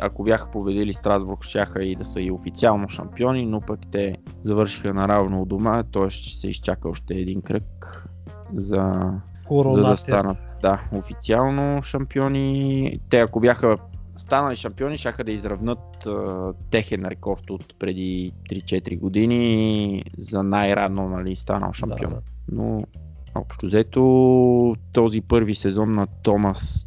ако 0.00 0.22
бяха 0.22 0.50
победили 0.50 0.92
Страсбург, 0.92 1.44
щяха 1.44 1.84
и 1.84 1.96
да 1.96 2.04
са 2.04 2.20
и 2.20 2.30
официално 2.30 2.88
шампиони, 2.88 3.46
но 3.46 3.60
пък 3.60 3.80
те 3.92 4.16
завършиха 4.44 4.94
наравно 4.94 5.42
у 5.42 5.44
дома, 5.44 5.82
т.е. 5.82 6.10
ще 6.10 6.40
се 6.40 6.48
изчака 6.48 6.88
още 6.88 7.14
един 7.14 7.42
кръг 7.42 8.08
за, 8.54 8.74
за 8.74 8.82
да 8.82 9.20
Коронация. 9.48 9.96
станат 9.96 10.38
да, 10.62 10.80
официално 10.92 11.82
шампиони. 11.82 13.00
Те 13.10 13.20
ако 13.20 13.40
бяха 13.40 13.76
станали 14.16 14.56
шампиони, 14.56 14.96
щяха 14.96 15.24
да 15.24 15.32
изравнат 15.32 16.06
а, 16.06 16.52
техен 16.70 17.04
рекорд 17.04 17.50
от 17.50 17.78
преди 17.78 18.32
3-4 18.50 18.98
години 18.98 20.04
за 20.18 20.42
най-рано 20.42 21.08
нали, 21.08 21.36
станал 21.36 21.72
шампион. 21.72 22.10
Да, 22.10 22.16
да. 22.16 22.22
Но 22.52 22.82
общо 23.34 23.66
взето 23.66 24.02
този 24.92 25.20
първи 25.20 25.54
сезон 25.54 25.92
на 25.92 26.06
Томас 26.06 26.86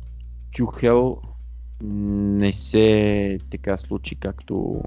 Тюхел 0.57 1.17
не 1.81 2.53
се 2.53 3.39
така 3.51 3.77
случи 3.77 4.15
както, 4.15 4.81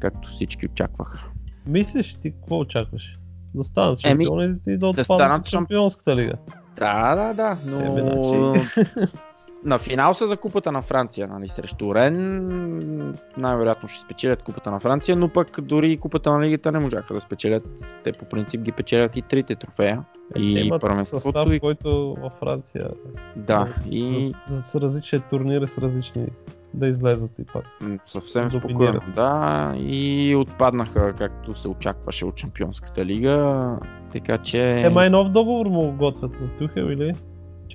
както 0.00 0.28
всички 0.28 0.66
очакваха. 0.66 1.26
Мислиш 1.66 2.14
ти, 2.14 2.30
какво 2.32 2.58
очакваш? 2.58 3.18
Да 3.54 3.64
станат 3.64 4.00
Еми, 4.04 4.24
шампиони 4.24 4.56
и 4.66 4.76
да 4.78 4.86
отпаднат 4.88 5.04
станат 5.04 5.40
от 5.40 5.46
шамп- 5.46 5.50
шампионската 5.50 6.16
лига. 6.16 6.32
Да, 6.76 7.14
да, 7.14 7.34
да, 7.34 7.58
но 7.66 7.80
Еми, 7.80 8.00
значи- 8.00 9.16
на 9.64 9.78
финал 9.78 10.14
са 10.14 10.26
за 10.26 10.36
купата 10.36 10.72
на 10.72 10.82
Франция, 10.82 11.28
нали, 11.28 11.48
срещу 11.48 11.94
Рен. 11.94 13.16
Най-вероятно 13.36 13.88
ще 13.88 14.00
спечелят 14.00 14.42
купата 14.42 14.70
на 14.70 14.80
Франция, 14.80 15.16
но 15.16 15.28
пък 15.28 15.60
дори 15.60 15.92
и 15.92 15.96
купата 15.96 16.30
на 16.30 16.40
лигата 16.40 16.72
не 16.72 16.78
можаха 16.78 17.14
да 17.14 17.20
спечелят. 17.20 17.64
Те 18.04 18.12
по 18.12 18.24
принцип 18.24 18.60
ги 18.60 18.72
печелят 18.72 19.16
и 19.16 19.22
трите 19.22 19.54
трофея. 19.54 20.04
Е, 20.36 20.40
И 20.40 20.70
първенството 20.80 21.22
състав, 21.22 21.52
и- 21.52 21.60
който 21.60 22.14
във 22.14 22.32
Франция 22.40 22.90
Да, 23.36 23.74
и 23.90 24.34
за, 24.46 24.56
за, 24.56 24.80
различни 24.80 25.20
турнири 25.20 25.68
с 25.68 25.78
различни 25.78 26.26
да 26.74 26.86
излезат 26.86 27.38
и 27.38 27.44
пак. 27.44 27.64
съвсем 28.06 28.50
спокойно. 28.50 29.00
Да, 29.14 29.74
и 29.78 30.36
отпаднаха, 30.36 31.12
както 31.18 31.54
се 31.54 31.68
очакваше 31.68 32.26
от 32.26 32.34
Чемпионската 32.34 33.04
лига. 33.04 33.68
Така 34.12 34.38
че... 34.38 34.80
Те 34.82 34.90
май 34.90 35.10
нов 35.10 35.28
договор 35.28 35.66
му 35.66 35.92
готвят 35.92 36.40
на 36.40 36.48
Тухел 36.58 36.82
или? 36.82 37.14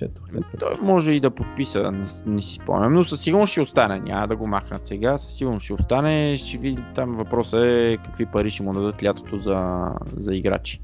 Четох. 0.02 0.24
Той 0.58 0.74
може 0.82 1.12
и 1.12 1.20
да 1.20 1.30
подписа, 1.30 1.92
не, 1.92 2.06
не 2.26 2.42
си 2.42 2.54
спомням, 2.54 2.94
но 2.94 3.04
със 3.04 3.20
сигурност 3.20 3.50
ще 3.50 3.60
остане. 3.60 4.00
Няма 4.00 4.28
да 4.28 4.36
го 4.36 4.46
махнат 4.46 4.86
сега, 4.86 5.18
със 5.18 5.36
сигурност 5.36 5.64
ще 5.64 5.74
остане. 5.74 6.36
Ще 6.36 6.58
види, 6.58 6.82
там 6.94 7.14
въпросът 7.16 7.64
е 7.64 7.98
какви 8.04 8.26
пари 8.26 8.50
ще 8.50 8.62
му 8.62 8.72
дадат 8.72 9.02
лятото 9.04 9.38
за, 9.38 9.88
за 10.16 10.34
играчи. 10.34 10.80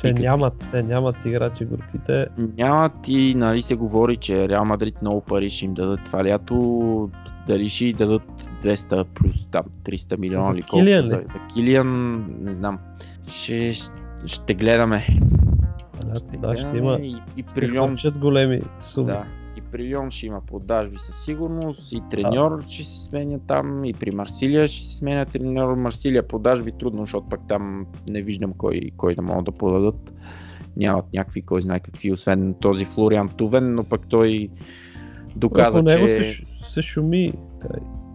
Те 0.00 0.08
какви? 0.08 0.22
нямат, 0.22 0.68
те 0.70 0.82
нямат 0.82 1.24
играчи 1.24 1.64
групите. 1.64 2.26
Нямат 2.58 3.08
и 3.08 3.34
нали 3.34 3.62
се 3.62 3.74
говори, 3.74 4.16
че 4.16 4.48
Реал 4.48 4.64
Мадрид 4.64 5.02
много 5.02 5.20
пари 5.20 5.50
ще 5.50 5.64
им 5.64 5.74
дадат 5.74 6.00
това 6.04 6.24
лято. 6.24 7.10
Дали 7.46 7.68
ще 7.68 7.92
дадат 7.92 8.22
200 8.62 9.04
плюс 9.04 9.46
там 9.46 9.62
300 9.84 10.18
милиона 10.18 10.52
или 10.54 10.62
колко 10.62 10.84
Килиан 10.84 11.04
ли? 11.04 11.08
за, 11.08 11.16
за 11.16 11.54
Килиан, 11.54 12.24
не 12.40 12.54
знам. 12.54 12.78
Ще, 13.28 13.72
ще 14.26 14.54
гледаме. 14.54 15.06
Да, 16.04 16.38
да, 16.38 16.56
ще 16.56 16.76
има. 16.76 16.98
И, 17.02 17.16
и 17.36 17.44
Ще 17.50 17.68
хвърчат 17.68 18.18
големи 18.18 18.60
суми. 18.80 19.06
Да. 19.06 19.24
И 19.56 19.60
при 19.60 19.88
Лион 19.88 20.10
ще 20.10 20.26
има 20.26 20.40
продажби 20.40 20.98
със 20.98 21.24
сигурност, 21.24 21.92
и 21.92 22.02
треньор 22.10 22.62
ще 22.66 22.84
се 22.84 23.04
сменя 23.04 23.38
там, 23.46 23.84
и 23.84 23.92
при 23.92 24.10
Марсилия 24.10 24.68
ще 24.68 24.86
се 24.86 24.96
сменя 24.96 25.26
треньор. 25.26 25.74
Марсилия 25.74 26.28
продажби 26.28 26.72
трудно, 26.72 27.02
защото 27.02 27.28
пък 27.28 27.40
там 27.48 27.86
не 28.08 28.22
виждам 28.22 28.52
кой, 28.52 28.80
кой 28.96 29.14
да 29.14 29.22
могат 29.22 29.44
да 29.44 29.52
продадат. 29.52 30.14
Нямат 30.76 31.04
някакви, 31.14 31.42
кой 31.42 31.62
знае 31.62 31.80
какви, 31.80 32.12
освен 32.12 32.54
този 32.60 32.84
Флориан 32.84 33.28
Тувен, 33.28 33.74
но 33.74 33.84
пък 33.84 34.08
той 34.08 34.48
доказа, 35.36 35.82
него 35.82 36.06
че... 36.06 36.22
се, 36.22 36.42
се 36.62 36.82
шуми. 36.82 37.32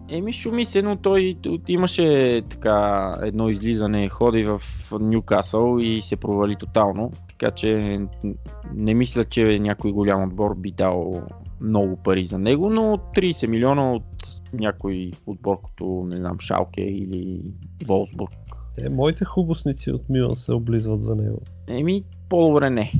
Еми 0.10 0.34
шуми 0.34 0.66
се, 0.66 0.82
но 0.82 0.96
той 0.96 1.38
имаше 1.68 2.42
така 2.50 3.18
едно 3.22 3.50
излизане, 3.50 4.10
ходи 4.10 4.44
в 4.44 4.62
Ньюкасъл 5.00 5.78
и 5.80 6.02
се 6.02 6.16
провали 6.16 6.56
тотално. 6.56 7.12
Така 7.42 7.56
че 7.56 8.00
не 8.74 8.94
мисля, 8.94 9.26
че 9.26 9.60
някой 9.60 9.92
голям 9.92 10.24
отбор 10.24 10.56
би 10.56 10.72
дал 10.72 11.22
много 11.62 11.98
пари 11.98 12.26
за 12.26 12.38
него, 12.38 12.70
но 12.70 12.82
30 12.82 13.48
милиона 13.48 13.94
от 13.94 14.04
някой 14.54 15.12
отбор, 15.26 15.58
като 15.66 16.04
не 16.06 16.18
знам, 16.18 16.40
Шалке 16.40 16.82
или 16.82 17.42
Волсбург. 17.88 18.32
Те, 18.76 18.90
моите 18.90 19.26
хубосници 19.26 19.92
от 19.92 20.10
Милан 20.10 20.36
се 20.36 20.54
облизват 20.54 21.04
за 21.04 21.16
него. 21.16 21.42
Еми, 21.68 22.04
по-добре 22.30 22.70
не. 22.70 22.92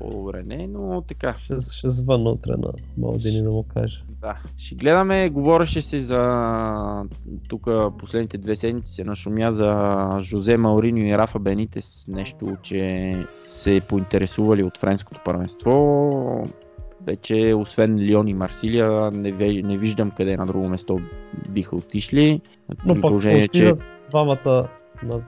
По-добре 0.00 0.42
не, 0.42 0.66
но 0.66 1.00
така. 1.00 1.34
Ще, 1.44 1.54
ще 1.60 1.90
звънна 1.90 2.30
утре 2.30 2.52
на 2.58 2.72
Малдини 2.98 3.42
да 3.42 3.50
му 3.50 3.62
каже. 3.62 4.04
Да, 4.20 4.36
ще 4.56 4.74
гледаме. 4.74 5.28
Говореше 5.28 5.82
се 5.82 6.00
за 6.00 7.04
тук 7.48 7.68
последните 7.98 8.38
две 8.38 8.56
седмици 8.56 8.92
се 8.92 9.04
нашумя 9.04 9.52
за 9.52 10.08
Жозе 10.20 10.56
Мауриньо 10.56 11.06
и 11.06 11.18
Рафа 11.18 11.38
Бенитес. 11.38 12.04
Нещо, 12.08 12.56
че 12.62 13.16
се 13.48 13.80
поинтересували 13.88 14.62
от 14.62 14.78
френското 14.78 15.20
първенство. 15.24 16.10
Вече 17.06 17.54
освен 17.54 17.98
Лион 17.98 18.28
и 18.28 18.34
Марсилия 18.34 19.10
не, 19.10 19.32
ве- 19.32 19.62
не 19.62 19.76
виждам 19.76 20.10
къде 20.10 20.36
на 20.36 20.46
друго 20.46 20.68
место 20.68 21.00
биха 21.50 21.76
отишли. 21.76 22.40
Но 22.84 23.00
пък 23.00 23.22
че... 23.52 23.74
двамата 24.10 24.68
на, 25.02 25.20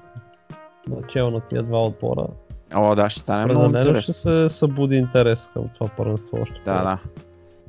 на 0.88 1.02
чел 1.08 1.30
на 1.30 1.40
тия 1.40 1.62
два 1.62 1.86
отбора. 1.86 2.26
О, 2.74 2.94
да, 2.94 3.10
ще 3.10 3.20
стане 3.20 3.44
много 3.44 3.60
Определено 3.60 3.88
интересно. 3.88 4.02
ще 4.02 4.12
се 4.12 4.48
събуди 4.48 4.96
интерес 4.96 5.50
към 5.52 5.64
това 5.74 5.88
първенство 5.96 6.38
още. 6.42 6.60
Да, 6.64 6.82
да. 6.82 6.98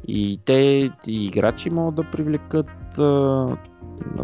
И 0.08 0.40
те 0.46 0.54
и 1.08 1.26
играчи 1.26 1.70
могат 1.70 1.96
да 1.96 2.04
привлекат. 2.04 2.98
А... 2.98 3.46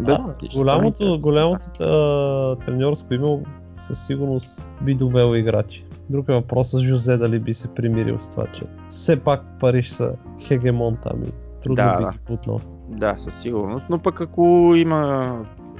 Да, 0.00 0.34
голямото, 0.56 1.18
голямото 1.20 1.82
а, 1.84 2.64
треньорско 2.64 3.14
име 3.14 3.42
със 3.78 4.06
сигурност 4.06 4.70
би 4.82 4.94
довело 4.94 5.34
играчи. 5.34 5.84
Друг 6.10 6.28
е 6.28 6.32
въпросът 6.32 6.80
с 6.80 6.82
Жозе 6.82 7.16
дали 7.16 7.38
би 7.38 7.54
се 7.54 7.68
примирил 7.68 8.18
с 8.18 8.30
това, 8.30 8.46
че 8.46 8.62
все 8.90 9.16
пак 9.16 9.42
Париж 9.60 9.88
са 9.88 10.12
хегемон 10.46 10.96
там 11.02 11.24
и 11.24 11.28
трудно 11.62 11.74
Да, 11.76 11.96
би 11.98 12.04
да. 12.04 12.12
ги 12.12 12.18
путнал. 12.18 12.60
Да, 12.88 13.14
със 13.18 13.34
сигурност, 13.40 13.86
но 13.90 13.98
пък 13.98 14.20
ако 14.20 14.72
има 14.76 15.32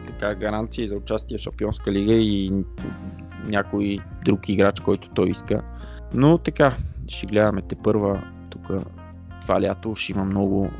така 0.06 0.34
гаранции 0.34 0.88
за 0.88 0.96
участие 0.96 1.38
в 1.38 1.40
Шампионска 1.40 1.92
лига 1.92 2.12
и 2.12 2.52
някой 3.48 3.98
друг 4.24 4.48
играч, 4.48 4.80
който 4.80 5.08
той 5.08 5.30
иска. 5.30 5.62
Но 6.14 6.38
така, 6.38 6.76
ще 7.08 7.26
гледаме 7.26 7.62
те 7.62 7.74
първа 7.74 8.22
тук 8.50 8.70
това 9.40 9.62
лято, 9.62 9.94
ще 9.94 10.12
има 10.12 10.24
много 10.24 10.70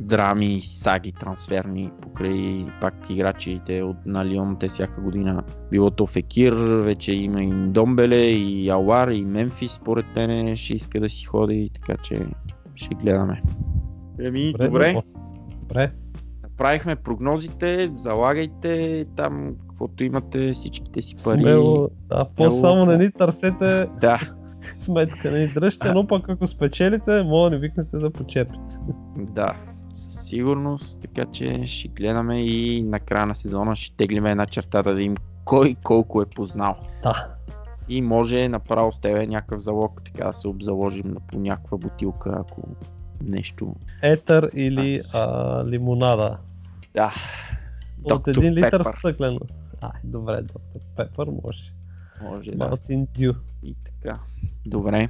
драми, 0.00 0.60
саги 0.60 1.12
трансферни 1.12 1.90
покрай 2.02 2.66
пак 2.80 3.10
играчите 3.10 3.82
от 3.82 3.96
на 4.06 4.24
Лион, 4.26 4.56
те 4.60 4.68
всяка 4.68 5.00
година 5.00 5.42
било 5.70 5.90
то 5.90 6.06
Фекир, 6.06 6.52
вече 6.84 7.12
има 7.12 7.42
и 7.42 7.52
Домбеле, 7.52 8.24
и 8.24 8.70
Алар, 8.70 9.08
и 9.08 9.24
Мемфис, 9.24 9.72
според 9.72 10.06
мен 10.16 10.56
ще 10.56 10.74
иска 10.74 11.00
да 11.00 11.08
си 11.08 11.24
ходи, 11.24 11.70
така 11.74 12.02
че 12.02 12.26
ще 12.74 12.94
гледаме. 12.94 13.42
Еми, 14.20 14.52
добре. 14.52 14.92
но- 14.92 15.02
Добре. 15.60 15.92
Направихме 16.60 16.96
прогнозите, 16.96 17.90
залагайте 17.96 19.04
там 19.16 19.54
каквото 19.68 20.04
имате, 20.04 20.52
всичките 20.52 21.02
си 21.02 21.14
пари. 21.24 21.40
Смело, 21.40 21.88
да, 22.08 22.24
по-само 22.36 22.86
не 22.86 22.96
ни 22.96 23.12
търсете 23.12 23.88
Да, 24.00 24.20
сметка, 24.78 25.30
не 25.30 25.38
ни 25.38 25.48
дръжте, 25.48 25.92
но 25.92 26.06
пък 26.06 26.28
ако 26.28 26.46
спечелите, 26.46 27.22
мога 27.22 27.50
да 27.50 27.56
ни 27.56 27.60
викнете 27.60 27.96
да 27.96 28.10
почерпите. 28.10 28.78
да. 29.16 29.54
Със 29.94 30.28
сигурност, 30.28 31.00
така 31.02 31.24
че 31.32 31.66
ще 31.66 31.88
гледаме 31.88 32.42
и 32.42 32.82
на 32.82 33.00
края 33.00 33.26
на 33.26 33.34
сезона 33.34 33.76
ще 33.76 33.96
теглиме 33.96 34.30
една 34.30 34.46
черта 34.46 34.82
да 34.82 34.94
видим 34.94 35.16
кой 35.44 35.74
колко 35.82 36.22
е 36.22 36.26
познал. 36.26 36.76
Да. 37.02 37.26
И 37.88 38.02
може 38.02 38.48
направо 38.48 38.92
с 38.92 39.00
тебе 39.00 39.26
някакъв 39.26 39.60
залог, 39.60 40.00
така 40.04 40.26
да 40.26 40.32
се 40.32 40.48
обзаложим 40.48 41.08
на 41.08 41.20
по 41.20 41.38
някаква 41.38 41.78
бутилка, 41.78 42.36
ако 42.40 42.62
нещо. 43.24 43.74
Етър 44.02 44.50
или 44.54 45.00
а, 45.14 45.64
лимонада. 45.66 46.36
Да. 46.94 47.14
От 48.04 48.28
един 48.28 48.52
литър 48.52 48.70
Пепър. 48.70 48.98
стъклено. 48.98 49.40
Ай, 49.80 50.00
добре, 50.04 50.42
доктор 50.42 50.80
Пепър 50.96 51.28
може. 51.44 51.72
Може 52.22 52.50
да. 52.50 52.56
Мартин 52.56 53.06
Дю. 53.18 53.32
И 53.62 53.74
така. 53.84 54.18
Добре. 54.66 55.08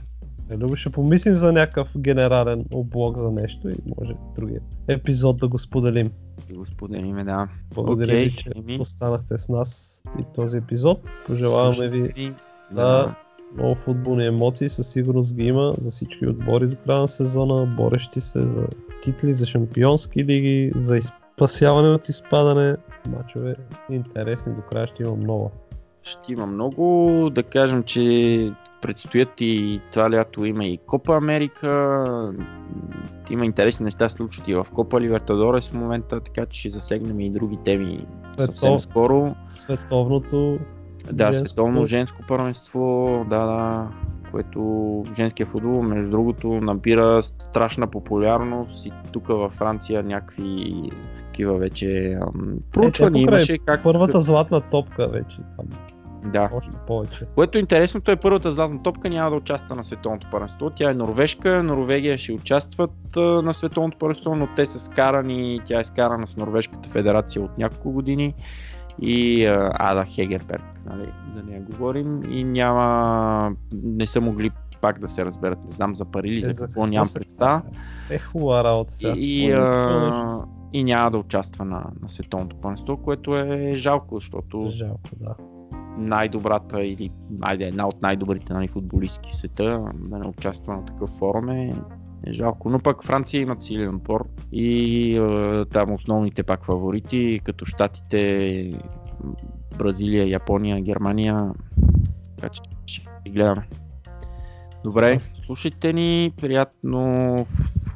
Е, 0.51 0.59
Любо, 0.59 0.77
ще 0.77 0.91
помислим 0.91 1.37
за 1.37 1.53
някакъв 1.53 1.89
генерален 1.99 2.65
облог 2.73 3.17
за 3.19 3.31
нещо 3.31 3.69
и 3.69 3.77
може 3.99 4.13
другия 4.35 4.61
епизод 4.89 5.37
да 5.37 5.49
го 5.49 5.59
споделим. 5.59 6.11
И 6.51 6.55
го 6.55 6.67
споделиме, 6.67 7.25
да. 7.25 7.49
Благодаря 7.75 8.13
Окей, 8.13 8.25
ви, 8.25 8.37
че 8.37 8.51
еми. 8.57 8.79
останахте 8.81 9.39
с 9.39 9.49
нас 9.49 10.03
и 10.21 10.25
този 10.35 10.59
епизод. 10.59 11.01
Пожелаваме 11.27 11.89
ви 11.89 11.99
Слушайте 11.99 12.35
да 12.73 13.15
много 13.55 13.75
футболни 13.75 14.27
емоции, 14.27 14.69
със 14.69 14.93
сигурност 14.93 15.37
ги 15.37 15.43
има 15.45 15.75
за 15.79 15.91
всички 15.91 16.27
отбори 16.27 16.67
до 16.69 16.77
края 16.77 17.01
на 17.01 17.09
сезона, 17.09 17.67
борещи 17.67 18.21
се 18.21 18.49
за 18.49 18.67
титли, 19.03 19.35
за 19.35 19.47
шампионски 19.47 20.25
лиги, 20.25 20.73
за 20.77 20.97
из- 20.97 21.13
спасяване 21.41 21.89
от 21.89 22.09
изпадане. 22.09 22.77
Мачове 23.09 23.57
интересни, 23.91 24.53
до 24.53 24.63
края 24.63 24.87
ще 24.87 25.03
има 25.03 25.17
много. 25.17 25.51
Ще 26.03 26.33
има 26.33 26.47
много. 26.47 27.31
Да 27.33 27.43
кажем, 27.43 27.83
че 27.83 28.53
предстоят 28.83 29.29
и 29.41 29.81
това 29.93 30.11
лято 30.11 30.45
има 30.45 30.65
и 30.65 30.79
Копа 30.87 31.17
Америка. 31.17 32.33
Има 33.31 33.45
интересни 33.45 33.85
неща 33.85 34.09
случват 34.09 34.49
и 34.49 34.55
в 34.55 34.67
Копа 34.75 35.01
Либертадорес 35.01 35.69
в 35.69 35.75
момента, 35.75 36.21
така 36.21 36.47
че 36.47 36.61
ще 36.61 36.71
засегнем 36.71 37.21
и 37.21 37.31
други 37.31 37.59
теми 37.65 38.07
съвсем 38.39 38.71
Светов- 38.71 38.83
скоро. 38.83 39.35
Световното 39.49 40.59
Да, 41.13 41.33
женско. 41.33 41.49
световно 41.49 41.85
женско 41.85 42.23
първенство, 42.29 43.09
да, 43.31 43.39
да, 43.47 43.89
което 44.31 45.05
женския 45.17 45.47
футбол, 45.47 45.83
между 45.83 46.11
другото, 46.11 46.49
набира 46.49 47.23
страшна 47.23 47.87
популярност 47.87 48.87
и 48.87 48.93
тук 49.13 49.27
във 49.27 49.53
Франция 49.53 50.03
някакви 50.03 50.75
такива 51.19 51.59
вече 51.59 52.19
проучвания 52.73 53.23
имаше 53.23 53.59
как... 53.59 53.83
първата 53.83 54.21
златна 54.21 54.61
топка 54.61 55.09
вече 55.09 55.39
там. 55.57 55.67
Да, 56.25 56.51
Още 56.53 56.71
повече. 56.87 57.27
Което 57.35 57.59
интересното 57.59 58.11
е 58.11 58.17
първата 58.17 58.53
златна 58.53 58.83
топка 58.83 59.09
няма 59.09 59.31
да 59.31 59.37
участва 59.37 59.77
на 59.77 59.85
световното 59.85 60.27
първенство. 60.31 60.71
Тя 60.71 60.91
е 60.91 60.95
норвежка, 60.95 61.63
Норвегия 61.63 62.19
ще 62.19 62.33
участват 62.33 62.91
на 63.17 63.55
световното 63.55 63.99
първенство, 63.99 64.35
но 64.35 64.49
те 64.57 64.67
са 64.67 64.79
скарани, 64.79 65.61
тя 65.67 65.81
е 65.81 65.85
скарана 65.85 66.27
с 66.27 66.37
Норвежката 66.37 66.89
федерация 66.89 67.43
от 67.43 67.59
няколко 67.59 67.93
години 67.93 68.35
и 69.01 69.47
Ада 69.73 70.05
Хегерберг, 70.05 70.65
нали, 70.87 71.13
за 71.35 71.43
нея 71.43 71.63
говорим 71.63 72.23
и 72.31 72.45
няма, 72.45 73.53
не 73.73 74.07
са 74.07 74.21
могли 74.21 74.51
пак 74.81 74.99
да 74.99 75.09
се 75.09 75.25
разберат, 75.25 75.59
не 75.65 75.71
знам 75.71 75.97
за 75.97 76.05
пари 76.05 76.29
или 76.29 76.49
Е, 76.49 76.53
за 76.53 76.67
какво, 76.67 76.87
нямам 76.87 77.09
представа. 77.15 77.63
Е, 78.11 78.19
хубава 78.19 78.65
работа 78.65 78.91
сега. 78.91 79.15
И, 79.17 79.53
а, 79.53 80.45
и 80.73 80.85
няма 80.85 81.11
да 81.11 81.19
участва 81.19 81.65
на, 81.65 81.85
на 82.03 82.09
световното 82.09 82.57
първенство, 82.57 82.97
което 82.97 83.37
е 83.37 83.73
жалко, 83.75 84.15
защото 84.15 84.71
Жалко, 84.71 85.11
да. 85.21 85.35
най-добрата 85.99 86.83
или 86.83 87.11
айде, 87.41 87.65
една 87.65 87.89
от 87.89 88.03
най-добрите 88.03 88.53
нали, 88.53 88.69
футболистки 88.69 89.31
в 89.33 89.37
света 89.37 89.85
да 89.95 90.19
не 90.19 90.27
участва 90.27 90.77
на 90.77 90.85
такъв 90.85 91.11
форум 91.11 91.49
е, 91.49 91.75
е 92.27 92.33
жалко. 92.33 92.71
Но 92.71 92.79
пък 92.79 93.05
Франция 93.05 93.41
имат 93.41 93.63
силен 93.63 93.95
отбор 93.95 94.29
и 94.53 95.17
е, 95.17 95.65
там 95.65 95.93
основните 95.93 96.43
пак 96.43 96.65
фаворити, 96.65 97.41
като 97.45 97.65
Штатите, 97.65 98.73
Бразилия, 99.79 100.29
Япония, 100.29 100.81
Германия. 100.81 101.51
Така 102.37 102.49
че 102.49 102.63
ще 102.87 103.31
гледаме. 103.31 103.69
Добре, 104.85 105.21
слушайте 105.47 105.93
ни, 105.93 106.33
приятно, 106.41 107.47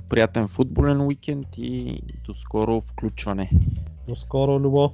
приятен 0.08 0.48
футболен 0.48 1.00
уикенд 1.00 1.46
и 1.58 2.02
до 2.26 2.34
скоро 2.34 2.80
включване. 2.80 3.50
До 4.08 4.16
скоро, 4.16 4.60
Любо. 4.60 4.92